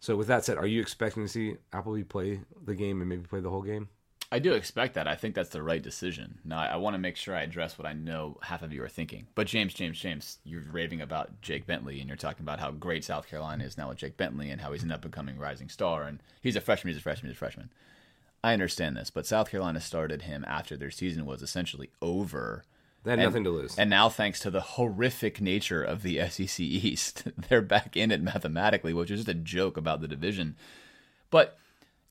So 0.00 0.16
with 0.16 0.26
that 0.28 0.44
said, 0.44 0.56
are 0.56 0.66
you 0.66 0.80
expecting 0.80 1.22
to 1.22 1.28
see 1.28 1.56
Appleby 1.72 2.02
play 2.02 2.40
the 2.64 2.74
game 2.74 3.00
and 3.00 3.08
maybe 3.08 3.26
play 3.26 3.40
the 3.40 3.50
whole 3.50 3.62
game? 3.62 3.88
I 4.32 4.38
do 4.38 4.54
expect 4.54 4.94
that. 4.94 5.06
I 5.06 5.14
think 5.14 5.34
that's 5.34 5.50
the 5.50 5.62
right 5.62 5.82
decision. 5.82 6.38
Now, 6.44 6.58
I, 6.58 6.66
I 6.68 6.76
want 6.76 6.94
to 6.94 6.98
make 6.98 7.16
sure 7.16 7.36
I 7.36 7.42
address 7.42 7.78
what 7.78 7.86
I 7.86 7.92
know 7.92 8.38
half 8.42 8.62
of 8.62 8.72
you 8.72 8.82
are 8.82 8.88
thinking. 8.88 9.26
But 9.34 9.46
James, 9.46 9.74
James, 9.74 10.00
James, 10.00 10.38
you're 10.42 10.64
raving 10.72 11.02
about 11.02 11.40
Jake 11.42 11.66
Bentley, 11.66 12.00
and 12.00 12.08
you're 12.08 12.16
talking 12.16 12.42
about 12.42 12.58
how 12.58 12.70
great 12.70 13.04
South 13.04 13.28
Carolina 13.28 13.62
is 13.64 13.76
now 13.76 13.90
with 13.90 13.98
Jake 13.98 14.16
Bentley, 14.16 14.50
and 14.50 14.60
how 14.60 14.72
he's 14.72 14.82
an 14.82 14.90
up 14.90 15.04
and 15.04 15.12
coming 15.12 15.38
rising 15.38 15.68
star, 15.68 16.04
and 16.04 16.20
he's 16.40 16.56
a 16.56 16.60
freshman, 16.60 16.92
he's 16.92 16.98
a 16.98 17.02
freshman, 17.02 17.30
he's 17.30 17.36
a 17.36 17.38
freshman. 17.38 17.70
I 18.42 18.54
understand 18.54 18.96
this, 18.96 19.10
but 19.10 19.26
South 19.26 19.50
Carolina 19.50 19.80
started 19.80 20.22
him 20.22 20.44
after 20.48 20.76
their 20.76 20.90
season 20.90 21.26
was 21.26 21.42
essentially 21.42 21.90
over. 22.02 22.64
They 23.04 23.10
had 23.12 23.18
And- 23.20 23.26
nothing 23.28 23.44
to 23.44 23.50
lose. 23.50 23.78
And 23.78 23.88
now, 23.90 24.08
thanks 24.08 24.40
to 24.40 24.50
the 24.50 24.60
horrific 24.60 25.40
nature 25.40 25.82
of 25.82 26.02
the 26.02 26.18
SEC 26.28 26.60
East, 26.60 27.24
they're 27.48 27.62
back 27.62 27.96
in 27.96 28.10
it 28.10 28.22
mathematically, 28.22 28.92
which 28.92 29.10
is 29.10 29.20
just 29.20 29.28
a 29.28 29.34
joke 29.34 29.76
about 29.76 30.00
the 30.00 30.08
division. 30.08 30.56
But 31.30 31.56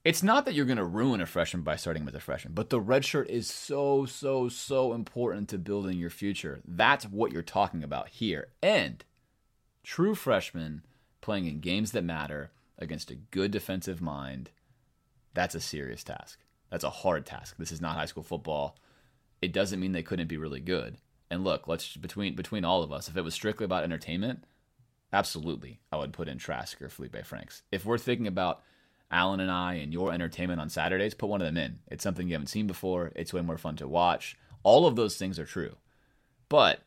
it's 0.05 0.21
not 0.23 0.45
that 0.45 0.53
you're 0.53 0.65
going 0.65 0.77
to 0.77 0.83
ruin 0.85 1.21
a 1.21 1.25
freshman 1.25 1.63
by 1.63 1.77
starting 1.77 2.05
with 2.05 2.13
a 2.15 2.19
freshman, 2.19 2.53
but 2.53 2.69
the 2.69 2.81
red 2.81 3.05
shirt 3.05 3.29
is 3.29 3.47
so, 3.49 4.05
so, 4.05 4.49
so 4.49 4.93
important 4.93 5.49
to 5.49 5.57
building 5.57 5.97
your 5.97 6.09
future. 6.09 6.59
That's 6.67 7.05
what 7.05 7.31
you're 7.31 7.41
talking 7.41 7.83
about 7.83 8.09
here. 8.09 8.49
And 8.61 9.03
true 9.83 10.13
freshmen 10.15 10.83
playing 11.21 11.45
in 11.47 11.59
games 11.61 11.91
that 11.93 12.03
matter 12.03 12.51
against 12.77 13.11
a 13.11 13.15
good 13.15 13.49
defensive 13.51 14.01
mind, 14.01 14.49
that's 15.33 15.55
a 15.55 15.61
serious 15.61 16.03
task. 16.03 16.37
That's 16.69 16.83
a 16.83 16.89
hard 16.89 17.25
task. 17.25 17.55
This 17.57 17.71
is 17.71 17.79
not 17.81 17.95
high 17.95 18.05
school 18.05 18.23
football 18.23 18.77
it 19.43 19.51
doesn't 19.51 19.81
mean 19.81 19.91
they 19.91 20.03
couldn't 20.03 20.29
be 20.29 20.37
really 20.37 20.61
good. 20.61 20.95
And 21.29 21.43
look, 21.43 21.67
let's 21.67 21.97
between 21.97 22.33
between 22.33 22.63
all 22.63 22.81
of 22.81 22.93
us, 22.93 23.09
if 23.09 23.17
it 23.17 23.23
was 23.23 23.33
strictly 23.33 23.65
about 23.65 23.83
entertainment, 23.83 24.45
absolutely, 25.11 25.81
I 25.91 25.97
would 25.97 26.13
put 26.13 26.29
in 26.29 26.37
Trask 26.37 26.81
or 26.81 26.87
Feleipe 26.87 27.25
Franks. 27.25 27.63
If 27.69 27.85
we're 27.85 27.97
thinking 27.97 28.27
about 28.27 28.61
Alan 29.11 29.41
and 29.41 29.51
I 29.51 29.73
and 29.75 29.91
your 29.91 30.13
entertainment 30.13 30.61
on 30.61 30.69
Saturdays, 30.69 31.13
put 31.13 31.27
one 31.27 31.41
of 31.41 31.45
them 31.45 31.57
in. 31.57 31.79
It's 31.87 32.03
something 32.03 32.27
you 32.27 32.35
haven't 32.35 32.47
seen 32.47 32.67
before. 32.67 33.11
It's 33.17 33.33
way 33.33 33.41
more 33.41 33.57
fun 33.57 33.75
to 33.77 33.87
watch. 33.87 34.37
All 34.63 34.87
of 34.87 34.95
those 34.95 35.17
things 35.17 35.37
are 35.37 35.45
true, 35.45 35.75
but 36.47 36.79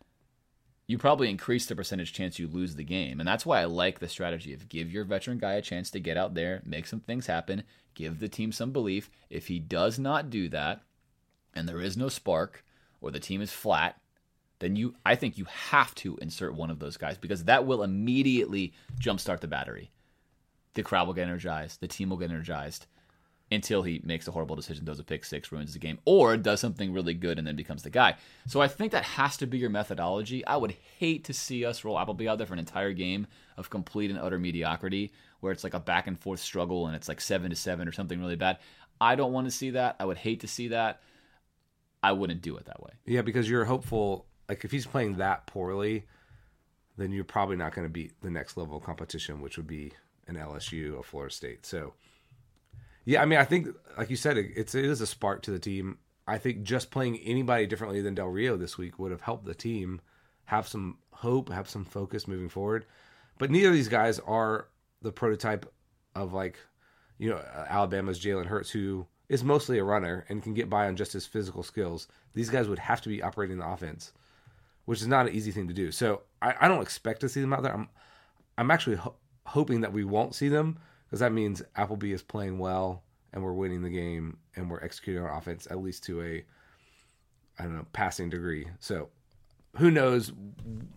you 0.86 0.96
probably 0.96 1.28
increase 1.28 1.66
the 1.66 1.76
percentage 1.76 2.14
chance 2.14 2.38
you 2.38 2.48
lose 2.48 2.76
the 2.76 2.84
game. 2.84 3.20
And 3.20 3.28
that's 3.28 3.44
why 3.44 3.60
I 3.60 3.64
like 3.66 3.98
the 3.98 4.08
strategy 4.08 4.54
of 4.54 4.70
give 4.70 4.90
your 4.90 5.04
veteran 5.04 5.36
guy 5.36 5.54
a 5.54 5.62
chance 5.62 5.90
to 5.90 6.00
get 6.00 6.16
out 6.16 6.32
there, 6.32 6.62
make 6.64 6.86
some 6.86 7.00
things 7.00 7.26
happen, 7.26 7.64
give 7.94 8.18
the 8.18 8.28
team 8.28 8.50
some 8.50 8.70
belief. 8.70 9.10
If 9.28 9.48
he 9.48 9.58
does 9.58 9.98
not 9.98 10.30
do 10.30 10.48
that, 10.50 10.85
and 11.56 11.68
there 11.68 11.80
is 11.80 11.96
no 11.96 12.08
spark, 12.08 12.64
or 13.00 13.10
the 13.10 13.18
team 13.18 13.40
is 13.40 13.52
flat, 13.52 14.00
then 14.58 14.76
you 14.76 14.94
I 15.04 15.16
think 15.16 15.36
you 15.36 15.46
have 15.46 15.94
to 15.96 16.16
insert 16.18 16.54
one 16.54 16.70
of 16.70 16.78
those 16.78 16.96
guys 16.96 17.18
because 17.18 17.44
that 17.44 17.66
will 17.66 17.82
immediately 17.82 18.72
jumpstart 19.00 19.40
the 19.40 19.48
battery. 19.48 19.90
The 20.74 20.82
crowd 20.82 21.06
will 21.06 21.14
get 21.14 21.26
energized, 21.26 21.80
the 21.80 21.88
team 21.88 22.10
will 22.10 22.16
get 22.16 22.30
energized 22.30 22.86
until 23.50 23.82
he 23.82 24.00
makes 24.04 24.26
a 24.26 24.32
horrible 24.32 24.56
decision, 24.56 24.84
throws 24.84 24.98
a 24.98 25.04
pick 25.04 25.24
six, 25.24 25.52
ruins 25.52 25.72
the 25.72 25.78
game, 25.78 25.98
or 26.04 26.36
does 26.36 26.58
something 26.58 26.92
really 26.92 27.14
good 27.14 27.38
and 27.38 27.46
then 27.46 27.54
becomes 27.54 27.84
the 27.84 27.90
guy. 27.90 28.16
So 28.48 28.60
I 28.60 28.66
think 28.66 28.90
that 28.92 29.04
has 29.04 29.36
to 29.36 29.46
be 29.46 29.58
your 29.58 29.70
methodology. 29.70 30.44
I 30.44 30.56
would 30.56 30.74
hate 30.98 31.24
to 31.24 31.32
see 31.32 31.64
us 31.64 31.84
roll 31.84 31.98
Appleby 31.98 32.28
out 32.28 32.38
there 32.38 32.46
for 32.46 32.54
an 32.54 32.58
entire 32.58 32.92
game 32.92 33.26
of 33.56 33.70
complete 33.70 34.10
and 34.10 34.18
utter 34.18 34.38
mediocrity 34.38 35.12
where 35.40 35.52
it's 35.52 35.62
like 35.62 35.74
a 35.74 35.80
back 35.80 36.08
and 36.08 36.18
forth 36.18 36.40
struggle 36.40 36.88
and 36.88 36.96
it's 36.96 37.08
like 37.08 37.20
seven 37.20 37.50
to 37.50 37.56
seven 37.56 37.86
or 37.86 37.92
something 37.92 38.18
really 38.20 38.36
bad. 38.36 38.58
I 39.00 39.14
don't 39.14 39.32
want 39.32 39.46
to 39.46 39.52
see 39.52 39.70
that. 39.70 39.94
I 40.00 40.06
would 40.06 40.18
hate 40.18 40.40
to 40.40 40.48
see 40.48 40.68
that. 40.68 41.00
I 42.02 42.12
wouldn't 42.12 42.42
do 42.42 42.56
it 42.56 42.66
that 42.66 42.82
way. 42.82 42.92
Yeah, 43.04 43.22
because 43.22 43.48
you're 43.48 43.64
hopeful. 43.64 44.26
Like 44.48 44.64
if 44.64 44.70
he's 44.70 44.86
playing 44.86 45.16
that 45.16 45.46
poorly, 45.46 46.04
then 46.96 47.12
you're 47.12 47.24
probably 47.24 47.56
not 47.56 47.74
going 47.74 47.86
to 47.86 47.92
beat 47.92 48.20
the 48.22 48.30
next 48.30 48.56
level 48.56 48.76
of 48.76 48.82
competition, 48.82 49.40
which 49.40 49.56
would 49.56 49.66
be 49.66 49.92
an 50.26 50.36
LSU 50.36 50.98
a 50.98 51.02
Florida 51.02 51.34
State. 51.34 51.66
So, 51.66 51.94
yeah, 53.04 53.22
I 53.22 53.26
mean, 53.26 53.38
I 53.38 53.44
think, 53.44 53.68
like 53.96 54.10
you 54.10 54.16
said, 54.16 54.36
it's 54.36 54.74
it 54.74 54.84
is 54.84 55.00
a 55.00 55.06
spark 55.06 55.42
to 55.42 55.50
the 55.50 55.58
team. 55.58 55.98
I 56.26 56.38
think 56.38 56.62
just 56.62 56.90
playing 56.90 57.18
anybody 57.18 57.66
differently 57.66 58.00
than 58.00 58.14
Del 58.14 58.26
Rio 58.26 58.56
this 58.56 58.76
week 58.76 58.98
would 58.98 59.12
have 59.12 59.20
helped 59.20 59.44
the 59.44 59.54
team 59.54 60.00
have 60.46 60.66
some 60.66 60.98
hope, 61.12 61.50
have 61.50 61.68
some 61.68 61.84
focus 61.84 62.26
moving 62.26 62.48
forward. 62.48 62.86
But 63.38 63.50
neither 63.50 63.68
of 63.68 63.74
these 63.74 63.88
guys 63.88 64.18
are 64.20 64.68
the 65.02 65.12
prototype 65.12 65.72
of 66.14 66.32
like, 66.32 66.58
you 67.18 67.30
know, 67.30 67.40
Alabama's 67.68 68.18
Jalen 68.18 68.46
Hurts, 68.46 68.70
who 68.70 69.06
is 69.28 69.42
mostly 69.42 69.78
a 69.78 69.84
runner 69.84 70.24
and 70.28 70.42
can 70.42 70.54
get 70.54 70.70
by 70.70 70.86
on 70.86 70.96
just 70.96 71.12
his 71.12 71.26
physical 71.26 71.62
skills. 71.62 72.08
These 72.34 72.50
guys 72.50 72.68
would 72.68 72.78
have 72.78 73.00
to 73.02 73.08
be 73.08 73.22
operating 73.22 73.58
the 73.58 73.68
offense, 73.68 74.12
which 74.84 75.00
is 75.00 75.08
not 75.08 75.26
an 75.26 75.34
easy 75.34 75.50
thing 75.50 75.68
to 75.68 75.74
do. 75.74 75.90
So 75.90 76.22
I, 76.40 76.54
I 76.60 76.68
don't 76.68 76.82
expect 76.82 77.20
to 77.22 77.28
see 77.28 77.40
them 77.40 77.52
out 77.52 77.62
there. 77.62 77.74
I'm, 77.74 77.88
I'm 78.56 78.70
actually 78.70 78.96
ho- 78.96 79.16
hoping 79.46 79.80
that 79.80 79.92
we 79.92 80.04
won't 80.04 80.34
see 80.34 80.48
them 80.48 80.78
because 81.06 81.20
that 81.20 81.32
means 81.32 81.62
Appleby 81.74 82.12
is 82.12 82.22
playing 82.22 82.58
well 82.58 83.02
and 83.32 83.42
we're 83.42 83.52
winning 83.52 83.82
the 83.82 83.90
game 83.90 84.38
and 84.54 84.70
we're 84.70 84.80
executing 84.80 85.22
our 85.22 85.36
offense 85.36 85.66
at 85.70 85.78
least 85.78 86.04
to 86.04 86.22
a, 86.22 86.44
I 87.58 87.64
don't 87.64 87.76
know, 87.76 87.86
passing 87.92 88.30
degree. 88.30 88.68
So 88.78 89.08
who 89.76 89.90
knows 89.90 90.32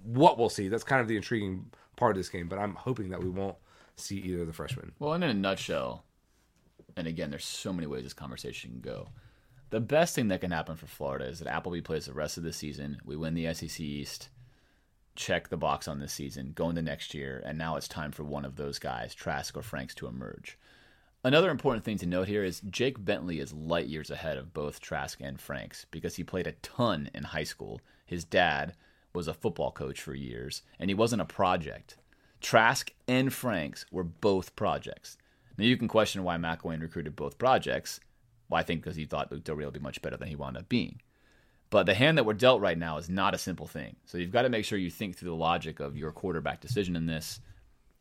what 0.03 0.37
we'll 0.37 0.49
see? 0.49 0.67
That's 0.67 0.83
kind 0.83 1.01
of 1.01 1.07
the 1.07 1.15
intriguing 1.15 1.65
part 1.95 2.11
of 2.11 2.17
this 2.17 2.29
game. 2.29 2.47
But 2.47 2.59
I'm 2.59 2.75
hoping 2.75 3.09
that 3.09 3.21
we 3.21 3.29
won't 3.29 3.57
see 3.95 4.17
either 4.17 4.41
of 4.41 4.47
the 4.47 4.53
freshmen. 4.53 4.93
Well, 4.99 5.13
and 5.13 5.23
in 5.23 5.29
a 5.29 5.33
nutshell, 5.33 6.05
and 6.95 7.07
again, 7.07 7.29
there's 7.29 7.45
so 7.45 7.73
many 7.73 7.87
ways 7.87 8.03
this 8.03 8.13
conversation 8.13 8.71
can 8.71 8.81
go. 8.81 9.09
The 9.69 9.79
best 9.79 10.15
thing 10.15 10.29
that 10.29 10.41
can 10.41 10.51
happen 10.51 10.75
for 10.75 10.87
Florida 10.87 11.25
is 11.25 11.39
that 11.39 11.47
Appleby 11.47 11.81
plays 11.81 12.07
the 12.07 12.13
rest 12.13 12.37
of 12.37 12.43
the 12.43 12.53
season. 12.53 12.99
We 13.05 13.15
win 13.15 13.35
the 13.35 13.53
SEC 13.53 13.79
East, 13.79 14.29
check 15.15 15.49
the 15.49 15.57
box 15.57 15.87
on 15.87 15.99
this 15.99 16.13
season, 16.13 16.53
go 16.55 16.69
into 16.69 16.81
next 16.81 17.13
year, 17.13 17.43
and 17.45 17.57
now 17.57 17.75
it's 17.75 17.87
time 17.87 18.11
for 18.11 18.23
one 18.23 18.45
of 18.45 18.55
those 18.55 18.79
guys, 18.79 19.13
Trask 19.13 19.55
or 19.55 19.61
Franks, 19.61 19.93
to 19.95 20.07
emerge. 20.07 20.57
Another 21.23 21.51
important 21.51 21.83
thing 21.83 21.97
to 21.97 22.05
note 22.05 22.29
here 22.29 22.45
is 22.45 22.61
Jake 22.61 23.03
Bentley 23.03 23.39
is 23.39 23.53
light 23.53 23.87
years 23.87 24.09
ahead 24.09 24.37
of 24.37 24.53
both 24.53 24.79
Trask 24.79 25.19
and 25.19 25.39
Franks 25.39 25.85
because 25.91 26.15
he 26.15 26.23
played 26.23 26.47
a 26.47 26.53
ton 26.53 27.09
in 27.13 27.23
high 27.25 27.43
school. 27.43 27.81
His 28.05 28.23
dad 28.23 28.73
was 29.13 29.27
a 29.27 29.33
football 29.33 29.71
coach 29.71 30.01
for 30.01 30.15
years, 30.15 30.61
and 30.79 30.89
he 30.89 30.93
wasn't 30.93 31.21
a 31.21 31.25
project. 31.25 31.97
Trask 32.39 32.91
and 33.07 33.33
Franks 33.33 33.85
were 33.91 34.03
both 34.05 34.55
projects. 34.55 35.17
Now 35.59 35.65
you 35.65 35.75
can 35.75 35.89
question 35.89 36.23
why 36.23 36.37
McElwain 36.37 36.81
recruited 36.81 37.17
both 37.17 37.37
projects. 37.37 37.99
Well, 38.47 38.59
I 38.59 38.63
think 38.63 38.81
because 38.81 38.95
he 38.95 39.03
thought 39.03 39.29
Luke 39.29 39.43
Del 39.43 39.57
Rio 39.57 39.67
would 39.67 39.73
be 39.73 39.79
much 39.81 40.01
better 40.01 40.15
than 40.15 40.29
he 40.29 40.35
wound 40.37 40.55
up 40.55 40.69
being. 40.69 41.01
But 41.69 41.85
the 41.85 41.93
hand 41.93 42.17
that 42.17 42.25
we're 42.25 42.33
dealt 42.33 42.61
right 42.61 42.77
now 42.77 42.95
is 42.95 43.09
not 43.09 43.33
a 43.35 43.37
simple 43.37 43.67
thing. 43.67 43.97
So 44.05 44.17
you've 44.17 44.31
got 44.31 44.43
to 44.43 44.49
make 44.49 44.63
sure 44.63 44.77
you 44.77 44.89
think 44.89 45.17
through 45.17 45.31
the 45.31 45.35
logic 45.35 45.81
of 45.81 45.97
your 45.97 46.13
quarterback 46.13 46.61
decision 46.61 46.95
in 46.95 47.07
this. 47.07 47.41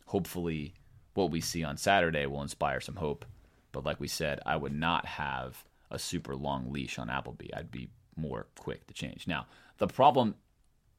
Hopefully, 0.07 0.75
what 1.15 1.33
we 1.33 1.41
see 1.41 1.65
on 1.65 1.77
Saturday 1.77 2.27
will 2.27 2.43
inspire 2.43 2.81
some 2.81 2.95
hope. 2.95 3.25
But 3.73 3.85
like 3.85 3.99
we 3.99 4.09
said, 4.09 4.39
I 4.47 4.57
would 4.57 4.73
not 4.73 5.05
have 5.05 5.65
a 5.91 5.99
super 5.99 6.37
long 6.37 6.73
leash 6.73 6.97
on 6.97 7.11
Appleby. 7.11 7.53
I'd 7.53 7.73
be 7.73 7.91
more 8.17 8.47
quick 8.57 8.87
to 8.87 8.95
change. 8.95 9.27
Now, 9.27 9.47
the 9.79 9.89
problem 9.89 10.37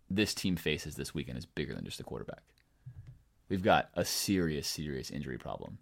this 0.09 0.33
team 0.33 0.57
faces 0.57 0.95
this 0.95 1.13
weekend 1.13 1.37
is 1.37 1.45
bigger 1.45 1.73
than 1.73 1.85
just 1.85 1.99
the 1.99 2.03
quarterback. 2.03 2.43
We've 3.47 3.63
got 3.63 3.89
a 3.93 4.03
serious, 4.03 4.67
serious 4.67 5.09
injury 5.09 5.37
problem. 5.37 5.77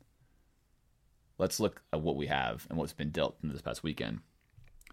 Let's 1.38 1.60
look 1.60 1.82
at 1.94 2.02
what 2.02 2.16
we 2.16 2.28
have 2.28 2.66
and 2.70 2.78
what's 2.78 2.94
been 2.94 3.12
dealt 3.12 3.38
in 3.44 3.50
this 3.50 3.62
past 3.62 3.84
weekend 3.84 4.20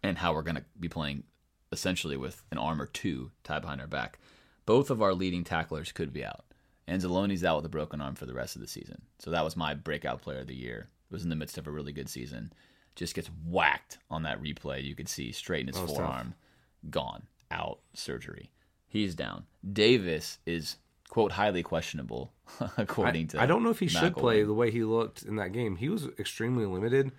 and 0.03 0.19
how 0.19 0.35
we're 0.35 0.43
going 0.43 0.57
to 0.57 0.65
be 0.79 0.89
playing 0.89 1.25
essentially 1.73 2.17
with 2.17 2.43
an 2.51 2.59
arm 2.59 2.81
or 2.81 2.87
two 2.87 3.31
tied 3.43 3.63
behind 3.63 3.81
our 3.81 3.87
back. 3.87 4.19
Both 4.67 4.91
of 4.91 5.03
our 5.03 5.15
leading 5.15 5.45
tacklers 5.45 5.93
could 5.93 6.13
be 6.13 6.25
out. 6.25 6.45
Anzalone's 6.87 7.45
out 7.45 7.57
with 7.57 7.67
a 7.67 7.71
broken 7.71 8.01
arm 8.01 8.15
for 8.15 8.27
the 8.27 8.35
rest 8.35 8.57
of 8.57 8.63
the 8.63 8.69
season. 8.69 9.03
So 9.19 9.31
that 9.31 9.45
was 9.45 9.57
my 9.57 9.75
breakout 9.75 10.21
player 10.23 10.41
of 10.41 10.47
the 10.47 10.55
year. 10.55 10.89
It 11.11 11.13
was 11.13 11.25
in 11.25 11.31
the 11.31 11.37
midst 11.37 11.59
of 11.59 11.67
a 11.67 11.71
really 11.71 11.93
good 11.93 12.09
season. 12.09 12.53
Just 12.95 13.15
gets 13.15 13.31
whacked 13.47 13.99
on 14.11 14.23
that 14.23 14.43
replay. 14.43 14.85
You 14.85 14.95
could 14.95 15.09
see 15.09 15.33
straight 15.33 15.67
in 15.67 15.75
his 15.75 15.79
forearm. 15.79 16.35
Tough. 16.83 16.91
Gone. 16.91 17.23
Out. 17.51 17.81
Surgery. 17.95 18.51
He's 18.87 19.15
down. 19.15 19.45
Davis 19.73 20.39
is 20.47 20.77
quote 21.09 21.33
highly 21.33 21.63
questionable 21.63 22.33
according 22.77 23.25
I, 23.25 23.27
to 23.27 23.43
I 23.43 23.47
don't 23.47 23.63
know 23.63 23.71
if 23.71 23.79
he 23.79 23.87
McElwain. 23.87 24.01
should 24.01 24.17
play 24.17 24.43
the 24.43 24.55
way 24.55 24.71
he 24.71 24.85
looked 24.85 25.23
in 25.23 25.37
that 25.37 25.53
game. 25.53 25.77
He 25.77 25.89
was 25.89 26.09
extremely 26.19 26.67
limited. 26.67 27.13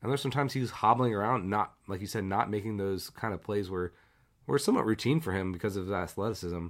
And 0.00 0.10
there's 0.10 0.20
sometimes 0.20 0.52
he's 0.52 0.70
hobbling 0.70 1.14
around, 1.14 1.48
not 1.48 1.74
like 1.86 2.00
you 2.00 2.08
said, 2.08 2.24
not 2.24 2.50
making 2.50 2.76
those 2.76 3.10
kind 3.10 3.32
of 3.32 3.40
plays 3.40 3.70
where 3.70 3.92
were 4.46 4.58
somewhat 4.58 4.86
routine 4.86 5.20
for 5.20 5.32
him 5.32 5.52
because 5.52 5.76
of 5.76 5.84
his 5.84 5.92
athleticism. 5.92 6.68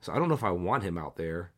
So 0.00 0.12
I 0.12 0.18
don't 0.18 0.28
know 0.28 0.34
if 0.34 0.44
I 0.44 0.50
want 0.50 0.82
him 0.82 0.96
out 0.96 1.16
there. 1.16 1.52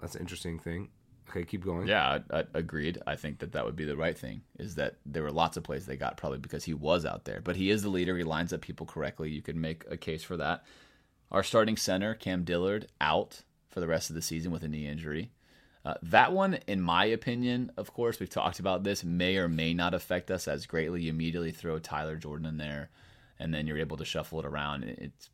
That's 0.00 0.14
an 0.14 0.20
interesting 0.20 0.58
thing. 0.58 0.88
Okay, 1.28 1.44
keep 1.44 1.64
going. 1.64 1.86
Yeah, 1.86 2.20
I, 2.30 2.38
I 2.38 2.44
agreed. 2.54 2.98
I 3.06 3.16
think 3.16 3.40
that 3.40 3.52
that 3.52 3.64
would 3.66 3.76
be 3.76 3.84
the 3.84 3.96
right 3.96 4.16
thing. 4.16 4.42
Is 4.58 4.76
that 4.76 4.96
there 5.04 5.22
were 5.22 5.32
lots 5.32 5.56
of 5.56 5.62
plays 5.64 5.84
they 5.84 5.96
got 5.96 6.16
probably 6.16 6.38
because 6.38 6.64
he 6.64 6.72
was 6.72 7.04
out 7.04 7.24
there, 7.24 7.40
but 7.42 7.56
he 7.56 7.70
is 7.70 7.82
the 7.82 7.90
leader. 7.90 8.16
He 8.16 8.24
lines 8.24 8.52
up 8.52 8.62
people 8.62 8.86
correctly. 8.86 9.30
You 9.30 9.42
could 9.42 9.56
make 9.56 9.84
a 9.90 9.96
case 9.96 10.22
for 10.22 10.38
that. 10.38 10.64
Our 11.30 11.42
starting 11.42 11.76
center, 11.76 12.14
Cam 12.14 12.44
Dillard, 12.44 12.86
out 13.00 13.42
for 13.68 13.80
the 13.80 13.86
rest 13.86 14.10
of 14.10 14.16
the 14.16 14.22
season 14.22 14.50
with 14.50 14.62
a 14.62 14.68
knee 14.68 14.86
injury. 14.86 15.30
Uh, 15.84 15.94
that 16.02 16.32
one, 16.32 16.58
in 16.66 16.80
my 16.80 17.04
opinion, 17.06 17.70
of 17.76 17.92
course, 17.92 18.20
we've 18.20 18.28
talked 18.28 18.58
about 18.58 18.84
this, 18.84 19.04
may 19.04 19.36
or 19.36 19.48
may 19.48 19.72
not 19.72 19.94
affect 19.94 20.30
us 20.30 20.48
as 20.48 20.66
greatly. 20.66 21.02
You 21.02 21.10
immediately 21.10 21.52
throw 21.52 21.78
Tyler 21.78 22.16
Jordan 22.16 22.46
in 22.46 22.56
there, 22.58 22.90
and 23.38 23.54
then 23.54 23.66
you're 23.66 23.78
able 23.78 23.96
to 23.96 24.04
shuffle 24.04 24.40
it 24.40 24.44
around. 24.44 24.84
It's 24.84 25.30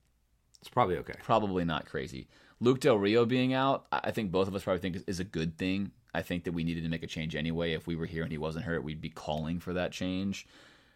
It's 0.60 0.68
probably 0.68 0.98
okay. 0.98 1.14
probably 1.22 1.64
not 1.64 1.86
crazy. 1.86 2.28
Luke 2.60 2.80
Del 2.80 2.98
Rio 2.98 3.24
being 3.24 3.52
out, 3.52 3.86
I 3.90 4.10
think 4.10 4.30
both 4.30 4.46
of 4.48 4.54
us 4.54 4.62
probably 4.62 4.80
think 4.80 4.96
is, 4.96 5.02
is 5.06 5.20
a 5.20 5.24
good 5.24 5.58
thing. 5.58 5.90
I 6.14 6.22
think 6.22 6.44
that 6.44 6.52
we 6.52 6.62
needed 6.62 6.84
to 6.84 6.88
make 6.88 7.02
a 7.02 7.08
change 7.08 7.34
anyway. 7.34 7.72
If 7.72 7.86
we 7.86 7.96
were 7.96 8.06
here 8.06 8.22
and 8.22 8.30
he 8.30 8.38
wasn't 8.38 8.64
hurt, 8.64 8.84
we'd 8.84 9.00
be 9.00 9.10
calling 9.10 9.58
for 9.58 9.72
that 9.72 9.90
change. 9.90 10.46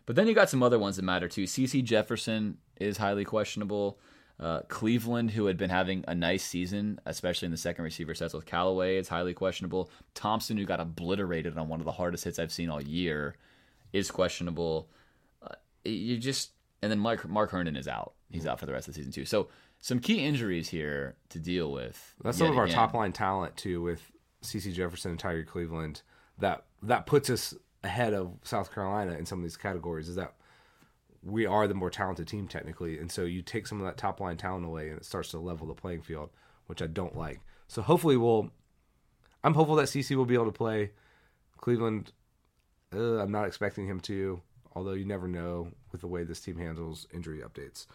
But 0.06 0.14
then 0.14 0.26
you 0.26 0.34
got 0.34 0.48
some 0.48 0.62
other 0.62 0.78
ones 0.78 0.96
that 0.96 1.02
matter 1.02 1.28
too. 1.28 1.44
CC 1.44 1.82
Jefferson 1.82 2.58
is 2.80 2.96
highly 2.98 3.24
questionable. 3.24 3.98
Uh, 4.40 4.60
Cleveland, 4.68 5.32
who 5.32 5.46
had 5.46 5.56
been 5.56 5.70
having 5.70 6.04
a 6.06 6.14
nice 6.14 6.44
season, 6.44 7.00
especially 7.06 7.46
in 7.46 7.52
the 7.52 7.58
second 7.58 7.82
receiver 7.84 8.14
sets 8.14 8.34
with 8.34 8.46
Callaway, 8.46 8.96
is 8.96 9.08
highly 9.08 9.34
questionable. 9.34 9.90
Thompson, 10.14 10.56
who 10.56 10.64
got 10.64 10.78
obliterated 10.78 11.58
on 11.58 11.68
one 11.68 11.80
of 11.80 11.86
the 11.86 11.92
hardest 11.92 12.22
hits 12.24 12.38
I've 12.38 12.52
seen 12.52 12.70
all 12.70 12.80
year, 12.80 13.34
is 13.92 14.10
questionable. 14.12 14.88
Uh, 15.42 15.54
you 15.84 16.18
just 16.18 16.52
and 16.82 16.90
then 16.90 16.98
Mark 16.98 17.28
Mark 17.28 17.50
Herndon 17.50 17.76
is 17.76 17.88
out. 17.88 18.14
He's 18.30 18.46
out 18.46 18.60
for 18.60 18.66
the 18.66 18.72
rest 18.72 18.86
of 18.88 18.94
the 18.94 18.98
season 18.98 19.12
too. 19.12 19.24
So 19.24 19.48
some 19.80 20.00
key 20.00 20.24
injuries 20.24 20.68
here 20.68 21.16
to 21.30 21.38
deal 21.38 21.72
with. 21.72 22.14
That's 22.22 22.38
some 22.38 22.50
of 22.50 22.58
our 22.58 22.64
again. 22.64 22.76
top 22.76 22.94
line 22.94 23.12
talent 23.12 23.56
too, 23.56 23.82
with 23.82 24.10
CC 24.42 24.72
Jefferson 24.72 25.12
and 25.12 25.20
Tyrie 25.20 25.44
Cleveland. 25.44 26.02
That 26.38 26.64
that 26.82 27.06
puts 27.06 27.30
us 27.30 27.54
ahead 27.82 28.14
of 28.14 28.34
South 28.44 28.72
Carolina 28.72 29.12
in 29.12 29.26
some 29.26 29.38
of 29.40 29.42
these 29.42 29.56
categories. 29.56 30.08
Is 30.08 30.16
that 30.16 30.34
we 31.28 31.46
are 31.46 31.66
the 31.66 31.74
more 31.74 31.90
talented 31.90 32.26
team 32.26 32.48
technically, 32.48 32.98
and 32.98 33.10
so 33.10 33.24
you 33.24 33.42
take 33.42 33.66
some 33.66 33.80
of 33.80 33.86
that 33.86 33.96
top 33.96 34.20
line 34.20 34.36
talent 34.36 34.64
away, 34.64 34.88
and 34.88 34.98
it 34.98 35.04
starts 35.04 35.30
to 35.30 35.38
level 35.38 35.66
the 35.66 35.74
playing 35.74 36.02
field, 36.02 36.30
which 36.66 36.82
I 36.82 36.86
don't 36.86 37.16
like. 37.16 37.40
So 37.66 37.82
hopefully 37.82 38.16
we'll. 38.16 38.50
I'm 39.44 39.54
hopeful 39.54 39.76
that 39.76 39.86
CC 39.86 40.16
will 40.16 40.24
be 40.24 40.34
able 40.34 40.46
to 40.46 40.52
play. 40.52 40.90
Cleveland, 41.58 42.12
uh, 42.94 43.18
I'm 43.18 43.30
not 43.30 43.46
expecting 43.46 43.86
him 43.86 44.00
to, 44.00 44.40
although 44.74 44.92
you 44.92 45.04
never 45.04 45.28
know 45.28 45.68
with 45.92 46.00
the 46.00 46.06
way 46.06 46.24
this 46.24 46.40
team 46.40 46.56
handles 46.58 47.06
injury 47.12 47.40
updates. 47.40 47.86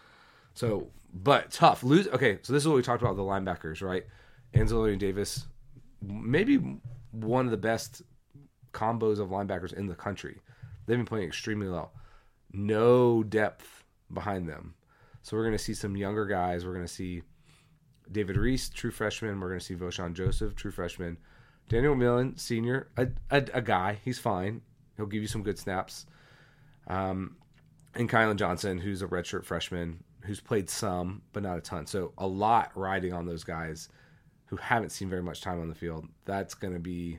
So, 0.54 0.90
but 1.14 1.52
tough. 1.52 1.84
Lose. 1.84 2.08
Okay, 2.08 2.40
so 2.44 2.54
this 2.54 2.64
is 2.64 2.68
what 2.68 2.76
we 2.76 2.84
talked 2.84 3.02
about 3.02 3.16
the 3.16 3.24
linebackers, 3.24 3.82
right? 3.82 4.06
Anzalone 4.54 5.00
Davis, 5.00 5.48
maybe 6.02 6.80
one 7.12 7.46
of 7.46 7.52
the 7.52 7.58
best 7.58 8.04
combos 8.72 9.20
of 9.20 9.30
linebackers 9.30 9.74
in 9.74 9.88
the 9.88 9.96
country. 9.96 10.40
They've 10.86 10.98
been 10.98 11.06
playing 11.06 11.28
extremely 11.28 11.70
well. 11.70 11.92
No 12.54 13.24
depth 13.24 13.84
behind 14.14 14.48
them. 14.48 14.76
So 15.24 15.36
we're 15.36 15.44
going 15.44 15.58
to 15.58 15.64
see 15.64 15.74
some 15.74 15.98
younger 15.98 16.26
guys. 16.26 16.66
We're 16.66 16.74
going 16.74 16.86
to 16.86 16.94
see 16.94 17.24
David 18.12 18.38
Reese, 18.38 18.70
true 18.70 18.92
freshman. 18.92 19.40
We're 19.40 19.48
going 19.48 19.60
to 19.60 19.66
see 19.66 19.76
Vosean 19.76 20.14
Joseph, 20.14 20.56
true 20.56 20.72
freshman. 20.72 21.18
Daniel 21.70 21.96
Millen, 21.96 22.38
senior, 22.38 22.90
a, 22.98 23.08
a, 23.32 23.46
a 23.54 23.62
guy. 23.62 24.00
He's 24.04 24.20
fine. 24.20 24.62
He'll 24.98 25.06
give 25.06 25.22
you 25.22 25.28
some 25.28 25.44
good 25.44 25.58
snaps. 25.58 26.06
Um, 26.88 27.38
and 27.96 28.10
Kylan 28.10 28.36
Johnson, 28.36 28.78
who's 28.80 29.02
a 29.02 29.08
redshirt 29.08 29.46
freshman, 29.46 30.04
who's 30.22 30.40
played 30.40 30.70
some, 30.70 31.22
but 31.32 31.44
not 31.44 31.58
a 31.58 31.62
ton. 31.62 31.86
So 31.86 32.14
a 32.18 32.28
lot 32.28 32.72
riding 32.76 33.14
on 33.14 33.26
those 33.26 33.44
guys 33.44 33.90
who 34.46 34.58
haven't 34.58 34.92
seen 34.92 35.10
very 35.10 35.24
much 35.24 35.42
time 35.42 35.62
on 35.62 35.70
the 35.70 35.76
field. 35.76 36.08
That's 36.26 36.54
going 36.54 36.74
to 36.74 36.80
be 36.80 37.18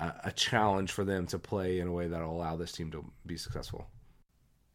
a, 0.00 0.12
a 0.24 0.32
challenge 0.32 0.92
for 0.92 1.04
them 1.04 1.26
to 1.28 1.38
play 1.38 1.78
in 1.78 1.88
a 1.88 1.92
way 1.92 2.08
that 2.08 2.20
will 2.20 2.32
allow 2.32 2.56
this 2.56 2.72
team 2.72 2.90
to 2.90 3.04
be 3.26 3.36
successful. 3.36 3.86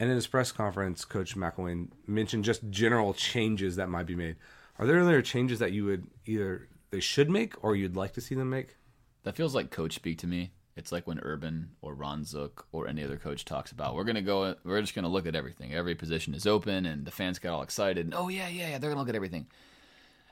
And 0.03 0.09
in 0.09 0.17
his 0.17 0.27
press 0.27 0.51
conference, 0.51 1.05
Coach 1.05 1.33
McElwain 1.37 1.87
mentioned 2.05 2.43
just 2.43 2.69
general 2.69 3.13
changes 3.13 3.77
that 3.77 3.87
might 3.87 4.05
be 4.05 4.17
made. 4.17 4.35
Are 4.77 4.85
there 4.85 4.99
other 4.99 5.21
changes 5.21 5.59
that 5.59 5.71
you 5.71 5.85
would 5.85 6.07
either 6.25 6.67
they 6.89 6.99
should 6.99 7.29
make 7.29 7.63
or 7.63 7.73
you'd 7.73 7.95
like 7.95 8.11
to 8.15 8.19
see 8.19 8.35
them 8.35 8.49
make? 8.49 8.75
That 9.23 9.37
feels 9.37 9.55
like 9.55 9.71
coach 9.71 9.93
speak 9.93 10.17
to 10.17 10.27
me. 10.27 10.51
It's 10.75 10.91
like 10.91 11.07
when 11.07 11.21
Urban 11.23 11.69
or 11.81 11.93
Ron 11.93 12.25
Zook 12.25 12.67
or 12.73 12.89
any 12.89 13.01
other 13.01 13.15
coach 13.15 13.45
talks 13.45 13.71
about 13.71 13.95
we're 13.95 14.03
gonna 14.03 14.21
go, 14.21 14.55
we're 14.65 14.81
just 14.81 14.93
gonna 14.93 15.07
look 15.07 15.25
at 15.25 15.37
everything. 15.37 15.73
Every 15.73 15.95
position 15.95 16.33
is 16.33 16.45
open, 16.45 16.85
and 16.85 17.05
the 17.05 17.11
fans 17.11 17.39
get 17.39 17.53
all 17.53 17.61
excited. 17.61 18.05
And, 18.05 18.13
oh 18.13 18.27
yeah, 18.27 18.49
yeah, 18.49 18.71
yeah, 18.71 18.79
they're 18.79 18.89
gonna 18.89 18.99
look 18.99 19.07
at 19.07 19.15
everything. 19.15 19.47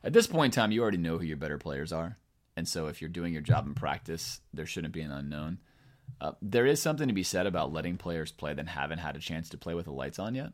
At 0.03 0.11
this 0.11 0.27
point 0.27 0.53
in 0.53 0.61
time, 0.61 0.73
you 0.73 0.81
already 0.81 0.97
know 0.97 1.17
who 1.17 1.23
your 1.23 1.37
better 1.37 1.57
players 1.57 1.93
are, 1.93 2.17
and 2.57 2.67
so 2.67 2.87
if 2.87 2.99
you're 2.99 3.09
doing 3.09 3.31
your 3.31 3.41
job 3.41 3.67
in 3.67 3.73
practice, 3.73 4.41
there 4.53 4.65
shouldn't 4.65 4.93
be 4.93 4.99
an 5.01 5.11
unknown. 5.11 5.59
Uh, 6.19 6.33
there 6.41 6.65
is 6.65 6.81
something 6.81 7.07
to 7.07 7.13
be 7.13 7.23
said 7.23 7.45
about 7.45 7.73
letting 7.73 7.97
players 7.97 8.31
play 8.31 8.53
that 8.53 8.67
haven't 8.67 8.99
had 8.99 9.15
a 9.15 9.19
chance 9.19 9.49
to 9.49 9.57
play 9.57 9.73
with 9.73 9.85
the 9.85 9.91
lights 9.91 10.19
on 10.19 10.35
yet. 10.35 10.51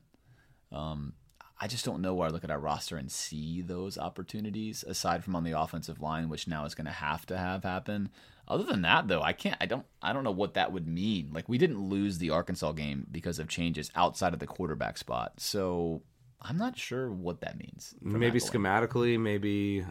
Um, 0.71 1.13
I 1.59 1.67
just 1.67 1.85
don't 1.85 2.01
know 2.01 2.13
where 2.13 2.27
I 2.27 2.31
look 2.31 2.43
at 2.43 2.51
our 2.51 2.59
roster 2.59 2.97
and 2.97 3.11
see 3.11 3.61
those 3.61 3.97
opportunities 3.97 4.84
aside 4.84 5.23
from 5.23 5.35
on 5.35 5.43
the 5.43 5.59
offensive 5.59 6.01
line, 6.01 6.29
which 6.29 6.47
now 6.47 6.65
is 6.65 6.75
going 6.75 6.85
to 6.85 6.91
have 6.91 7.25
to 7.27 7.38
have 7.38 7.63
happen. 7.63 8.09
Other 8.47 8.63
than 8.63 8.84
that, 8.84 9.07
though, 9.07 9.21
I 9.21 9.34
can't. 9.34 9.57
I 9.59 9.65
don't. 9.65 9.85
I 10.01 10.13
don't 10.13 10.23
know 10.23 10.31
what 10.31 10.53
that 10.53 10.71
would 10.71 10.88
mean. 10.88 11.31
Like 11.34 11.49
we 11.49 11.57
didn't 11.57 11.89
lose 11.89 12.17
the 12.17 12.29
Arkansas 12.29 12.71
game 12.73 13.07
because 13.11 13.39
of 13.39 13.49
changes 13.49 13.91
outside 13.95 14.34
of 14.34 14.39
the 14.39 14.47
quarterback 14.47 14.97
spot, 14.97 15.34
so 15.38 16.01
I'm 16.41 16.57
not 16.57 16.77
sure 16.77 17.11
what 17.11 17.41
that 17.41 17.57
means. 17.57 17.95
maybe 18.01 18.39
that 18.39 18.51
schematically, 18.51 19.19
maybe 19.19 19.85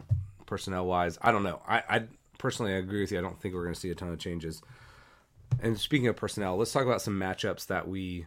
personnel 0.46 0.86
wise. 0.86 1.18
I 1.20 1.32
don't 1.32 1.42
know. 1.42 1.60
I, 1.68 1.82
I 1.88 2.02
personally 2.38 2.72
I 2.72 2.76
agree 2.76 3.00
with 3.00 3.12
you. 3.12 3.18
I 3.18 3.22
don't 3.22 3.38
think 3.38 3.54
we're 3.54 3.64
going 3.64 3.74
to 3.74 3.80
see 3.80 3.90
a 3.90 3.94
ton 3.94 4.08
of 4.08 4.18
changes. 4.18 4.62
And 5.60 5.78
speaking 5.78 6.08
of 6.08 6.16
personnel, 6.16 6.56
let's 6.56 6.72
talk 6.72 6.84
about 6.84 7.02
some 7.02 7.18
matchups 7.18 7.66
that 7.66 7.88
we 7.88 8.26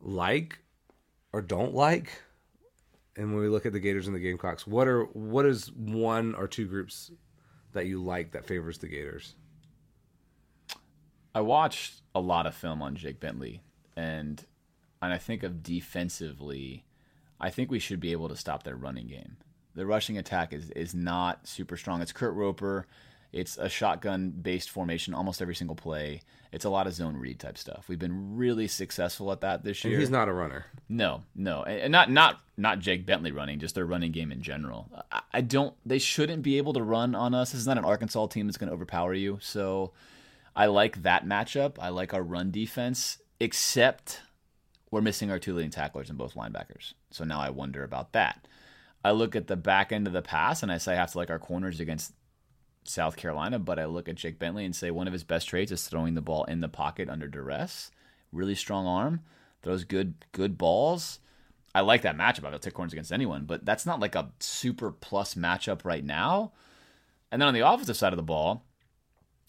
like 0.00 0.58
or 1.32 1.42
don't 1.42 1.74
like. 1.74 2.22
And 3.16 3.32
when 3.32 3.42
we 3.42 3.48
look 3.48 3.66
at 3.66 3.72
the 3.72 3.80
Gators 3.80 4.06
and 4.06 4.16
the 4.16 4.20
Gamecocks, 4.20 4.66
what 4.66 4.88
are 4.88 5.04
what 5.04 5.44
is 5.44 5.70
one 5.72 6.34
or 6.34 6.46
two 6.48 6.66
groups 6.66 7.10
that 7.72 7.86
you 7.86 8.02
like 8.02 8.32
that 8.32 8.46
favors 8.46 8.78
the 8.78 8.88
Gators? 8.88 9.34
I 11.34 11.40
watched 11.42 12.02
a 12.14 12.20
lot 12.20 12.46
of 12.46 12.54
film 12.54 12.82
on 12.82 12.96
Jake 12.96 13.20
Bentley, 13.20 13.62
and 13.96 14.44
and 15.02 15.12
I 15.12 15.18
think 15.18 15.42
of 15.42 15.62
defensively, 15.62 16.84
I 17.40 17.50
think 17.50 17.70
we 17.70 17.78
should 17.78 18.00
be 18.00 18.12
able 18.12 18.28
to 18.28 18.36
stop 18.36 18.62
their 18.62 18.76
running 18.76 19.06
game. 19.06 19.36
The 19.74 19.86
rushing 19.86 20.18
attack 20.18 20.52
is 20.52 20.70
is 20.70 20.94
not 20.94 21.46
super 21.46 21.76
strong. 21.76 22.02
It's 22.02 22.12
Kurt 22.12 22.34
Roper. 22.34 22.86
It's 23.32 23.56
a 23.58 23.68
shotgun 23.68 24.30
based 24.30 24.70
formation 24.70 25.14
almost 25.14 25.40
every 25.40 25.54
single 25.54 25.76
play. 25.76 26.22
It's 26.52 26.64
a 26.64 26.70
lot 26.70 26.88
of 26.88 26.94
zone 26.94 27.16
read 27.16 27.38
type 27.38 27.56
stuff. 27.56 27.84
We've 27.88 27.98
been 27.98 28.36
really 28.36 28.66
successful 28.66 29.30
at 29.30 29.40
that 29.42 29.62
this 29.62 29.84
And 29.84 29.92
year. 29.92 30.00
he's 30.00 30.10
not 30.10 30.28
a 30.28 30.32
runner. 30.32 30.66
No, 30.88 31.22
no, 31.36 31.62
and 31.62 31.80
and 31.80 31.92
not 31.92 32.10
not 32.10 32.40
not 32.56 32.80
Jake 32.80 33.06
Bentley 33.06 33.30
running, 33.30 33.60
just 33.60 33.76
their 33.76 33.86
running 33.86 34.10
game 34.10 34.32
in 34.32 34.42
general. 34.42 34.90
I, 35.12 35.20
I 35.32 35.40
don't. 35.42 35.74
They 35.86 35.98
shouldn't 36.00 36.42
be 36.42 36.58
able 36.58 36.72
to 36.72 36.82
run 36.82 37.14
on 37.14 37.34
us. 37.34 37.52
This 37.52 37.60
is 37.60 37.66
not 37.68 37.78
an 37.78 37.84
Arkansas 37.84 38.26
team 38.26 38.46
that's 38.46 38.58
going 38.58 38.68
to 38.68 38.74
overpower 38.74 39.14
you. 39.14 39.38
So, 39.40 39.92
I 40.56 40.66
like 40.66 41.02
that 41.04 41.24
matchup. 41.24 41.76
I 41.78 41.90
like 41.90 42.12
our 42.12 42.22
run 42.22 42.50
defense, 42.50 43.18
except 43.38 44.22
we're 44.90 45.00
missing 45.00 45.30
our 45.30 45.38
two 45.38 45.54
leading 45.54 45.70
tacklers 45.70 46.08
and 46.08 46.18
both 46.18 46.34
linebackers. 46.34 46.94
So 47.12 47.22
now 47.22 47.40
I 47.40 47.50
wonder 47.50 47.84
about 47.84 48.12
that. 48.12 48.48
I 49.04 49.12
look 49.12 49.36
at 49.36 49.46
the 49.46 49.56
back 49.56 49.92
end 49.92 50.06
of 50.08 50.12
the 50.12 50.20
pass 50.20 50.62
and 50.64 50.72
I 50.72 50.78
say 50.78 50.92
I 50.92 50.96
have 50.96 51.12
to 51.12 51.18
like 51.18 51.30
our 51.30 51.38
corners 51.38 51.78
against 51.80 52.12
South 52.90 53.16
Carolina, 53.16 53.58
but 53.58 53.78
I 53.78 53.84
look 53.86 54.08
at 54.08 54.16
Jake 54.16 54.38
Bentley 54.38 54.64
and 54.64 54.74
say 54.74 54.90
one 54.90 55.06
of 55.06 55.12
his 55.12 55.24
best 55.24 55.48
traits 55.48 55.72
is 55.72 55.86
throwing 55.86 56.14
the 56.14 56.20
ball 56.20 56.44
in 56.44 56.60
the 56.60 56.68
pocket 56.68 57.08
under 57.08 57.28
duress. 57.28 57.90
Really 58.32 58.54
strong 58.54 58.86
arm, 58.86 59.20
throws 59.62 59.84
good 59.84 60.14
good 60.32 60.58
balls. 60.58 61.20
I 61.74 61.80
like 61.80 62.02
that 62.02 62.16
matchup. 62.16 62.44
I'll 62.44 62.58
take 62.58 62.74
corners 62.74 62.92
against 62.92 63.12
anyone, 63.12 63.44
but 63.44 63.64
that's 63.64 63.86
not 63.86 64.00
like 64.00 64.14
a 64.14 64.30
super 64.40 64.90
plus 64.90 65.34
matchup 65.34 65.84
right 65.84 66.04
now. 66.04 66.52
And 67.30 67.40
then 67.40 67.48
on 67.48 67.54
the 67.54 67.66
offensive 67.66 67.96
side 67.96 68.12
of 68.12 68.16
the 68.16 68.22
ball, 68.24 68.64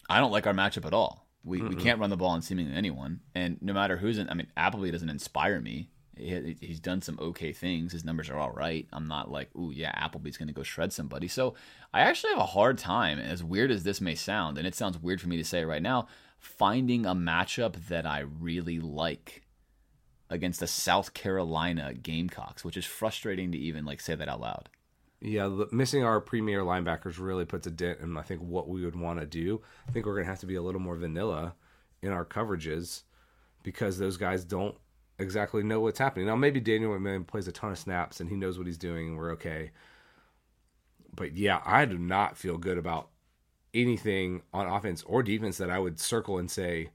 I 0.08 0.20
don't 0.20 0.30
like 0.30 0.46
our 0.46 0.54
matchup 0.54 0.86
at 0.86 0.94
all. 0.94 1.26
We, 1.44 1.60
we 1.60 1.74
can't 1.74 1.98
run 1.98 2.10
the 2.10 2.16
ball 2.16 2.30
on 2.30 2.42
seemingly 2.42 2.72
anyone, 2.72 3.20
and 3.34 3.58
no 3.60 3.72
matter 3.72 3.96
who's 3.96 4.18
in. 4.18 4.30
I 4.30 4.34
mean, 4.34 4.46
Appleby 4.56 4.92
doesn't 4.92 5.10
inspire 5.10 5.60
me. 5.60 5.88
He, 6.16 6.56
he's 6.60 6.80
done 6.80 7.00
some 7.00 7.18
okay 7.20 7.52
things. 7.52 7.92
His 7.92 8.04
numbers 8.04 8.28
are 8.30 8.38
all 8.38 8.50
right. 8.50 8.86
I'm 8.92 9.08
not 9.08 9.30
like, 9.30 9.50
oh 9.56 9.70
yeah, 9.70 9.92
Appleby's 9.94 10.36
going 10.36 10.48
to 10.48 10.54
go 10.54 10.62
shred 10.62 10.92
somebody. 10.92 11.28
So 11.28 11.54
I 11.92 12.00
actually 12.00 12.30
have 12.30 12.42
a 12.42 12.46
hard 12.46 12.78
time, 12.78 13.18
as 13.18 13.42
weird 13.42 13.70
as 13.70 13.82
this 13.82 14.00
may 14.00 14.14
sound, 14.14 14.58
and 14.58 14.66
it 14.66 14.74
sounds 14.74 14.98
weird 14.98 15.20
for 15.20 15.28
me 15.28 15.36
to 15.38 15.44
say 15.44 15.64
right 15.64 15.82
now, 15.82 16.06
finding 16.38 17.06
a 17.06 17.14
matchup 17.14 17.88
that 17.88 18.04
I 18.04 18.20
really 18.20 18.80
like 18.80 19.42
against 20.28 20.60
the 20.60 20.66
South 20.66 21.14
Carolina 21.14 21.94
Gamecocks, 21.94 22.64
which 22.64 22.76
is 22.76 22.84
frustrating 22.84 23.52
to 23.52 23.58
even 23.58 23.84
like 23.84 24.00
say 24.00 24.14
that 24.14 24.28
out 24.28 24.40
loud. 24.40 24.68
Yeah, 25.20 25.66
missing 25.70 26.02
our 26.02 26.20
premier 26.20 26.62
linebackers 26.62 27.20
really 27.20 27.44
puts 27.44 27.66
a 27.68 27.70
dent 27.70 28.00
in 28.00 28.16
I 28.16 28.22
think 28.22 28.40
what 28.40 28.68
we 28.68 28.84
would 28.84 28.96
want 28.96 29.20
to 29.20 29.26
do. 29.26 29.60
I 29.88 29.92
think 29.92 30.04
we're 30.04 30.14
going 30.14 30.24
to 30.24 30.30
have 30.30 30.40
to 30.40 30.46
be 30.46 30.56
a 30.56 30.62
little 30.62 30.80
more 30.80 30.96
vanilla 30.96 31.54
in 32.00 32.10
our 32.10 32.24
coverages 32.24 33.02
because 33.62 33.98
those 33.98 34.16
guys 34.16 34.44
don't 34.44 34.74
exactly 35.22 35.62
know 35.62 35.80
what's 35.80 35.98
happening. 35.98 36.26
Now 36.26 36.36
maybe 36.36 36.60
Daniel 36.60 36.92
McMillian 36.92 37.26
plays 37.26 37.48
a 37.48 37.52
ton 37.52 37.72
of 37.72 37.78
snaps 37.78 38.20
and 38.20 38.28
he 38.28 38.36
knows 38.36 38.58
what 38.58 38.66
he's 38.66 38.78
doing 38.78 39.08
and 39.08 39.16
we're 39.16 39.32
okay. 39.32 39.70
But 41.14 41.36
yeah, 41.36 41.60
I 41.64 41.84
do 41.84 41.98
not 41.98 42.36
feel 42.36 42.58
good 42.58 42.78
about 42.78 43.08
anything 43.74 44.42
on 44.52 44.66
offense 44.66 45.02
or 45.04 45.22
defense 45.22 45.56
that 45.58 45.70
I 45.70 45.78
would 45.78 45.98
circle 45.98 46.38
and 46.38 46.50
say 46.50 46.90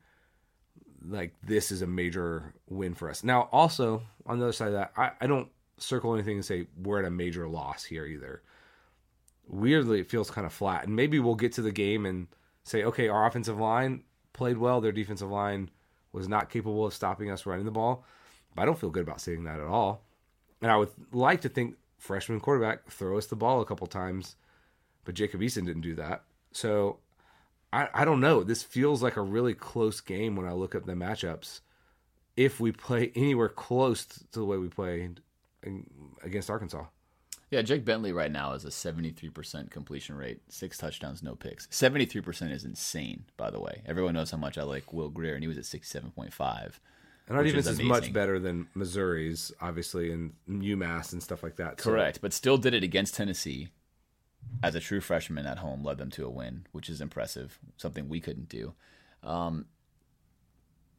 like 1.09 1.33
this 1.43 1.71
is 1.71 1.81
a 1.81 1.87
major 1.87 2.53
win 2.69 2.93
for 2.93 3.09
us. 3.09 3.23
Now 3.23 3.49
also 3.51 4.03
on 4.25 4.39
the 4.39 4.45
other 4.45 4.53
side 4.53 4.67
of 4.69 4.73
that, 4.73 4.91
I, 4.97 5.11
I 5.21 5.27
don't 5.27 5.49
circle 5.77 6.13
anything 6.13 6.35
and 6.35 6.45
say 6.45 6.67
we're 6.81 6.99
at 6.99 7.05
a 7.05 7.11
major 7.11 7.47
loss 7.47 7.83
here 7.83 8.05
either. 8.05 8.41
Weirdly, 9.47 10.01
it 10.01 10.09
feels 10.09 10.29
kind 10.29 10.45
of 10.45 10.51
flat, 10.51 10.85
and 10.85 10.95
maybe 10.95 11.19
we'll 11.19 11.35
get 11.35 11.53
to 11.53 11.61
the 11.61 11.71
game 11.71 12.05
and 12.05 12.27
say, 12.65 12.83
okay, 12.83 13.07
our 13.07 13.25
offensive 13.25 13.57
line 13.57 14.03
played 14.33 14.57
well, 14.57 14.81
their 14.81 14.91
defensive 14.91 15.29
line 15.29 15.69
was 16.11 16.27
not 16.27 16.49
capable 16.49 16.85
of 16.85 16.93
stopping 16.93 17.31
us 17.31 17.45
running 17.45 17.65
the 17.65 17.71
ball. 17.71 18.03
But 18.57 18.63
I 18.63 18.65
don't 18.65 18.79
feel 18.79 18.89
good 18.89 19.03
about 19.03 19.21
saying 19.21 19.43
that 19.43 19.59
at 19.59 19.67
all. 19.67 20.01
And 20.63 20.71
I 20.71 20.77
would 20.77 20.89
like 21.11 21.41
to 21.41 21.49
think 21.49 21.75
freshman 21.99 22.39
quarterback 22.39 22.89
throw 22.89 23.15
us 23.15 23.27
the 23.27 23.35
ball 23.35 23.61
a 23.61 23.65
couple 23.65 23.85
times, 23.85 24.35
but 25.05 25.13
Jacob 25.13 25.41
Eason 25.41 25.63
didn't 25.67 25.81
do 25.81 25.93
that. 25.93 26.23
So 26.53 26.97
I, 27.71 27.88
I 27.93 28.03
don't 28.03 28.19
know. 28.19 28.43
This 28.43 28.63
feels 28.63 29.03
like 29.03 29.15
a 29.15 29.21
really 29.21 29.53
close 29.53 30.01
game 30.01 30.35
when 30.35 30.47
I 30.47 30.53
look 30.53 30.73
at 30.73 30.88
the 30.88 30.93
matchups. 30.93 31.59
If 32.35 32.59
we 32.59 32.71
play 32.71 33.11
anywhere 33.15 33.47
close 33.49 34.05
to 34.05 34.39
the 34.39 34.45
way 34.45 34.57
we 34.57 34.69
played 34.69 35.21
against 36.23 36.49
Arkansas. 36.49 36.85
Yeah, 37.51 37.61
Jake 37.61 37.85
Bentley 37.85 38.11
right 38.11 38.31
now 38.31 38.53
is 38.53 38.65
a 38.65 38.69
73% 38.69 39.69
completion 39.69 40.17
rate, 40.17 40.41
six 40.49 40.79
touchdowns, 40.79 41.21
no 41.21 41.35
picks. 41.35 41.67
73% 41.67 42.51
is 42.51 42.65
insane, 42.65 43.25
by 43.38 43.51
the 43.51 43.59
way. 43.59 43.84
Everyone 43.85 44.15
knows 44.15 44.31
how 44.31 44.38
much 44.38 44.57
I 44.57 44.63
like 44.63 44.91
Will 44.91 45.09
Grier, 45.09 45.35
and 45.35 45.43
he 45.43 45.47
was 45.47 45.59
at 45.59 45.63
67.5. 45.63 46.79
And 47.27 47.35
our 47.37 47.43
which 47.43 47.53
defense 47.53 47.79
is, 47.79 47.81
much 47.85 48.13
better 48.13 48.39
than 48.39 48.67
Missouri's, 48.73 49.51
obviously, 49.59 50.11
and 50.11 50.33
UMass 50.49 51.11
and 51.13 51.21
stuff 51.21 51.43
like 51.43 51.57
that. 51.57 51.81
So- 51.81 51.89
Correct, 51.91 52.21
but 52.21 52.31
still 52.33 52.57
did 52.57 52.73
it 52.73 52.83
against 52.83 53.15
Tennessee 53.15 53.67
as 54.63 54.75
a 54.75 54.79
true 54.79 55.01
freshman 55.01 55.45
at 55.45 55.57
home, 55.57 55.83
led 55.83 55.97
them 55.97 56.09
to 56.11 56.25
a 56.25 56.29
win, 56.29 56.65
which 56.71 56.89
is 56.89 57.01
impressive, 57.01 57.59
something 57.75 58.07
we 58.07 58.21
couldn't 58.21 58.47
do. 58.47 58.73
Um, 59.23 59.65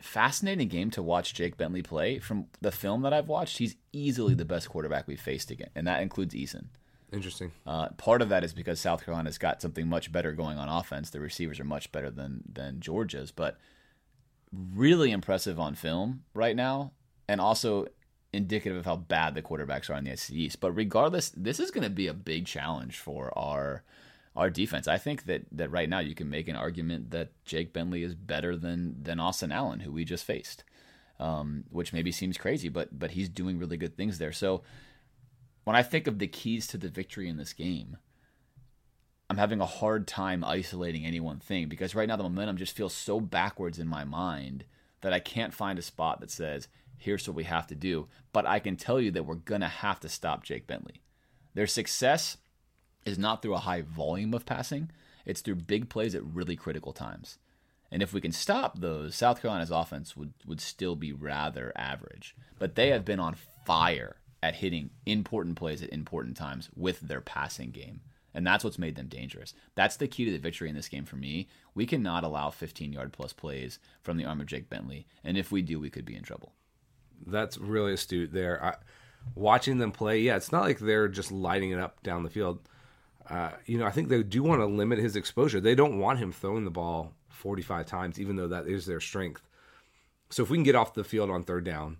fascinating 0.00 0.68
game 0.68 0.90
to 0.90 1.02
watch 1.02 1.34
Jake 1.34 1.56
Bentley 1.56 1.82
play. 1.82 2.18
From 2.18 2.46
the 2.60 2.70
film 2.70 3.02
that 3.02 3.12
I've 3.12 3.28
watched, 3.28 3.58
he's 3.58 3.76
easily 3.92 4.34
the 4.34 4.44
best 4.44 4.68
quarterback 4.68 5.06
we've 5.06 5.20
faced 5.20 5.50
again, 5.50 5.70
and 5.74 5.86
that 5.86 6.02
includes 6.02 6.34
Eason. 6.34 6.66
Interesting. 7.10 7.52
Uh, 7.66 7.88
part 7.90 8.20
of 8.20 8.28
that 8.28 8.44
is 8.44 8.52
because 8.52 8.80
South 8.80 9.02
Carolina's 9.04 9.38
got 9.38 9.62
something 9.62 9.88
much 9.88 10.12
better 10.12 10.32
going 10.32 10.58
on 10.58 10.68
offense. 10.68 11.08
The 11.08 11.20
receivers 11.20 11.58
are 11.58 11.64
much 11.64 11.90
better 11.90 12.10
than 12.10 12.42
than 12.52 12.80
Georgia's, 12.80 13.30
but 13.30 13.56
really 14.52 15.10
impressive 15.10 15.58
on 15.58 15.74
film 15.74 16.24
right 16.34 16.56
now, 16.56 16.92
and 17.28 17.40
also 17.40 17.86
indicative 18.32 18.78
of 18.78 18.84
how 18.84 18.96
bad 18.96 19.34
the 19.34 19.42
quarterbacks 19.42 19.88
are 19.90 19.96
in 19.96 20.04
the 20.04 20.16
SEC 20.16 20.36
East. 20.36 20.60
But 20.60 20.72
regardless, 20.72 21.30
this 21.30 21.60
is 21.60 21.70
going 21.70 21.84
to 21.84 21.90
be 21.90 22.06
a 22.06 22.14
big 22.14 22.46
challenge 22.46 22.98
for 22.98 23.36
our 23.38 23.84
our 24.36 24.50
defense. 24.50 24.86
I 24.86 24.98
think 24.98 25.24
that 25.24 25.42
that 25.52 25.70
right 25.70 25.88
now 25.88 25.98
you 25.98 26.14
can 26.14 26.30
make 26.30 26.48
an 26.48 26.56
argument 26.56 27.10
that 27.10 27.32
Jake 27.44 27.72
Bentley 27.72 28.02
is 28.02 28.14
better 28.14 28.56
than 28.56 29.02
than 29.02 29.20
Austin 29.20 29.52
Allen, 29.52 29.80
who 29.80 29.92
we 29.92 30.04
just 30.04 30.24
faced, 30.24 30.64
um, 31.18 31.64
which 31.70 31.92
maybe 31.92 32.12
seems 32.12 32.38
crazy, 32.38 32.68
but 32.68 32.98
but 32.98 33.12
he's 33.12 33.28
doing 33.28 33.58
really 33.58 33.76
good 33.76 33.96
things 33.96 34.18
there. 34.18 34.32
So 34.32 34.62
when 35.64 35.76
I 35.76 35.82
think 35.82 36.06
of 36.06 36.18
the 36.18 36.28
keys 36.28 36.66
to 36.68 36.78
the 36.78 36.88
victory 36.88 37.28
in 37.28 37.36
this 37.36 37.52
game, 37.52 37.98
I'm 39.30 39.36
having 39.36 39.60
a 39.60 39.66
hard 39.66 40.06
time 40.06 40.42
isolating 40.42 41.04
any 41.04 41.20
one 41.20 41.38
thing 41.38 41.68
because 41.68 41.94
right 41.94 42.08
now 42.08 42.16
the 42.16 42.22
momentum 42.22 42.56
just 42.56 42.76
feels 42.76 42.94
so 42.94 43.20
backwards 43.20 43.78
in 43.78 43.86
my 43.86 44.04
mind 44.04 44.64
that 45.02 45.12
I 45.12 45.20
can't 45.20 45.52
find 45.52 45.78
a 45.78 45.82
spot 45.82 46.20
that 46.20 46.30
says, 46.30 46.68
here's 46.96 47.28
what 47.28 47.36
we 47.36 47.44
have 47.44 47.66
to 47.66 47.74
do. 47.74 48.08
But 48.32 48.46
I 48.46 48.58
can 48.58 48.76
tell 48.76 49.00
you 49.00 49.10
that 49.10 49.26
we're 49.26 49.34
going 49.34 49.60
to 49.60 49.68
have 49.68 50.00
to 50.00 50.08
stop 50.08 50.44
Jake 50.44 50.66
Bentley. 50.66 51.02
Their 51.54 51.66
success 51.66 52.38
is 53.04 53.18
not 53.18 53.42
through 53.42 53.54
a 53.54 53.58
high 53.58 53.82
volume 53.82 54.32
of 54.32 54.46
passing, 54.46 54.90
it's 55.26 55.42
through 55.42 55.56
big 55.56 55.90
plays 55.90 56.14
at 56.14 56.24
really 56.24 56.56
critical 56.56 56.92
times. 56.92 57.38
And 57.90 58.02
if 58.02 58.12
we 58.12 58.20
can 58.20 58.32
stop 58.32 58.78
those, 58.78 59.14
South 59.14 59.42
Carolina's 59.42 59.70
offense 59.70 60.16
would, 60.16 60.32
would 60.46 60.60
still 60.60 60.96
be 60.96 61.12
rather 61.12 61.72
average. 61.76 62.34
But 62.58 62.74
they 62.74 62.88
have 62.88 63.04
been 63.04 63.20
on 63.20 63.36
fire 63.66 64.16
at 64.42 64.56
hitting 64.56 64.90
important 65.04 65.56
plays 65.56 65.82
at 65.82 65.92
important 65.92 66.36
times 66.36 66.70
with 66.74 67.00
their 67.00 67.20
passing 67.20 67.70
game. 67.70 68.00
And 68.34 68.46
that's 68.46 68.62
what's 68.62 68.78
made 68.78 68.94
them 68.94 69.08
dangerous. 69.08 69.54
That's 69.74 69.96
the 69.96 70.08
key 70.08 70.24
to 70.26 70.30
the 70.30 70.38
victory 70.38 70.68
in 70.68 70.74
this 70.74 70.88
game 70.88 71.04
for 71.04 71.16
me. 71.16 71.48
We 71.74 71.86
cannot 71.86 72.24
allow 72.24 72.50
15 72.50 72.92
yard 72.92 73.12
plus 73.12 73.32
plays 73.32 73.78
from 74.02 74.16
the 74.16 74.24
arm 74.24 74.40
of 74.40 74.46
Jake 74.46 74.68
Bentley. 74.68 75.06
And 75.24 75.36
if 75.36 75.50
we 75.50 75.62
do, 75.62 75.80
we 75.80 75.90
could 75.90 76.04
be 76.04 76.16
in 76.16 76.22
trouble. 76.22 76.52
That's 77.26 77.58
really 77.58 77.94
astute 77.94 78.32
there. 78.32 78.62
I, 78.64 78.74
watching 79.34 79.78
them 79.78 79.92
play, 79.92 80.20
yeah, 80.20 80.36
it's 80.36 80.52
not 80.52 80.62
like 80.62 80.78
they're 80.78 81.08
just 81.08 81.32
lighting 81.32 81.70
it 81.70 81.80
up 81.80 82.02
down 82.02 82.22
the 82.22 82.30
field. 82.30 82.60
Uh, 83.28 83.50
you 83.66 83.78
know, 83.78 83.86
I 83.86 83.90
think 83.90 84.08
they 84.08 84.22
do 84.22 84.42
want 84.42 84.60
to 84.60 84.66
limit 84.66 84.98
his 84.98 85.16
exposure. 85.16 85.60
They 85.60 85.74
don't 85.74 85.98
want 85.98 86.18
him 86.18 86.32
throwing 86.32 86.64
the 86.64 86.70
ball 86.70 87.14
45 87.28 87.86
times, 87.86 88.20
even 88.20 88.36
though 88.36 88.48
that 88.48 88.66
is 88.66 88.86
their 88.86 89.00
strength. 89.00 89.42
So 90.30 90.42
if 90.42 90.50
we 90.50 90.56
can 90.56 90.64
get 90.64 90.74
off 90.74 90.94
the 90.94 91.04
field 91.04 91.30
on 91.30 91.42
third 91.42 91.64
down, 91.64 91.98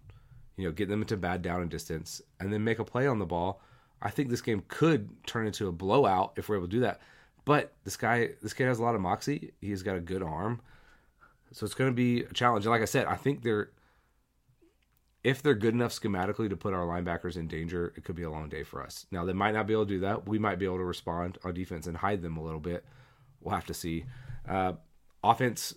you 0.57 0.65
know, 0.65 0.73
get 0.73 0.89
them 0.89 1.03
into 1.03 1.17
bad 1.17 1.43
down 1.43 1.63
and 1.63 1.71
distance, 1.71 2.21
and 2.41 2.53
then 2.53 2.65
make 2.65 2.79
a 2.79 2.85
play 2.85 3.07
on 3.07 3.19
the 3.19 3.27
ball. 3.27 3.61
I 4.01 4.11
think 4.11 4.31
this 4.31 4.41
game 4.41 4.63
could 4.69 5.09
turn 5.27 5.47
into 5.47 5.69
a 5.69 5.73
blowout 5.73 6.35
if 6.37 6.49
we're 6.49 6.57
able 6.57 6.67
to 6.67 6.73
do 6.73 6.81
that. 6.81 7.01
But 7.45 7.73
this 7.85 7.97
guy, 7.97 8.31
this 8.43 8.53
kid 8.53 8.67
has 8.67 8.79
a 8.79 8.83
lot 8.83 8.95
of 8.95 9.01
moxie. 9.01 9.53
He's 9.61 9.83
got 9.83 9.97
a 9.97 10.01
good 10.01 10.23
arm, 10.23 10.61
so 11.53 11.65
it's 11.65 11.75
going 11.75 11.91
to 11.91 11.95
be 11.95 12.23
a 12.25 12.33
challenge. 12.33 12.67
And 12.67 12.71
like 12.71 12.83
I 12.83 12.87
said, 12.87 13.07
I 13.07 13.17
think 13.17 13.43
they're 13.43 13.71
if 15.25 15.43
they're 15.43 15.55
good 15.55 15.75
enough 15.75 15.93
schematically 15.93 16.49
to 16.49 16.57
put 16.57 16.75
our 16.75 16.87
linebackers 16.87 17.37
in 17.37 17.49
danger, 17.49 17.93
it 17.97 18.05
could 18.05 18.15
be 18.15 18.23
a 18.23 18.31
long 18.31 18.49
day 18.49 18.63
for 18.63 18.83
us. 18.83 19.07
Now 19.11 19.25
they 19.25 19.33
might 19.33 19.53
not 19.53 19.67
be 19.67 19.73
able 19.73 19.87
to 19.87 19.95
do 19.95 20.01
that. 20.01 20.29
We 20.29 20.39
might 20.39 20.59
be 20.59 20.65
able 20.65 20.79
to 20.79 20.85
respond 20.85 21.39
on 21.45 21.55
defense 21.55 21.87
and 21.87 21.97
hide 21.97 22.23
them 22.23 22.37
a 22.37 22.43
little 22.43 22.61
bit. 22.61 22.85
We'll 23.41 23.55
have 23.55 23.67
to 23.67 23.75
see. 23.75 24.05
Uh, 24.49 24.75
offense 25.23 25.75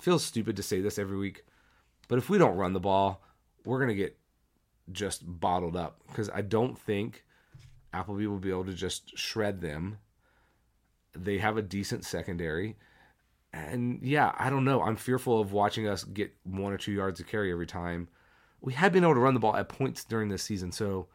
feels 0.00 0.24
stupid 0.24 0.56
to 0.56 0.62
say 0.62 0.80
this 0.80 0.98
every 0.98 1.16
week, 1.16 1.44
but 2.06 2.18
if 2.18 2.28
we 2.28 2.38
don't 2.38 2.56
run 2.56 2.72
the 2.72 2.80
ball, 2.80 3.22
we're 3.64 3.80
gonna 3.80 3.94
get 3.94 4.16
just 4.92 5.22
bottled 5.24 5.76
up 5.76 6.00
because 6.08 6.30
I 6.30 6.42
don't 6.42 6.78
think 6.78 7.24
Appleby 7.92 8.26
will 8.26 8.38
be 8.38 8.50
able 8.50 8.64
to 8.66 8.74
just 8.74 9.16
shred 9.18 9.60
them. 9.60 9.98
They 11.14 11.38
have 11.38 11.56
a 11.56 11.62
decent 11.62 12.04
secondary. 12.04 12.76
And 13.52 14.00
yeah, 14.02 14.32
I 14.38 14.50
don't 14.50 14.64
know. 14.64 14.82
I'm 14.82 14.96
fearful 14.96 15.40
of 15.40 15.52
watching 15.52 15.88
us 15.88 16.04
get 16.04 16.34
one 16.44 16.72
or 16.72 16.76
two 16.76 16.92
yards 16.92 17.18
of 17.20 17.26
carry 17.26 17.50
every 17.50 17.66
time. 17.66 18.08
We 18.60 18.74
have 18.74 18.92
been 18.92 19.04
able 19.04 19.14
to 19.14 19.20
run 19.20 19.34
the 19.34 19.40
ball 19.40 19.56
at 19.56 19.68
points 19.68 20.04
during 20.04 20.28
this 20.28 20.42
season, 20.42 20.72
so 20.72 21.08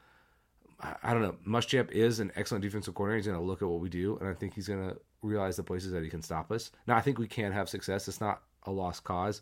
I, 0.81 0.95
I 1.03 1.13
don't 1.13 1.21
know. 1.21 1.35
Muschamp 1.47 1.91
is 1.91 2.19
an 2.19 2.31
excellent 2.35 2.63
defensive 2.63 2.95
coordinator. 2.95 3.17
He's 3.17 3.27
going 3.27 3.39
to 3.39 3.45
look 3.45 3.61
at 3.61 3.67
what 3.67 3.81
we 3.81 3.89
do, 3.89 4.17
and 4.17 4.29
I 4.29 4.33
think 4.33 4.53
he's 4.55 4.67
going 4.67 4.89
to 4.89 4.97
realize 5.21 5.57
the 5.57 5.63
places 5.63 5.91
that 5.91 6.03
he 6.03 6.09
can 6.09 6.21
stop 6.21 6.51
us. 6.51 6.71
Now, 6.87 6.95
I 6.95 7.01
think 7.01 7.19
we 7.19 7.27
can 7.27 7.51
have 7.51 7.69
success. 7.69 8.07
It's 8.07 8.21
not 8.21 8.41
a 8.63 8.71
lost 8.71 9.03
cause, 9.03 9.41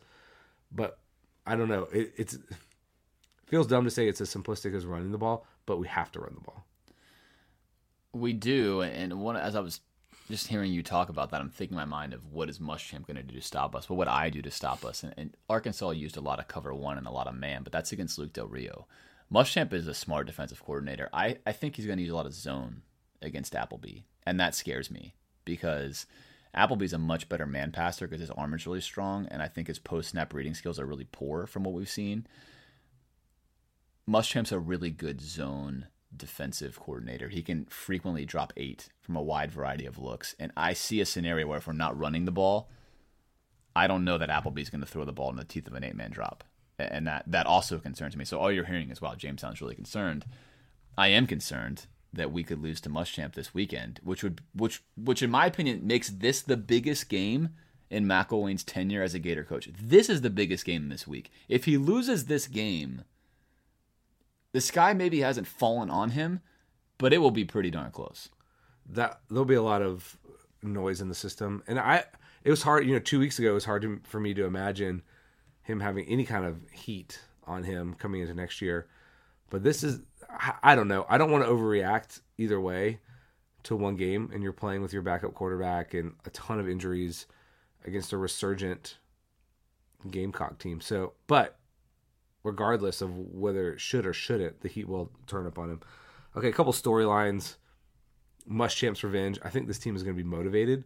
but 0.71 0.99
I 1.45 1.55
don't 1.55 1.69
know. 1.69 1.83
It, 1.93 2.13
it's 2.17 2.33
it 2.33 2.41
feels 3.51 3.67
dumb 3.67 3.83
to 3.83 3.91
say 3.91 4.07
it's 4.07 4.21
as 4.21 4.33
simplistic 4.33 4.73
as 4.73 4.85
running 4.85 5.11
the 5.11 5.17
ball, 5.17 5.45
but 5.65 5.77
we 5.77 5.85
have 5.85 6.09
to 6.13 6.21
run 6.21 6.33
the 6.33 6.41
ball. 6.41 6.65
We 8.13 8.31
do, 8.31 8.81
and 8.81 9.19
one 9.19 9.35
as 9.35 9.57
I 9.57 9.59
was 9.59 9.81
just 10.29 10.47
hearing 10.47 10.71
you 10.71 10.81
talk 10.81 11.09
about 11.09 11.31
that, 11.31 11.41
I'm 11.41 11.49
thinking 11.49 11.75
in 11.75 11.81
my 11.81 11.85
mind 11.85 12.13
of 12.13 12.25
what 12.31 12.49
is 12.49 12.59
Muschamp 12.59 13.05
going 13.05 13.17
to 13.17 13.23
do 13.23 13.35
to 13.35 13.41
stop 13.41 13.75
us? 13.75 13.89
What 13.89 13.97
would 13.97 14.07
I 14.07 14.29
do 14.29 14.41
to 14.41 14.49
stop 14.49 14.85
us? 14.85 15.03
And, 15.03 15.13
and, 15.17 15.37
Arkansas 15.49 15.91
used 15.91 16.15
a 16.15 16.21
lot 16.21 16.39
of 16.39 16.47
cover 16.47 16.73
one 16.73 16.97
and 16.97 17.05
a 17.05 17.11
lot 17.11 17.27
of 17.27 17.35
man, 17.35 17.63
but 17.63 17.73
that's 17.73 17.91
against 17.91 18.17
Luke 18.17 18.31
Del 18.31 18.47
Rio. 18.47 18.87
Muschamp 19.31 19.73
is 19.73 19.85
a 19.85 19.93
smart 19.93 20.27
defensive 20.27 20.63
coordinator. 20.63 21.09
I, 21.11 21.37
I 21.45 21.51
think 21.51 21.75
he's 21.75 21.85
going 21.85 21.97
to 21.97 22.03
use 22.03 22.11
a 22.13 22.15
lot 22.15 22.25
of 22.25 22.33
zone 22.33 22.83
against 23.21 23.53
Appleby, 23.53 24.03
and 24.25 24.39
that 24.39 24.55
scares 24.55 24.89
me 24.89 25.13
because 25.43 26.05
Appleby's 26.53 26.93
a 26.93 26.97
much 26.97 27.27
better 27.27 27.45
man 27.45 27.73
passer 27.73 28.07
because 28.07 28.21
his 28.21 28.31
arm 28.31 28.53
is 28.53 28.65
really 28.65 28.81
strong, 28.81 29.27
and 29.29 29.41
I 29.41 29.49
think 29.49 29.67
his 29.67 29.79
post 29.79 30.11
snap 30.11 30.33
reading 30.33 30.53
skills 30.53 30.79
are 30.79 30.85
really 30.85 31.07
poor 31.11 31.47
from 31.47 31.63
what 31.63 31.73
we've 31.73 31.89
seen. 31.89 32.25
Muschamp's 34.09 34.51
a 34.51 34.59
really 34.59 34.91
good 34.91 35.21
zone 35.21 35.87
defensive 36.15 36.79
coordinator. 36.79 37.29
He 37.29 37.41
can 37.41 37.65
frequently 37.65 38.25
drop 38.25 38.53
eight 38.57 38.89
from 38.99 39.15
a 39.15 39.21
wide 39.21 39.51
variety 39.51 39.85
of 39.85 39.97
looks. 39.97 40.35
And 40.39 40.51
I 40.57 40.73
see 40.73 40.99
a 40.99 41.05
scenario 41.05 41.47
where 41.47 41.57
if 41.57 41.67
we're 41.67 41.73
not 41.73 41.97
running 41.97 42.25
the 42.25 42.31
ball, 42.31 42.69
I 43.75 43.87
don't 43.87 44.03
know 44.03 44.17
that 44.17 44.29
Appleby's 44.29 44.69
going 44.69 44.81
to 44.81 44.87
throw 44.87 45.05
the 45.05 45.13
ball 45.13 45.29
in 45.29 45.37
the 45.37 45.45
teeth 45.45 45.67
of 45.67 45.73
an 45.73 45.83
eight 45.83 45.95
man 45.95 46.11
drop. 46.11 46.43
And 46.77 47.07
that, 47.07 47.23
that 47.27 47.45
also 47.45 47.77
concerns 47.77 48.17
me. 48.17 48.25
So 48.25 48.39
all 48.39 48.51
you're 48.51 48.65
hearing 48.65 48.89
is, 48.89 49.01
wow, 49.01 49.15
James 49.15 49.41
sounds 49.41 49.61
really 49.61 49.75
concerned. 49.75 50.25
I 50.97 51.09
am 51.09 51.27
concerned 51.27 51.85
that 52.13 52.31
we 52.31 52.43
could 52.43 52.61
lose 52.61 52.81
to 52.81 52.89
Muschamp 52.89 53.33
this 53.33 53.53
weekend, 53.53 54.01
which 54.03 54.23
would 54.23 54.41
which 54.53 54.83
which 54.97 55.21
in 55.21 55.31
my 55.31 55.45
opinion 55.45 55.87
makes 55.87 56.09
this 56.09 56.41
the 56.41 56.57
biggest 56.57 57.07
game 57.07 57.49
in 57.89 58.05
McElwain's 58.05 58.63
tenure 58.63 59.03
as 59.03 59.13
a 59.13 59.19
Gator 59.19 59.43
coach. 59.43 59.69
This 59.81 60.09
is 60.09 60.21
the 60.21 60.29
biggest 60.29 60.65
game 60.65 60.89
this 60.89 61.07
week. 61.07 61.31
If 61.47 61.65
he 61.65 61.77
loses 61.77 62.25
this 62.25 62.47
game, 62.47 63.03
the 64.53 64.61
sky 64.61 64.93
maybe 64.93 65.19
hasn't 65.19 65.47
fallen 65.47 65.89
on 65.89 66.11
him, 66.11 66.41
but 66.97 67.13
it 67.13 67.19
will 67.19 67.31
be 67.31 67.45
pretty 67.45 67.71
darn 67.71 67.91
close. 67.91 68.29
That 68.89 69.21
there'll 69.29 69.45
be 69.45 69.55
a 69.55 69.61
lot 69.61 69.81
of 69.81 70.17
noise 70.61 71.01
in 71.01 71.09
the 71.09 71.15
system, 71.15 71.63
and 71.67 71.79
I 71.79 72.03
it 72.43 72.49
was 72.49 72.63
hard. 72.63 72.85
You 72.85 72.93
know, 72.93 72.99
two 72.99 73.19
weeks 73.19 73.39
ago 73.39 73.51
it 73.51 73.55
was 73.55 73.65
hard 73.65 73.81
to, 73.83 73.99
for 74.03 74.19
me 74.19 74.33
to 74.33 74.45
imagine 74.45 75.03
him 75.63 75.79
having 75.79 76.05
any 76.07 76.25
kind 76.25 76.45
of 76.45 76.59
heat 76.71 77.21
on 77.45 77.63
him 77.63 77.93
coming 77.93 78.21
into 78.21 78.33
next 78.33 78.61
year. 78.61 78.87
But 79.49 79.63
this 79.63 79.83
is 79.83 80.01
I 80.63 80.75
don't 80.75 80.87
know. 80.87 81.05
I 81.09 81.17
don't 81.17 81.31
want 81.31 81.43
to 81.43 81.49
overreact 81.49 82.21
either 82.37 82.59
way 82.59 82.99
to 83.63 83.75
one 83.75 83.95
game, 83.95 84.29
and 84.33 84.41
you're 84.41 84.53
playing 84.53 84.81
with 84.81 84.93
your 84.93 85.01
backup 85.01 85.33
quarterback 85.33 85.93
and 85.93 86.13
a 86.25 86.29
ton 86.31 86.59
of 86.59 86.67
injuries 86.67 87.27
against 87.85 88.13
a 88.13 88.17
resurgent 88.17 88.97
Gamecock 90.09 90.57
team. 90.57 90.81
So, 90.81 91.13
but 91.27 91.57
regardless 92.43 93.01
of 93.01 93.15
whether 93.17 93.71
it 93.73 93.81
should 93.81 94.05
or 94.05 94.13
shouldn't, 94.13 94.61
the 94.61 94.67
Heat 94.67 94.87
will 94.87 95.11
turn 95.27 95.45
up 95.45 95.59
on 95.59 95.69
him. 95.69 95.81
Okay, 96.35 96.49
a 96.49 96.53
couple 96.53 96.73
storylines. 96.73 97.55
Muschamp's 98.49 99.03
revenge. 99.03 99.39
I 99.43 99.49
think 99.49 99.67
this 99.67 99.79
team 99.79 99.95
is 99.95 100.03
going 100.03 100.15
to 100.15 100.23
be 100.23 100.27
motivated. 100.27 100.83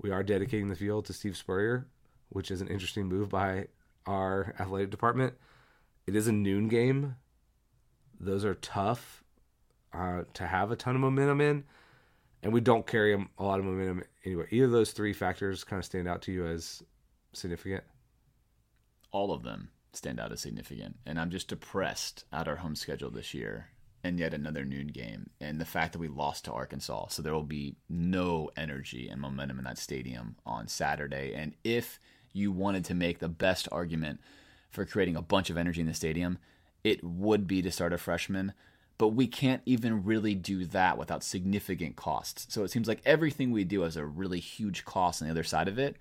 We 0.00 0.10
are 0.10 0.22
dedicating 0.22 0.68
the 0.68 0.76
field 0.76 1.06
to 1.06 1.12
Steve 1.12 1.36
Spurrier, 1.36 1.86
which 2.28 2.50
is 2.50 2.60
an 2.60 2.68
interesting 2.68 3.06
move 3.06 3.28
by 3.28 3.68
our 4.06 4.54
athletic 4.58 4.90
department. 4.90 5.34
It 6.06 6.14
is 6.14 6.28
a 6.28 6.32
noon 6.32 6.68
game. 6.68 7.16
Those 8.20 8.44
are 8.44 8.54
tough 8.54 9.24
uh, 9.92 10.24
to 10.34 10.46
have 10.46 10.70
a 10.70 10.76
ton 10.76 10.94
of 10.94 11.00
momentum 11.00 11.40
in, 11.40 11.64
and 12.42 12.52
we 12.52 12.60
don't 12.60 12.86
carry 12.86 13.14
a 13.14 13.42
lot 13.42 13.58
of 13.58 13.64
momentum 13.64 14.02
anyway. 14.24 14.46
Either 14.50 14.66
of 14.66 14.72
those 14.72 14.92
three 14.92 15.12
factors 15.12 15.64
kind 15.64 15.78
of 15.78 15.86
stand 15.86 16.06
out 16.06 16.22
to 16.22 16.32
you 16.32 16.46
as 16.46 16.82
significant. 17.32 17.84
All 19.10 19.32
of 19.32 19.42
them 19.42 19.70
stand 19.96 20.20
out 20.20 20.32
as 20.32 20.40
significant. 20.40 20.96
And 21.06 21.18
I'm 21.18 21.30
just 21.30 21.48
depressed 21.48 22.24
at 22.32 22.48
our 22.48 22.56
home 22.56 22.76
schedule 22.76 23.10
this 23.10 23.34
year 23.34 23.68
and 24.04 24.18
yet 24.18 24.34
another 24.34 24.64
noon 24.64 24.88
game. 24.88 25.30
And 25.40 25.60
the 25.60 25.64
fact 25.64 25.92
that 25.92 25.98
we 25.98 26.08
lost 26.08 26.44
to 26.44 26.52
Arkansas. 26.52 27.08
So 27.08 27.22
there 27.22 27.32
will 27.32 27.42
be 27.42 27.76
no 27.88 28.50
energy 28.56 29.08
and 29.08 29.20
momentum 29.20 29.58
in 29.58 29.64
that 29.64 29.78
stadium 29.78 30.36
on 30.44 30.68
Saturday. 30.68 31.32
And 31.34 31.54
if 31.64 31.98
you 32.32 32.52
wanted 32.52 32.84
to 32.86 32.94
make 32.94 33.18
the 33.18 33.28
best 33.28 33.66
argument 33.72 34.20
for 34.70 34.84
creating 34.84 35.16
a 35.16 35.22
bunch 35.22 35.48
of 35.48 35.56
energy 35.56 35.80
in 35.80 35.86
the 35.86 35.94
stadium, 35.94 36.38
it 36.82 37.02
would 37.02 37.46
be 37.46 37.62
to 37.62 37.70
start 37.70 37.94
a 37.94 37.98
freshman. 37.98 38.52
But 38.98 39.08
we 39.08 39.26
can't 39.26 39.62
even 39.64 40.04
really 40.04 40.34
do 40.34 40.66
that 40.66 40.98
without 40.98 41.24
significant 41.24 41.96
costs. 41.96 42.46
So 42.52 42.62
it 42.62 42.70
seems 42.70 42.86
like 42.86 43.00
everything 43.04 43.50
we 43.50 43.64
do 43.64 43.80
has 43.80 43.96
a 43.96 44.04
really 44.04 44.38
huge 44.38 44.84
cost 44.84 45.22
on 45.22 45.26
the 45.26 45.32
other 45.32 45.42
side 45.42 45.66
of 45.66 45.78
it, 45.78 45.96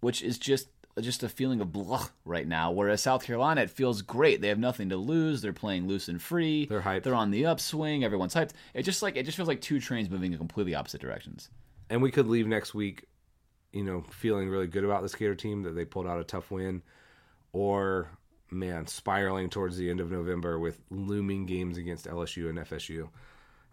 which 0.00 0.20
is 0.20 0.36
just 0.36 0.68
just 0.98 1.22
a 1.22 1.28
feeling 1.28 1.60
of 1.60 1.72
blah 1.72 2.08
right 2.24 2.46
now. 2.46 2.70
Whereas 2.70 3.02
South 3.02 3.24
Carolina, 3.24 3.62
it 3.62 3.70
feels 3.70 4.02
great. 4.02 4.40
They 4.40 4.48
have 4.48 4.58
nothing 4.58 4.88
to 4.90 4.96
lose. 4.96 5.40
They're 5.40 5.52
playing 5.52 5.86
loose 5.86 6.08
and 6.08 6.20
free. 6.20 6.66
They're 6.66 6.80
hyped. 6.80 7.04
They're 7.04 7.14
on 7.14 7.30
the 7.30 7.46
upswing. 7.46 8.04
Everyone's 8.04 8.34
hyped. 8.34 8.52
It 8.74 8.82
just 8.82 9.02
like 9.02 9.16
it 9.16 9.24
just 9.24 9.36
feels 9.36 9.48
like 9.48 9.60
two 9.60 9.80
trains 9.80 10.10
moving 10.10 10.32
in 10.32 10.38
completely 10.38 10.74
opposite 10.74 11.00
directions. 11.00 11.48
And 11.88 12.02
we 12.02 12.10
could 12.10 12.26
leave 12.26 12.46
next 12.46 12.74
week, 12.74 13.06
you 13.72 13.84
know, 13.84 14.04
feeling 14.10 14.48
really 14.48 14.66
good 14.66 14.84
about 14.84 15.02
the 15.02 15.08
skater 15.08 15.34
team 15.34 15.62
that 15.62 15.72
they 15.72 15.84
pulled 15.84 16.06
out 16.06 16.20
a 16.20 16.24
tough 16.24 16.50
win, 16.50 16.82
or 17.52 18.10
man, 18.50 18.86
spiraling 18.86 19.48
towards 19.48 19.76
the 19.76 19.90
end 19.90 20.00
of 20.00 20.10
November 20.10 20.58
with 20.58 20.80
looming 20.90 21.46
games 21.46 21.78
against 21.78 22.06
LSU 22.06 22.48
and 22.48 22.58
FSU. 22.58 23.08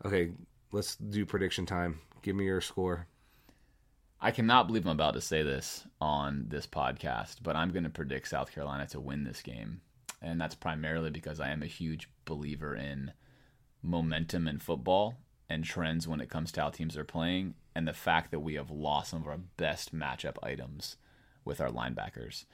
Okay, 0.05 0.31
let's 0.71 0.95
do 0.95 1.25
prediction 1.25 1.65
time. 1.65 1.99
Give 2.21 2.35
me 2.35 2.45
your 2.45 2.61
score. 2.61 3.07
I 4.19 4.31
cannot 4.31 4.67
believe 4.67 4.85
I'm 4.85 4.91
about 4.93 5.13
to 5.13 5.21
say 5.21 5.43
this 5.43 5.85
on 6.01 6.45
this 6.47 6.65
podcast, 6.65 7.37
but 7.43 7.55
I'm 7.55 7.71
going 7.71 7.83
to 7.83 7.89
predict 7.89 8.29
South 8.29 8.51
Carolina 8.51 8.87
to 8.87 8.99
win 8.99 9.23
this 9.23 9.41
game. 9.43 9.81
And 10.21 10.41
that's 10.41 10.55
primarily 10.55 11.11
because 11.11 11.39
I 11.39 11.49
am 11.49 11.61
a 11.61 11.67
huge 11.67 12.09
believer 12.25 12.75
in 12.75 13.11
momentum 13.83 14.47
in 14.47 14.57
football 14.57 15.17
and 15.49 15.63
trends 15.63 16.07
when 16.07 16.19
it 16.19 16.29
comes 16.29 16.51
to 16.51 16.61
how 16.61 16.69
teams 16.69 16.97
are 16.97 17.05
playing, 17.05 17.53
and 17.73 17.87
the 17.87 17.93
fact 17.93 18.31
that 18.31 18.39
we 18.39 18.55
have 18.55 18.71
lost 18.71 19.11
some 19.11 19.21
of 19.21 19.27
our 19.27 19.37
best 19.37 19.95
matchup 19.95 20.35
items 20.43 20.97
with 21.45 21.61
our 21.61 21.69
linebackers. 21.69 22.45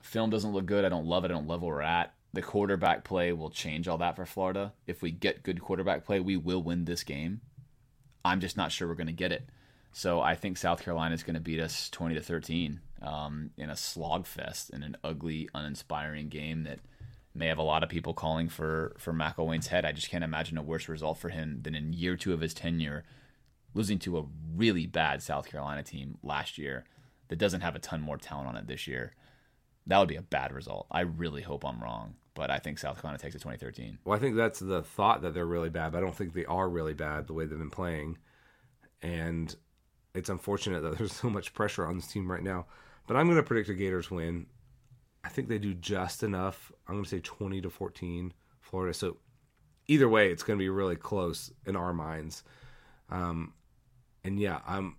Film 0.00 0.30
doesn't 0.30 0.52
look 0.52 0.64
good. 0.66 0.84
I 0.84 0.88
don't 0.88 1.06
love 1.06 1.24
it. 1.24 1.30
I 1.30 1.34
don't 1.34 1.48
love 1.48 1.62
where 1.62 1.74
we're 1.74 1.82
at. 1.82 2.14
The 2.32 2.40
quarterback 2.40 3.04
play 3.04 3.32
will 3.32 3.50
change 3.50 3.88
all 3.88 3.98
that 3.98 4.16
for 4.16 4.24
Florida. 4.24 4.72
If 4.86 5.02
we 5.02 5.10
get 5.10 5.42
good 5.42 5.60
quarterback 5.60 6.06
play, 6.06 6.18
we 6.18 6.36
will 6.36 6.62
win 6.62 6.86
this 6.86 7.04
game. 7.04 7.42
I'm 8.24 8.40
just 8.40 8.56
not 8.56 8.72
sure 8.72 8.88
we're 8.88 8.94
going 8.94 9.06
to 9.08 9.12
get 9.12 9.32
it. 9.32 9.50
So 9.92 10.20
I 10.20 10.34
think 10.34 10.56
South 10.56 10.82
Carolina 10.82 11.14
is 11.14 11.22
going 11.22 11.34
to 11.34 11.40
beat 11.40 11.60
us 11.60 11.90
20 11.90 12.14
to 12.14 12.20
13 12.20 12.80
um, 13.02 13.50
in 13.56 13.70
a 13.70 13.74
slogfest 13.74 14.70
in 14.70 14.82
an 14.82 14.96
ugly, 15.04 15.48
uninspiring 15.54 16.28
game 16.28 16.64
that 16.64 16.80
may 17.34 17.46
have 17.46 17.58
a 17.58 17.62
lot 17.62 17.82
of 17.82 17.88
people 17.88 18.14
calling 18.14 18.48
for 18.48 18.94
for 18.98 19.12
McElwain's 19.12 19.68
head. 19.68 19.84
I 19.84 19.92
just 19.92 20.10
can't 20.10 20.24
imagine 20.24 20.58
a 20.58 20.62
worse 20.62 20.88
result 20.88 21.18
for 21.18 21.28
him 21.28 21.60
than 21.62 21.74
in 21.74 21.92
year 21.92 22.16
two 22.16 22.32
of 22.32 22.40
his 22.40 22.54
tenure, 22.54 23.04
losing 23.74 23.98
to 24.00 24.18
a 24.18 24.24
really 24.54 24.86
bad 24.86 25.22
South 25.22 25.46
Carolina 25.46 25.82
team 25.82 26.18
last 26.22 26.58
year 26.58 26.84
that 27.28 27.38
doesn't 27.38 27.62
have 27.62 27.76
a 27.76 27.78
ton 27.78 28.00
more 28.00 28.18
talent 28.18 28.48
on 28.48 28.56
it 28.56 28.66
this 28.66 28.86
year. 28.86 29.14
That 29.86 29.98
would 29.98 30.08
be 30.08 30.16
a 30.16 30.22
bad 30.22 30.52
result. 30.52 30.86
I 30.90 31.00
really 31.00 31.42
hope 31.42 31.64
I'm 31.64 31.82
wrong, 31.82 32.14
but 32.34 32.50
I 32.50 32.58
think 32.58 32.78
South 32.78 33.00
Carolina 33.00 33.18
takes 33.18 33.34
it 33.34 33.38
2013. 33.38 33.98
Well, 34.04 34.16
I 34.16 34.20
think 34.20 34.36
that's 34.36 34.60
the 34.60 34.82
thought 34.82 35.22
that 35.22 35.34
they're 35.34 35.46
really 35.46 35.70
bad, 35.70 35.92
but 35.92 35.98
I 35.98 36.00
don't 36.02 36.14
think 36.14 36.34
they 36.34 36.44
are 36.44 36.68
really 36.68 36.94
bad 36.94 37.26
the 37.26 37.32
way 37.32 37.46
they've 37.46 37.58
been 37.58 37.70
playing. 37.70 38.18
And 39.00 39.54
it's 40.14 40.28
unfortunate 40.28 40.82
that 40.82 40.98
there's 40.98 41.12
so 41.12 41.30
much 41.30 41.54
pressure 41.54 41.86
on 41.86 41.96
this 41.96 42.06
team 42.06 42.30
right 42.30 42.42
now. 42.42 42.66
But 43.06 43.16
I'm 43.16 43.26
going 43.26 43.36
to 43.36 43.42
predict 43.42 43.68
a 43.68 43.74
Gators 43.74 44.10
win. 44.10 44.46
I 45.24 45.28
think 45.28 45.48
they 45.48 45.58
do 45.58 45.74
just 45.74 46.22
enough. 46.22 46.72
I'm 46.86 46.94
going 46.94 47.04
to 47.04 47.10
say 47.10 47.20
20 47.20 47.60
to 47.62 47.70
14 47.70 48.32
Florida. 48.60 48.94
So 48.94 49.16
either 49.86 50.08
way, 50.08 50.30
it's 50.30 50.42
going 50.42 50.58
to 50.58 50.62
be 50.62 50.68
really 50.68 50.96
close 50.96 51.52
in 51.66 51.76
our 51.76 51.92
minds. 51.92 52.42
Um, 53.10 53.52
and 54.24 54.38
yeah, 54.38 54.60
I'm. 54.66 54.96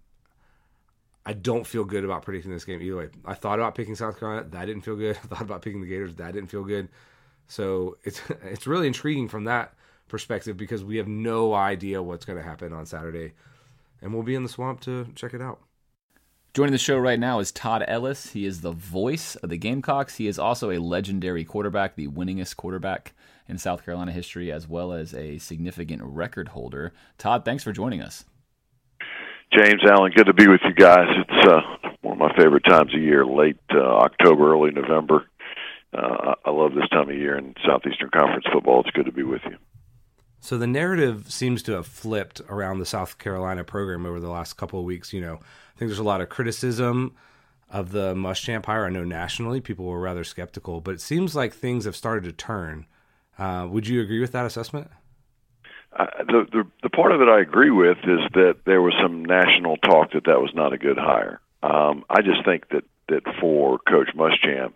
I 1.26 1.32
don't 1.32 1.66
feel 1.66 1.86
good 1.86 2.04
about 2.04 2.24
predicting 2.24 2.52
this 2.52 2.66
game 2.66 2.82
either 2.82 2.98
way. 2.98 3.08
I 3.24 3.34
thought 3.34 3.58
about 3.58 3.76
picking 3.76 3.96
South 3.96 4.20
Carolina. 4.20 4.46
That 4.50 4.66
didn't 4.66 4.82
feel 4.82 4.98
good. 4.98 5.18
I 5.24 5.28
thought 5.28 5.42
about 5.42 5.62
picking 5.62 5.80
the 5.80 5.88
Gators. 5.88 6.16
That 6.16 6.34
didn't 6.34 6.50
feel 6.50 6.66
good. 6.66 6.90
So 7.48 7.98
it's 8.04 8.22
it's 8.44 8.68
really 8.68 8.88
intriguing 8.88 9.30
from 9.30 9.46
that 9.46 9.74
perspective 10.08 10.58
because 10.58 10.84
we 10.84 10.98
have 10.98 11.08
no 11.08 11.54
idea 11.54 12.04
what's 12.04 12.26
going 12.26 12.38
to 12.38 12.44
happen 12.44 12.74
on 12.74 12.86
Saturday, 12.86 13.34
and 14.04 14.14
we'll 14.14 14.24
be 14.24 14.36
in 14.36 14.44
the 14.44 14.50
swamp 14.50 14.82
to 14.82 15.08
check 15.16 15.34
it 15.34 15.42
out. 15.42 15.60
Joining 16.54 16.72
the 16.72 16.78
show 16.78 17.00
right 17.00 17.20
now 17.20 17.40
is 17.40 17.52
Todd 17.52 17.84
Ellis. 17.88 18.34
He 18.34 18.46
is 18.46 18.62
the 18.62 18.72
voice 18.72 19.36
of 19.38 19.50
the 19.50 19.58
Gamecocks. 19.58 20.18
He 20.18 20.28
is 20.28 20.38
also 20.38 20.70
a 20.70 20.78
legendary 20.78 21.44
quarterback, 21.44 21.96
the 21.96 22.08
winningest 22.08 22.58
quarterback 22.58 23.14
in 23.48 23.58
South 23.58 23.84
Carolina 23.84 24.12
history, 24.12 24.52
as 24.52 24.68
well 24.68 24.94
as 24.94 25.16
a 25.16 25.40
significant 25.40 26.04
record 26.04 26.50
holder. 26.50 26.94
Todd, 27.18 27.44
thanks 27.44 27.64
for 27.64 27.72
joining 27.72 28.02
us. 28.02 28.26
James 29.52 29.82
Allen, 29.90 30.12
good 30.16 30.28
to 30.28 30.34
be 30.34 30.48
with 30.48 30.62
you 30.64 30.76
guys. 30.76 31.08
It's 31.10 31.48
uh, 31.48 31.62
one 32.02 32.14
of 32.14 32.20
my 32.20 32.36
favorite 32.38 32.66
times 32.70 32.94
of 32.94 33.02
year, 33.02 33.26
late 33.26 33.58
uh, 33.74 33.80
October, 33.80 34.54
early 34.54 34.72
November. 34.72 35.26
Uh, 35.92 36.36
I 36.46 36.52
love 36.52 36.74
this 36.74 36.90
time 36.90 37.10
of 37.10 37.16
year 37.16 37.38
in 37.38 37.54
Southeastern 37.66 38.10
Conference 38.10 38.46
football. 38.52 38.82
It's 38.82 38.92
good 38.92 39.06
to 39.06 39.12
be 39.12 39.24
with 39.24 39.42
you. 39.46 39.58
So 40.44 40.58
the 40.58 40.68
narrative 40.68 41.32
seems 41.32 41.64
to 41.64 41.72
have 41.72 41.88
flipped 41.88 42.42
around 42.50 42.80
the 42.80 42.86
South 42.86 43.18
Carolina 43.18 43.64
program 43.64 44.06
over 44.06 44.20
the 44.20 44.28
last 44.28 44.58
couple 44.58 44.78
of 44.78 44.84
weeks. 44.84 45.14
You 45.14 45.22
know, 45.22 45.36
I 45.36 45.80
think 45.80 45.88
there's 45.88 46.00
a 46.00 46.04
lot 46.04 46.20
of 46.20 46.28
criticism 46.28 47.16
of 47.70 47.94
the 47.94 48.14
Muschamp 48.14 48.66
hire. 48.66 48.86
I 48.86 48.90
know 48.90 49.06
nationally 49.06 49.62
people 49.62 49.86
were 49.86 50.02
rather 50.02 50.26
skeptical, 50.26 50.82
but 50.82 50.96
it 50.96 51.00
seems 51.00 51.34
like 51.34 51.54
things 51.54 51.86
have 51.86 51.96
started 51.96 52.26
to 52.26 52.34
turn. 52.34 52.88
Uh, 53.40 53.70
would 53.72 53.88
you 53.88 54.02
agree 54.02 54.20
with 54.20 54.34
that 54.34 54.46
assessment? 54.46 54.92
Uh, 55.98 56.08
the, 56.28 56.46
the 56.52 56.68
the 56.84 56.90
part 56.90 57.14
of 57.14 57.22
it 57.22 57.30
I 57.30 57.40
agree 57.40 57.72
with 57.72 58.00
is 58.00 58.20
that 58.34 58.58
there 58.66 58.82
was 58.82 58.94
some 59.02 59.24
national 59.24 59.78
talk 59.78 60.12
that 60.12 60.26
that 60.26 60.42
was 60.42 60.52
not 60.54 60.74
a 60.74 60.78
good 60.78 60.98
hire. 60.98 61.40
Um, 61.64 62.04
I 62.10 62.22
just 62.22 62.44
think 62.44 62.68
that 62.72 62.84
that 63.08 63.24
for 63.40 63.80
Coach 63.80 64.10
Muschamp, 64.14 64.74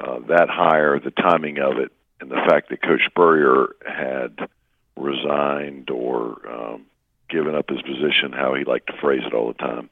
uh, 0.00 0.18
that 0.26 0.48
hire, 0.50 0.98
the 0.98 1.12
timing 1.12 1.60
of 1.60 1.78
it, 1.78 1.92
and 2.20 2.32
the 2.32 2.42
fact 2.48 2.70
that 2.70 2.82
Coach 2.82 3.02
Spurrier 3.06 3.76
had 3.86 4.48
resigned 4.96 5.90
or 5.90 6.48
um, 6.48 6.86
given 7.28 7.54
up 7.54 7.70
his 7.70 7.82
position, 7.82 8.32
how 8.32 8.54
he 8.54 8.64
liked 8.64 8.88
to 8.88 8.96
phrase 9.00 9.22
it 9.24 9.34
all 9.34 9.48
the 9.48 9.54
time, 9.54 9.90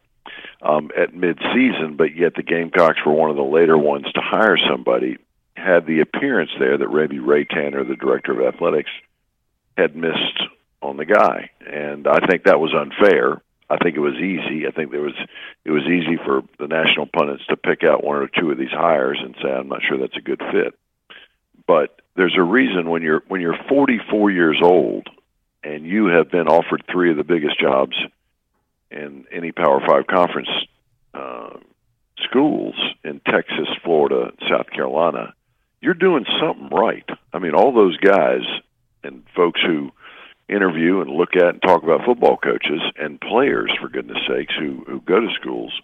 um, 0.63 0.91
at 0.97 1.15
mid-season, 1.15 1.97
but 1.97 2.15
yet 2.15 2.35
the 2.35 2.43
Gamecocks 2.43 3.05
were 3.05 3.13
one 3.13 3.31
of 3.31 3.37
the 3.37 3.43
later 3.43 3.77
ones 3.79 4.07
to 4.13 4.21
hire 4.21 4.59
somebody, 4.69 5.19
had 5.57 5.87
the 5.87 6.01
appearance 6.01 6.51
there 6.59 6.79
that 6.79 6.93
maybe 6.93 7.19
Ray 7.19 7.45
Tanner, 7.45 7.85
the 7.85 7.97
director 7.97 8.33
of 8.33 8.55
athletics, 8.55 8.91
had 9.77 9.97
missed 9.97 10.43
on 10.83 10.97
the 10.97 11.05
guy, 11.05 11.51
and 11.67 12.07
I 12.07 12.27
think 12.27 12.45
that 12.45 12.61
was 12.61 12.75
unfair. 12.75 13.43
I 13.69 13.77
think 13.77 13.97
it 13.97 14.01
was 14.01 14.15
easy. 14.15 14.67
I 14.67 14.73
think 14.73 14.91
there 14.91 15.01
was 15.01 15.15
it 15.65 15.71
was 15.71 15.85
easy 15.85 16.17
for 16.17 16.43
the 16.59 16.67
national 16.67 17.07
pundits 17.07 17.47
to 17.47 17.57
pick 17.57 17.85
out 17.85 18.03
one 18.03 18.17
or 18.17 18.27
two 18.27 18.51
of 18.51 18.59
these 18.59 18.71
hires 18.71 19.21
and 19.23 19.37
say, 19.41 19.49
"I'm 19.49 19.69
not 19.69 19.83
sure 19.83 19.97
that's 19.97 20.17
a 20.17 20.21
good 20.21 20.43
fit." 20.51 20.75
But 21.71 22.01
there's 22.17 22.35
a 22.37 22.43
reason 22.43 22.91
when 22.91 23.03
you're 23.03 23.23
when 23.29 23.41
you're 23.41 23.57
44 23.69 24.33
years 24.33 24.59
old 24.61 25.07
and 25.63 25.87
you 25.87 26.07
have 26.07 26.29
been 26.29 26.49
offered 26.49 26.83
three 26.91 27.13
of 27.13 27.17
the 27.17 27.23
biggest 27.23 27.61
jobs 27.61 27.97
in 28.91 29.25
any 29.31 29.53
Power 29.53 29.81
Five 29.87 30.09
conference 30.09 30.49
uh, 31.15 31.59
schools 32.25 32.75
in 33.05 33.21
Texas, 33.21 33.69
Florida, 33.85 34.33
South 34.51 34.69
Carolina, 34.71 35.33
you're 35.81 35.95
doing 35.95 36.27
something 36.41 36.77
right. 36.77 37.09
I 37.33 37.39
mean, 37.39 37.55
all 37.55 37.73
those 37.73 37.97
guys 37.99 38.43
and 39.05 39.23
folks 39.37 39.61
who 39.65 39.93
interview 40.49 41.03
and 41.03 41.11
look 41.11 41.37
at 41.37 41.51
and 41.51 41.63
talk 41.63 41.85
about 41.85 42.05
football 42.05 42.37
coaches 42.37 42.81
and 42.97 43.21
players, 43.21 43.71
for 43.81 43.89
goodness 43.89 44.19
sakes, 44.27 44.55
who 44.59 44.83
who 44.89 45.01
go 45.03 45.21
to 45.21 45.29
schools 45.41 45.81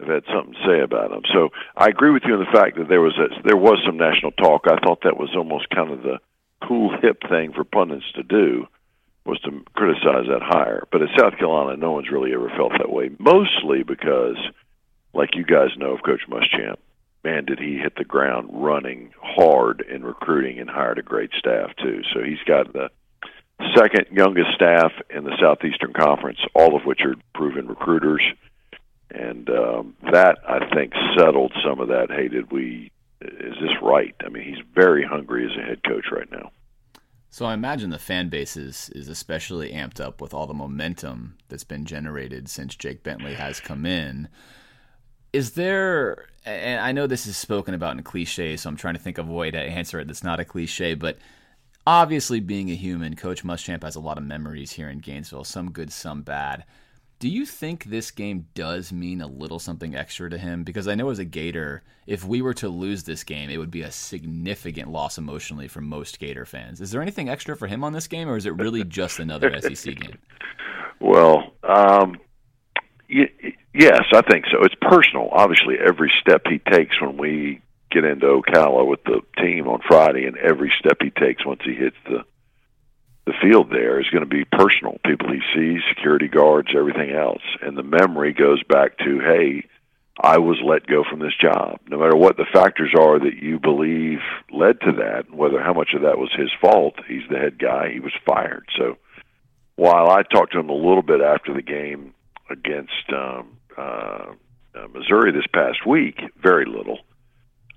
have 0.00 0.22
had 0.22 0.34
something 0.34 0.54
to 0.54 0.66
say 0.66 0.80
about 0.80 1.10
them. 1.10 1.22
So 1.32 1.50
I 1.76 1.86
agree 1.86 2.10
with 2.10 2.22
you 2.26 2.34
on 2.34 2.40
the 2.40 2.58
fact 2.58 2.76
that 2.76 2.88
there 2.88 3.00
was 3.00 3.16
a, 3.18 3.42
there 3.42 3.56
was 3.56 3.78
some 3.84 3.96
national 3.96 4.32
talk. 4.32 4.66
I 4.66 4.78
thought 4.84 5.02
that 5.04 5.16
was 5.18 5.30
almost 5.36 5.70
kind 5.70 5.90
of 5.90 6.02
the 6.02 6.18
cool 6.66 6.96
hip 7.00 7.22
thing 7.28 7.52
for 7.52 7.64
pundits 7.64 8.10
to 8.14 8.22
do 8.22 8.66
was 9.24 9.40
to 9.40 9.62
criticize 9.74 10.26
that 10.28 10.42
hire. 10.42 10.84
But 10.90 11.02
at 11.02 11.08
South 11.18 11.36
Carolina, 11.38 11.76
no 11.76 11.92
one's 11.92 12.10
really 12.10 12.32
ever 12.32 12.50
felt 12.56 12.72
that 12.78 12.90
way. 12.90 13.10
Mostly 13.18 13.82
because, 13.82 14.36
like 15.12 15.34
you 15.34 15.44
guys 15.44 15.76
know 15.76 15.92
of 15.92 16.02
Coach 16.02 16.22
Muschamp, 16.28 16.76
man, 17.22 17.44
did 17.44 17.58
he 17.58 17.76
hit 17.76 17.94
the 17.96 18.04
ground 18.04 18.48
running 18.52 19.12
hard 19.20 19.82
in 19.82 20.04
recruiting 20.04 20.58
and 20.58 20.70
hired 20.70 20.98
a 20.98 21.02
great 21.02 21.30
staff 21.38 21.70
too. 21.82 22.02
So 22.14 22.22
he's 22.22 22.42
got 22.46 22.72
the 22.72 22.88
second 23.76 24.06
youngest 24.10 24.54
staff 24.54 24.92
in 25.10 25.24
the 25.24 25.36
Southeastern 25.40 25.92
Conference, 25.92 26.38
all 26.54 26.76
of 26.76 26.84
which 26.84 27.00
are 27.04 27.14
proven 27.34 27.68
recruiters 27.68 28.22
and 29.10 29.48
um, 29.50 29.96
that 30.12 30.38
I 30.48 30.72
think 30.74 30.92
settled 31.16 31.52
some 31.64 31.80
of 31.80 31.88
that. 31.88 32.08
Hey, 32.10 32.28
did 32.28 32.50
we? 32.52 32.90
Is 33.20 33.54
this 33.60 33.76
right? 33.82 34.14
I 34.24 34.28
mean, 34.28 34.44
he's 34.44 34.64
very 34.74 35.04
hungry 35.04 35.44
as 35.44 35.56
a 35.58 35.66
head 35.66 35.82
coach 35.84 36.06
right 36.10 36.30
now. 36.30 36.50
So 37.32 37.46
I 37.46 37.54
imagine 37.54 37.90
the 37.90 37.98
fan 37.98 38.28
base 38.28 38.56
is, 38.56 38.90
is 38.92 39.08
especially 39.08 39.70
amped 39.70 40.00
up 40.00 40.20
with 40.20 40.34
all 40.34 40.48
the 40.48 40.54
momentum 40.54 41.36
that's 41.48 41.64
been 41.64 41.84
generated 41.84 42.48
since 42.48 42.74
Jake 42.74 43.04
Bentley 43.04 43.34
has 43.34 43.60
come 43.60 43.86
in. 43.86 44.28
Is 45.32 45.52
there, 45.52 46.26
and 46.44 46.80
I 46.80 46.90
know 46.90 47.06
this 47.06 47.26
is 47.26 47.36
spoken 47.36 47.72
about 47.72 47.96
in 47.96 48.02
cliche, 48.02 48.56
so 48.56 48.68
I'm 48.68 48.76
trying 48.76 48.94
to 48.94 49.00
think 49.00 49.18
of 49.18 49.28
a 49.28 49.32
way 49.32 49.52
to 49.52 49.58
answer 49.58 50.00
it 50.00 50.08
that's 50.08 50.24
not 50.24 50.40
a 50.40 50.44
cliche, 50.44 50.94
but 50.94 51.18
obviously 51.86 52.40
being 52.40 52.68
a 52.68 52.74
human, 52.74 53.14
Coach 53.14 53.44
Muschamp 53.44 53.84
has 53.84 53.94
a 53.94 54.00
lot 54.00 54.18
of 54.18 54.24
memories 54.24 54.72
here 54.72 54.90
in 54.90 54.98
Gainesville, 54.98 55.44
some 55.44 55.70
good, 55.70 55.92
some 55.92 56.22
bad. 56.22 56.64
Do 57.20 57.28
you 57.28 57.44
think 57.44 57.84
this 57.84 58.10
game 58.10 58.46
does 58.54 58.94
mean 58.94 59.20
a 59.20 59.26
little 59.26 59.58
something 59.58 59.94
extra 59.94 60.30
to 60.30 60.38
him? 60.38 60.64
Because 60.64 60.88
I 60.88 60.94
know 60.94 61.10
as 61.10 61.18
a 61.18 61.24
Gator, 61.26 61.82
if 62.06 62.24
we 62.24 62.40
were 62.40 62.54
to 62.54 62.70
lose 62.70 63.04
this 63.04 63.24
game, 63.24 63.50
it 63.50 63.58
would 63.58 63.70
be 63.70 63.82
a 63.82 63.90
significant 63.90 64.90
loss 64.90 65.18
emotionally 65.18 65.68
for 65.68 65.82
most 65.82 66.18
Gator 66.18 66.46
fans. 66.46 66.80
Is 66.80 66.90
there 66.90 67.02
anything 67.02 67.28
extra 67.28 67.54
for 67.58 67.66
him 67.66 67.84
on 67.84 67.92
this 67.92 68.06
game, 68.06 68.26
or 68.26 68.38
is 68.38 68.46
it 68.46 68.56
really 68.56 68.84
just 68.84 69.18
another 69.18 69.54
SEC 69.60 69.96
game? 69.96 70.16
Well, 70.98 71.52
um, 71.62 72.16
y- 73.10 73.28
yes, 73.74 74.04
I 74.14 74.22
think 74.22 74.46
so. 74.50 74.62
It's 74.62 74.74
personal. 74.80 75.28
Obviously, 75.30 75.76
every 75.78 76.10
step 76.22 76.46
he 76.48 76.58
takes 76.58 76.98
when 77.02 77.18
we 77.18 77.60
get 77.90 78.04
into 78.04 78.28
Ocala 78.28 78.86
with 78.86 79.04
the 79.04 79.20
team 79.36 79.68
on 79.68 79.80
Friday, 79.86 80.24
and 80.24 80.38
every 80.38 80.72
step 80.78 80.96
he 81.02 81.10
takes 81.10 81.44
once 81.44 81.60
he 81.66 81.74
hits 81.74 81.96
the 82.06 82.24
the 83.26 83.34
field 83.42 83.70
there 83.70 84.00
is 84.00 84.08
going 84.08 84.24
to 84.24 84.28
be 84.28 84.44
personal. 84.44 84.98
People 85.04 85.30
he 85.32 85.40
sees, 85.54 85.82
security 85.88 86.28
guards, 86.28 86.68
everything 86.76 87.10
else, 87.10 87.42
and 87.62 87.76
the 87.76 87.82
memory 87.82 88.32
goes 88.32 88.62
back 88.64 88.98
to, 88.98 89.20
hey, 89.20 89.64
I 90.22 90.38
was 90.38 90.58
let 90.62 90.86
go 90.86 91.04
from 91.08 91.20
this 91.20 91.36
job. 91.40 91.78
No 91.88 91.98
matter 91.98 92.16
what 92.16 92.36
the 92.36 92.46
factors 92.52 92.92
are 92.98 93.18
that 93.18 93.36
you 93.40 93.58
believe 93.58 94.18
led 94.52 94.80
to 94.82 94.92
that, 94.92 95.32
whether 95.32 95.62
how 95.62 95.72
much 95.72 95.94
of 95.94 96.02
that 96.02 96.18
was 96.18 96.30
his 96.36 96.50
fault, 96.60 96.94
he's 97.08 97.22
the 97.30 97.38
head 97.38 97.58
guy. 97.58 97.90
He 97.92 98.00
was 98.00 98.12
fired. 98.26 98.66
So 98.76 98.98
while 99.76 100.10
I 100.10 100.22
talked 100.22 100.52
to 100.52 100.58
him 100.58 100.68
a 100.68 100.74
little 100.74 101.02
bit 101.02 101.22
after 101.22 101.54
the 101.54 101.62
game 101.62 102.12
against 102.50 103.12
um, 103.14 103.56
uh, 103.78 104.32
uh, 104.74 104.88
Missouri 104.92 105.32
this 105.32 105.46
past 105.54 105.86
week, 105.86 106.20
very 106.42 106.66
little, 106.66 106.98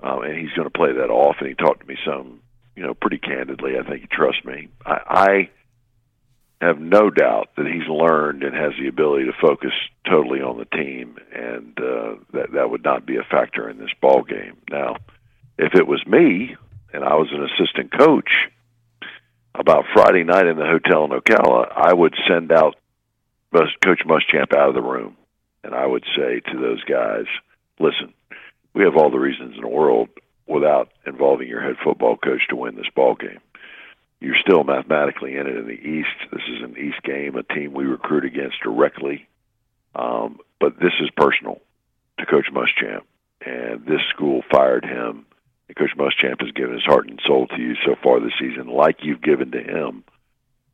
um, 0.01 0.23
and 0.23 0.37
he's 0.37 0.51
going 0.51 0.67
to 0.67 0.77
play 0.77 0.91
that 0.91 1.09
off. 1.09 1.37
And 1.39 1.47
he 1.47 1.55
talked 1.55 1.81
to 1.81 1.87
me 1.87 1.97
some 2.05 2.41
you 2.75 2.83
know, 2.83 2.93
pretty 2.93 3.19
candidly. 3.19 3.73
I 3.77 3.87
think 3.87 4.01
you 4.01 4.07
trust 4.07 4.43
me. 4.45 4.69
I, 4.85 5.49
I 6.61 6.65
have 6.65 6.79
no 6.79 7.09
doubt 7.09 7.49
that 7.57 7.67
he's 7.67 7.87
learned 7.87 8.43
and 8.43 8.55
has 8.55 8.71
the 8.79 8.87
ability 8.87 9.25
to 9.25 9.33
focus 9.41 9.71
totally 10.09 10.41
on 10.41 10.57
the 10.57 10.65
team, 10.65 11.17
and 11.33 11.77
uh, 11.77 12.15
that 12.33 12.51
that 12.53 12.69
would 12.69 12.83
not 12.83 13.05
be 13.05 13.17
a 13.17 13.23
factor 13.23 13.69
in 13.69 13.77
this 13.77 13.93
ball 14.01 14.23
game. 14.23 14.57
Now, 14.71 14.95
if 15.57 15.75
it 15.75 15.87
was 15.87 16.05
me 16.07 16.55
and 16.93 17.03
I 17.03 17.15
was 17.15 17.29
an 17.31 17.43
assistant 17.43 17.91
coach, 17.97 18.29
about 19.55 19.85
Friday 19.93 20.23
night 20.23 20.47
in 20.47 20.57
the 20.57 20.65
hotel 20.65 21.05
in 21.05 21.11
Ocala, 21.11 21.71
I 21.75 21.93
would 21.93 22.15
send 22.27 22.51
out 22.51 22.75
Coach 23.53 24.01
Muschamp 24.05 24.55
out 24.55 24.69
of 24.69 24.75
the 24.75 24.81
room, 24.81 25.15
and 25.63 25.75
I 25.75 25.85
would 25.85 26.03
say 26.15 26.39
to 26.39 26.57
those 26.57 26.83
guys, 26.85 27.25
"Listen, 27.79 28.13
we 28.73 28.83
have 28.83 28.97
all 28.97 29.11
the 29.11 29.19
reasons 29.19 29.55
in 29.55 29.61
the 29.61 29.67
world 29.67 30.09
without 30.47 30.89
involving 31.05 31.47
your 31.47 31.61
head 31.61 31.75
football 31.83 32.17
coach 32.17 32.41
to 32.49 32.55
win 32.55 32.75
this 32.75 32.89
ball 32.95 33.15
game. 33.15 33.39
You're 34.19 34.39
still 34.39 34.63
mathematically 34.63 35.35
in 35.35 35.47
it 35.47 35.57
in 35.57 35.65
the 35.65 35.71
East. 35.71 36.31
This 36.31 36.43
is 36.49 36.63
an 36.63 36.77
East 36.77 37.03
game, 37.03 37.35
a 37.35 37.43
team 37.43 37.73
we 37.73 37.83
recruit 37.83 38.25
against 38.25 38.61
directly. 38.63 39.27
Um, 39.95 40.39
but 40.59 40.79
this 40.79 40.93
is 41.01 41.09
personal 41.17 41.61
to 42.19 42.25
Coach 42.25 42.47
Muschamp, 42.51 43.01
and 43.45 43.85
this 43.85 44.01
school 44.15 44.41
fired 44.49 44.85
him. 44.85 45.25
And 45.67 45.77
Coach 45.77 45.91
Muschamp 45.97 46.41
has 46.41 46.51
given 46.51 46.73
his 46.73 46.85
heart 46.85 47.07
and 47.07 47.21
soul 47.25 47.47
to 47.47 47.61
you 47.61 47.75
so 47.85 47.95
far 48.01 48.19
this 48.19 48.31
season, 48.39 48.67
like 48.67 48.97
you've 49.03 49.21
given 49.21 49.51
to 49.51 49.61
him. 49.61 50.03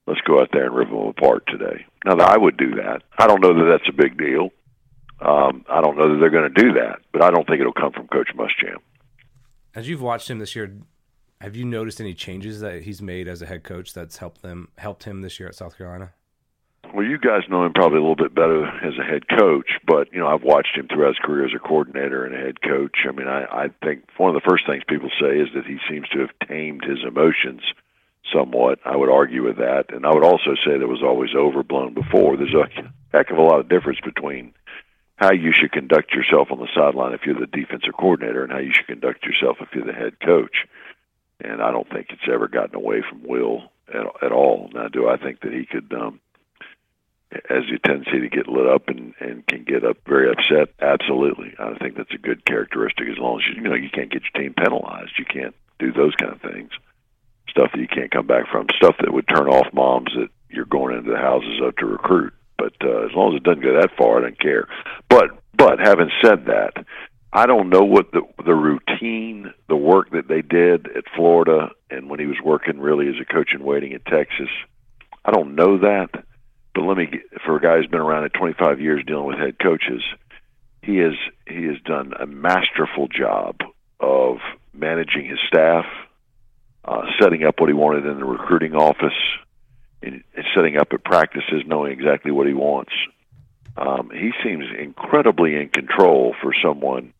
Let's 0.05 0.21
go 0.21 0.39
out 0.39 0.49
there 0.51 0.65
and 0.65 0.75
rip 0.75 0.89
them 0.89 0.97
apart 0.97 1.43
today. 1.47 1.85
Now, 2.05 2.17
I 2.17 2.37
would 2.37 2.57
do 2.57 2.75
that. 2.75 3.03
I 3.17 3.27
don't 3.27 3.41
know 3.41 3.53
that 3.53 3.69
that's 3.69 3.89
a 3.89 3.93
big 3.93 4.17
deal. 4.17 4.49
Um, 5.21 5.65
I 5.69 5.81
don't 5.81 5.97
know 5.97 6.13
that 6.13 6.19
they're 6.19 6.29
going 6.29 6.53
to 6.53 6.61
do 6.61 6.73
that, 6.73 6.99
but 7.11 7.23
I 7.23 7.29
don't 7.29 7.45
think 7.47 7.59
it'll 7.59 7.73
come 7.73 7.91
from 7.91 8.07
Coach 8.07 8.29
Muschamp. 8.35 8.81
As 9.75 9.87
you've 9.87 10.01
watched 10.01 10.29
him 10.29 10.39
this 10.39 10.55
year, 10.55 10.77
have 11.41 11.55
you 11.55 11.63
noticed 11.63 12.01
any 12.01 12.13
changes 12.13 12.59
that 12.61 12.83
he's 12.83 13.01
made 13.01 13.27
as 13.27 13.41
a 13.41 13.45
head 13.45 13.63
coach 13.63 13.93
that's 13.93 14.17
helped 14.17 14.41
them 14.41 14.69
helped 14.77 15.03
him 15.03 15.21
this 15.21 15.39
year 15.39 15.47
at 15.47 15.55
South 15.55 15.77
Carolina? 15.77 16.11
Well, 16.93 17.05
you 17.05 17.19
guys 17.19 17.43
know 17.49 17.63
him 17.65 17.73
probably 17.73 17.99
a 17.99 18.01
little 18.01 18.15
bit 18.15 18.33
better 18.33 18.65
as 18.65 18.93
a 18.99 19.03
head 19.03 19.29
coach, 19.29 19.69
but 19.85 20.11
you 20.11 20.19
know 20.19 20.27
I've 20.27 20.43
watched 20.43 20.75
him 20.75 20.87
throughout 20.87 21.09
his 21.09 21.19
career 21.23 21.45
as 21.45 21.53
a 21.55 21.59
coordinator 21.59 22.25
and 22.25 22.33
a 22.33 22.39
head 22.39 22.61
coach. 22.61 23.05
I 23.07 23.11
mean, 23.11 23.27
I, 23.27 23.43
I 23.45 23.67
think 23.83 24.05
one 24.17 24.35
of 24.35 24.41
the 24.41 24.49
first 24.49 24.65
things 24.65 24.83
people 24.87 25.09
say 25.21 25.37
is 25.37 25.49
that 25.53 25.67
he 25.67 25.77
seems 25.89 26.09
to 26.09 26.19
have 26.19 26.31
tamed 26.47 26.83
his 26.83 26.99
emotions 27.07 27.61
somewhat. 28.33 28.79
I 28.85 28.95
would 28.95 29.09
argue 29.09 29.43
with 29.43 29.57
that, 29.57 29.93
and 29.93 30.05
I 30.05 30.13
would 30.13 30.23
also 30.23 30.55
say 30.65 30.77
that 30.77 30.87
was 30.87 31.03
always 31.03 31.35
overblown 31.37 31.93
before. 31.93 32.37
There's 32.37 32.55
a 32.55 32.67
heck 33.13 33.29
of 33.29 33.37
a 33.37 33.43
lot 33.43 33.59
of 33.59 33.69
difference 33.69 33.99
between 34.03 34.53
how 35.19 35.33
you 35.33 35.51
should 35.53 35.71
conduct 35.71 36.13
yourself 36.13 36.47
on 36.49 36.59
the 36.59 36.69
sideline 36.73 37.13
if 37.13 37.21
you're 37.25 37.39
the 37.39 37.45
defensive 37.45 37.93
coordinator 37.97 38.43
and 38.43 38.51
how 38.51 38.59
you 38.59 38.71
should 38.73 38.87
conduct 38.87 39.25
yourself 39.25 39.57
if 39.59 39.67
you're 39.73 39.85
the 39.85 39.93
head 39.93 40.19
coach. 40.21 40.65
And 41.41 41.61
I 41.61 41.71
don't 41.71 41.89
think 41.89 42.07
it's 42.09 42.31
ever 42.31 42.47
gotten 42.47 42.75
away 42.75 43.03
from 43.07 43.23
Will 43.23 43.63
at, 43.93 44.05
at 44.23 44.31
all. 44.31 44.69
Now, 44.73 44.87
do 44.87 45.09
I 45.09 45.17
think 45.17 45.41
that 45.41 45.53
he 45.53 45.65
could? 45.65 45.93
um 45.93 46.21
has 47.47 47.63
a 47.71 47.87
tendency 47.87 48.19
to 48.21 48.29
get 48.29 48.47
lit 48.47 48.67
up 48.67 48.87
and 48.87 49.13
and 49.19 49.45
can 49.45 49.63
get 49.63 49.85
up 49.85 49.97
very 50.07 50.29
upset. 50.31 50.73
Absolutely, 50.81 51.53
I 51.59 51.77
think 51.77 51.95
that's 51.95 52.13
a 52.13 52.17
good 52.17 52.43
characteristic. 52.45 53.07
As 53.07 53.19
long 53.19 53.39
as 53.39 53.47
you, 53.47 53.61
you 53.61 53.69
know 53.69 53.75
you 53.75 53.89
can't 53.89 54.11
get 54.11 54.23
your 54.23 54.41
team 54.41 54.53
penalized, 54.55 55.11
you 55.19 55.25
can't 55.25 55.55
do 55.77 55.91
those 55.91 56.15
kind 56.15 56.33
of 56.33 56.41
things. 56.41 56.71
Stuff 57.49 57.71
that 57.73 57.79
you 57.79 57.87
can't 57.87 58.11
come 58.11 58.25
back 58.27 58.45
from, 58.51 58.67
stuff 58.75 58.95
that 58.99 59.13
would 59.13 59.27
turn 59.27 59.47
off 59.47 59.73
moms 59.73 60.11
that 60.15 60.29
you're 60.49 60.65
going 60.65 60.95
into 60.95 61.11
the 61.11 61.17
houses 61.17 61.59
of 61.61 61.75
to 61.77 61.85
recruit. 61.85 62.33
But 62.59 62.73
uh, 62.83 63.05
as 63.05 63.11
long 63.15 63.33
as 63.33 63.37
it 63.37 63.43
doesn't 63.43 63.63
go 63.63 63.79
that 63.79 63.97
far, 63.97 64.19
I 64.19 64.21
don't 64.21 64.39
care. 64.39 64.67
But 65.09 65.29
but 65.57 65.79
having 65.79 66.11
said 66.23 66.45
that, 66.45 66.73
I 67.33 67.47
don't 67.47 67.69
know 67.69 67.83
what 67.83 68.11
the 68.11 68.21
the 68.45 68.53
routine, 68.53 69.53
the 69.67 69.75
work 69.75 70.11
that 70.11 70.27
they 70.27 70.41
did 70.41 70.87
at 70.95 71.05
Florida, 71.15 71.69
and 71.89 72.09
when 72.09 72.19
he 72.19 72.27
was 72.27 72.37
working 72.43 72.79
really 72.79 73.07
as 73.07 73.15
a 73.19 73.25
coach 73.25 73.51
in 73.53 73.63
waiting 73.63 73.93
in 73.93 74.01
Texas. 74.01 74.49
I 75.25 75.31
don't 75.31 75.55
know 75.55 75.79
that 75.79 76.23
but 76.79 76.85
let 76.85 76.97
me 76.97 77.07
get, 77.07 77.21
for 77.45 77.57
a 77.57 77.61
guy 77.61 77.77
who's 77.77 77.87
been 77.87 77.99
around 77.99 78.25
at 78.25 78.33
25 78.33 78.79
years 78.79 79.03
dealing 79.05 79.25
with 79.25 79.37
head 79.37 79.57
coaches, 79.59 80.01
he 80.81 80.97
has 80.97 81.13
he 81.47 81.63
has 81.65 81.75
done 81.83 82.13
a 82.19 82.25
masterful 82.25 83.07
job 83.07 83.57
of 83.99 84.37
managing 84.73 85.25
his 85.25 85.39
staff, 85.47 85.85
uh, 86.85 87.01
setting 87.19 87.43
up 87.43 87.59
what 87.59 87.67
he 87.67 87.73
wanted 87.73 88.05
in 88.05 88.17
the 88.17 88.25
recruiting 88.25 88.75
office, 88.75 89.17
and 90.01 90.23
setting 90.55 90.77
up 90.77 90.93
at 90.93 91.03
practices, 91.03 91.63
knowing 91.65 91.91
exactly 91.91 92.31
what 92.31 92.47
he 92.47 92.53
wants. 92.53 92.91
Um, 93.77 94.09
he 94.13 94.31
seems 94.43 94.65
incredibly 94.77 95.55
in 95.55 95.69
control 95.69 96.35
for 96.41 96.53
someone 96.61 97.13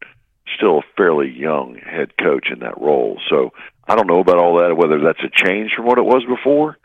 still 0.56 0.84
fairly 0.98 1.30
young 1.30 1.76
head 1.76 2.18
coach 2.18 2.50
in 2.52 2.60
that 2.60 2.80
role. 2.80 3.20
So 3.30 3.54
I 3.88 3.96
don't 3.96 4.08
know 4.08 4.20
about 4.20 4.38
all 4.38 4.60
that, 4.60 4.76
whether 4.76 5.00
that's 5.00 5.24
a 5.24 5.30
change 5.30 5.72
from 5.76 5.86
what 5.86 5.98
it 5.98 6.06
was 6.06 6.24
before. 6.28 6.78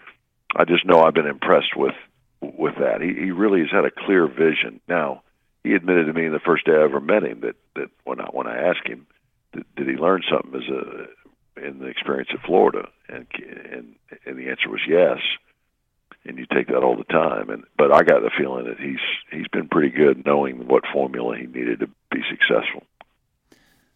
I 0.54 0.64
just 0.64 0.86
know 0.86 1.02
I've 1.02 1.14
been 1.14 1.26
impressed 1.26 1.76
with 1.76 1.94
with 2.40 2.74
that. 2.78 3.00
He, 3.00 3.08
he 3.14 3.30
really 3.30 3.60
has 3.60 3.70
had 3.70 3.84
a 3.84 3.90
clear 3.90 4.26
vision. 4.26 4.80
Now, 4.86 5.22
he 5.64 5.72
admitted 5.72 6.06
to 6.06 6.12
me 6.12 6.28
the 6.28 6.38
first 6.38 6.66
day 6.66 6.72
I 6.72 6.84
ever 6.84 7.00
met 7.00 7.24
him 7.24 7.40
that 7.40 7.56
that 7.74 7.90
when 8.04 8.20
I 8.20 8.26
when 8.26 8.46
I 8.46 8.68
asked 8.68 8.86
him, 8.86 9.06
did, 9.52 9.64
did 9.76 9.88
he 9.88 9.94
learn 9.94 10.22
something 10.30 10.54
as 10.54 10.68
a 10.68 11.66
in 11.66 11.78
the 11.78 11.86
experience 11.86 12.30
at 12.32 12.44
Florida, 12.44 12.88
and 13.08 13.26
and 13.36 13.94
and 14.26 14.38
the 14.38 14.50
answer 14.50 14.68
was 14.68 14.80
yes. 14.86 15.18
And 16.26 16.38
you 16.38 16.46
take 16.52 16.68
that 16.68 16.82
all 16.82 16.96
the 16.96 17.04
time, 17.04 17.50
and 17.50 17.64
but 17.76 17.92
I 17.92 18.02
got 18.02 18.22
the 18.22 18.30
feeling 18.36 18.64
that 18.64 18.80
he's 18.80 19.00
he's 19.30 19.48
been 19.48 19.68
pretty 19.68 19.90
good 19.90 20.24
knowing 20.24 20.66
what 20.66 20.84
formula 20.90 21.36
he 21.36 21.46
needed 21.46 21.80
to 21.80 21.86
be 22.10 22.22
successful. 22.30 22.82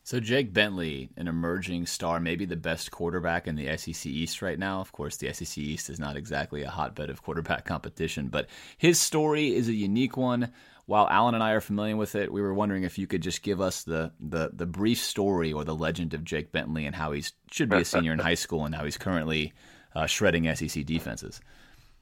So 0.08 0.20
Jake 0.20 0.54
Bentley, 0.54 1.10
an 1.18 1.28
emerging 1.28 1.84
star, 1.84 2.18
maybe 2.18 2.46
the 2.46 2.56
best 2.56 2.90
quarterback 2.90 3.46
in 3.46 3.56
the 3.56 3.76
SEC 3.76 4.06
East 4.06 4.40
right 4.40 4.58
now. 4.58 4.80
Of 4.80 4.90
course, 4.90 5.18
the 5.18 5.30
SEC 5.34 5.58
East 5.58 5.90
is 5.90 6.00
not 6.00 6.16
exactly 6.16 6.62
a 6.62 6.70
hotbed 6.70 7.10
of 7.10 7.22
quarterback 7.22 7.66
competition, 7.66 8.28
but 8.28 8.48
his 8.78 8.98
story 8.98 9.54
is 9.54 9.68
a 9.68 9.74
unique 9.74 10.16
one. 10.16 10.52
While 10.86 11.06
Alan 11.10 11.34
and 11.34 11.44
I 11.44 11.50
are 11.50 11.60
familiar 11.60 11.94
with 11.94 12.14
it, 12.14 12.32
we 12.32 12.40
were 12.40 12.54
wondering 12.54 12.84
if 12.84 12.96
you 12.96 13.06
could 13.06 13.20
just 13.20 13.42
give 13.42 13.60
us 13.60 13.82
the 13.84 14.12
the, 14.18 14.50
the 14.54 14.64
brief 14.64 14.98
story 14.98 15.52
or 15.52 15.62
the 15.62 15.74
legend 15.74 16.14
of 16.14 16.24
Jake 16.24 16.52
Bentley 16.52 16.86
and 16.86 16.96
how 16.96 17.12
he 17.12 17.24
should 17.50 17.68
be 17.68 17.76
a 17.76 17.84
senior 17.84 18.14
in 18.14 18.18
high 18.18 18.32
school 18.32 18.64
and 18.64 18.74
how 18.74 18.84
he's 18.84 18.96
currently 18.96 19.52
uh, 19.94 20.06
shredding 20.06 20.54
SEC 20.54 20.86
defenses. 20.86 21.42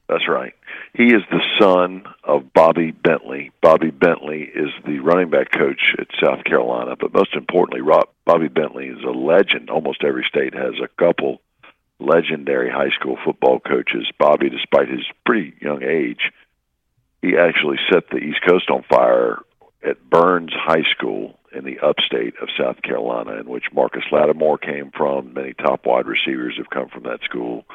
That's 0.09 0.27
right. 0.29 0.53
He 0.93 1.07
is 1.07 1.21
the 1.29 1.41
son 1.59 2.05
of 2.23 2.53
Bobby 2.53 2.91
Bentley. 2.91 3.51
Bobby 3.61 3.91
Bentley 3.91 4.43
is 4.43 4.69
the 4.85 4.99
running 4.99 5.29
back 5.29 5.51
coach 5.51 5.95
at 5.99 6.07
South 6.23 6.45
Carolina, 6.45 6.95
but 6.97 7.13
most 7.13 7.35
importantly, 7.35 7.81
Rob, 7.81 8.07
Bobby 8.25 8.47
Bentley 8.47 8.87
is 8.87 9.03
a 9.03 9.11
legend. 9.11 9.69
Almost 9.69 10.03
every 10.05 10.25
state 10.29 10.53
has 10.53 10.75
a 10.81 10.87
couple 10.97 11.41
legendary 11.99 12.69
high 12.69 12.91
school 12.97 13.17
football 13.25 13.59
coaches. 13.59 14.09
Bobby, 14.17 14.49
despite 14.49 14.87
his 14.87 15.05
pretty 15.25 15.53
young 15.61 15.83
age, 15.83 16.31
he 17.21 17.35
actually 17.37 17.77
set 17.91 18.09
the 18.09 18.17
East 18.17 18.39
Coast 18.47 18.69
on 18.69 18.83
fire 18.89 19.39
at 19.83 20.09
Byrnes 20.09 20.53
High 20.53 20.83
School 20.95 21.37
in 21.53 21.65
the 21.65 21.79
upstate 21.79 22.35
of 22.41 22.49
South 22.57 22.81
Carolina, 22.81 23.39
in 23.39 23.49
which 23.49 23.65
Marcus 23.73 24.03
Lattimore 24.11 24.57
came 24.57 24.91
from. 24.95 25.33
Many 25.33 25.53
top 25.53 25.85
wide 25.85 26.05
receivers 26.05 26.55
have 26.57 26.69
come 26.69 26.89
from 26.89 27.03
that 27.03 27.21
school. 27.23 27.65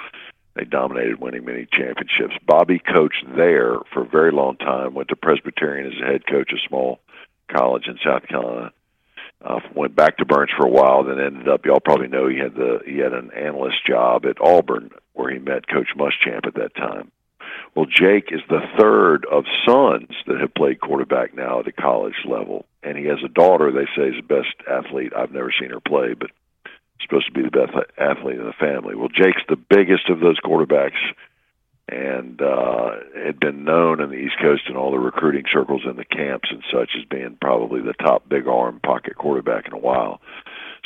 They 0.55 0.65
dominated, 0.65 1.21
winning 1.21 1.45
many 1.45 1.67
championships. 1.73 2.37
Bobby 2.47 2.79
coached 2.79 3.25
there 3.37 3.77
for 3.93 4.03
a 4.03 4.09
very 4.09 4.33
long 4.33 4.57
time. 4.57 4.95
Went 4.95 5.09
to 5.09 5.17
Presbyterian 5.17 5.87
as 5.87 6.01
a 6.03 6.07
head 6.07 6.27
coach, 6.27 6.53
of 6.53 6.59
a 6.59 6.69
small 6.69 7.01
college 7.51 7.87
in 7.87 7.99
South 8.05 8.27
Carolina. 8.29 8.73
Uh, 9.45 9.61
went 9.75 9.97
back 9.97 10.19
to 10.19 10.25
Byrnes 10.25 10.53
for 10.57 10.67
a 10.67 10.71
while, 10.71 11.03
then 11.03 11.19
ended 11.19 11.49
up. 11.49 11.65
Y'all 11.65 11.81
probably 11.81 12.07
know 12.07 12.29
he 12.29 12.39
had 12.39 12.55
the 12.55 12.81
he 12.87 12.99
had 12.99 13.13
an 13.13 13.31
analyst 13.33 13.85
job 13.87 14.25
at 14.25 14.41
Auburn, 14.41 14.91
where 15.15 15.33
he 15.33 15.39
met 15.39 15.67
Coach 15.67 15.89
Muschamp 15.97 16.47
at 16.47 16.55
that 16.55 16.77
time. 16.77 17.11
Well, 17.75 17.87
Jake 17.87 18.29
is 18.31 18.43
the 18.49 18.61
third 18.79 19.27
of 19.31 19.45
sons 19.67 20.11
that 20.27 20.41
have 20.41 20.55
played 20.55 20.81
quarterback 20.81 21.35
now 21.35 21.61
at 21.61 21.65
the 21.65 21.73
college 21.73 22.25
level, 22.25 22.67
and 22.83 22.97
he 22.97 23.07
has 23.07 23.19
a 23.25 23.29
daughter. 23.29 23.73
They 23.73 23.87
say 23.97 24.09
is 24.09 24.17
the 24.17 24.23
best 24.23 24.55
athlete. 24.71 25.13
I've 25.17 25.33
never 25.33 25.53
seen 25.59 25.71
her 25.71 25.81
play, 25.81 26.15
but 26.15 26.31
supposed 27.03 27.27
to 27.27 27.33
be 27.33 27.43
the 27.43 27.51
best 27.51 27.73
athlete 27.99 28.39
in 28.39 28.45
the 28.45 28.53
family. 28.53 28.95
Well, 28.95 29.09
Jake's 29.09 29.43
the 29.49 29.57
biggest 29.57 30.09
of 30.09 30.21
those 30.21 30.39
quarterbacks 30.41 30.99
and 31.89 32.41
uh, 32.41 32.93
had 33.15 33.41
been 33.41 33.65
known 33.65 34.01
in 34.01 34.11
the 34.11 34.17
East 34.17 34.37
Coast 34.41 34.63
and 34.67 34.77
all 34.77 34.91
the 34.91 34.99
recruiting 34.99 35.45
circles 35.53 35.83
and 35.85 35.99
the 35.99 36.05
camps 36.05 36.49
and 36.51 36.63
such 36.73 36.91
as 36.97 37.05
being 37.05 37.37
probably 37.41 37.81
the 37.81 37.93
top 37.95 38.29
big 38.29 38.47
arm 38.47 38.81
pocket 38.81 39.17
quarterback 39.17 39.67
in 39.67 39.73
a 39.73 39.79
while. 39.79 40.21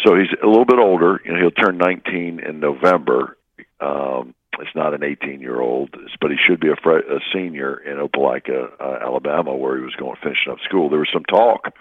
So 0.04 0.16
he's 0.16 0.28
a 0.42 0.46
little 0.46 0.64
bit 0.64 0.78
older. 0.78 1.20
You 1.24 1.32
know, 1.32 1.38
he'll 1.38 1.50
turn 1.50 1.78
19 1.78 2.40
in 2.40 2.60
November. 2.60 3.36
Um, 3.80 4.34
it's 4.58 4.74
not 4.74 4.94
an 4.94 5.04
18 5.04 5.40
year 5.40 5.60
old, 5.60 5.90
but 6.20 6.30
he 6.30 6.36
should 6.44 6.60
be 6.60 6.68
a, 6.68 6.76
fre- 6.82 6.98
a 6.98 7.20
senior 7.32 7.76
in 7.76 7.98
Opelika, 7.98 8.70
uh, 8.80 8.98
Alabama, 9.02 9.54
where 9.54 9.76
he 9.76 9.84
was 9.84 9.94
going 9.94 10.16
finishing 10.22 10.50
up 10.50 10.58
school. 10.64 10.88
There 10.88 10.98
was 10.98 11.10
some 11.12 11.24
talk 11.24 11.74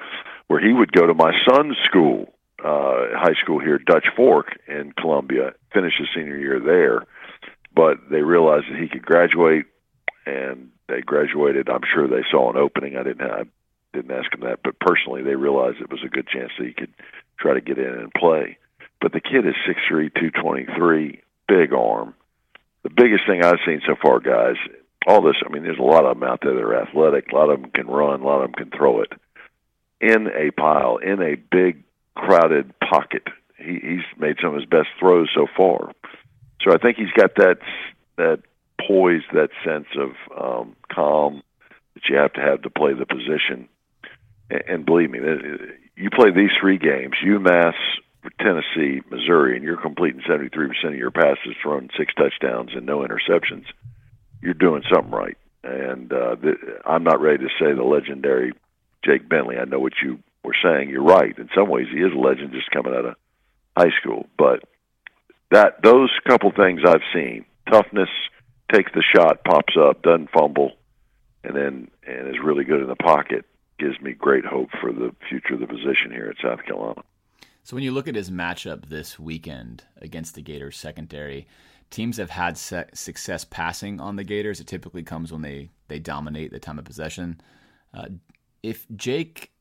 where 0.47 0.59
he 0.59 0.73
would 0.73 0.91
go 0.91 1.07
to 1.07 1.13
my 1.13 1.31
son's 1.47 1.77
school 1.85 2.34
uh, 2.65 3.17
high 3.17 3.35
school 3.41 3.59
here, 3.59 3.77
Dutch 3.77 4.07
Fork 4.15 4.47
in 4.67 4.91
Columbia, 4.93 5.53
finished 5.73 5.99
his 5.99 6.07
senior 6.15 6.37
year 6.37 6.59
there. 6.59 7.03
But 7.75 8.09
they 8.09 8.21
realized 8.21 8.65
that 8.71 8.79
he 8.79 8.87
could 8.87 9.05
graduate, 9.05 9.65
and 10.25 10.71
they 10.87 11.01
graduated. 11.01 11.69
I'm 11.69 11.83
sure 11.93 12.07
they 12.07 12.23
saw 12.31 12.49
an 12.49 12.57
opening. 12.57 12.97
I 12.97 13.03
didn't 13.03 13.29
I 13.29 13.43
didn't 13.93 14.11
ask 14.11 14.33
him 14.33 14.41
that, 14.41 14.59
but 14.63 14.79
personally, 14.79 15.21
they 15.23 15.35
realized 15.35 15.81
it 15.81 15.91
was 15.91 16.03
a 16.05 16.09
good 16.09 16.27
chance 16.27 16.51
that 16.57 16.67
he 16.67 16.73
could 16.73 16.93
try 17.39 17.53
to 17.53 17.61
get 17.61 17.77
in 17.77 17.93
and 17.93 18.13
play. 18.13 18.57
But 19.01 19.11
the 19.11 19.21
kid 19.21 19.45
is 19.45 19.55
six 19.67 19.81
three, 19.87 20.09
two 20.09 20.31
twenty 20.31 20.65
three, 20.77 21.21
big 21.47 21.73
arm. 21.73 22.15
The 22.83 22.89
biggest 22.89 23.23
thing 23.27 23.43
I've 23.43 23.59
seen 23.65 23.81
so 23.85 23.95
far, 24.01 24.19
guys, 24.19 24.55
all 25.05 25.21
this. 25.21 25.35
I 25.45 25.51
mean, 25.51 25.63
there's 25.63 25.79
a 25.79 25.83
lot 25.83 26.05
of 26.05 26.17
them 26.17 26.27
out 26.27 26.39
there 26.41 26.53
that 26.53 26.61
are 26.61 26.81
athletic. 26.81 27.31
A 27.31 27.35
lot 27.35 27.49
of 27.49 27.61
them 27.61 27.71
can 27.71 27.87
run. 27.87 28.21
A 28.21 28.25
lot 28.25 28.41
of 28.41 28.51
them 28.51 28.69
can 28.69 28.77
throw 28.77 29.01
it 29.01 29.11
in 29.99 30.27
a 30.27 30.51
pile, 30.51 30.97
in 30.97 31.21
a 31.21 31.35
big 31.35 31.84
crowded 32.15 32.73
pocket. 32.79 33.23
He, 33.57 33.79
he's 33.81 34.19
made 34.19 34.37
some 34.41 34.53
of 34.53 34.59
his 34.59 34.69
best 34.69 34.87
throws 34.99 35.29
so 35.35 35.47
far. 35.55 35.91
So 36.61 36.73
I 36.73 36.77
think 36.77 36.97
he's 36.97 37.11
got 37.15 37.35
that 37.35 37.57
that 38.17 38.39
poise, 38.87 39.23
that 39.33 39.49
sense 39.63 39.87
of 39.97 40.11
um, 40.37 40.75
calm 40.91 41.43
that 41.93 42.03
you 42.09 42.17
have 42.17 42.33
to 42.33 42.41
have 42.41 42.61
to 42.63 42.69
play 42.69 42.93
the 42.93 43.05
position. 43.05 43.67
And, 44.49 44.63
and 44.67 44.85
believe 44.85 45.11
me, 45.11 45.19
you 45.95 46.09
play 46.09 46.31
these 46.31 46.51
three 46.59 46.77
games: 46.77 47.15
UMass, 47.23 47.75
Tennessee, 48.39 49.01
Missouri, 49.09 49.55
and 49.55 49.63
you're 49.63 49.81
completing 49.81 50.21
73% 50.21 50.69
of 50.85 50.95
your 50.95 51.11
passes, 51.11 51.55
throwing 51.61 51.89
six 51.97 52.13
touchdowns 52.15 52.71
and 52.73 52.85
no 52.85 52.99
interceptions. 52.99 53.65
You're 54.41 54.53
doing 54.53 54.83
something 54.91 55.11
right. 55.11 55.37
And 55.63 56.11
uh, 56.11 56.35
the, 56.35 56.55
I'm 56.85 57.03
not 57.03 57.21
ready 57.21 57.39
to 57.39 57.49
say 57.59 57.73
the 57.73 57.83
legendary 57.83 58.53
Jake 59.03 59.27
Bentley. 59.27 59.57
I 59.57 59.65
know 59.65 59.79
what 59.79 59.93
you 60.03 60.19
we're 60.45 60.53
saying 60.63 60.89
you're 60.89 61.03
right. 61.03 61.37
In 61.37 61.49
some 61.55 61.69
ways, 61.69 61.87
he 61.91 61.99
is 61.99 62.13
a 62.13 62.19
legend 62.19 62.51
just 62.53 62.71
coming 62.71 62.93
out 62.93 63.05
of 63.05 63.15
high 63.77 63.91
school. 63.99 64.27
But 64.37 64.63
that 65.51 65.81
those 65.83 66.11
couple 66.27 66.51
things 66.51 66.81
I've 66.85 67.01
seen: 67.13 67.45
toughness, 67.71 68.09
takes 68.73 68.91
the 68.93 69.03
shot, 69.15 69.43
pops 69.43 69.75
up, 69.79 70.01
doesn't 70.01 70.31
fumble, 70.31 70.73
and 71.43 71.55
then 71.55 71.91
and 72.07 72.27
is 72.27 72.41
really 72.43 72.63
good 72.63 72.81
in 72.81 72.87
the 72.87 72.95
pocket. 72.95 73.45
Gives 73.77 73.99
me 73.99 74.13
great 74.13 74.45
hope 74.45 74.69
for 74.79 74.93
the 74.93 75.13
future 75.27 75.55
of 75.55 75.59
the 75.59 75.67
position 75.67 76.11
here 76.11 76.33
at 76.33 76.41
South 76.41 76.63
Carolina. 76.65 77.01
So 77.63 77.75
when 77.75 77.83
you 77.83 77.91
look 77.91 78.07
at 78.07 78.15
his 78.15 78.29
matchup 78.29 78.87
this 78.87 79.19
weekend 79.19 79.83
against 79.97 80.35
the 80.35 80.41
Gators 80.41 80.77
secondary, 80.77 81.47
teams 81.89 82.17
have 82.17 82.29
had 82.29 82.57
se- 82.57 82.91
success 82.93 83.43
passing 83.43 83.99
on 83.99 84.15
the 84.15 84.23
Gators. 84.23 84.59
It 84.59 84.67
typically 84.67 85.03
comes 85.03 85.31
when 85.31 85.41
they 85.41 85.71
they 85.87 85.99
dominate 85.99 86.51
the 86.51 86.59
time 86.59 86.79
of 86.79 86.85
possession. 86.85 87.41
Uh, 87.93 88.07
if 88.63 88.85
Jake 88.95 89.51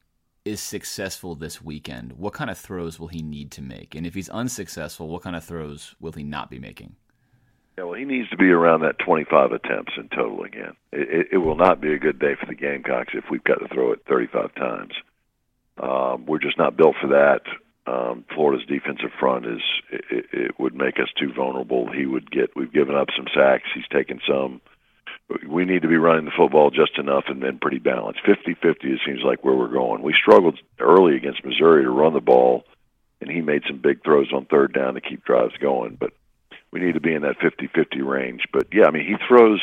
is 0.44 0.60
successful 0.60 1.34
this 1.34 1.62
weekend, 1.62 2.12
what 2.12 2.34
kind 2.34 2.50
of 2.50 2.58
throws 2.58 3.00
will 3.00 3.08
he 3.08 3.22
need 3.22 3.50
to 3.52 3.62
make? 3.62 3.94
And 3.94 4.06
if 4.06 4.14
he's 4.14 4.28
unsuccessful, 4.28 5.08
what 5.08 5.22
kind 5.22 5.36
of 5.36 5.44
throws 5.44 5.94
will 6.00 6.12
he 6.12 6.22
not 6.22 6.50
be 6.50 6.58
making? 6.58 6.96
Yeah, 7.78 7.84
well, 7.84 7.94
he 7.94 8.04
needs 8.04 8.28
to 8.30 8.36
be 8.36 8.50
around 8.50 8.82
that 8.82 8.98
25 8.98 9.52
attempts 9.52 9.94
in 9.96 10.08
total 10.10 10.44
again. 10.44 10.74
It, 10.92 11.08
it, 11.08 11.26
it 11.32 11.38
will 11.38 11.56
not 11.56 11.80
be 11.80 11.92
a 11.92 11.98
good 11.98 12.18
day 12.18 12.34
for 12.38 12.46
the 12.46 12.54
Gamecocks 12.54 13.14
if 13.14 13.24
we've 13.30 13.42
got 13.42 13.56
to 13.56 13.68
throw 13.68 13.92
it 13.92 14.02
35 14.08 14.54
times. 14.54 14.92
Um, 15.82 16.26
we're 16.26 16.38
just 16.38 16.58
not 16.58 16.76
built 16.76 16.94
for 17.00 17.08
that. 17.08 17.40
Um, 17.86 18.24
Florida's 18.34 18.66
defensive 18.66 19.10
front 19.18 19.46
is 19.46 19.60
it, 19.90 20.26
it 20.32 20.60
would 20.60 20.74
make 20.74 21.00
us 21.00 21.08
too 21.18 21.32
vulnerable. 21.34 21.90
He 21.90 22.06
would 22.06 22.30
get. 22.30 22.56
We've 22.56 22.72
given 22.72 22.94
up 22.94 23.08
some 23.14 23.26
sacks. 23.34 23.68
He's 23.74 23.88
taken 23.92 24.20
some. 24.26 24.60
We 25.48 25.64
need 25.64 25.82
to 25.82 25.88
be 25.88 25.96
running 25.96 26.26
the 26.26 26.32
football 26.36 26.70
just 26.70 26.98
enough 26.98 27.24
and 27.28 27.42
then 27.42 27.58
pretty 27.58 27.78
balanced. 27.78 28.20
50-50 28.24 28.84
it 28.84 29.00
seems 29.06 29.22
like 29.24 29.42
where 29.42 29.54
we're 29.54 29.68
going. 29.68 30.02
We 30.02 30.12
struggled 30.12 30.58
early 30.78 31.16
against 31.16 31.44
Missouri 31.44 31.82
to 31.82 31.90
run 31.90 32.12
the 32.12 32.20
ball, 32.20 32.64
and 33.20 33.30
he 33.30 33.40
made 33.40 33.62
some 33.66 33.78
big 33.78 34.04
throws 34.04 34.32
on 34.34 34.44
third 34.44 34.74
down 34.74 34.94
to 34.94 35.00
keep 35.00 35.24
drives 35.24 35.56
going. 35.56 35.96
But 35.98 36.12
we 36.70 36.80
need 36.80 36.94
to 36.94 37.00
be 37.00 37.14
in 37.14 37.22
that 37.22 37.38
50-50 37.38 38.06
range. 38.06 38.42
But 38.52 38.68
yeah, 38.72 38.84
I 38.84 38.90
mean 38.90 39.06
he 39.06 39.16
throws. 39.26 39.62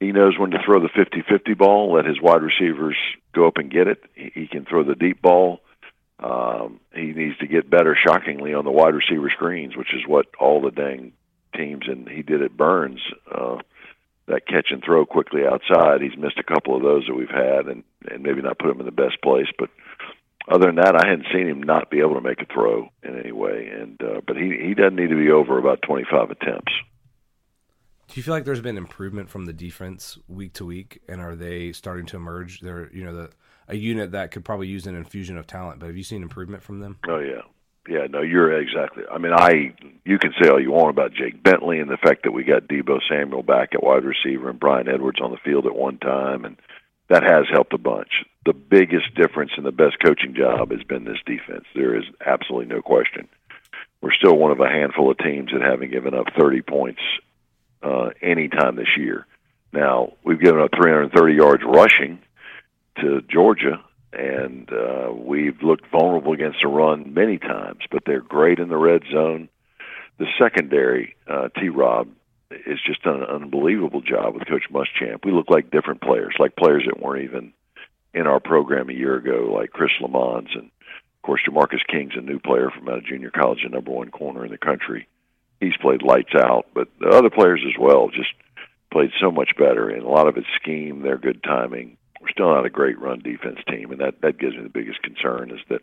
He 0.00 0.10
knows 0.10 0.36
when 0.38 0.50
to 0.50 0.58
throw 0.64 0.80
the 0.80 0.88
50-50 0.88 1.56
ball. 1.56 1.94
Let 1.94 2.04
his 2.04 2.20
wide 2.20 2.42
receivers 2.42 2.96
go 3.32 3.46
up 3.46 3.58
and 3.58 3.70
get 3.70 3.86
it. 3.86 4.02
He, 4.14 4.32
he 4.34 4.46
can 4.48 4.64
throw 4.64 4.82
the 4.82 4.96
deep 4.96 5.22
ball 5.22 5.60
um, 6.18 6.80
he 6.94 7.12
needs 7.12 7.36
to 7.38 7.46
get 7.46 7.68
better, 7.68 7.96
shockingly, 7.96 8.54
on 8.54 8.64
the 8.64 8.70
wide 8.70 8.94
receiver 8.94 9.30
screens, 9.30 9.76
which 9.76 9.92
is 9.92 10.06
what 10.06 10.26
all 10.38 10.60
the 10.60 10.70
dang 10.70 11.12
teams 11.54 11.84
and 11.86 12.08
he 12.08 12.22
did 12.22 12.42
at 12.42 12.56
Byrnes. 12.56 13.00
Uh, 13.30 13.58
that 14.26 14.46
catch 14.46 14.68
and 14.70 14.82
throw 14.82 15.04
quickly 15.04 15.42
outside. 15.44 16.00
He's 16.00 16.16
missed 16.16 16.38
a 16.38 16.54
couple 16.54 16.76
of 16.76 16.82
those 16.82 17.04
that 17.06 17.14
we've 17.14 17.28
had, 17.28 17.66
and 17.66 17.84
and 18.10 18.22
maybe 18.22 18.42
not 18.42 18.58
put 18.58 18.70
him 18.70 18.80
in 18.80 18.86
the 18.86 18.92
best 18.92 19.20
place. 19.22 19.48
But 19.58 19.70
other 20.48 20.66
than 20.66 20.76
that, 20.76 20.96
I 20.96 21.08
hadn't 21.08 21.26
seen 21.32 21.48
him 21.48 21.62
not 21.62 21.90
be 21.90 22.00
able 22.00 22.14
to 22.14 22.20
make 22.20 22.40
a 22.40 22.46
throw 22.52 22.88
in 23.02 23.18
any 23.18 23.32
way. 23.32 23.68
And 23.68 24.00
uh, 24.02 24.20
but 24.26 24.36
he 24.36 24.56
he 24.60 24.74
doesn't 24.74 24.96
need 24.96 25.10
to 25.10 25.16
be 25.16 25.30
over 25.30 25.58
about 25.58 25.82
25 25.82 26.30
attempts. 26.30 26.72
Do 28.08 28.20
you 28.20 28.22
feel 28.22 28.34
like 28.34 28.44
there's 28.44 28.60
been 28.60 28.76
improvement 28.76 29.30
from 29.30 29.46
the 29.46 29.52
defense 29.52 30.18
week 30.28 30.52
to 30.54 30.66
week, 30.66 31.00
and 31.08 31.20
are 31.20 31.34
they 31.34 31.72
starting 31.72 32.06
to 32.06 32.16
emerge? 32.16 32.60
They're 32.60 32.90
you 32.92 33.04
know 33.04 33.14
the 33.14 33.30
a 33.68 33.76
unit 33.76 34.12
that 34.12 34.30
could 34.30 34.44
probably 34.44 34.68
use 34.68 34.86
an 34.86 34.94
infusion 34.94 35.38
of 35.38 35.46
talent. 35.46 35.80
But 35.80 35.86
have 35.86 35.96
you 35.96 36.04
seen 36.04 36.22
improvement 36.22 36.62
from 36.62 36.80
them? 36.80 36.98
Oh 37.08 37.18
yeah, 37.18 37.42
yeah. 37.88 38.06
No, 38.08 38.22
you're 38.22 38.60
exactly. 38.60 39.04
I 39.10 39.18
mean, 39.18 39.32
I 39.32 39.74
you 40.04 40.18
can 40.18 40.32
say 40.40 40.48
all 40.48 40.60
you 40.60 40.72
want 40.72 40.90
about 40.90 41.14
Jake 41.14 41.42
Bentley 41.42 41.80
and 41.80 41.90
the 41.90 41.96
fact 41.96 42.24
that 42.24 42.32
we 42.32 42.44
got 42.44 42.68
Deebo 42.68 43.00
Samuel 43.08 43.42
back 43.42 43.74
at 43.74 43.82
wide 43.82 44.04
receiver 44.04 44.50
and 44.50 44.60
Bryan 44.60 44.88
Edwards 44.88 45.20
on 45.20 45.30
the 45.30 45.38
field 45.38 45.66
at 45.66 45.74
one 45.74 45.98
time, 45.98 46.44
and 46.44 46.56
that 47.08 47.22
has 47.22 47.46
helped 47.50 47.72
a 47.72 47.78
bunch. 47.78 48.24
The 48.46 48.52
biggest 48.52 49.14
difference 49.14 49.52
in 49.56 49.64
the 49.64 49.72
best 49.72 49.96
coaching 50.04 50.34
job 50.34 50.70
has 50.70 50.82
been 50.82 51.04
this 51.04 51.20
defense. 51.26 51.64
There 51.74 51.96
is 51.96 52.04
absolutely 52.24 52.74
no 52.74 52.82
question. 52.82 53.28
We're 54.00 54.12
still 54.12 54.36
one 54.36 54.50
of 54.50 54.60
a 54.60 54.68
handful 54.68 55.10
of 55.10 55.18
teams 55.18 55.50
that 55.52 55.62
haven't 55.62 55.90
given 55.90 56.14
up 56.14 56.26
30 56.38 56.62
points 56.62 57.00
uh, 57.82 58.10
any 58.22 58.48
time 58.48 58.76
this 58.76 58.96
year. 58.96 59.26
Now 59.72 60.12
we've 60.24 60.40
given 60.40 60.60
up 60.60 60.70
330 60.74 61.34
yards 61.34 61.62
rushing 61.64 62.20
to 63.00 63.22
Georgia, 63.22 63.82
and 64.14 64.70
uh, 64.72 65.12
we've 65.12 65.62
looked 65.62 65.90
vulnerable 65.90 66.32
against 66.32 66.58
the 66.62 66.68
run 66.68 67.14
many 67.14 67.38
times. 67.38 67.80
But 67.90 68.04
they're 68.06 68.20
great 68.20 68.58
in 68.58 68.68
the 68.68 68.76
red 68.76 69.02
zone. 69.12 69.48
The 70.18 70.26
secondary, 70.38 71.16
uh, 71.26 71.48
T. 71.60 71.68
Rob, 71.68 72.08
is 72.66 72.78
just 72.86 73.02
done 73.02 73.22
an 73.22 73.28
unbelievable 73.28 74.00
job 74.00 74.34
with 74.34 74.46
Coach 74.46 74.64
Muschamp. 74.70 75.24
We 75.24 75.32
look 75.32 75.50
like 75.50 75.70
different 75.70 76.00
players, 76.00 76.34
like 76.38 76.56
players 76.56 76.84
that 76.86 77.02
weren't 77.02 77.24
even 77.24 77.52
in 78.12 78.26
our 78.26 78.40
program 78.40 78.88
a 78.88 78.94
year 78.94 79.16
ago, 79.16 79.52
like 79.52 79.70
Chris 79.70 79.90
Lammons 80.00 80.54
and 80.54 80.64
of 80.64 81.22
course 81.26 81.40
Jamarcus 81.48 81.84
King's 81.90 82.12
a 82.16 82.20
new 82.20 82.38
player 82.38 82.70
from 82.70 82.88
out 82.88 82.98
of 82.98 83.06
junior 83.06 83.30
college, 83.30 83.60
the 83.62 83.70
number 83.70 83.90
one 83.90 84.10
corner 84.10 84.44
in 84.44 84.52
the 84.52 84.58
country. 84.58 85.08
He's 85.60 85.76
played 85.80 86.02
lights 86.02 86.34
out, 86.36 86.66
but 86.74 86.88
the 87.00 87.08
other 87.08 87.30
players 87.30 87.62
as 87.66 87.78
well 87.80 88.08
just 88.08 88.30
played 88.92 89.10
so 89.20 89.30
much 89.30 89.50
better. 89.58 89.88
And 89.88 90.02
a 90.02 90.08
lot 90.08 90.28
of 90.28 90.36
it's 90.36 90.46
scheme, 90.60 91.02
their 91.02 91.18
good 91.18 91.42
timing, 91.42 91.96
we're 92.24 92.30
still 92.30 92.54
not 92.54 92.64
a 92.64 92.70
great 92.70 92.98
run 92.98 93.20
defense 93.20 93.58
team, 93.68 93.90
and 93.90 94.00
that 94.00 94.22
that 94.22 94.38
gives 94.38 94.56
me 94.56 94.62
the 94.62 94.70
biggest 94.70 95.02
concern 95.02 95.50
is 95.50 95.60
that 95.68 95.82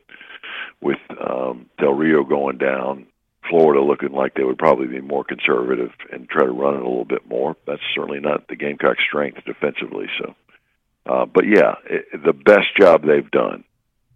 with 0.82 0.98
um, 1.20 1.70
Del 1.78 1.94
Rio 1.94 2.24
going 2.24 2.58
down, 2.58 3.06
Florida 3.48 3.84
looking 3.84 4.12
like 4.12 4.34
they 4.34 4.44
would 4.44 4.58
probably 4.58 4.88
be 4.88 5.02
more 5.02 5.24
conservative 5.24 5.92
and 6.12 6.28
try 6.28 6.46
to 6.46 6.52
run 6.52 6.76
it 6.76 6.82
a 6.82 6.88
little 6.88 7.06
bit 7.06 7.28
more. 7.30 7.56
That's 7.68 7.82
certainly 7.94 8.20
not 8.20 8.48
the 8.48 8.56
Gamecock 8.56 8.98
strength 9.08 9.46
defensively. 9.46 10.08
So, 10.20 10.36
uh, 11.06 11.26
but 11.26 11.46
yeah, 11.46 11.76
it, 11.86 12.06
the 12.26 12.34
best 12.34 12.76
job 12.80 13.04
they've 13.04 13.30
done. 13.30 13.64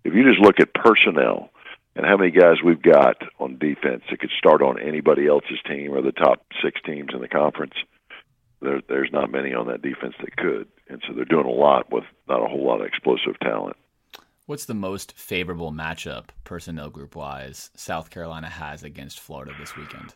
If 0.03 0.15
you 0.15 0.23
just 0.23 0.41
look 0.41 0.60
at 0.60 0.73
personnel 0.73 1.52
and 1.95 2.07
how 2.07 2.18
many 2.18 2.31
guys 2.31 2.57
we've 2.64 2.81
got 2.81 3.18
on 3.39 3.60
defense 3.60 4.02
that 4.10 4.19
could 4.19 4.31
start 4.38 4.64
on 4.64 4.80
anybody 4.80 5.27
else's 5.27 5.61
team 5.68 5.91
or 5.91 6.02
the 6.02 6.11
top 6.11 6.43
six 6.64 6.81
teams 6.85 7.10
in 7.14 7.22
the 7.22 7.27
conference, 7.27 7.73
there, 8.61 8.81
there's 8.89 9.11
not 9.11 9.31
many 9.31 9.53
on 9.53 9.68
that 9.68 9.84
defense 9.84 10.15
that 10.22 10.35
could 10.38 10.68
and 10.88 11.02
so 11.07 11.14
they're 11.14 11.26
doing 11.26 11.45
a 11.45 11.52
lot 11.52 11.91
with 11.91 12.03
not 12.28 12.44
a 12.44 12.48
whole 12.48 12.66
lot 12.66 12.82
of 12.82 12.88
explosive 12.88 13.40
talent. 13.40 13.76
What's 14.45 14.66
the 14.66 14.76
most 14.76 15.18
favorable 15.18 15.72
matchup 15.72 16.26
personnel 16.44 16.90
group 16.90 17.16
wise 17.16 17.72
South 17.76 18.12
Carolina 18.12 18.48
has 18.48 18.84
against 18.84 19.20
Florida 19.20 19.53
this 19.60 19.76
weekend? 19.76 20.14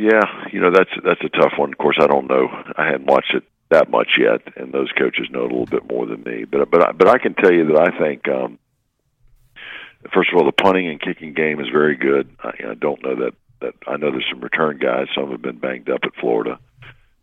Yeah, 0.00 0.22
you 0.52 0.60
know 0.60 0.70
that's 0.72 0.90
that's 1.04 1.22
a 1.22 1.28
tough 1.28 1.52
one. 1.56 1.72
Of 1.72 1.78
course, 1.78 1.96
I 2.00 2.06
don't 2.06 2.28
know. 2.28 2.48
I 2.76 2.86
hadn't 2.86 3.06
watched 3.06 3.34
it 3.34 3.44
that 3.70 3.88
much 3.88 4.18
yet, 4.18 4.42
and 4.56 4.72
those 4.72 4.90
coaches 4.98 5.28
know 5.30 5.42
a 5.42 5.50
little 5.50 5.66
bit 5.66 5.88
more 5.88 6.04
than 6.04 6.22
me. 6.24 6.44
But 6.44 6.70
but 6.70 6.98
but 6.98 7.08
I 7.08 7.18
can 7.18 7.34
tell 7.34 7.52
you 7.52 7.66
that 7.66 7.78
I 7.78 7.96
think 7.96 8.28
um, 8.28 8.58
first 10.12 10.30
of 10.32 10.38
all 10.38 10.44
the 10.44 10.52
punting 10.52 10.88
and 10.88 11.00
kicking 11.00 11.32
game 11.32 11.60
is 11.60 11.68
very 11.72 11.96
good. 11.96 12.28
I, 12.42 12.70
I 12.70 12.74
don't 12.74 13.02
know 13.04 13.14
that 13.14 13.34
that 13.60 13.74
I 13.86 13.96
know 13.96 14.10
there's 14.10 14.26
some 14.28 14.40
return 14.40 14.78
guys. 14.78 15.06
Some 15.14 15.30
have 15.30 15.42
been 15.42 15.58
banged 15.58 15.88
up 15.88 16.00
at 16.02 16.14
Florida 16.20 16.58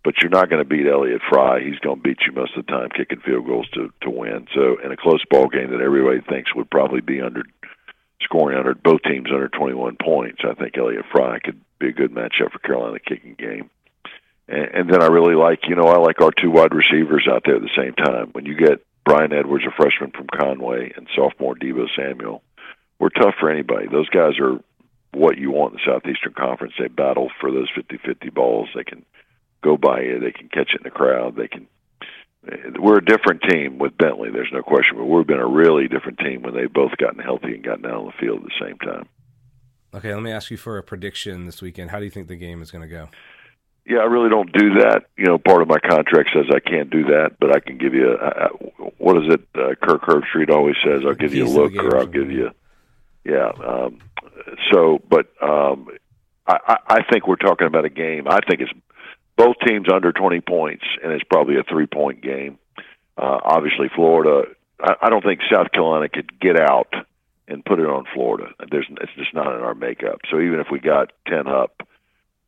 but 0.03 0.15
you're 0.21 0.29
not 0.29 0.49
going 0.49 0.63
to 0.63 0.67
beat 0.67 0.87
Elliott 0.87 1.21
Fry. 1.29 1.59
He's 1.59 1.79
going 1.79 1.97
to 1.97 2.01
beat 2.01 2.19
you 2.25 2.31
most 2.31 2.55
of 2.55 2.65
the 2.65 2.71
time 2.71 2.89
kicking 2.89 3.19
field 3.19 3.45
goals 3.45 3.67
to 3.73 3.91
to 4.01 4.09
win. 4.09 4.47
So 4.53 4.77
in 4.83 4.91
a 4.91 4.97
close 4.97 5.23
ball 5.29 5.47
game 5.47 5.71
that 5.71 5.81
everybody 5.81 6.21
thinks 6.21 6.55
would 6.55 6.69
probably 6.69 7.01
be 7.01 7.21
under 7.21 7.43
scoring 8.21 8.57
under 8.57 8.73
both 8.73 9.03
teams 9.03 9.29
under 9.31 9.47
21 9.49 9.97
points, 10.01 10.41
I 10.43 10.53
think 10.53 10.77
Elliott 10.77 11.05
Fry 11.11 11.39
could 11.39 11.59
be 11.79 11.89
a 11.89 11.93
good 11.93 12.11
matchup 12.11 12.51
for 12.51 12.59
Carolina 12.59 12.99
kicking 12.99 13.35
game. 13.37 13.69
And, 14.47 14.65
and 14.73 14.89
then 14.89 15.01
I 15.01 15.07
really 15.07 15.35
like, 15.35 15.67
you 15.67 15.75
know, 15.75 15.87
I 15.87 15.97
like 15.97 16.21
our 16.21 16.31
two 16.31 16.51
wide 16.51 16.73
receivers 16.73 17.27
out 17.29 17.43
there 17.45 17.55
at 17.55 17.61
the 17.61 17.69
same 17.77 17.93
time. 17.93 18.29
When 18.31 18.45
you 18.45 18.55
get 18.55 18.85
Bryan 19.05 19.33
Edwards, 19.33 19.65
a 19.65 19.71
freshman 19.71 20.11
from 20.11 20.27
Conway, 20.27 20.91
and 20.95 21.07
sophomore 21.15 21.55
Deebo 21.55 21.87
Samuel, 21.95 22.43
we're 22.99 23.09
tough 23.09 23.35
for 23.39 23.49
anybody. 23.49 23.87
Those 23.87 24.09
guys 24.09 24.39
are 24.39 24.59
what 25.13 25.37
you 25.37 25.51
want 25.51 25.73
in 25.73 25.79
the 25.79 25.91
Southeastern 25.91 26.33
Conference. 26.33 26.73
They 26.77 26.87
battle 26.87 27.29
for 27.39 27.51
those 27.51 27.69
50-50 27.71 28.33
balls. 28.33 28.69
They 28.75 28.83
can 28.83 29.05
go 29.63 29.77
by 29.77 30.01
you. 30.01 30.19
They 30.19 30.31
can 30.31 30.49
catch 30.49 30.73
it 30.73 30.81
in 30.81 30.83
the 30.83 30.91
crowd. 30.91 31.35
They 31.35 31.47
can. 31.47 31.67
We're 32.79 32.99
a 32.99 33.05
different 33.05 33.41
team 33.49 33.77
with 33.77 33.97
Bentley. 33.97 34.29
There's 34.31 34.51
no 34.53 34.61
question. 34.61 34.97
But 34.97 35.05
we've 35.05 35.27
been 35.27 35.39
a 35.39 35.47
really 35.47 35.87
different 35.87 36.19
team 36.19 36.43
when 36.43 36.53
they've 36.53 36.71
both 36.71 36.95
gotten 36.97 37.19
healthy 37.19 37.55
and 37.55 37.63
gotten 37.63 37.85
out 37.85 37.95
on 37.95 38.05
the 38.05 38.13
field 38.19 38.39
at 38.39 38.45
the 38.45 38.65
same 38.65 38.77
time. 38.77 39.07
Okay, 39.93 40.13
let 40.13 40.23
me 40.23 40.31
ask 40.31 40.51
you 40.51 40.57
for 40.57 40.77
a 40.77 40.83
prediction 40.83 41.45
this 41.45 41.61
weekend. 41.61 41.91
How 41.91 41.99
do 41.99 42.05
you 42.05 42.11
think 42.11 42.27
the 42.27 42.35
game 42.35 42.61
is 42.61 42.71
going 42.71 42.83
to 42.83 42.87
go? 42.87 43.09
Yeah, 43.85 43.99
I 43.99 44.03
really 44.03 44.29
don't 44.29 44.51
do 44.51 44.79
that. 44.79 45.05
You 45.17 45.25
know, 45.25 45.37
part 45.37 45.61
of 45.61 45.69
my 45.69 45.79
contract 45.79 46.29
says 46.33 46.45
I 46.53 46.59
can't 46.59 46.89
do 46.89 47.05
that, 47.05 47.37
but 47.39 47.55
I 47.55 47.59
can 47.59 47.77
give 47.77 47.93
you 47.93 48.11
a, 48.11 48.27
a 48.27 48.47
what 48.97 49.17
is 49.17 49.33
it? 49.33 49.41
Uh, 49.55 49.75
Kirk 49.81 50.01
Herbstreit 50.01 50.49
always 50.49 50.75
says, 50.85 51.03
"I'll 51.05 51.15
give 51.15 51.33
you 51.33 51.45
a 51.45 51.47
look, 51.47 51.73
or 51.75 51.97
I'll 51.97 52.05
give 52.05 52.29
you." 52.29 52.51
Yeah. 53.23 53.49
Um, 53.65 53.99
so, 54.71 55.01
but 55.09 55.27
um, 55.41 55.87
I, 56.45 56.77
I 56.87 56.99
think 57.11 57.27
we're 57.27 57.35
talking 57.35 57.67
about 57.67 57.85
a 57.85 57.89
game. 57.89 58.27
I 58.27 58.39
think 58.47 58.61
it's 58.61 58.71
both 59.37 59.55
teams 59.65 59.87
under 59.93 60.11
20 60.11 60.41
points, 60.41 60.83
and 61.03 61.13
it's 61.13 61.23
probably 61.23 61.57
a 61.57 61.63
three 61.63 61.87
point 61.87 62.21
game. 62.21 62.57
Uh, 63.17 63.39
obviously, 63.43 63.87
Florida. 63.95 64.49
I, 64.81 64.95
I 65.03 65.09
don't 65.09 65.23
think 65.23 65.41
South 65.51 65.71
Carolina 65.71 66.09
could 66.09 66.39
get 66.39 66.59
out 66.59 66.93
and 67.47 67.63
put 67.63 67.79
it 67.79 67.85
on 67.85 68.05
Florida. 68.13 68.51
There's 68.69 68.87
it's 68.89 69.13
just 69.15 69.33
not 69.33 69.55
in 69.55 69.61
our 69.61 69.75
makeup. 69.75 70.21
So 70.29 70.39
even 70.39 70.59
if 70.59 70.67
we 70.71 70.79
got 70.79 71.13
10 71.27 71.47
up, 71.47 71.87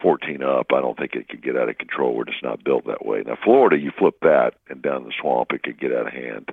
14 0.02 0.44
up, 0.44 0.68
I 0.74 0.82
don't 0.82 0.98
think 0.98 1.14
it 1.14 1.30
could 1.30 1.44
get 1.44 1.56
out 1.56 1.70
of 1.70 1.78
control. 1.78 2.16
We're 2.16 2.26
just 2.26 2.44
not 2.44 2.64
built 2.64 2.86
that 2.88 3.06
way. 3.06 3.24
Now, 3.26 3.38
Florida, 3.44 3.78
you 3.78 3.92
flip 3.98 4.16
that, 4.22 4.56
and 4.70 4.82
down 4.82 5.04
the 5.04 5.14
swamp, 5.20 5.52
it 5.52 5.64
could 5.64 5.80
get 5.80 5.94
out 5.94 6.08
of 6.08 6.14
hand. 6.14 6.50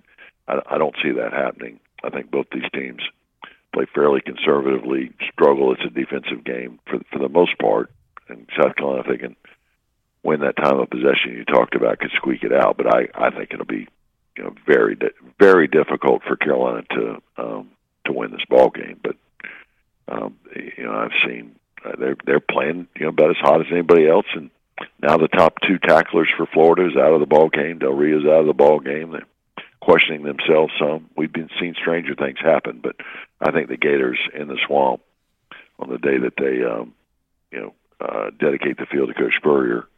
I, 0.49 0.61
I 0.71 0.79
don't 0.79 0.97
see 1.03 1.13
that 1.13 1.33
happening. 1.33 1.81
I 2.05 2.11
think 2.11 2.31
both 2.31 2.47
these 2.53 2.71
teams 2.73 3.03
play 3.73 3.87
fairly 3.95 4.21
conservatively, 4.21 5.13
struggle. 5.33 5.73
It's 5.73 5.85
a 5.85 5.91
defensive 5.91 6.45
game 6.45 6.79
for 6.87 7.01
for 7.13 7.19
the 7.19 7.29
most 7.29 7.59
part. 7.59 7.91
And 8.29 8.49
South 8.61 8.75
Carolina, 8.77 9.03
if 9.03 9.09
they 9.09 9.19
can 9.19 9.37
win 10.27 10.41
that 10.41 10.57
time 10.57 10.79
of 10.79 10.91
possession 10.91 11.33
you 11.37 11.45
talked 11.45 11.75
about 11.75 12.01
could 12.01 12.11
squeak 12.17 12.43
it 12.43 12.53
out. 12.53 12.77
But 12.77 12.89
I 12.95 13.09
I 13.15 13.31
think 13.31 13.53
it'll 13.53 13.65
be 13.65 13.89
you 14.37 14.45
know 14.45 14.55
very 14.67 14.97
very 15.39 15.69
difficult 15.69 16.23
for 16.25 16.37
Carolina 16.37 16.83
to 16.91 17.23
um, 17.39 17.71
to 18.05 18.13
win 18.13 18.33
this 18.33 18.45
ball 18.49 18.71
game. 18.71 18.99
But 19.03 19.17
Um, 20.09 20.37
you 20.55 20.85
know, 20.85 20.93
I've 20.93 21.19
seen 21.27 21.57
uh, 21.85 21.97
they're 21.99 22.17
they're 22.25 22.41
playing 22.41 22.87
you 22.97 23.03
know 23.03 23.09
about 23.09 23.31
as 23.31 23.37
hot 23.41 23.61
as 23.61 23.67
anybody 23.73 24.09
else, 24.09 24.27
and 24.35 24.51
now 25.03 25.17
the 25.17 25.29
top 25.29 25.55
two 25.67 25.79
tacklers 25.79 26.29
for 26.37 26.47
Florida 26.47 26.87
is 26.87 26.97
out 26.97 27.13
of 27.13 27.21
the 27.21 27.27
ball 27.27 27.49
game. 27.49 27.79
Del 27.79 27.93
Rio's 27.93 28.25
out 28.25 28.41
of 28.41 28.47
the 28.47 28.53
ball 28.65 28.79
game. 28.79 29.11
They're 29.11 29.27
questioning 29.81 30.23
themselves 30.23 30.73
some. 30.79 31.11
We've 31.17 31.33
been 31.33 31.51
seeing 31.59 31.75
stranger 31.75 32.15
things 32.15 32.39
happen, 32.41 32.81
but 32.83 32.97
I 33.41 33.51
think 33.51 33.69
the 33.69 33.77
Gators 33.77 34.19
in 34.33 34.49
the 34.49 34.59
swamp 34.67 35.01
on 35.79 35.91
the 35.91 35.99
day 35.99 36.19
that 36.19 36.37
they 36.39 36.63
um, 36.65 36.95
you 37.51 37.61
know 37.61 37.75
uh, 38.01 38.31
dedicate 38.39 38.79
the 38.79 38.87
field 38.87 39.09
to 39.09 39.15
Coach 39.15 39.35
Spurrier 39.37 39.89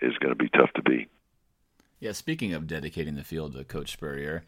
is 0.00 0.16
going 0.18 0.30
to 0.30 0.34
be 0.34 0.48
tough 0.50 0.72
to 0.74 0.82
beat. 0.82 1.08
Yeah, 2.00 2.12
speaking 2.12 2.52
of 2.52 2.66
dedicating 2.66 3.14
the 3.14 3.24
field 3.24 3.54
to 3.54 3.64
Coach 3.64 3.92
Spurrier, 3.92 4.44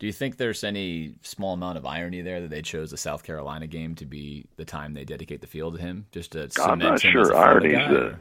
do 0.00 0.06
you 0.06 0.12
think 0.12 0.38
there's 0.38 0.64
any 0.64 1.14
small 1.20 1.52
amount 1.52 1.76
of 1.76 1.84
irony 1.84 2.22
there 2.22 2.40
that 2.40 2.50
they 2.50 2.62
chose 2.62 2.90
the 2.90 2.96
South 2.96 3.22
Carolina 3.22 3.66
game 3.66 3.94
to 3.96 4.06
be 4.06 4.46
the 4.56 4.64
time 4.64 4.94
they 4.94 5.04
dedicate 5.04 5.42
the 5.42 5.46
field 5.46 5.76
to 5.76 5.80
him, 5.80 6.06
just 6.10 6.32
to 6.32 6.48
I'm 6.58 6.78
not 6.78 7.00
sure 7.00 7.36
irony's 7.36 7.74
guy, 7.74 7.88
the 7.92 8.18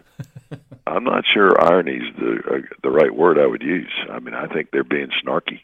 I'm 0.87 1.05
not 1.05 1.23
sure 1.33 1.59
irony's 1.59 2.13
the 2.17 2.41
uh, 2.51 2.75
the 2.83 2.91
right 2.91 3.15
word 3.15 3.39
I 3.39 3.47
would 3.47 3.63
use. 3.63 3.91
I 4.11 4.19
mean, 4.19 4.35
I 4.35 4.47
think 4.47 4.71
they're 4.71 4.83
being 4.83 5.09
snarky. 5.25 5.61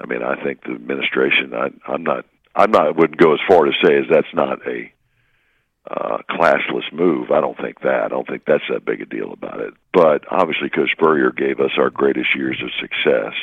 I 0.00 0.06
mean, 0.06 0.22
I 0.22 0.42
think 0.42 0.62
the 0.64 0.72
administration. 0.72 1.52
I, 1.54 1.68
I'm 1.86 2.02
not. 2.02 2.24
I'm 2.54 2.70
not. 2.70 2.96
Wouldn't 2.96 3.18
go 3.18 3.34
as 3.34 3.40
far 3.46 3.66
to 3.66 3.72
say 3.84 3.98
as 3.98 4.04
that's 4.10 4.32
not 4.32 4.66
a 4.66 4.90
uh, 5.88 6.18
classless 6.30 6.92
move. 6.92 7.30
I 7.30 7.40
don't 7.40 7.56
think 7.56 7.80
that. 7.80 8.04
I 8.04 8.08
don't 8.08 8.26
think 8.26 8.44
that's 8.46 8.64
that 8.70 8.84
big 8.84 9.00
a 9.00 9.06
deal 9.06 9.32
about 9.32 9.60
it. 9.60 9.74
But 9.92 10.24
obviously, 10.30 10.68
Coach 10.68 10.90
Spurrier 10.92 11.30
gave 11.30 11.60
us 11.60 11.72
our 11.78 11.90
greatest 11.90 12.34
years 12.34 12.60
of 12.62 12.70
success 12.80 13.34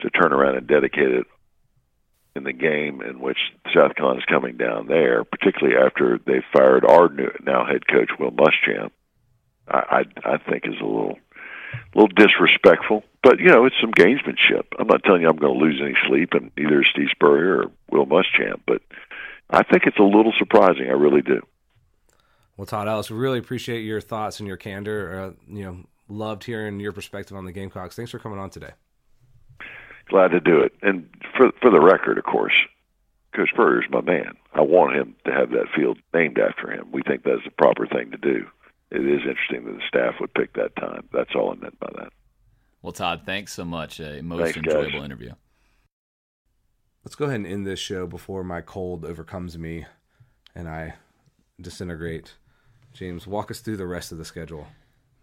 to 0.00 0.10
turn 0.10 0.32
around 0.32 0.56
and 0.56 0.66
dedicate 0.66 1.10
it 1.10 1.26
in 2.34 2.44
the 2.44 2.52
game 2.52 3.02
in 3.02 3.20
which 3.20 3.38
South 3.74 3.94
Carolina 3.94 4.20
is 4.20 4.26
coming 4.26 4.56
down 4.56 4.86
there, 4.86 5.24
particularly 5.24 5.76
after 5.76 6.18
they 6.26 6.42
fired 6.52 6.84
our 6.84 7.08
new, 7.08 7.30
now 7.44 7.64
head 7.64 7.86
coach 7.86 8.10
Will 8.18 8.32
Muschamp. 8.32 8.90
I, 9.68 10.04
I 10.24 10.34
I 10.34 10.38
think 10.38 10.66
is 10.66 10.80
a 10.80 10.84
little 10.84 11.18
a 11.74 11.98
little 11.98 12.14
disrespectful. 12.14 13.04
But 13.22 13.38
you 13.38 13.48
know, 13.48 13.64
it's 13.64 13.76
some 13.80 13.92
gamesmanship. 13.92 14.64
I'm 14.78 14.88
not 14.88 15.04
telling 15.04 15.22
you 15.22 15.28
I'm 15.28 15.36
going 15.36 15.58
to 15.58 15.64
lose 15.64 15.80
any 15.82 15.94
sleep, 16.08 16.30
and 16.32 16.50
neither 16.56 16.80
is 16.80 16.88
Steve 16.92 17.08
Spurrier 17.12 17.62
or 17.62 17.70
Will 17.90 18.06
Muschamp. 18.06 18.60
But 18.66 18.82
I 19.48 19.62
think 19.62 19.84
it's 19.86 19.98
a 19.98 20.02
little 20.02 20.32
surprising. 20.38 20.86
I 20.88 20.94
really 20.94 21.22
do. 21.22 21.42
Well, 22.56 22.66
Todd 22.66 22.88
Ellis, 22.88 23.10
we 23.10 23.16
really 23.16 23.38
appreciate 23.38 23.80
your 23.80 24.00
thoughts 24.00 24.38
and 24.40 24.46
your 24.46 24.56
candor. 24.56 25.20
Uh, 25.20 25.52
you 25.52 25.64
know, 25.64 25.84
loved 26.08 26.44
hearing 26.44 26.80
your 26.80 26.92
perspective 26.92 27.36
on 27.36 27.44
the 27.44 27.52
Gamecocks. 27.52 27.96
Thanks 27.96 28.10
for 28.10 28.18
coming 28.18 28.38
on 28.38 28.50
today. 28.50 28.72
Glad 30.08 30.28
to 30.28 30.40
do 30.40 30.60
it. 30.60 30.72
And 30.82 31.08
for 31.36 31.50
for 31.60 31.70
the 31.70 31.80
record, 31.80 32.18
of 32.18 32.24
course, 32.24 32.52
Coach 33.34 33.48
Spurrier's 33.50 33.86
my 33.90 34.00
man. 34.02 34.34
I 34.52 34.60
want 34.60 34.94
him 34.94 35.14
to 35.24 35.32
have 35.32 35.50
that 35.50 35.66
field 35.74 35.98
named 36.12 36.38
after 36.38 36.70
him. 36.70 36.90
We 36.92 37.02
think 37.02 37.22
that's 37.24 37.44
the 37.44 37.50
proper 37.52 37.86
thing 37.86 38.10
to 38.10 38.18
do. 38.18 38.46
It 38.90 39.00
is 39.00 39.20
interesting 39.26 39.64
that 39.64 39.78
the 39.78 39.88
staff 39.88 40.14
would 40.20 40.34
pick 40.34 40.52
that 40.54 40.76
time. 40.76 41.08
That's 41.12 41.34
all 41.34 41.52
I 41.52 41.54
meant 41.54 41.80
by 41.80 41.88
that. 41.96 42.12
Well, 42.82 42.92
Todd, 42.92 43.22
thanks 43.24 43.54
so 43.54 43.64
much. 43.64 44.00
A 44.00 44.20
most 44.22 44.52
Thanks, 44.52 44.58
guys. 44.58 44.74
enjoyable 44.74 45.04
interview. 45.04 45.32
Let's 47.04 47.14
go 47.14 47.24
ahead 47.24 47.36
and 47.36 47.46
end 47.46 47.66
this 47.66 47.78
show 47.78 48.06
before 48.06 48.44
my 48.44 48.60
cold 48.60 49.04
overcomes 49.04 49.56
me 49.56 49.86
and 50.54 50.68
I 50.68 50.94
disintegrate. 51.60 52.34
James, 52.92 53.26
walk 53.26 53.50
us 53.50 53.60
through 53.60 53.76
the 53.76 53.86
rest 53.86 54.12
of 54.12 54.18
the 54.18 54.24
schedule. 54.24 54.66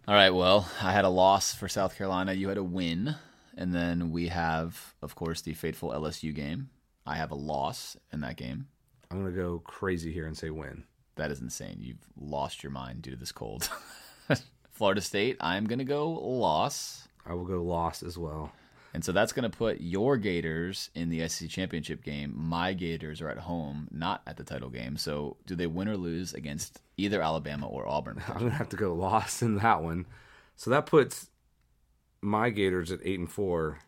All 0.08 0.14
right. 0.14 0.30
Well, 0.30 0.68
I 0.82 0.92
had 0.92 1.04
a 1.04 1.08
loss 1.10 1.54
for 1.54 1.68
South 1.68 1.96
Carolina. 1.96 2.32
You 2.32 2.48
had 2.48 2.58
a 2.58 2.64
win, 2.64 3.14
and 3.56 3.74
then 3.74 4.10
we 4.10 4.28
have, 4.28 4.94
of 5.02 5.14
course, 5.14 5.40
the 5.40 5.54
fateful 5.54 5.90
LSU 5.90 6.34
game. 6.34 6.70
I 7.06 7.16
have 7.16 7.30
a 7.30 7.36
loss 7.36 7.96
in 8.12 8.20
that 8.20 8.36
game. 8.36 8.66
I'm 9.10 9.20
going 9.22 9.32
to 9.32 9.40
go 9.40 9.58
crazy 9.60 10.12
here 10.12 10.26
and 10.26 10.36
say 10.36 10.50
win. 10.50 10.84
That 11.16 11.30
is 11.30 11.40
insane. 11.40 11.78
You've 11.80 12.06
lost 12.18 12.62
your 12.62 12.72
mind 12.72 13.02
due 13.02 13.10
to 13.10 13.16
this 13.16 13.32
cold. 13.32 13.68
Florida 14.80 15.02
State. 15.02 15.36
I'm 15.40 15.66
gonna 15.66 15.84
go 15.84 16.08
loss. 16.08 17.06
I 17.26 17.34
will 17.34 17.44
go 17.44 17.62
loss 17.62 18.02
as 18.02 18.16
well. 18.16 18.50
And 18.92 19.04
so 19.04 19.12
that's 19.12 19.32
going 19.32 19.48
to 19.48 19.56
put 19.56 19.80
your 19.80 20.16
Gators 20.16 20.90
in 20.94 21.10
the 21.10 21.26
SEC 21.28 21.48
championship 21.48 22.02
game. 22.02 22.34
My 22.36 22.72
Gators 22.72 23.20
are 23.20 23.28
at 23.28 23.38
home, 23.38 23.88
not 23.92 24.22
at 24.26 24.36
the 24.36 24.44
title 24.44 24.68
game. 24.68 24.96
So 24.96 25.36
do 25.46 25.54
they 25.54 25.68
win 25.68 25.88
or 25.88 25.96
lose 25.96 26.34
against 26.34 26.80
either 26.96 27.22
Alabama 27.22 27.68
or 27.68 27.86
Auburn? 27.86 28.20
I'm 28.28 28.38
going 28.38 28.50
to 28.50 28.56
have 28.56 28.68
to 28.70 28.76
go 28.76 28.94
loss 28.94 29.42
in 29.42 29.56
that 29.56 29.82
one. 29.82 30.06
So 30.56 30.70
that 30.70 30.86
puts 30.86 31.30
my 32.20 32.50
Gators 32.50 32.90
at 32.90 33.00
8 33.04 33.20
and 33.20 33.30
4 33.30 33.78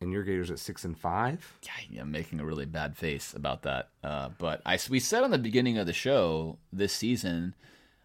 and 0.00 0.12
your 0.12 0.22
Gators 0.22 0.50
at 0.50 0.58
6 0.58 0.84
and 0.84 0.98
5. 0.98 1.58
Yeah, 1.90 2.02
I'm 2.02 2.10
making 2.10 2.40
a 2.40 2.44
really 2.44 2.66
bad 2.66 2.96
face 2.96 3.34
about 3.34 3.62
that. 3.62 3.88
Uh, 4.02 4.30
but 4.38 4.60
I 4.66 4.78
we 4.90 5.00
said 5.00 5.24
on 5.24 5.30
the 5.30 5.38
beginning 5.38 5.78
of 5.78 5.86
the 5.86 5.92
show 5.92 6.58
this 6.72 6.92
season, 6.92 7.54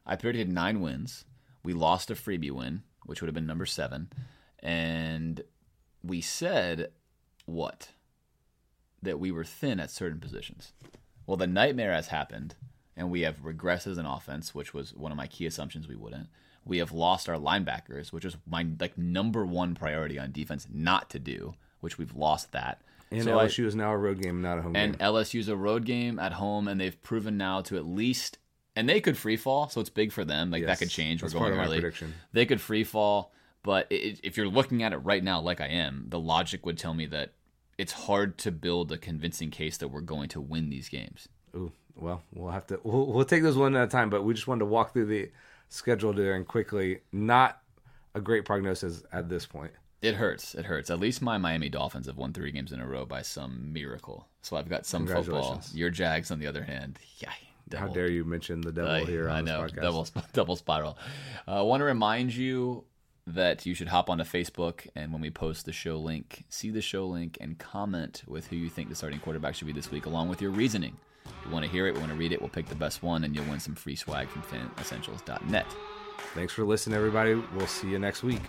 I 0.06 0.16
predicted 0.16 0.52
nine 0.54 0.82
wins. 0.82 1.26
We 1.64 1.74
lost 1.74 2.10
a 2.10 2.16
freebie 2.16 2.52
win, 2.52 2.84
which 3.06 3.22
would 3.22 3.28
have 3.28 3.36
been 3.36 3.46
number 3.46 3.66
seven, 3.66 4.10
and 4.64 5.42
we 6.04 6.22
said 6.22 6.92
what 7.46 7.90
that 9.02 9.20
we 9.20 9.32
were 9.32 9.44
thin 9.46 9.80
at 9.80 9.90
certain 9.92 10.20
positions. 10.20 10.74
Well, 11.26 11.38
the 11.38 11.48
nightmare 11.48 11.94
has 11.94 12.08
happened, 12.08 12.56
and 12.98 13.10
we 13.12 13.22
have 13.22 13.44
regresses 13.44 13.98
in 13.98 14.06
offense, 14.06 14.54
which 14.54 14.74
was 14.74 14.94
one 14.94 15.12
of 15.12 15.18
my 15.18 15.28
key 15.28 15.46
assumptions 15.46 15.88
we 15.88 15.96
wouldn't. 15.96 16.28
We 16.66 16.80
have 16.80 16.92
lost 16.92 17.30
our 17.30 17.38
linebackers, 17.38 18.12
which 18.12 18.26
is 18.26 18.36
my 18.46 18.66
like 18.80 18.98
number 18.98 19.46
one 19.46 19.74
priority 19.76 20.20
on 20.20 20.32
defense 20.32 20.68
not 20.72 21.10
to 21.12 21.20
do, 21.20 21.54
which 21.80 21.98
we've 21.98 22.16
lost 22.16 22.52
that. 22.52 22.82
And 23.12 23.24
So 23.24 23.40
I- 23.40 23.46
LSU 23.48 23.66
is 23.66 23.76
now 23.76 23.92
a 23.92 23.98
road 23.98 24.22
game, 24.22 24.42
not 24.42 24.60
a 24.60 24.62
home 24.62 24.76
and 24.76 24.98
game. 24.98 25.08
LSU's 25.08 25.48
a 25.48 25.56
road 25.56 25.86
game 25.86 26.20
at 26.20 26.34
home, 26.34 26.68
and 26.68 26.80
they've 26.80 27.02
proven 27.02 27.38
now 27.38 27.62
to 27.62 27.78
at 27.78 27.86
least, 27.86 28.38
and 28.76 28.88
they 28.88 29.00
could 29.02 29.18
free 29.18 29.38
fall, 29.38 29.70
so 29.70 29.82
it's 29.82 29.90
big 29.90 30.12
for 30.12 30.24
them. 30.26 30.52
Like 30.52 30.62
Yes, 30.62 30.78
that 30.80 30.84
could 30.86 30.92
change. 30.92 31.24
We're 31.24 31.30
going 31.30 31.40
part 31.44 31.54
of 31.54 31.58
my 31.58 31.66
early. 31.66 31.80
prediction. 31.80 32.14
They 32.34 32.46
could 32.46 32.62
free 32.62 32.84
fall, 32.84 33.34
but 33.64 33.88
it, 33.90 34.20
if 34.24 34.38
you're 34.38 34.48
looking 34.48 34.84
at 34.84 34.94
it 34.94 34.98
right 34.98 35.24
now, 35.24 35.40
like 35.42 35.62
I 35.62 35.68
am, 35.68 36.06
the 36.10 36.20
logic 36.20 36.66
would 36.66 36.78
tell 36.78 36.94
me 36.94 37.06
that 37.08 37.34
it's 37.78 37.94
hard 37.94 38.38
to 38.40 38.52
build 38.52 38.92
a 38.92 38.98
convincing 38.98 39.52
case 39.52 39.78
that 39.78 39.88
we're 39.88 40.02
going 40.02 40.30
to 40.30 40.42
win 40.42 40.70
these 40.70 40.90
games. 40.90 41.28
Ooh, 41.56 41.72
well, 41.96 42.22
we'll 42.34 42.52
have 42.52 42.68
to 42.68 42.80
we'll, 42.84 43.06
we'll 43.08 43.26
take 43.26 43.44
those 43.44 43.58
one 43.58 43.76
at 43.76 43.84
a 43.84 43.88
time, 43.88 44.10
but 44.10 44.24
we 44.24 44.34
just 44.34 44.48
wanted 44.48 44.60
to 44.60 44.66
walk 44.66 44.94
through 44.94 45.08
the 45.08 45.32
schedule 45.70 46.14
there 46.14 46.36
and 46.36 46.48
quickly. 46.48 47.00
Not 47.12 47.62
a 48.16 48.22
great 48.22 48.46
prognosis 48.46 49.04
at 49.12 49.30
this 49.30 49.46
point. 49.46 49.72
It 50.02 50.16
hurts. 50.16 50.56
It 50.56 50.66
hurts. 50.66 50.90
At 50.90 51.00
least 51.00 51.22
my 51.22 51.38
Miami 51.38 51.68
Dolphins 51.68 52.06
have 52.08 52.18
won 52.18 52.32
three 52.32 52.52
games 52.52 52.72
in 52.72 52.80
a 52.80 52.88
row 52.88 53.06
by 53.06 53.22
some 53.22 53.74
miracle. 53.74 54.28
So 54.42 54.56
I've 54.56 54.70
got 54.70 54.86
some 54.86 55.06
football. 55.06 55.62
Your 55.74 55.90
Jags, 55.90 56.32
on 56.32 56.40
the 56.40 56.48
other 56.48 56.64
hand, 56.64 57.00
yeah. 57.18 57.32
How 57.78 57.88
dare 57.88 58.10
you 58.10 58.26
mention 58.26 58.62
the 58.62 58.72
devil 58.72 58.90
I, 58.92 59.04
here 59.06 59.30
on 59.30 59.36
I 59.36 59.42
this 59.42 59.52
know, 59.52 59.60
podcast? 59.62 59.82
double 59.82 60.08
double 60.34 60.56
spiral. 60.56 60.98
Uh, 61.48 61.60
I 61.60 61.62
want 61.62 61.82
to 61.82 61.86
remind 61.86 62.34
you 62.34 62.84
that 63.34 63.66
you 63.66 63.74
should 63.74 63.88
hop 63.88 64.10
onto 64.10 64.24
Facebook 64.24 64.88
and 64.96 65.12
when 65.14 65.22
we 65.22 65.30
post 65.30 65.66
the 65.66 65.72
show 65.72 65.98
link, 65.98 66.44
see 66.50 66.72
the 66.72 66.82
show 66.82 67.06
link 67.06 67.38
and 67.40 67.58
comment 67.58 68.24
with 68.28 68.48
who 68.48 68.56
you 68.56 68.70
think 68.70 68.90
the 68.90 68.96
starting 68.96 69.20
quarterback 69.20 69.56
should 69.56 69.68
be 69.68 69.74
this 69.74 69.92
week, 69.92 70.06
along 70.06 70.30
with 70.30 70.42
your 70.42 70.52
reasoning. 70.52 70.98
We 71.46 71.52
want 71.52 71.64
to 71.66 71.72
hear 71.72 71.88
it. 71.88 71.94
We 71.94 72.00
want 72.00 72.12
to 72.12 72.18
read 72.18 72.32
it. 72.32 72.42
We'll 72.42 72.50
pick 72.50 72.68
the 72.68 72.76
best 72.76 73.04
one, 73.04 73.24
and 73.24 73.36
you'll 73.36 73.46
win 73.46 73.60
some 73.60 73.76
free 73.76 73.96
swag 73.96 74.28
from 74.30 74.42
FanEssentials.net. 74.44 75.66
Thanks 76.34 76.54
for 76.54 76.64
listening, 76.66 76.98
everybody. 76.98 77.36
We'll 77.56 77.68
see 77.68 77.90
you 77.90 78.00
next 78.00 78.24
week. 78.24 78.42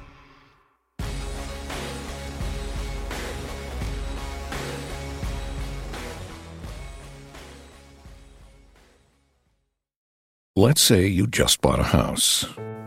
Let's 10.56 10.80
say 10.82 11.06
you 11.06 11.26
just 11.26 11.60
bought 11.60 11.78
a 11.78 11.84
house. 11.84 12.44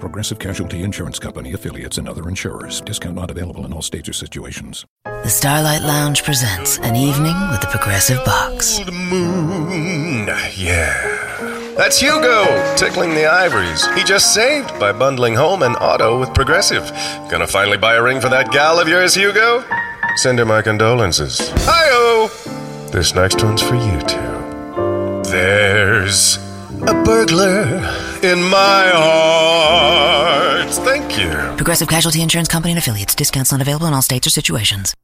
Progressive 0.00 0.38
Casualty 0.38 0.82
Insurance 0.82 1.18
Company 1.18 1.52
affiliates 1.52 1.98
and 1.98 2.08
other 2.08 2.28
insurers. 2.28 2.80
Discount 2.80 3.16
not 3.16 3.30
available 3.30 3.66
in 3.66 3.72
all 3.72 3.82
states 3.82 4.08
or 4.08 4.12
situations. 4.12 4.86
The 5.04 5.28
Starlight 5.28 5.82
Lounge 5.82 6.22
presents 6.22 6.78
an 6.78 6.94
evening 6.94 7.34
with 7.50 7.60
the 7.60 7.66
Progressive 7.66 8.24
Box. 8.24 8.78
Old 8.78 8.92
moon. 8.92 10.28
Yeah. 10.56 11.74
That's 11.76 12.00
Hugo 12.00 12.74
tickling 12.76 13.10
the 13.10 13.26
ivories. 13.26 13.86
He 13.94 14.04
just 14.04 14.34
saved 14.34 14.68
by 14.80 14.92
bundling 14.92 15.34
home 15.34 15.62
and 15.62 15.76
auto 15.76 16.18
with 16.18 16.32
Progressive. 16.34 16.88
Gonna 17.30 17.46
finally 17.46 17.78
buy 17.78 17.94
a 17.94 18.02
ring 18.02 18.20
for 18.20 18.28
that 18.28 18.50
gal 18.52 18.80
of 18.80 18.88
yours, 18.88 19.14
Hugo? 19.14 19.64
Send 20.16 20.38
her 20.38 20.44
my 20.44 20.62
condolences. 20.62 21.50
Hi-oh! 21.64 22.88
This 22.90 23.14
next 23.14 23.42
one's 23.42 23.62
for 23.62 23.76
you 23.76 24.00
two. 24.02 25.30
There's 25.30 26.38
a 26.88 26.94
burglar 27.04 27.64
in 28.22 28.42
my 28.42 28.90
heart. 28.94 30.70
Thank 30.70 31.08
Thank 31.08 31.20
you. 31.20 31.56
Progressive 31.56 31.88
Casualty 31.88 32.20
Insurance 32.20 32.48
Company 32.48 32.72
and 32.72 32.78
affiliates. 32.78 33.14
Discounts 33.14 33.50
not 33.52 33.62
available 33.62 33.86
in 33.86 33.94
all 33.94 34.02
states 34.02 34.26
or 34.26 34.30
situations. 34.30 34.94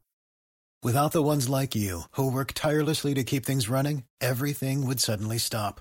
Without 0.82 1.12
the 1.12 1.22
ones 1.22 1.48
like 1.48 1.74
you, 1.74 2.02
who 2.12 2.30
work 2.30 2.52
tirelessly 2.52 3.14
to 3.14 3.24
keep 3.24 3.46
things 3.46 3.70
running, 3.70 4.04
everything 4.20 4.86
would 4.86 5.00
suddenly 5.00 5.38
stop. 5.38 5.80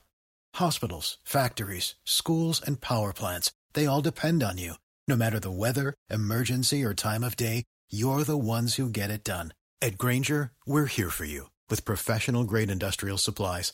Hospitals, 0.56 1.18
factories, 1.26 1.96
schools, 2.06 2.62
and 2.66 2.80
power 2.80 3.12
plants, 3.12 3.52
they 3.74 3.86
all 3.86 4.02
depend 4.02 4.44
on 4.44 4.58
you. 4.58 4.76
No 5.08 5.18
matter 5.18 5.40
the 5.40 5.52
weather, 5.52 5.94
emergency, 6.10 6.84
or 6.86 6.94
time 6.94 7.24
of 7.24 7.36
day, 7.36 7.66
you're 7.92 8.24
the 8.24 8.38
ones 8.38 8.76
who 8.76 8.88
get 8.90 9.10
it 9.10 9.26
done. 9.26 9.54
At 9.82 9.98
Grainger, 9.98 10.52
we're 10.66 10.86
here 10.86 11.10
for 11.10 11.26
you 11.26 11.50
with 11.70 11.86
professional 11.86 12.46
grade 12.46 12.72
industrial 12.72 13.18
supplies. 13.18 13.74